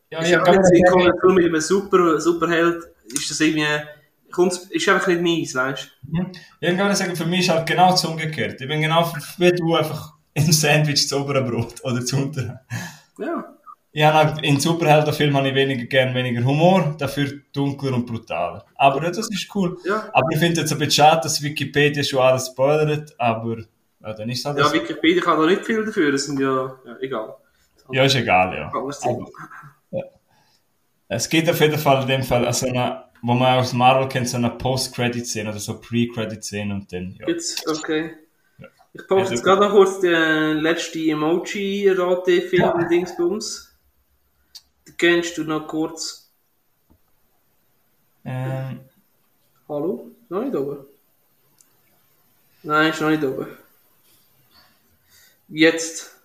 Ja, 0.09 0.19
Ist 0.19 0.29
ja, 0.29 0.39
man 0.39 0.53
jetzt 0.53 0.71
ich 0.73 0.85
komme 0.89 1.03
sagen. 1.03 1.19
Film 1.19 1.35
mit 1.35 1.45
einem 1.45 1.61
Super, 1.61 2.21
Superheld, 2.21 2.83
ist 3.07 3.29
das 3.29 3.39
irgendwie, 3.41 3.65
ist 4.69 4.89
einfach 4.89 5.07
nicht 5.07 5.21
meins, 5.21 5.55
weißt 5.55 5.91
Ja, 6.61 6.69
ich 6.71 6.77
kann 6.77 6.95
sagen, 6.95 7.15
für 7.15 7.25
mich 7.25 7.41
ist 7.41 7.49
halt 7.49 7.67
genau 7.67 7.91
das 7.91 8.05
umgekehrt. 8.05 8.61
Ich 8.61 8.67
bin 8.69 8.81
genau 8.81 9.13
wie 9.37 9.51
du 9.51 9.75
einfach 9.75 10.13
im 10.33 10.51
Sandwich 10.53 11.09
zu 11.09 11.19
oberen 11.19 11.45
Brot 11.45 11.83
oder 11.83 12.05
zu 12.05 12.15
unteren. 12.15 12.57
du? 13.17 13.23
Ja. 13.25 13.57
Ja, 13.93 14.37
in 14.41 14.57
Superheldenfilmen 14.59 15.35
habe 15.35 15.49
ich 15.49 15.55
weniger 15.55 15.83
gern 15.85 16.13
weniger 16.15 16.43
Humor, 16.45 16.95
dafür 16.97 17.29
dunkler 17.51 17.93
und 17.93 18.05
brutaler. 18.05 18.65
Aber 18.75 19.03
ja, 19.03 19.09
das 19.09 19.29
ist 19.29 19.53
cool. 19.53 19.77
Ja. 19.83 20.09
Aber 20.13 20.27
ich 20.31 20.39
finde 20.39 20.61
jetzt 20.61 20.71
ein 20.71 20.79
bisschen 20.79 20.91
schade, 20.91 21.21
dass 21.23 21.41
Wikipedia 21.41 22.01
schon 22.01 22.19
alles 22.19 22.47
spoilert, 22.47 23.13
aber 23.17 23.57
ja, 24.01 24.13
dann 24.13 24.29
ist 24.29 24.45
halt 24.45 24.57
Ja. 24.59 24.71
Wikipedia 24.71 25.21
kann 25.21 25.39
da 25.39 25.45
nicht 25.45 25.65
viel 25.65 25.83
dafür, 25.83 26.11
das 26.11 26.25
sind 26.25 26.39
ja, 26.39 26.73
ja 26.85 26.97
egal. 27.01 27.35
Ja, 27.91 28.05
ist 28.05 28.15
egal, 28.15 28.55
ja. 28.55 28.69
Anderes 28.69 28.99
Thema. 28.99 29.25
Es 31.09 31.27
gibt 31.27 31.49
auf 31.49 31.59
jeden 31.59 31.77
Fall 31.77 32.03
in 32.03 32.07
dem 32.07 32.23
Fall 32.23 32.51
so 32.53 32.67
eine, 32.67 33.03
wo 33.21 33.33
man 33.33 33.59
aus 33.59 33.73
Marvel 33.73 34.07
kennt, 34.07 34.29
so 34.29 34.37
eine 34.37 34.51
Post-Credit-Szene 34.51 35.49
oder 35.49 35.59
so 35.59 35.81
Pre-Credit-Szene 35.81 36.73
und 36.73 36.93
dann, 36.93 37.17
ja. 37.19 37.27
Jetzt, 37.27 37.67
okay. 37.67 38.11
Ja. 38.57 38.67
Ich 38.93 39.05
poste 39.05 39.33
jetzt 39.33 39.43
gerade 39.43 39.59
noch 39.59 39.71
kurz 39.71 39.99
den 39.99 40.59
letzten 40.59 41.09
Emoji-Rate-Film 41.09 42.61
Ja. 42.61 42.87
Dingsbums. 42.87 43.67
Den 43.67 43.70
kennst 45.01 45.35
du 45.35 45.43
noch 45.43 45.67
kurz. 45.67 46.31
Ähm, 48.23 48.81
Hallo? 49.67 50.11
Noch 50.29 50.43
nicht 50.43 50.55
oben? 50.55 50.85
Nein, 52.61 52.91
ist 52.91 53.01
noch 53.01 53.09
nicht 53.09 53.23
oben. 53.23 53.47
Jetzt. 55.47 56.15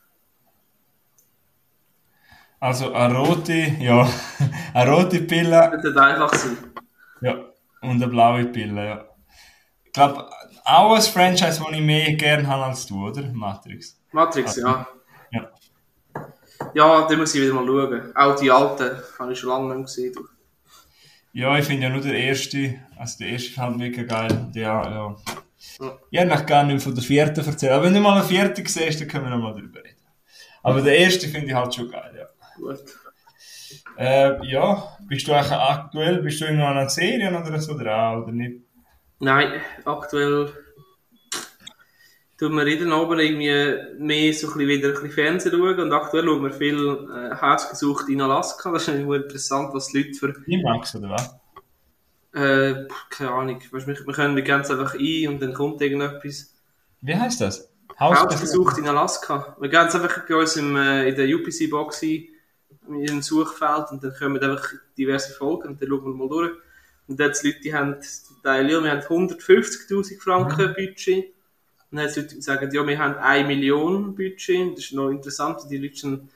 also 2.60 2.92
eine 2.92 3.16
rote, 3.16 3.54
ja, 3.80 4.06
eine 4.74 4.90
rote 4.90 5.22
Pille 5.22 5.70
Das 5.72 5.82
wird 5.82 5.96
einfach 5.96 6.34
sein. 6.34 6.58
Ja, 7.22 7.34
und 7.80 8.02
eine 8.02 8.08
blaue 8.08 8.44
Pille, 8.44 8.84
ja. 8.84 9.04
Ich 9.84 9.92
glaube, 9.92 10.28
auch 10.64 10.94
ein 10.94 11.00
Franchise, 11.00 11.60
das 11.60 11.72
ich 11.72 11.80
mehr 11.80 12.12
gerne 12.12 12.46
habe 12.46 12.64
als 12.66 12.84
du, 12.86 13.06
oder? 13.08 13.22
Matrix. 13.32 13.98
Matrix, 14.12 14.56
ja. 14.56 14.86
Ja. 15.30 15.50
Ja, 16.76 17.06
da 17.08 17.16
muss 17.16 17.34
ich 17.34 17.40
wieder 17.40 17.54
mal 17.54 17.64
schauen. 17.66 18.14
Auch 18.14 18.36
die 18.38 18.50
alten 18.50 19.00
habe 19.18 19.32
ich 19.32 19.38
schon 19.38 19.48
lange 19.48 19.76
nicht 19.76 19.86
gesehen. 19.86 20.14
Ja, 21.32 21.56
ich 21.56 21.64
finde 21.64 21.84
ja 21.84 21.88
nur 21.88 22.02
der 22.02 22.12
erste, 22.12 22.74
also 22.98 23.16
der 23.18 23.28
erste 23.28 23.52
fand 23.52 23.78
mega 23.78 24.02
geil. 24.02 24.50
Ja, 24.52 24.82
ja. 24.84 25.16
Ja. 25.80 25.98
Ich 26.10 26.20
hätte 26.20 26.28
noch 26.28 26.44
gar 26.44 26.64
nicht 26.64 26.82
von 26.82 26.94
der 26.94 27.02
vierten 27.02 27.46
erzählt. 27.46 27.72
Aber 27.72 27.84
wenn 27.84 27.94
du 27.94 28.00
mal 28.00 28.18
einen 28.18 28.28
vierten 28.28 28.66
siehst, 28.66 29.00
dann 29.00 29.08
können 29.08 29.24
wir 29.24 29.30
noch 29.30 29.42
mal 29.42 29.54
drüber 29.54 29.82
reden. 29.82 29.96
Aber 30.62 30.82
der 30.82 30.98
erste 30.98 31.28
finde 31.28 31.46
ich 31.46 31.54
halt 31.54 31.74
schon 31.74 31.90
geil, 31.90 32.12
ja. 32.14 32.26
Gut. 32.58 32.84
Äh, 33.96 34.46
ja, 34.46 34.98
bist 35.08 35.26
du 35.26 35.32
eigentlich 35.32 35.52
aktuell, 35.52 36.20
bist 36.20 36.42
du 36.42 36.44
in 36.44 36.60
einer 36.60 36.90
Serie 36.90 37.30
oder 37.30 37.58
so 37.58 37.78
dran, 37.78 38.22
oder 38.22 38.32
nicht? 38.32 38.60
Nein, 39.18 39.62
aktuell 39.86 40.52
tun 42.38 42.54
wir 42.54 42.66
jeden 42.68 42.92
Abend 42.92 43.20
irgendwie 43.20 43.98
mehr 43.98 44.32
so 44.34 44.48
ein 44.48 44.52
bisschen 44.52 44.68
wieder 44.68 44.88
ein 44.88 44.94
bisschen 44.94 45.10
Fernsehen 45.10 45.52
schauen 45.52 45.80
und 45.80 45.92
aktuell 45.92 46.24
schauen 46.24 46.42
wir 46.42 46.52
viel 46.52 47.08
äh, 47.10 47.34
Hausgesucht 47.40 48.08
in 48.08 48.20
Alaska. 48.20 48.70
Das 48.72 48.82
ist 48.82 48.88
eigentlich 48.90 49.22
interessant, 49.22 49.72
was 49.72 49.88
die 49.88 50.02
Leute 50.02 50.14
für 50.14 50.34
IMAX, 50.46 50.96
oder 50.96 51.10
was? 51.10 51.34
Äh, 52.34 52.86
keine 53.08 53.30
Ahnung. 53.30 53.60
Weißt, 53.70 53.86
wir, 53.86 53.96
wir 54.06 54.14
können 54.14 54.36
die 54.36 54.42
ganz 54.42 54.70
einfach 54.70 54.94
ein 54.94 55.28
und 55.28 55.40
dann 55.40 55.54
kommt 55.54 55.80
irgendetwas. 55.80 56.54
Wie 57.00 57.14
heißt 57.14 57.40
das? 57.40 57.72
Hausbesucht 57.98 58.76
in 58.78 58.88
Alaska. 58.88 59.56
Wir 59.58 59.70
gehen 59.70 59.84
jetzt 59.84 59.94
einfach 59.94 60.26
bei 60.28 60.36
uns 60.36 60.56
im, 60.56 60.76
äh, 60.76 61.08
in 61.08 61.14
der 61.16 61.34
UPC-Box 61.34 62.02
ein, 62.02 62.28
in 62.88 63.10
einem 63.10 63.22
Suchfeld 63.22 63.90
und 63.90 64.04
dann 64.04 64.14
kommen 64.14 64.38
einfach 64.38 64.68
diverse 64.98 65.32
Folgen 65.32 65.68
und 65.68 65.80
dann 65.80 65.88
schauen 65.88 66.04
wir 66.04 66.14
mal 66.14 66.28
durch. 66.28 66.52
Und 67.08 67.18
die 67.18 67.22
Leute, 67.22 67.60
die 67.62 67.72
haben 67.72 68.02
zum 68.02 68.42
Teil, 68.42 68.70
ja, 68.70 68.82
wir 68.82 68.90
haben 68.90 69.00
150'000 69.00 70.20
Franken 70.20 70.74
Budget. 70.74 71.35
Und 71.96 72.02
dann 72.02 72.08
haben 72.08 72.14
die 72.14 72.20
Leute, 72.20 72.42
sagen, 72.42 72.70
ja, 72.72 72.86
wir 72.86 72.98
haben 72.98 73.14
1 73.16 73.46
Million 73.46 74.14
Budget. 74.14 74.72
Das 74.76 74.84
ist 74.84 74.92
noch 74.92 75.08
interessant, 75.10 75.60
die 75.70 75.78
Leute, 75.78 75.96
schon- 75.96 76.28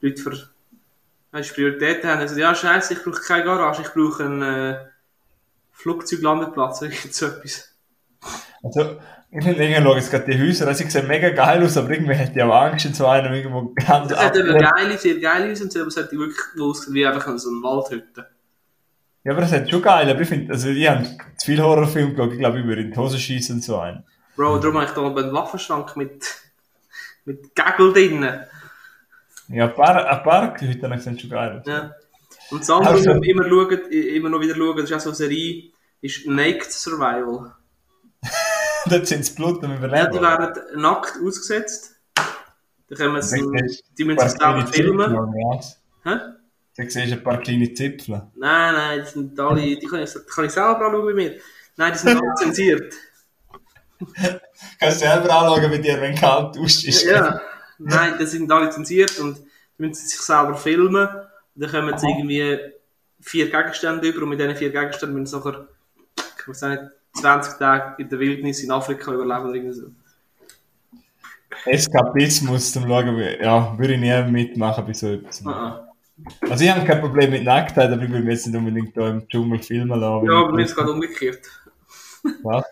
Leute 0.00 0.20
für 0.22 0.48
weißt, 1.32 1.54
Prioritäten 1.54 2.10
haben. 2.10 2.20
Also, 2.20 2.36
ja, 2.38 2.54
scheiße, 2.54 2.94
ich 2.94 3.02
brauche 3.02 3.20
keine 3.20 3.44
Garage, 3.44 3.82
ich 3.82 3.88
brauche 3.92 4.24
einen 4.24 4.42
äh, 4.42 4.76
Flugzeuglandeplatz, 5.72 6.82
irgend 6.82 7.14
so 7.14 7.26
etwas. 7.26 7.74
Also, 8.62 9.00
ich 9.30 9.42
finde 9.44 9.62
irgendwie, 9.64 9.82
schauen 9.82 9.96
jetzt 9.98 10.10
gerade 10.10 10.32
die 10.32 10.40
Häuser, 10.40 10.66
also, 10.68 10.84
sie 10.84 10.90
sehen 10.90 11.06
mega 11.08 11.30
geil 11.30 11.62
aus, 11.64 11.76
aber 11.76 11.90
irgendwie 11.90 12.14
hätte 12.14 12.32
ich 12.38 12.42
auch 12.42 12.54
Angst 12.54 12.86
in 12.86 12.94
so 12.94 13.06
einem 13.06 13.32
irgendwo 13.32 13.72
ganz 13.74 14.10
Es 14.12 14.18
hat 14.18 14.36
eben 14.36 14.48
abgelegen. 14.50 14.70
geile, 14.76 14.98
sehr 14.98 15.18
geile 15.20 15.50
Häuser, 15.50 15.80
aber 15.80 15.88
es 15.88 15.96
hat 15.96 16.12
wirklich 16.12 16.38
ausgesehen 16.60 16.94
wie 16.94 17.06
einfach 17.06 17.38
so 17.38 17.48
eine 17.50 17.62
Waldhütte. 17.62 18.26
Ja, 19.24 19.32
aber 19.32 19.40
das 19.40 19.52
hat 19.52 19.68
schon 19.70 19.82
geil, 19.82 20.08
aber 20.10 20.20
ich 20.20 20.28
finde, 20.28 20.52
also, 20.52 20.68
ich 20.68 20.88
habe 20.88 21.02
zu 21.04 21.46
viele 21.46 21.62
Horrorfilme 21.62 22.12
geschaut, 22.12 22.32
ich 22.32 22.38
glaube, 22.38 22.60
ich 22.60 22.66
würde 22.66 22.82
in 22.82 22.90
die 22.92 22.96
Hose 22.96 23.18
schießen 23.18 23.56
und 23.56 23.62
so 23.64 23.78
einen. 23.78 24.04
Bro, 24.36 24.58
darum 24.58 24.76
habe 24.78 24.86
ich 24.86 24.92
da 24.92 25.00
oben 25.02 25.18
einen 25.24 25.32
Waffenschrank 25.32 25.96
mit, 25.96 26.24
mit 27.24 27.54
Gagel 27.54 27.92
drinnen. 27.92 28.40
Ja, 29.48 29.66
ein 29.66 29.74
paar, 29.74 30.06
ein 30.08 30.22
paar 30.22 30.60
Hütten 30.60 30.98
sehen 31.00 31.18
schon 31.18 31.30
geil. 31.30 31.62
Ja. 31.66 31.94
Und 32.50 32.60
das 32.62 32.70
andere, 32.70 32.94
Also- 32.94 33.10
was 33.10 33.20
wir 33.20 33.30
immer, 33.30 33.46
immer 33.90 34.28
noch 34.30 34.40
wieder 34.40 34.54
schauen, 34.56 34.76
das 34.76 34.90
ist 34.90 34.96
auch 34.96 35.00
so 35.00 35.08
eine 35.10 35.16
Serie, 35.16 35.70
ist 36.00 36.26
Naked 36.26 36.70
Survival. 36.70 37.54
Dort 38.86 39.06
sind 39.06 39.20
das 39.20 39.34
Blut 39.34 39.62
am 39.64 39.70
Ja, 39.70 39.76
Überleben. 39.78 40.12
die 40.12 40.20
werden 40.20 40.80
nackt 40.80 41.14
ausgesetzt. 41.24 41.96
Da 42.14 42.96
können 42.96 43.22
sie, 43.22 43.40
die 43.96 44.04
müssen 44.04 44.16
paar 44.18 44.28
selber 44.28 44.66
filmen. 44.66 45.32
Hä? 46.04 46.18
Da 46.76 46.82
siehst 46.82 46.96
du 46.96 47.00
ein 47.16 47.22
paar 47.22 47.38
kleine 47.38 47.72
Zipfel. 47.72 48.22
Nein, 48.34 48.74
nein, 48.74 49.00
die 49.04 49.10
sind 49.10 49.40
alle, 49.40 49.60
die 49.62 49.86
kann 49.86 50.00
ich, 50.00 50.12
die 50.12 50.18
kann 50.28 50.44
ich 50.44 50.50
selber 50.50 50.86
anschauen 50.86 51.06
bei 51.06 51.14
mir. 51.14 51.36
Nein, 51.76 51.92
die 51.92 51.98
sind 51.98 52.20
alle 52.20 52.34
zensiert. 52.36 52.92
Kannst 54.80 55.02
du 55.02 55.06
selber 55.06 55.30
anschauen 55.30 55.70
bei 55.70 55.78
dir, 55.78 56.00
wenn 56.00 56.14
kalt 56.14 56.58
aus 56.58 56.84
ist. 56.84 57.04
Ja, 57.04 57.40
nein, 57.78 58.14
die 58.18 58.26
sind 58.26 58.50
alle 58.50 58.70
zensiert 58.70 59.18
und 59.18 59.38
die 59.38 59.82
müssen 59.82 60.06
sich 60.06 60.20
selber 60.20 60.54
filmen. 60.54 61.08
Und 61.08 61.62
dann 61.62 61.70
kommen 61.70 61.98
sie 61.98 62.08
irgendwie 62.08 62.58
vier 63.20 63.50
Gegenstände 63.50 64.08
über 64.08 64.22
und 64.22 64.30
mit 64.30 64.40
diesen 64.40 64.56
vier 64.56 64.70
Gegenständen 64.70 65.18
müssen 65.18 65.40
sie 65.40 65.48
nachher, 65.48 65.66
ich 66.16 66.48
weiß 66.48 66.62
nicht, 66.62 66.82
20 67.14 67.58
Tage 67.58 68.02
in 68.02 68.08
der 68.08 68.18
Wildnis 68.18 68.62
in 68.62 68.70
Afrika 68.70 69.12
überleben 69.12 69.46
oder 69.46 69.54
irgendwie 69.54 69.74
so. 69.74 69.86
Eskapismus 71.66 72.72
zum 72.72 72.86
Schauen, 72.86 73.16
ja, 73.40 73.78
würde 73.78 73.94
ich 73.94 74.00
nie 74.00 74.30
mitmachen 74.30 74.84
bei 74.84 74.92
so 74.92 75.08
etwas. 75.08 75.44
Ah, 75.46 75.50
ah. 75.50 75.94
Also 76.48 76.64
ich 76.64 76.70
habe 76.70 76.84
kein 76.84 77.00
Problem 77.00 77.30
mit 77.30 77.44
Nacktheit, 77.44 77.90
aber 77.90 78.02
ich 78.02 78.10
will 78.10 78.20
mich 78.20 78.34
jetzt 78.34 78.46
nicht 78.46 78.56
unbedingt 78.56 78.96
da 78.96 79.08
im 79.08 79.26
Dschungel 79.28 79.60
filmen 79.62 79.98
lassen. 79.98 80.26
Ja, 80.26 80.32
aber 80.32 80.52
mir 80.52 80.62
ist 80.62 80.70
es 80.70 80.76
gerade 80.76 80.92
umgekehrt. 80.92 81.40
Was? 82.42 82.64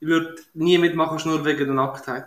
Ich 0.00 0.06
würde 0.06 0.36
nie 0.54 0.78
mitmachen, 0.78 1.20
nur 1.24 1.44
wegen 1.44 1.66
der 1.66 1.74
Nacktheit. 1.74 2.26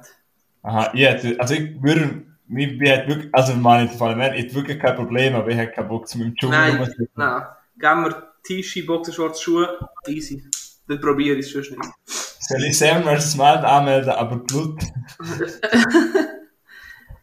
Aha, 0.63 0.91
hätte, 0.93 1.39
also 1.39 1.53
ich 1.53 1.81
würde, 1.81 2.25
ich, 2.49 2.81
ich 2.81 2.89
hätte 2.89 3.07
wirklich, 3.07 3.33
also 3.33 3.53
meine 3.53 3.89
ich 3.89 3.97
Fall, 3.97 4.19
ich 4.35 4.43
hätte 4.43 4.55
wirklich 4.55 4.79
kein 4.79 4.95
Problem, 4.95 5.35
aber 5.35 5.49
ich 5.49 5.57
hätte 5.57 5.73
keinen 5.73 5.87
Bock 5.87 6.07
zum 6.07 6.21
im 6.21 6.35
Dschungel 6.35 6.57
Nein, 6.57 7.07
nein. 7.15 7.43
Geben 7.77 8.05
wir 8.05 8.33
T-Shirt, 8.43 8.87
Boxershorts, 8.87 9.41
Schuhe, 9.41 9.77
easy. 10.07 10.43
Dann 10.87 10.99
probiere 10.99 11.37
ich 11.37 11.45
es 11.45 11.51
schon 11.51 11.77
nicht. 11.77 11.91
Soll 12.05 12.63
ich 12.63 12.77
Sam 12.77 13.03
vs. 13.03 13.37
Wild 13.37 13.63
anmelden, 13.63 14.09
aber 14.09 14.37
Blut? 14.37 14.81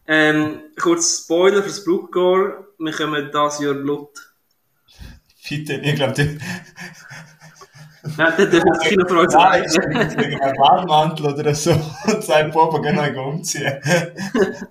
Ähm, 0.07 0.61
kurz 0.79 1.23
Spoiler 1.23 1.63
fürs 1.63 1.83
Blutgore. 1.83 2.67
Wir 2.77 2.91
kommen 2.93 3.31
dieses 3.33 3.59
Jahr 3.59 3.73
Blut. 3.73 4.09
Bitte, 5.49 5.73
ich 5.75 5.95
glaube, 5.95 6.39
Nein, 8.17 8.33
dann 8.37 8.51
dürfen 8.51 8.65
wir 8.65 8.79
keine 8.79 9.09
Freude 9.09 9.35
Nein, 9.35 9.63
ich 9.65 9.79
bin 9.79 10.17
wegen 10.23 10.41
einem 10.41 10.57
Badmantel 10.57 11.25
oder 11.33 11.55
so 11.55 11.71
und 12.07 12.23
sagt, 12.23 12.51
Papa, 12.53 12.77
geh 12.79 12.91
noch 12.93 13.25
umziehen. 13.25 13.79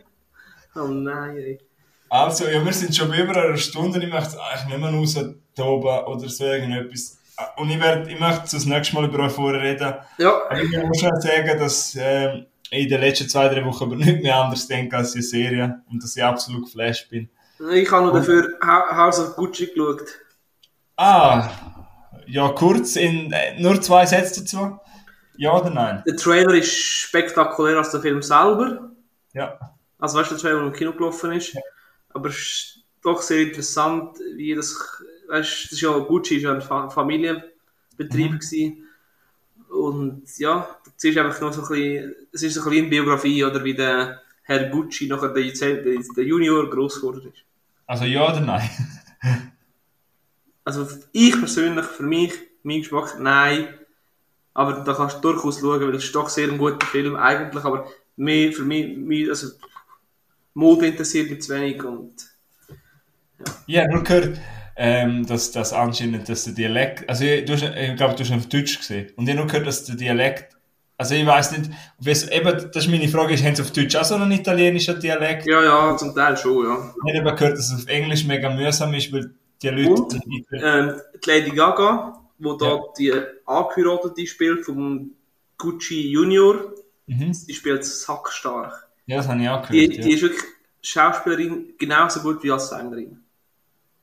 Oh 0.76 0.88
nein, 0.88 1.36
ey. 1.36 1.58
Also, 2.10 2.48
ja, 2.48 2.64
wir 2.64 2.72
sind 2.72 2.94
schon 2.94 3.08
bei 3.08 3.20
über 3.22 3.36
einer 3.36 3.56
Stunde. 3.56 4.02
Ich 4.04 4.12
möchte 4.12 4.36
eigentlich 4.42 4.66
nicht 4.66 4.80
mehr 4.80 4.90
raus 4.90 5.14
toben 5.54 6.04
oder 6.06 6.28
so 6.28 6.44
irgendetwas. 6.44 7.18
Und 7.56 7.70
ich, 7.70 7.80
werd, 7.80 8.08
ich 8.08 8.18
möchte 8.18 8.42
das 8.52 8.64
nächste 8.66 8.94
Mal 8.96 9.04
über 9.04 9.20
euch 9.24 9.32
vorher 9.32 9.60
reden. 9.60 9.94
Ja, 10.18 10.32
Aber 10.48 10.60
ich 10.60 10.70
muss 10.82 10.98
schon 11.00 11.20
sagen, 11.20 11.58
dass 11.58 11.96
ähm, 11.96 12.46
ich 12.70 12.82
in 12.84 12.88
den 12.88 13.00
letzten 13.00 13.28
zwei, 13.28 13.48
drei 13.48 13.64
Wochen 13.64 13.84
aber 13.84 13.96
nicht 13.96 14.22
mehr 14.22 14.36
anders 14.36 14.66
denke 14.66 14.96
als 14.96 15.12
die 15.12 15.22
Serie 15.22 15.80
und 15.90 16.02
dass 16.02 16.16
ich 16.16 16.24
absolut 16.24 16.64
geflasht 16.64 17.08
bin. 17.08 17.28
ich 17.72 17.90
habe 17.92 18.06
noch 18.06 18.14
dafür 18.14 18.48
Hou- 18.64 18.96
House 18.96 19.20
of 19.20 19.36
Gucci 19.36 19.66
geschaut. 19.68 20.02
Ah, 20.96 21.48
ja, 22.26 22.48
kurz 22.50 22.96
in 22.96 23.32
äh, 23.32 23.60
nur 23.60 23.80
zwei 23.80 24.06
Sätze 24.06 24.40
dazu. 24.40 24.78
Ja 25.36 25.52
oder 25.56 25.70
nein? 25.70 26.02
Der 26.06 26.16
Trailer 26.16 26.54
ist 26.54 26.72
spektakulärer 26.72 27.78
als 27.78 27.90
der 27.90 28.00
Film 28.00 28.22
selber. 28.22 28.90
Ja. 29.32 29.58
Also 29.98 30.18
weißt 30.18 30.30
du, 30.30 30.34
der 30.34 30.42
Trailer, 30.42 30.58
der 30.58 30.66
im 30.68 30.72
Kino 30.72 30.92
gelaufen 30.92 31.32
ist. 31.32 31.56
Aber 32.10 32.28
es 32.28 32.36
ist 32.36 32.78
doch 33.02 33.20
sehr 33.20 33.40
interessant, 33.40 34.16
wie 34.36 34.54
das, 34.54 34.74
weißt 35.28 35.64
du, 35.64 35.64
das 35.64 35.72
ist 35.72 35.80
ja, 35.80 35.98
Gucci 35.98 36.36
ist 36.36 36.42
ja 36.42 36.52
ein 36.52 36.62
Fa 36.62 36.88
Familienbetrieb 36.88 38.32
Mhm. 38.32 38.38
gewesen. 38.38 38.88
Und 39.68 40.22
ja, 40.38 40.68
es 40.96 41.04
ist 41.04 41.18
einfach 41.18 41.40
noch 41.40 41.52
so 41.52 41.62
ein 41.62 41.68
bisschen, 41.68 42.14
es 42.32 42.42
ist 42.44 42.54
so 42.54 42.62
ein 42.62 42.70
bisschen 42.70 42.90
Biografie, 42.90 43.44
oder 43.44 43.64
wie 43.64 43.74
der 43.74 44.20
Herr 44.42 44.68
Gucci 44.68 45.08
nachher 45.08 45.30
der, 45.30 45.42
der, 45.52 45.82
der 45.82 46.24
Junior 46.24 46.70
gross 46.70 47.00
geworden 47.00 47.32
ist. 47.32 47.42
Also 47.86 48.04
ja 48.04 48.28
oder 48.30 48.40
nein? 48.40 48.70
Also 50.64 50.88
ich 51.12 51.38
persönlich, 51.38 51.84
für 51.84 52.02
mich, 52.04 52.32
mein 52.62 52.80
Geschmack, 52.80 53.16
nein. 53.18 53.68
Aber 54.54 54.84
da 54.84 54.94
kannst 54.94 55.16
du 55.16 55.32
durchaus 55.32 55.60
schauen, 55.60 55.80
weil 55.80 55.94
es 55.94 56.04
ist 56.04 56.14
doch 56.14 56.28
sehr 56.28 56.48
ein 56.48 56.58
guter 56.58 56.86
Film 56.86 57.16
eigentlich, 57.16 57.64
aber 57.64 57.86
mehr 58.16 58.52
für 58.52 58.62
mich, 58.62 58.96
mich 58.96 59.28
also 59.28 59.48
Mode 60.54 60.86
interessiert 60.86 61.30
mich 61.30 61.42
zu 61.42 61.54
wenig 61.54 61.82
und 61.82 62.12
ja. 63.66 63.82
Ja, 63.82 63.88
nur 63.88 64.04
gehört, 64.04 64.38
ähm, 64.76 65.26
dass 65.26 65.50
das 65.50 65.72
anscheinend, 65.72 66.28
dass 66.28 66.44
der 66.44 66.54
Dialekt, 66.54 67.08
also 67.08 67.24
du 67.24 67.52
hast, 67.52 67.62
ich 67.62 67.96
glaube, 67.96 68.14
du 68.14 68.20
hast 68.20 68.30
ihn 68.30 68.38
auf 68.38 68.48
Deutsch 68.48 68.78
gesehen 68.78 69.10
und 69.16 69.24
ich 69.24 69.30
habe 69.30 69.40
nur 69.40 69.46
gehört, 69.48 69.66
dass 69.66 69.84
der 69.84 69.96
Dialekt, 69.96 70.56
also 70.96 71.16
ich 71.16 71.26
weiß 71.26 71.58
nicht, 71.58 71.70
eben, 72.30 72.70
das 72.72 72.84
ist 72.84 72.88
meine 72.88 73.08
Frage, 73.08 73.34
ist, 73.34 73.44
haben 73.44 73.56
sie 73.56 73.62
auf 73.62 73.72
Deutsch 73.72 73.96
auch 73.96 74.04
so 74.04 74.14
einen 74.14 74.30
italienischen 74.30 75.00
Dialekt? 75.00 75.46
Ja, 75.46 75.62
ja, 75.64 75.96
zum 75.96 76.14
Teil 76.14 76.36
schon, 76.36 76.64
ja. 76.64 76.94
Ich 77.06 77.18
habe 77.18 77.34
gehört, 77.34 77.58
dass 77.58 77.72
es 77.72 77.82
auf 77.82 77.88
Englisch 77.88 78.24
mega 78.24 78.48
mühsam 78.50 78.94
ist, 78.94 79.12
weil 79.12 79.34
die 79.70 79.82
Leute... 79.82 80.02
Und, 80.02 80.46
ähm, 80.52 81.00
die 81.24 81.30
Lady 81.30 81.50
Gaga, 81.50 82.20
wo 82.38 82.54
da 82.54 82.80
die 82.98 83.12
angeheiratete 83.46 84.26
spielt 84.26 84.64
vom 84.64 85.10
Gucci 85.58 86.10
Junior, 86.10 86.72
mhm. 87.06 87.32
die 87.46 87.54
spielt 87.54 87.84
sackstark. 87.84 88.88
Ja, 89.06 89.18
das 89.18 89.28
habe 89.28 89.42
ich 89.42 89.48
auch 89.48 89.68
gehört. 89.68 89.72
Die, 89.72 90.00
die 90.00 90.12
ist 90.12 90.22
wirklich 90.22 90.42
Schauspielerin 90.82 91.74
genauso 91.78 92.20
gut 92.20 92.42
wie 92.42 92.50
als 92.52 92.68
Sängerin. 92.68 93.20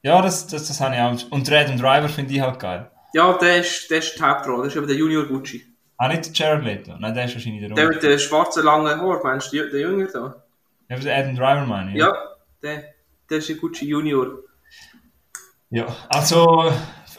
Ja, 0.03 0.22
das, 0.22 0.47
das, 0.47 0.68
das 0.68 0.82
habe 0.82 0.95
ich 0.95 1.01
auch. 1.01 1.32
Und 1.32 1.49
Red 1.49 1.70
Driver 1.80 2.09
finde 2.09 2.34
ich 2.34 2.41
halt 2.41 2.59
geil. 2.59 2.89
Ja, 3.14 3.38
der 3.38 3.59
ist, 3.59 3.91
der 3.91 3.99
ist 3.99 4.18
die 4.18 4.22
Hauptrolle, 4.22 4.64
das 4.64 4.74
ist 4.74 4.78
aber 4.78 4.88
der 4.88 4.95
Junior 4.95 5.26
Gucci. 5.26 5.66
Ah, 5.97 6.07
nicht 6.07 6.26
der 6.28 6.34
Jared 6.34 6.64
Leto? 6.64 6.97
Nein, 6.97 7.14
der 7.14 7.26
ist 7.26 7.36
wahrscheinlich 7.36 7.62
der 7.62 7.76
Der 7.76 7.89
mit 7.89 8.01
dem 8.01 8.18
schwarzen 8.18 8.64
langen 8.64 8.99
Haar, 8.99 9.22
meinst 9.24 9.53
du, 9.53 9.70
der 9.70 9.82
Junior 9.82 10.09
da? 10.12 10.43
Ja, 10.89 10.97
der 10.97 11.18
Adam 11.18 11.36
Driver 11.36 11.66
meine 11.66 11.91
ich. 11.91 11.97
Ja, 11.97 12.12
der, 12.64 12.86
der 13.30 13.38
ist 13.38 13.49
der 13.49 13.57
Gucci 13.57 13.86
Junior. 13.86 14.39
Ja, 15.72 15.88
also 16.09 16.69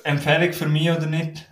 Empfehlung 0.04 0.52
für 0.52 0.68
mich 0.68 0.90
oder 0.90 1.06
nicht? 1.06 1.48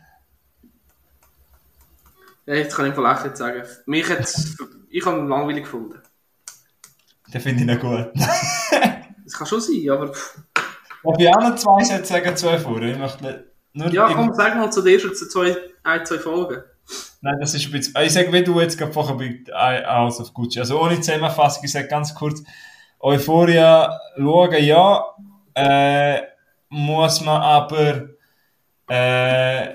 Ja, 2.44 2.54
jetzt 2.54 2.76
kann 2.76 2.86
ich 2.86 2.94
vielleicht 2.94 3.24
nicht 3.24 3.36
sagen. 3.38 3.62
Mich 3.86 4.10
hat's, 4.10 4.56
ich 4.90 5.06
habe 5.06 5.18
ihn 5.18 5.28
langweilig 5.28 5.64
gefunden. 5.64 5.98
Den 7.32 7.40
finde 7.40 7.60
ich 7.60 7.66
nicht 7.66 7.80
gut. 7.80 8.10
das 8.14 9.32
kann 9.32 9.46
schon 9.46 9.60
sein, 9.62 9.88
aber... 9.90 10.12
Ob 11.02 11.18
ich 11.18 11.28
auch 11.28 11.40
noch 11.40 11.54
zwei 11.56 11.84
Sätze 11.84 12.12
sagen, 12.12 12.36
zwei 12.36 12.58
vor? 12.58 12.82
Ich 12.82 12.98
möchte 12.98 13.50
nur 13.72 13.88
ja, 13.88 14.12
komm, 14.12 14.34
sag 14.34 14.56
mal 14.56 14.70
zu 14.70 14.82
dir 14.82 15.00
schon 15.00 15.14
zwei, 15.14 15.56
ein, 15.82 16.04
zwei 16.04 16.18
Folgen. 16.18 16.62
Nein, 17.22 17.38
das 17.40 17.54
ist 17.54 17.64
ein 17.64 17.72
bisschen... 17.72 17.94
Ich 18.02 18.12
sage, 18.12 18.30
wie 18.30 18.44
du 18.44 18.60
jetzt 18.60 18.76
gerade 18.76 18.92
vorher 18.92 19.14
bei 19.14 19.86
House 19.86 20.20
of 20.20 20.34
Gucci. 20.34 20.60
Also 20.60 20.82
ohne 20.82 21.00
Zusammenfassung, 21.00 21.64
ich 21.64 21.72
sage 21.72 21.88
ganz 21.88 22.14
kurz, 22.14 22.42
Euphoria 22.98 23.98
schauen, 24.18 24.62
ja, 24.62 25.02
äh, 25.54 26.20
muss 26.70 27.20
man 27.20 27.42
aber 27.42 28.08
äh, 28.88 29.74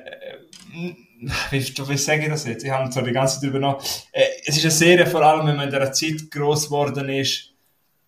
wie, 1.50 1.62
wie 1.62 1.98
sage 1.98 2.24
ich 2.24 2.30
das 2.30 2.46
jetzt? 2.46 2.64
Ich 2.64 2.72
habe 2.72 2.90
zwar 2.90 3.04
die 3.04 3.12
ganze 3.12 3.40
Zeit 3.40 3.50
übernommen. 3.50 3.78
Äh, 4.12 4.24
es 4.46 4.58
ist 4.58 4.64
eine 4.64 4.72
Serie, 4.72 5.06
vor 5.06 5.22
allem 5.22 5.48
wenn 5.48 5.56
man 5.56 5.66
in 5.66 5.72
dieser 5.72 5.92
Zeit 5.92 6.30
groß 6.32 6.66
geworden 6.66 7.10
ist, 7.10 7.52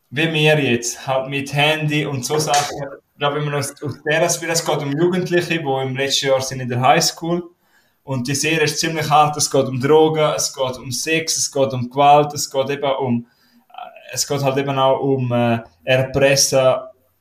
wie 0.09 0.31
wir 0.33 0.59
jetzt, 0.59 1.05
halt 1.05 1.29
mit 1.29 1.53
Handy 1.53 2.05
und 2.05 2.25
so 2.25 2.37
Sachen. 2.37 2.77
Ich 3.13 3.19
glaube, 3.19 3.37
wenn 3.37 3.45
man 3.45 3.55
aus, 3.55 3.81
aus 3.81 4.01
der 4.03 4.23
Aspekt, 4.23 4.51
es 4.51 4.65
geht 4.65 4.77
um 4.77 4.91
Jugendliche, 4.97 5.59
die 5.59 5.81
im 5.81 5.95
letzten 5.95 6.27
Jahr 6.27 6.41
sind 6.41 6.59
in 6.59 6.69
der 6.69 6.81
Highschool. 6.81 7.43
Und 8.03 8.27
die 8.27 8.35
Serie 8.35 8.63
ist 8.63 8.79
ziemlich 8.79 9.09
hart. 9.09 9.35
Es 9.35 9.51
geht 9.51 9.65
um 9.65 9.81
Drogen, 9.81 10.33
es 10.35 10.53
geht 10.53 10.77
um 10.77 10.91
Sex, 10.91 11.35
es 11.37 11.51
geht 11.51 11.73
um 11.73 11.89
Gewalt, 11.89 12.33
es 12.33 12.49
geht 12.49 12.69
eben 12.69 12.91
um, 12.99 13.25
äh, 13.69 14.13
es 14.13 14.25
geht 14.25 14.41
halt 14.41 14.57
eben 14.57 14.77
auch 14.77 14.99
um 14.99 15.31
äh, 15.31 15.59
Erpressen 15.83 16.75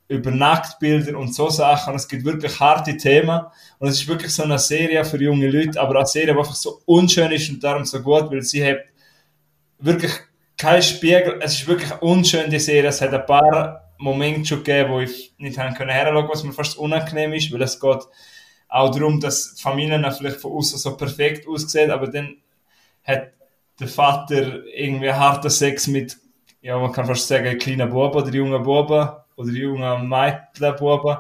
über 0.09 0.31
Nacktbilder 0.31 1.19
und 1.19 1.35
so 1.35 1.49
Sachen. 1.51 1.95
Es 1.95 2.09
gibt 2.09 2.25
wirklich 2.25 2.59
harte 2.61 2.97
Themen. 2.97 3.41
Und 3.79 3.89
es 3.89 4.01
ist 4.01 4.09
wirklich 4.09 4.33
so 4.33 4.45
eine 4.45 4.59
Serie 4.59 5.05
für 5.05 5.21
junge 5.21 5.49
Leute, 5.49 5.81
aber 5.81 5.97
eine 5.97 6.07
Serie, 6.07 6.33
die 6.33 6.39
einfach 6.39 6.55
so 6.55 6.81
unschön 6.85 7.33
ist 7.33 7.51
und 7.51 7.63
darum 7.63 7.85
so 7.85 8.01
gut, 8.01 8.31
weil 8.31 8.43
sie 8.43 8.65
hat 8.65 8.79
wirklich 9.79 10.13
kein 10.57 10.83
Spiegel. 10.83 11.41
Es 11.43 11.55
ist 11.55 11.69
wirklich 11.69 11.91
unschön, 12.01 12.51
die 12.51 12.61
Serie. 12.61 12.89
Es 12.89 13.01
hat 13.01 13.13
ein 13.13 13.27
paar 13.27 13.91
Momente 13.99 14.47
schon 14.47 14.63
gegeben, 14.63 14.91
wo 14.93 15.01
ich 15.01 15.35
nicht 15.39 15.59
herschauen 15.59 15.89
konnte, 15.89 16.29
was 16.29 16.45
mir 16.45 16.53
fast 16.53 16.79
unangenehm 16.79 17.33
ist, 17.33 17.53
weil 17.53 17.63
es 17.63 17.81
geht 17.81 18.03
auch 18.69 18.91
darum, 18.91 19.21
dass 19.21 19.59
Familien 19.61 20.07
vielleicht 20.13 20.41
von 20.41 20.53
außen 20.53 20.79
so 20.79 20.97
perfekt 20.97 21.47
aussehen, 21.49 21.91
aber 21.91 22.09
dann 22.09 22.37
hat 23.05 23.33
der 23.79 23.89
Vater 23.89 24.65
irgendwie 24.67 25.13
harten 25.13 25.51
Sex 25.51 25.87
mit, 25.87 26.17
ja, 26.61 26.79
man 26.79 26.93
kann 26.93 27.07
fast 27.07 27.29
sagen, 27.29 27.59
kleinen 27.59 27.91
Buben 27.91 28.17
oder 28.17 28.35
jungen 28.35 28.63
Buben 28.63 29.09
oder 29.37 29.51
jungen 29.51 30.09
Mädchenbuben. 30.09 31.19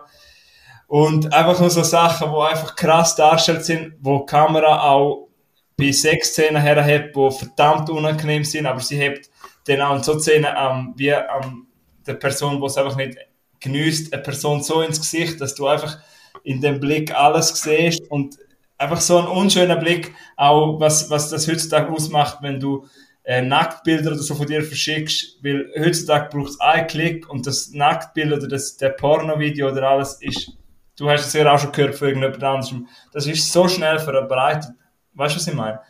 Und 0.88 1.32
einfach 1.32 1.58
nur 1.60 1.70
so 1.70 1.82
Sachen, 1.82 2.30
die 2.30 2.38
einfach 2.38 2.76
krass 2.76 3.16
dargestellt 3.16 3.64
sind, 3.64 3.94
wo 4.00 4.20
die 4.20 4.26
Kamera 4.26 4.90
auch 4.90 5.28
bei 5.76 5.92
Sexszenen 5.92 6.62
herhebt, 6.62 7.16
die 7.16 7.30
verdammt 7.30 7.90
unangenehm 7.90 8.44
sind, 8.44 8.66
aber 8.66 8.80
sie 8.80 8.96
hebt 8.96 9.28
dann 9.64 9.80
auch 9.80 10.02
so 10.02 10.18
Szenen 10.18 10.54
ähm, 10.56 10.94
wie 10.96 11.08
ähm, 11.08 11.66
der 12.06 12.14
Person, 12.14 12.60
die 12.60 12.66
es 12.66 12.78
einfach 12.78 12.96
nicht 12.96 13.18
genießt, 13.60 14.12
eine 14.12 14.22
Person 14.22 14.62
so 14.62 14.80
ins 14.80 15.00
Gesicht, 15.00 15.40
dass 15.40 15.54
du 15.54 15.66
einfach 15.66 15.98
in 16.44 16.60
dem 16.60 16.78
Blick 16.78 17.12
alles 17.14 17.48
siehst 17.60 18.08
und 18.10 18.38
einfach 18.78 19.00
so 19.00 19.18
ein 19.18 19.26
unschöner 19.26 19.76
Blick, 19.76 20.14
auch 20.36 20.78
was, 20.78 21.10
was 21.10 21.30
das 21.30 21.48
heutzutage 21.48 21.90
ausmacht, 21.90 22.38
wenn 22.42 22.60
du 22.60 22.86
äh, 23.26 23.42
Nacktbilder 23.42 24.12
oder 24.12 24.20
so 24.20 24.36
von 24.36 24.46
dir 24.46 24.62
verschickst, 24.62 25.42
weil 25.42 25.68
heutzutage 25.76 26.28
braucht 26.30 26.50
es 26.50 26.60
einen 26.60 26.86
Klick 26.86 27.28
und 27.28 27.44
das 27.44 27.72
Nacktbild 27.72 28.32
oder 28.32 28.46
das, 28.46 28.76
der 28.76 28.90
Porno-Video 28.90 29.68
oder 29.68 29.90
alles 29.90 30.22
ist, 30.22 30.52
du 30.96 31.10
hast 31.10 31.26
es 31.26 31.32
ja 31.32 31.52
auch 31.52 31.58
schon 31.58 31.72
gehört 31.72 31.96
von 31.96 32.08
irgendjemand 32.08 32.42
anderem, 32.42 32.88
das 33.12 33.26
ist 33.26 33.52
so 33.52 33.66
schnell 33.66 33.98
verbreitet. 33.98 34.70
Weißt 35.14 35.34
du, 35.34 35.40
was 35.40 35.48
ich 35.48 35.54
meine? 35.54 35.80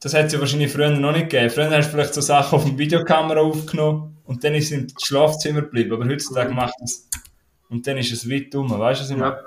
Das 0.00 0.12
hat 0.12 0.26
es 0.26 0.32
ja 0.32 0.40
wahrscheinlich 0.40 0.72
früher 0.72 0.90
noch 0.90 1.12
nicht 1.12 1.30
gegeben. 1.30 1.50
Früher 1.50 1.70
hast 1.70 1.86
du 1.86 1.92
vielleicht 1.92 2.14
so 2.14 2.20
Sachen 2.20 2.56
auf 2.56 2.64
der 2.64 2.76
Videokamera 2.76 3.40
aufgenommen 3.40 4.18
und 4.24 4.42
dann 4.42 4.56
ist 4.56 4.66
es 4.66 4.72
im 4.72 4.88
Schlafzimmer 5.00 5.62
geblieben, 5.62 5.92
aber 5.92 6.04
heutzutage 6.04 6.52
macht 6.52 6.74
es 6.82 7.08
und 7.68 7.86
dann 7.86 7.96
ist 7.96 8.12
es 8.12 8.28
weit 8.28 8.52
dumm, 8.52 8.70
weißt 8.70 9.00
du, 9.00 9.04
was 9.04 9.10
ich 9.10 9.16
meine? 9.16 9.38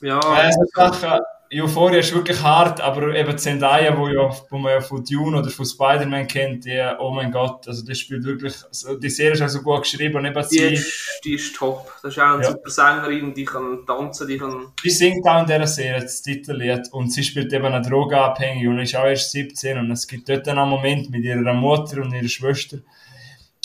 Ja. 0.00 0.20
ja. 0.20 0.48
Äh, 0.48 0.52
Sachen, 0.74 1.20
Euphoria 1.54 1.98
ist 1.98 2.14
wirklich 2.14 2.40
hart, 2.42 2.80
aber 2.80 3.14
eben 3.14 3.36
Zendaya, 3.36 3.96
wo, 3.98 4.08
ja, 4.08 4.30
wo 4.48 4.58
man 4.58 4.72
ja 4.72 4.80
von 4.80 5.04
Dune 5.04 5.38
oder 5.38 5.50
von 5.50 5.66
Spider-Man 5.66 6.26
kennt, 6.26 6.64
die, 6.64 6.80
oh 6.98 7.10
mein 7.10 7.30
Gott, 7.30 7.68
also 7.68 7.84
das 7.84 7.98
spielt 7.98 8.24
wirklich, 8.24 8.54
also 8.64 8.96
die 8.96 9.10
Serie 9.10 9.32
ist 9.32 9.42
also 9.42 9.60
gut 9.60 9.82
geschrieben 9.82 10.16
und 10.16 10.24
eben 10.24 10.48
die, 10.50 10.58
ist, 10.58 11.20
die 11.24 11.34
ist 11.34 11.54
top. 11.54 11.92
Das 12.02 12.12
ist 12.12 12.18
auch 12.18 12.34
eine 12.34 12.42
ja. 12.42 12.50
super 12.52 12.70
Sängerin, 12.70 13.34
die 13.34 13.44
kann 13.44 13.84
tanzen, 13.86 14.28
die 14.28 14.38
kann... 14.38 14.72
Die 14.82 14.90
singt 14.90 15.26
auch 15.26 15.40
in 15.40 15.46
dieser 15.46 15.66
Serie 15.66 16.00
das 16.00 16.22
Titellied 16.22 16.88
und 16.92 17.12
sie 17.12 17.22
spielt 17.22 17.52
eben 17.52 17.66
eine 17.66 17.86
drogenabhängig 17.86 18.66
und 18.68 18.78
ist 18.78 18.96
auch 18.96 19.04
erst 19.04 19.32
17 19.32 19.78
und 19.78 19.90
es 19.90 20.06
gibt 20.06 20.28
dort 20.28 20.48
einen 20.48 20.68
Moment 20.68 21.10
mit 21.10 21.24
ihrer 21.24 21.52
Mutter 21.52 22.00
und 22.00 22.14
ihrer 22.14 22.28
Schwester, 22.28 22.78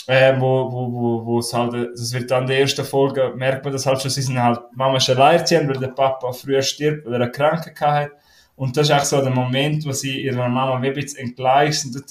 äh, 0.08 0.40
wo, 0.40 0.72
wo, 0.72 0.90
wo, 0.90 1.26
wo 1.26 1.38
es 1.38 1.52
halt, 1.52 1.74
das 1.92 2.14
wird 2.14 2.30
dann 2.30 2.44
in 2.44 2.48
der 2.48 2.60
ersten 2.60 2.82
Folge, 2.82 3.34
merkt 3.36 3.62
man 3.62 3.74
das 3.74 3.84
halt 3.84 4.00
schon, 4.00 4.10
sie 4.10 4.22
sind 4.22 4.42
halt, 4.42 4.60
Mama 4.74 4.96
ist 4.96 5.10
alleinerziehend, 5.10 5.68
weil 5.68 5.78
der 5.78 5.88
Papa 5.88 6.32
früher 6.32 6.62
stirbt, 6.62 7.04
weil 7.04 7.12
er 7.12 7.20
eine 7.20 7.30
Krankheit 7.30 7.78
hat. 7.78 8.10
Und 8.56 8.74
das 8.74 8.88
ist 8.88 8.94
auch 8.94 9.04
so 9.04 9.20
der 9.20 9.30
Moment, 9.30 9.84
wo 9.84 9.92
sie 9.92 10.22
ihrer 10.22 10.48
Mama 10.48 10.80
wie 10.80 10.88
ein 10.88 10.94
bisschen 10.94 11.18
entgleist. 11.18 11.84
Und 11.84 12.02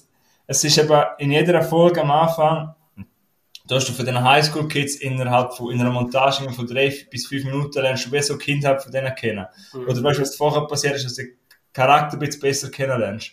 es 0.45 0.63
ist 0.63 0.77
eben 0.77 1.03
in 1.17 1.31
jeder 1.31 1.63
Folge 1.63 2.01
am 2.01 2.11
Anfang, 2.11 2.75
da 3.65 3.75
hast 3.75 3.89
du 3.89 3.93
von 3.93 4.05
den 4.05 4.23
Highschool-Kids 4.23 4.97
innerhalb 4.97 5.53
von, 5.53 5.71
in 5.71 5.81
einer 5.81 5.89
Montage 5.89 6.47
von 6.51 6.67
drei 6.67 6.93
bis 7.09 7.25
fünf 7.25 7.45
Minuten 7.45 7.81
lernst 7.81 8.05
du 8.05 8.11
wie 8.11 8.21
so 8.21 8.37
Kindheit 8.37 8.81
von 8.81 8.91
denen 8.91 9.13
kennen. 9.15 9.47
Mhm. 9.73 9.87
Oder 9.87 10.03
weißt 10.03 10.19
du, 10.19 10.21
was 10.21 10.35
vorher 10.35 10.67
passiert 10.67 10.95
ist, 10.95 11.05
dass 11.05 11.15
du 11.15 11.23
den 11.23 11.35
Charakter 11.73 12.15
ein 12.15 12.19
bisschen 12.19 12.41
besser 12.41 12.69
kennenlernst. 12.69 13.31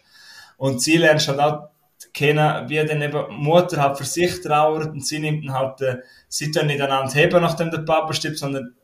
Und 0.57 0.81
sie 0.81 0.97
lernst 0.97 1.29
halt 1.29 1.39
auch 1.39 1.69
kennen, 2.13 2.69
wie 2.69 2.85
dann 2.85 3.03
eben 3.03 3.35
Mutter 3.35 3.81
halt 3.81 3.99
für 3.99 4.05
sich 4.05 4.41
trauert 4.41 4.93
und 4.93 5.07
sie 5.07 5.19
nimmt 5.19 5.47
dann 5.47 5.55
halt, 5.55 5.81
äh, 5.81 5.97
sie 6.29 6.51
tun 6.51 6.67
nicht 6.67 6.81
aneinander 6.81 7.15
heben, 7.15 7.43
nachdem 7.43 7.71
der 7.71 7.79
Papa 7.79 8.13
stirbt, 8.13 8.39
sondern 8.39 8.75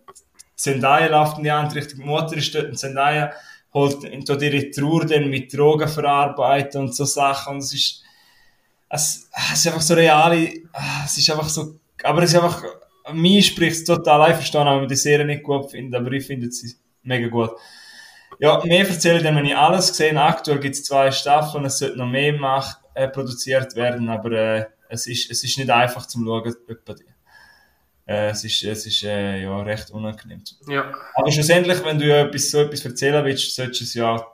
Zendaya 0.56 1.06
läuft 1.08 1.38
in 1.38 1.44
die 1.44 1.50
andere 1.50 1.80
Richtung, 1.80 2.00
die 2.00 2.06
Mutter 2.06 2.36
ist 2.36 2.54
dort 2.54 2.66
und 2.66 2.78
Zendaya 2.78 3.32
holt 3.72 3.98
dort 4.28 4.42
ihre 4.42 4.70
Trauer 4.70 5.06
dann 5.06 5.30
mit 5.30 5.52
Drogen 5.56 5.88
verarbeiten 5.88 6.82
und 6.82 6.94
so 6.94 7.04
Sachen. 7.04 7.54
Und 7.54 7.58
es 7.60 7.72
ist, 7.72 8.02
es, 8.88 9.30
es 9.52 9.58
ist 9.58 9.66
einfach 9.68 9.80
so 9.80 9.94
reale, 9.94 10.50
es 11.04 11.16
ist 11.16 11.30
einfach 11.30 11.48
so, 11.48 11.78
aber 12.02 12.22
es 12.22 12.30
ist 12.30 12.36
einfach, 12.36 12.62
mir 13.12 13.42
spricht 13.42 13.76
es 13.76 13.84
total 13.84 14.22
einverstanden, 14.22 14.72
wenn 14.72 14.80
man 14.80 14.88
die 14.88 14.96
Serie 14.96 15.24
nicht 15.24 15.42
gut 15.42 15.70
findet, 15.70 16.00
aber 16.00 16.12
ich 16.12 16.26
finde 16.26 16.50
sie 16.50 16.74
mega 17.02 17.28
gut. 17.28 17.52
Ja, 18.38 18.62
mehr 18.64 18.88
erzähle 18.88 19.18
ich 19.18 19.22
dann, 19.22 19.36
wenn 19.36 19.44
ich 19.44 19.56
alles 19.56 19.88
gesehen 19.88 20.16
Aktuell 20.16 20.60
gibt 20.60 20.74
es 20.74 20.84
zwei 20.84 21.10
Staffeln, 21.10 21.64
es 21.66 21.78
sollte 21.78 21.98
noch 21.98 22.06
mehr 22.06 22.32
machen 22.32 22.76
äh, 22.94 23.08
produziert 23.08 23.74
werden, 23.76 24.08
aber 24.08 24.32
äh, 24.32 24.66
es, 24.88 25.06
ist, 25.06 25.30
es 25.30 25.44
ist 25.44 25.58
nicht 25.58 25.70
einfach 25.70 26.06
zum 26.06 26.24
Schauen. 26.24 26.54
Äh, 28.06 28.30
es 28.30 28.44
ist, 28.44 28.62
es 28.64 28.86
ist 28.86 29.02
äh, 29.04 29.42
ja, 29.42 29.60
recht 29.62 29.90
unangenehm. 29.90 30.42
Ja. 30.66 30.92
Aber 31.14 31.30
schlussendlich, 31.30 31.84
wenn 31.84 31.98
du 31.98 32.06
ja 32.06 32.22
etwas, 32.22 32.50
so 32.50 32.58
etwas 32.58 32.84
erzählen 32.84 33.24
willst, 33.24 33.54
solltest 33.54 33.80
du 33.80 33.84
es 33.84 33.94
ja 33.94 34.26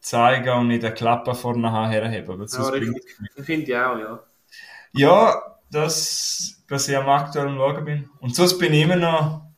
zeigen 0.00 0.50
und 0.50 0.68
nicht 0.68 0.84
eine 0.84 0.94
Klappe 0.94 1.34
vorne 1.34 1.72
herheben. 1.72 2.30
Aber 2.30 2.44
Ja, 2.44 2.68
richtig. 2.68 3.16
Finde 3.44 3.62
ich 3.62 3.76
auch, 3.76 3.98
ja. 3.98 4.22
Ja, 4.92 5.42
das, 5.70 6.62
dass 6.68 6.88
ich 6.88 6.96
am 6.96 7.08
aktuellen 7.08 7.56
Schauen 7.56 7.84
bin. 7.84 8.10
Und 8.20 8.34
sonst 8.36 8.58
bin 8.58 8.74
ich 8.74 8.82
immer 8.82 8.96
noch 8.96 9.52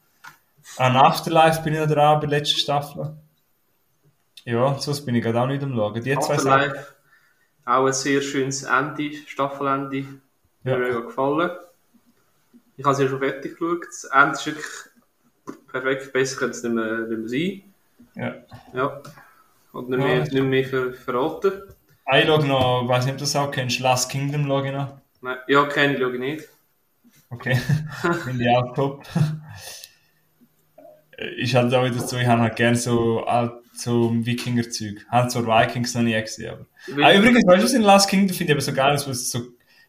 an 0.77 0.97
Afterlife 0.97 1.63
bin 1.63 1.75
ich 1.75 1.81
noch 1.81 1.89
dran 1.89 2.21
bei 2.21 2.27
der 2.27 2.39
letzten 2.39 2.59
Staffel. 2.59 3.17
Ja, 4.45 4.79
sonst 4.79 5.05
bin 5.05 5.15
ich 5.15 5.23
gerade 5.23 5.41
auch 5.41 5.47
nicht 5.47 5.63
am 5.63 5.75
Schauen. 5.75 6.03
Die 6.03 6.19
zwei 6.19 6.39
Sachen. 6.39 6.73
Auch 7.65 7.87
ein 7.87 7.93
sehr 7.93 8.21
schönes 8.21 8.63
Ende, 8.65 9.13
Staffelende. 9.27 10.05
Mir 10.63 10.73
Ja. 10.73 10.79
mega 10.79 11.01
gefallen. 11.01 11.51
Ich 12.77 12.85
habe 12.85 12.95
es 12.95 13.01
ja 13.01 13.09
schon 13.09 13.19
fertig 13.21 13.57
geschaut. 13.59 13.87
Das 13.87 14.05
Ende 14.05 14.33
ist 14.33 14.47
wirklich 14.47 14.67
perfekt. 15.71 16.13
Besser 16.13 16.39
könnte 16.39 16.57
es 16.57 16.63
nicht 16.63 16.75
mehr, 16.75 16.99
nicht 16.99 17.19
mehr 17.19 17.29
sein. 17.29 17.63
Ja. 18.15 18.35
Ja. 18.79 19.03
Und 19.73 19.89
nicht 19.91 20.01
Ja, 20.01 20.07
mehr, 20.07 20.21
das- 20.21 20.31
nicht 20.31 20.43
mehr 20.45 20.65
ver 20.65 20.93
verraten. 20.93 21.53
Ich 22.13 22.27
schaue 22.27 22.47
noch, 22.47 22.87
weiß 22.89 23.05
nicht, 23.07 23.13
ob 23.15 23.19
du 23.19 23.25
das 23.25 23.35
auch 23.37 23.51
kennst, 23.51 23.81
Last 23.81 24.11
Kingdom 24.11 24.47
schaue 24.47 24.67
ich 24.67 24.73
noch. 24.73 24.99
Nein, 25.23 25.39
ja, 25.49 25.65
kenne 25.67 25.95
ich, 25.95 26.01
schaue 26.01 26.13
ich 26.15 26.21
nicht. 26.21 26.49
Okay, 27.31 27.55
finde 28.25 28.45
ich 28.45 28.51
auch 28.57 28.75
top. 28.75 29.03
Ist 31.37 31.55
halt 31.55 31.73
auch 31.73 31.85
wieder 31.85 32.01
so, 32.01 32.17
ich 32.19 32.27
habe 32.27 32.43
halt 32.43 32.57
gerne 32.57 32.77
so, 32.77 33.25
alt- 33.25 33.53
so 33.75 34.13
Wikinger-Zeug. 34.15 35.07
Habe 35.09 35.29
zwar 35.29 35.47
Vikings 35.47 35.95
noch 35.95 36.03
nie 36.03 36.21
gesehen, 36.21 36.53
aber. 36.53 36.67
Ah, 37.05 37.15
übrigens, 37.15 37.47
weißt 37.47 37.63
du, 37.63 37.65
was 37.65 37.73
in 37.75 37.83
Last 37.83 38.09
Kingdom 38.09 38.37
finde 38.37 38.53
ich 38.53 38.57
aber 38.57 38.63
so 38.63 38.73
geil 38.73 38.95
ist, 38.95 39.07
weil 39.07 39.13
es 39.13 39.31
so, 39.31 39.41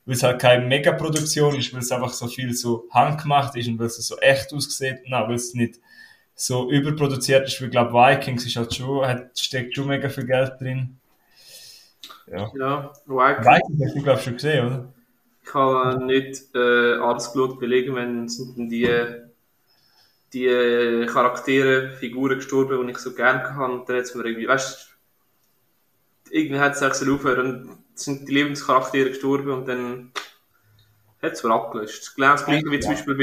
weil 0.05 0.15
es 0.15 0.23
halt 0.23 0.39
keine 0.39 0.65
Megaproduktion 0.65 1.55
ist, 1.55 1.73
weil 1.73 1.81
es 1.81 1.91
einfach 1.91 2.13
so 2.13 2.27
viel 2.27 2.53
so 2.53 2.87
handgemacht 2.91 3.55
ist 3.55 3.67
und 3.67 3.79
weil 3.79 3.87
es 3.87 3.95
so 3.95 4.17
echt 4.17 4.53
aussieht, 4.53 4.99
nein, 5.07 5.27
weil 5.27 5.35
es 5.35 5.53
nicht 5.53 5.79
so 6.35 6.69
überproduziert 6.69 7.47
ist, 7.47 7.61
wie, 7.61 7.69
glaube 7.69 7.93
Vikings 7.93 8.45
ist 8.45 8.55
halt 8.55 8.73
schon, 8.73 9.05
hat, 9.07 9.37
steckt 9.39 9.75
schon 9.75 9.87
mega 9.87 10.09
viel 10.09 10.25
Geld 10.25 10.53
drin. 10.59 10.97
Ja. 12.27 12.51
Ja, 12.57 12.93
Vikings. 13.05 13.47
Vikings 13.47 13.85
hast 13.85 13.95
du, 13.95 14.01
glaube 14.03 14.19
ich, 14.19 14.25
schon 14.25 14.33
gesehen, 14.33 14.65
oder? 14.65 14.93
Ich 15.43 15.53
habe 15.53 16.03
nicht 16.03 16.55
äh, 16.55 16.95
alles 16.95 17.31
geschaut, 17.31 17.59
belegen, 17.59 17.95
wenn 17.95 18.27
sind 18.27 18.57
denn 18.57 18.67
die, 18.67 18.89
die 20.33 20.47
äh, 20.47 21.05
Charaktere, 21.05 21.91
Figuren 21.93 22.35
gestorben, 22.35 22.85
die 22.87 22.91
ich 22.93 22.97
so 22.99 23.13
gerne 23.13 23.55
hatte. 23.55 23.71
Und 23.71 23.89
dann 23.89 23.97
hat 23.97 24.03
es 24.03 24.15
mir 24.15 24.25
irgendwie, 24.25 24.47
weißt 24.47 24.95
du, 26.29 26.33
irgendwie 26.35 26.59
hat 26.59 26.75
es 26.75 26.83
auch 26.83 26.93
so 26.93 27.13
aufhören, 27.13 27.67
dann 27.67 27.77
sind 27.93 28.27
die 28.27 28.33
Lebenscharaktere 28.33 29.09
gestorben 29.09 29.51
und 29.51 29.67
dann 29.67 30.11
hat 31.21 31.33
es 31.33 31.43
mir 31.43 31.53
abgelöscht. 31.53 32.15
Genau 32.15 32.31
das 32.31 32.45
gleiche 32.45 32.65
wie 32.71 32.79
zum. 32.79 32.91
Beispiel 32.91 33.15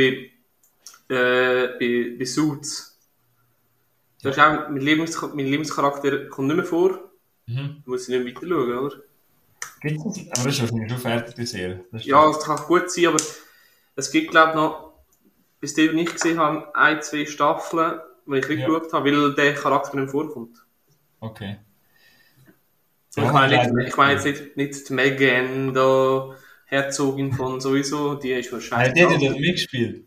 bei, 1.08 1.14
äh, 1.14 1.68
bei, 1.78 2.16
bei 2.18 2.24
Suits. 2.24 2.98
Da 4.22 4.30
ist 4.30 4.38
auch, 4.38 4.70
mein, 4.70 4.80
Lebens 4.80 5.20
mein 5.20 5.46
Lebenscharakter 5.46 6.26
kommt 6.26 6.48
nicht 6.48 6.56
mehr 6.56 6.64
vor, 6.64 7.10
Mhm. 7.46 7.82
da 7.84 7.90
muss 7.90 8.08
ich 8.08 8.16
nicht 8.16 8.36
weiter 8.36 8.46
schauen, 8.46 8.78
oder? 8.78 8.96
Aber 9.82 10.44
das 10.44 10.54
ist 10.54 10.60
wahrscheinlich 10.62 10.92
schon 10.92 11.00
fertig, 11.00 11.34
die 11.34 11.46
Serie. 11.46 11.84
Ja, 11.92 12.30
es 12.30 12.38
kann 12.38 12.56
gut 12.66 12.88
sein, 12.90 13.06
aber 13.06 13.18
es 13.96 14.10
gibt, 14.12 14.30
glaube 14.30 14.50
ich, 14.50 14.54
noch, 14.54 14.91
bis 15.62 15.74
die 15.74 15.88
nicht 15.90 16.12
gesehen 16.12 16.38
haben, 16.38 16.64
ein, 16.74 17.00
zwei 17.02 17.24
Staffeln, 17.24 18.00
die 18.26 18.36
ich 18.38 18.48
nicht 18.48 18.58
Ja. 18.60 18.66
geschaut 18.66 18.92
habe, 18.92 19.10
weil 19.10 19.34
der 19.34 19.54
Charakter 19.54 19.96
nicht 19.96 20.10
vorkommt. 20.10 20.58
Okay. 21.20 21.56
Ich 23.14 23.22
meine, 23.32 23.56
nicht, 23.72 23.88
ich 23.88 23.96
meine 23.96 24.14
jetzt 24.14 24.24
nicht, 24.24 24.56
nicht 24.56 24.88
die 24.88 24.92
Megan, 24.92 25.72
da, 25.72 26.30
Herzogin 26.66 27.32
von 27.32 27.60
sowieso, 27.60 28.14
die 28.14 28.32
ist 28.32 28.46
Hat 28.46 28.52
wahrscheinlich. 28.54 28.94
die 28.94 29.26
dort 29.26 29.38
mitgespielt? 29.38 30.04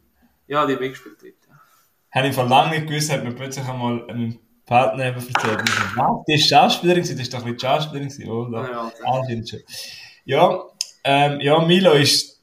ja, 0.48 0.66
die 0.66 0.74
hat 0.74 0.82
mitgespielt. 0.82 1.16
dort, 1.22 1.34
Ja. 1.48 2.20
Habe 2.20 2.28
ich 2.28 2.36
vor 2.36 2.46
lange 2.48 2.72
nicht 2.76 2.88
gewusst, 2.88 3.12
hat 3.12 3.24
mir 3.24 3.32
plötzlich 3.34 3.66
einmal 3.68 4.04
mein 4.08 4.40
Partner 4.66 5.06
eben 5.06 5.18
erzählt. 5.18 5.62
Die 6.28 6.34
ist 6.34 6.50
Schauspielerin, 6.50 7.04
die 7.04 7.22
ist 7.22 7.34
doch 7.34 7.46
nicht 7.46 7.62
Schauspielerin, 7.62 8.10
gewesen, 8.10 8.30
oder? 8.30 8.64
Ja, 8.64 8.72
ja. 8.72 8.92
Anscheinend 9.14 9.48
schon. 9.50 9.60
Ja, 10.26 10.64
ähm, 11.04 11.40
ja, 11.40 11.60
Milo 11.60 11.92
ist 11.94 12.35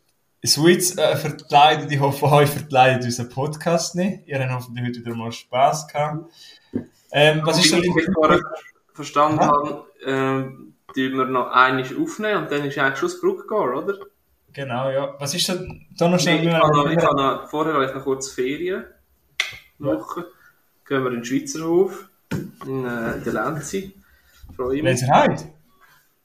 Sweets 0.45 0.97
äh, 0.99 1.17
verkleidet. 1.17 1.91
Ich 1.93 2.01
hoffe, 2.01 2.27
euch 2.27 2.51
verkleidet 2.51 3.05
unseren 3.05 3.29
Podcast 3.29 3.95
nicht. 3.95 4.27
Ihr 4.27 4.41
habt 4.41 4.53
hoffentlich 4.53 4.87
heute 4.89 5.01
wieder 5.05 5.15
mal 5.15 5.31
Spass 5.33 5.87
gehabt. 5.87 6.33
Ähm, 7.13 7.41
was 7.45 7.59
ist 7.59 7.73
denn 7.73 7.83
ich 7.83 7.93
verstanden 8.95 9.39
Ja. 9.39 9.47
habe, 9.47 9.85
ähm, 10.05 10.75
die 10.97 11.13
wir 11.13 11.25
noch 11.27 11.51
einmal 11.53 11.85
aufnehmen 12.01 12.43
und 12.43 12.51
dann 12.53 12.65
ist 12.65 12.77
eigentlich 12.79 12.99
schon 12.99 13.09
das 13.09 13.21
Bruckgor, 13.21 13.77
oder? 13.77 13.99
Genau, 14.53 14.91
ja. 14.91 15.15
Was 15.19 15.35
ist 15.35 15.49
denn 15.49 15.87
da 15.97 16.09
noch 16.09 16.17
Nee, 16.17 16.23
schnell? 16.23 16.47
ich 16.47 16.53
habe 16.53 16.77
noch, 16.77 16.91
ich 16.91 16.99
habe 16.99 17.17
noch, 17.17 17.49
vorher 17.49 17.75
habe 17.75 17.87
ich 17.87 17.95
noch 17.95 18.03
kurz 18.03 18.31
Ferien. 18.31 18.85
Woche. 19.79 20.27
Gehen 20.87 21.03
wir 21.03 21.09
in 21.11 21.15
den 21.17 21.25
Schweizer 21.25 21.65
Hof. 21.67 22.09
In 22.67 22.85
äh, 22.85 23.21
der 23.21 23.33
Lenzi. 23.33 23.95
Freue 24.57 24.83
mich. 24.83 25.01
heute? 25.11 25.45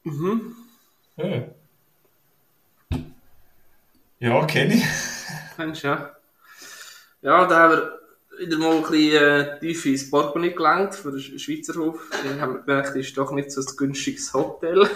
Mhm. 0.04 0.56
Ja. 1.18 1.44
Ja, 4.20 4.46
kenne 4.46 4.76
ich. 4.76 4.84
Kennst 5.56 5.84
du, 5.84 5.88
ja. 5.88 6.12
Ja, 7.22 7.46
da 7.46 7.56
haben 7.60 7.72
wir 7.72 8.00
wieder 8.40 8.58
mal 8.58 8.76
ein 8.78 8.82
bisschen 8.84 9.24
äh, 9.24 9.60
tief 9.60 9.86
ins 9.86 10.10
Portemonnaie 10.10 10.54
gelangt 10.54 10.96
für 10.96 11.12
den 11.12 11.20
Sch- 11.20 11.40
Schweizer 11.40 11.76
Hof. 11.80 12.00
Dann 12.24 12.40
haben 12.42 12.54
wir 12.54 12.62
gemerkt, 12.62 12.90
das 12.90 12.96
ist 12.96 13.18
doch 13.18 13.32
nicht 13.32 13.52
so 13.52 13.62
ein 13.62 13.76
günstiges 13.78 14.34
Hotel. 14.34 14.88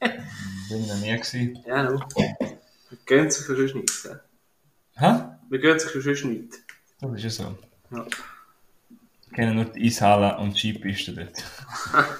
Bin 0.00 0.82
ich 0.82 0.88
noch 0.88 0.96
nie 0.96 1.12
gewesen. 1.16 1.58
Ja, 1.66 1.82
no. 1.84 2.00
Wir 2.16 2.98
gehen 3.06 3.30
sich 3.30 3.46
sonst 3.46 3.74
nicht. 3.74 4.04
Ja. 4.04 4.20
Hä? 4.96 5.24
Wir 5.48 5.58
gehen 5.60 5.78
sich 5.78 5.90
sonst 6.02 6.24
nicht. 6.24 6.54
Das 7.00 7.12
ist 7.12 7.22
ja 7.22 7.30
so. 7.30 7.58
Ja. 7.90 8.06
Ich 9.26 9.32
kenne 9.34 9.54
nur 9.54 9.64
die 9.66 9.86
Eishalle 9.86 10.36
und 10.38 10.54
die 10.54 10.58
Skipiste 10.72 11.12
dort. 11.12 11.44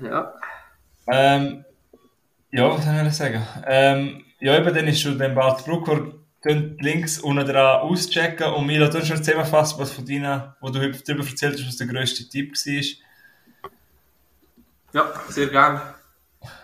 Ja. 0.00 0.34
Ähm, 1.06 1.64
ja, 2.50 2.68
was 2.76 2.84
soll 2.84 3.06
ich 3.06 3.12
sagen? 3.14 3.46
Ähm, 3.66 4.24
ja, 4.42 4.58
eben 4.58 4.74
dann 4.74 4.88
ist 4.88 5.00
schon 5.00 5.18
den 5.18 5.34
Bad 5.34 5.64
Brucker 5.64 6.12
könnt 6.42 6.82
links 6.82 7.20
unten 7.20 7.46
dran 7.46 7.82
auschecken 7.82 8.52
und 8.52 8.66
Milo, 8.66 8.88
du 8.88 8.98
hast 8.98 9.06
schon 9.06 9.22
zusammenfassen, 9.22 9.78
was 9.78 9.92
von 9.92 10.04
deinen, 10.04 10.52
wo 10.60 10.68
du 10.70 10.80
darüber 10.80 11.24
erzählt 11.24 11.54
hast, 11.54 11.68
was 11.68 11.76
der 11.76 11.86
grösste 11.86 12.28
Tipp 12.28 12.52
war. 12.52 12.82
Ja, 14.92 15.12
sehr 15.28 15.46
gerne. 15.46 15.80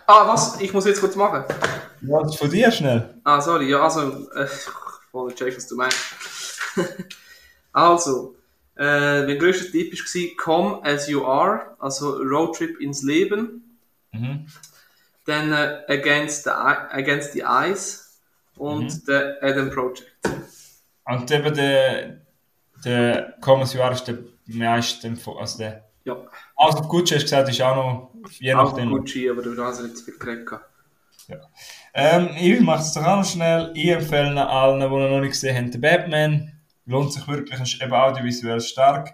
Ah, 0.07 0.27
was? 0.27 0.61
Ich 0.61 0.73
muss 0.73 0.87
jetzt 0.87 1.01
kurz 1.01 1.15
machen. 1.15 1.45
Ja, 2.03 2.21
das 2.21 2.33
ist 2.33 2.39
von 2.39 2.51
dir 2.51 2.71
schnell. 2.73 3.15
Ah, 3.23 3.41
sorry, 3.41 3.71
ja, 3.71 3.81
also, 3.81 4.29
äh, 4.33 4.45
ich 4.45 5.13
wollte 5.13 5.37
checken, 5.37 5.57
was 5.57 5.69
du 5.69 5.77
meinst. 5.77 5.97
also, 7.73 8.35
äh, 8.77 9.23
mein 9.25 9.39
grösster 9.39 9.71
Tipp 9.71 9.93
war 9.93 10.37
Come 10.37 10.85
As 10.85 11.09
You 11.09 11.25
Are, 11.25 11.77
also 11.79 12.17
Roadtrip 12.17 12.81
ins 12.81 13.05
Leben. 13.05 13.79
Mhm. 14.13 14.47
Dann 15.29 15.53
äh, 15.53 15.83
Against, 15.89 16.45
the, 16.45 16.51
Against 16.51 17.33
the 17.35 17.43
Eyes 17.43 18.19
und 18.57 18.85
Mhm. 18.85 19.03
The 19.07 19.21
Adam 19.43 19.71
Project. 19.71 20.11
Und 21.05 21.31
eben 21.31 21.55
der, 21.55 22.21
der 22.85 23.35
Commons 23.43 23.75
Jahr 23.75 23.93
ist 23.93 24.05
der 24.05 24.19
meiste, 24.47 25.15
also 25.39 25.59
der, 25.59 25.85
Ja, 26.05 26.17
also 26.57 26.81
Gucci 26.83 27.15
hast 27.15 27.25
du 27.25 27.27
gesagt, 27.27 27.49
ist 27.51 27.61
auch 27.61 27.77
noch, 27.77 28.11
je 28.41 28.55
auch 28.55 28.71
nachdem. 28.71 28.91
Gucci, 28.91 29.29
aber 29.29 29.43
du 29.43 29.63
hast 29.63 29.83
nicht 29.83 29.99
so 29.99 30.05
viel 30.05 30.19
geredet. 30.19 30.47
gehabt. 30.47 30.65
Ähm, 31.93 32.31
ich 32.39 32.61
mache 32.61 32.81
es 32.81 32.95
doch 32.95 33.05
auch 33.05 33.17
noch 33.19 33.25
schnell. 33.25 33.71
Ich 33.75 33.91
empfehle 33.91 34.49
allen, 34.49 34.81
die 34.81 34.87
noch 34.87 35.21
nicht 35.21 35.33
gesehen 35.33 35.57
haben, 35.57 35.71
den 35.71 35.81
Batman. 35.81 36.53
Lohnt 36.87 37.13
sich 37.13 37.29
wirklich, 37.29 37.61
ist 37.61 37.83
eben 37.83 37.93
audiovisuell 37.93 38.61
stark. 38.63 39.13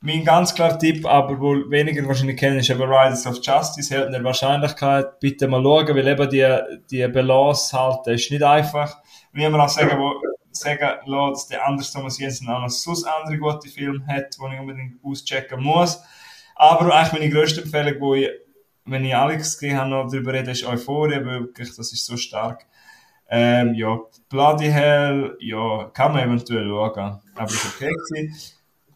Mein 0.00 0.24
ganz 0.24 0.54
klarer 0.54 0.78
Tipp, 0.78 1.04
aber 1.06 1.40
wohl 1.40 1.68
weniger 1.70 2.06
wahrscheinlich 2.06 2.36
kennen, 2.36 2.60
ist 2.60 2.70
eben 2.70 2.82
Riders 2.82 3.26
of 3.26 3.38
Justice, 3.42 3.92
Helden 3.92 4.12
der 4.12 4.22
Wahrscheinlichkeit. 4.22 5.18
Bitte 5.18 5.48
mal 5.48 5.62
schauen, 5.62 5.88
weil 5.88 6.06
eben 6.06 6.30
die, 6.30 6.58
die 6.90 7.08
Balance 7.08 7.76
halt, 7.76 8.00
das 8.06 8.14
ist 8.20 8.30
nicht 8.30 8.44
einfach. 8.44 8.98
Wie 9.32 9.48
man 9.48 9.60
auch 9.60 9.68
sagen, 9.68 9.98
wo, 9.98 10.14
sagen 10.52 10.88
lassen, 11.06 11.32
dass 11.32 11.46
der 11.48 11.66
Anders 11.66 11.92
Thomas 11.92 12.18
Jensen 12.18 12.48
auch 12.48 12.60
noch 12.60 12.70
so 12.70 12.92
andere 13.06 13.38
gute 13.38 13.68
Filme 13.68 14.06
hat, 14.06 14.36
die 14.38 14.54
ich 14.54 14.60
unbedingt 14.60 15.00
auschecken 15.02 15.62
muss. 15.62 16.00
Aber 16.54 16.94
eigentlich 16.94 17.12
meine 17.12 17.30
grösste 17.30 17.62
Empfehlung, 17.62 18.00
wo 18.00 18.14
ich 18.14 18.30
wenn 18.90 19.04
ich 19.04 19.14
Alex 19.14 19.58
gesehen 19.58 19.76
habe, 19.76 19.90
noch 19.90 20.10
darüber 20.10 20.32
reden, 20.32 20.50
ist 20.50 20.64
Euphoria, 20.64 21.24
weil 21.24 21.40
wirklich, 21.40 21.74
das 21.76 21.92
ist 21.92 22.06
so 22.06 22.16
stark. 22.16 22.66
Ähm, 23.28 23.74
ja, 23.74 23.98
Bloody 24.30 24.70
Hell, 24.70 25.36
ja, 25.40 25.90
kann 25.92 26.12
man 26.12 26.24
eventuell 26.24 26.66
schauen, 26.66 27.20
aber 27.34 27.50
ist 27.50 27.66
okay 27.66 27.90
gewesen. 27.90 28.34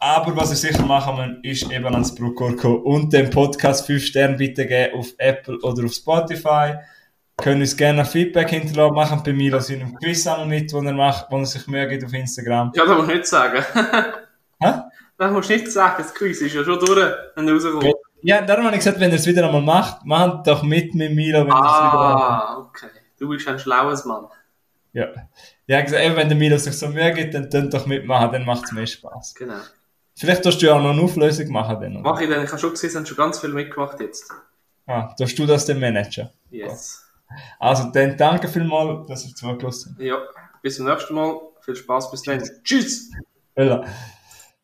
Aber 0.05 0.37
was 0.37 0.51
ich 0.51 0.59
sicher 0.59 0.85
machen 0.85 1.15
muss, 1.15 1.45
ist 1.45 1.70
eben 1.70 1.87
ans 1.87 2.12
Bruckor 2.12 2.57
kommen 2.57 2.83
und 2.83 3.12
dem 3.12 3.31
Podcast 3.31 3.87
5 3.87 4.05
Sterne 4.05 4.37
bitte 4.37 4.66
geben 4.66 4.99
auf 4.99 5.15
Apple 5.16 5.57
oder 5.62 5.85
auf 5.85 5.93
Spotify. 5.93 6.74
Können 7.37 7.61
uns 7.61 7.77
gerne 7.77 8.05
Feedback 8.05 8.51
hinterlassen, 8.51 8.97
machen 8.97 9.23
bei 9.24 9.33
Milo 9.33 9.61
seinem 9.61 9.95
Quiz 9.95 10.27
auch 10.27 10.39
noch 10.39 10.47
mit, 10.47 10.73
wo 10.73 10.83
er 10.83 10.93
macht, 10.93 11.27
wo 11.31 11.39
er 11.39 11.47
sich 11.47 11.65
gibt 11.65 12.05
auf 12.05 12.12
Instagram. 12.12 12.73
Ja, 12.74 12.85
das 12.85 12.97
musst 12.97 13.11
du 13.11 13.15
nicht 13.15 13.27
sagen. 13.29 13.65
Hä? 14.61 14.73
Das 15.19 15.31
musst 15.31 15.51
du 15.51 15.53
nicht 15.53 15.70
sagen, 15.70 15.95
das 15.99 16.12
Quiz 16.12 16.41
ist 16.41 16.53
ja 16.53 16.65
schon 16.65 16.81
durch, 16.81 17.12
wenn 17.37 17.47
du 17.47 17.53
rauskommst. 17.53 17.97
Ja, 18.23 18.43
darum 18.43 18.65
habe 18.65 18.74
ich 18.74 18.81
gesagt, 18.81 18.99
wenn 18.99 19.11
er 19.11 19.19
es 19.19 19.27
wieder 19.29 19.47
einmal 19.47 19.62
macht, 19.62 20.05
macht 20.05 20.49
doch 20.49 20.65
mit 20.65 20.97
mit 20.97 21.15
Milo, 21.15 21.43
wenn 21.43 21.53
er 21.53 21.59
es 21.59 21.79
wieder 21.79 21.93
einmal 21.93 22.15
macht. 22.15 22.49
Ah, 22.49 22.59
okay. 22.59 22.89
Du 23.20 23.29
bist 23.29 23.47
ein 23.47 23.57
schlaues 23.61 24.05
Mann. 24.05 24.27
Ja. 24.95 25.07
Ja, 25.69 25.79
ich 25.79 25.85
gesagt, 25.85 26.05
eben, 26.05 26.16
wenn 26.16 26.29
der 26.29 26.37
Milo 26.37 26.59
sich 26.59 26.77
so 26.77 26.89
Mühe 26.89 27.12
gibt, 27.12 27.35
dann 27.35 27.49
tönt 27.49 27.73
doch 27.73 27.87
mitmachen, 27.87 28.33
dann 28.33 28.45
macht 28.45 28.65
es 28.65 28.73
mehr 28.73 28.85
Spaß. 28.85 29.37
Genau. 29.37 29.61
Vielleicht 30.16 30.44
hast 30.44 30.59
du 30.59 30.66
ja 30.66 30.74
auch 30.74 30.82
noch 30.82 30.90
eine 30.90 31.02
Auflösung 31.02 31.48
machen 31.51 31.80
dann. 31.80 32.02
Mach 32.02 32.20
ich 32.20 32.28
dann, 32.28 32.44
ich 32.44 32.51
habe 32.51 32.60
schon 32.60 32.70
gesehen, 32.70 32.90
es 32.90 32.97
haben 32.97 33.06
schon 33.06 33.16
ganz 33.16 33.40
viel 33.40 33.51
mitgemacht 33.51 33.98
jetzt. 34.01 34.30
Ah, 34.86 35.14
darfst 35.18 35.39
du 35.39 35.47
das 35.47 35.64
dann 35.64 35.80
managen? 35.80 36.28
Yes. 36.51 37.05
Also 37.59 37.90
dann 37.90 38.16
danke 38.16 38.48
vielmals, 38.48 39.06
dass 39.06 39.26
ihr 39.26 39.34
zugelassen 39.34 39.97
Ja, 39.98 40.18
bis 40.62 40.76
zum 40.76 40.86
nächsten 40.86 41.14
Mal. 41.14 41.40
Viel 41.62 41.76
Spaß 41.76 42.10
bis 42.10 42.22
dann. 42.22 42.43
Tschüss! 42.64 43.10
habt. 43.14 43.24
Voilà. 43.56 43.86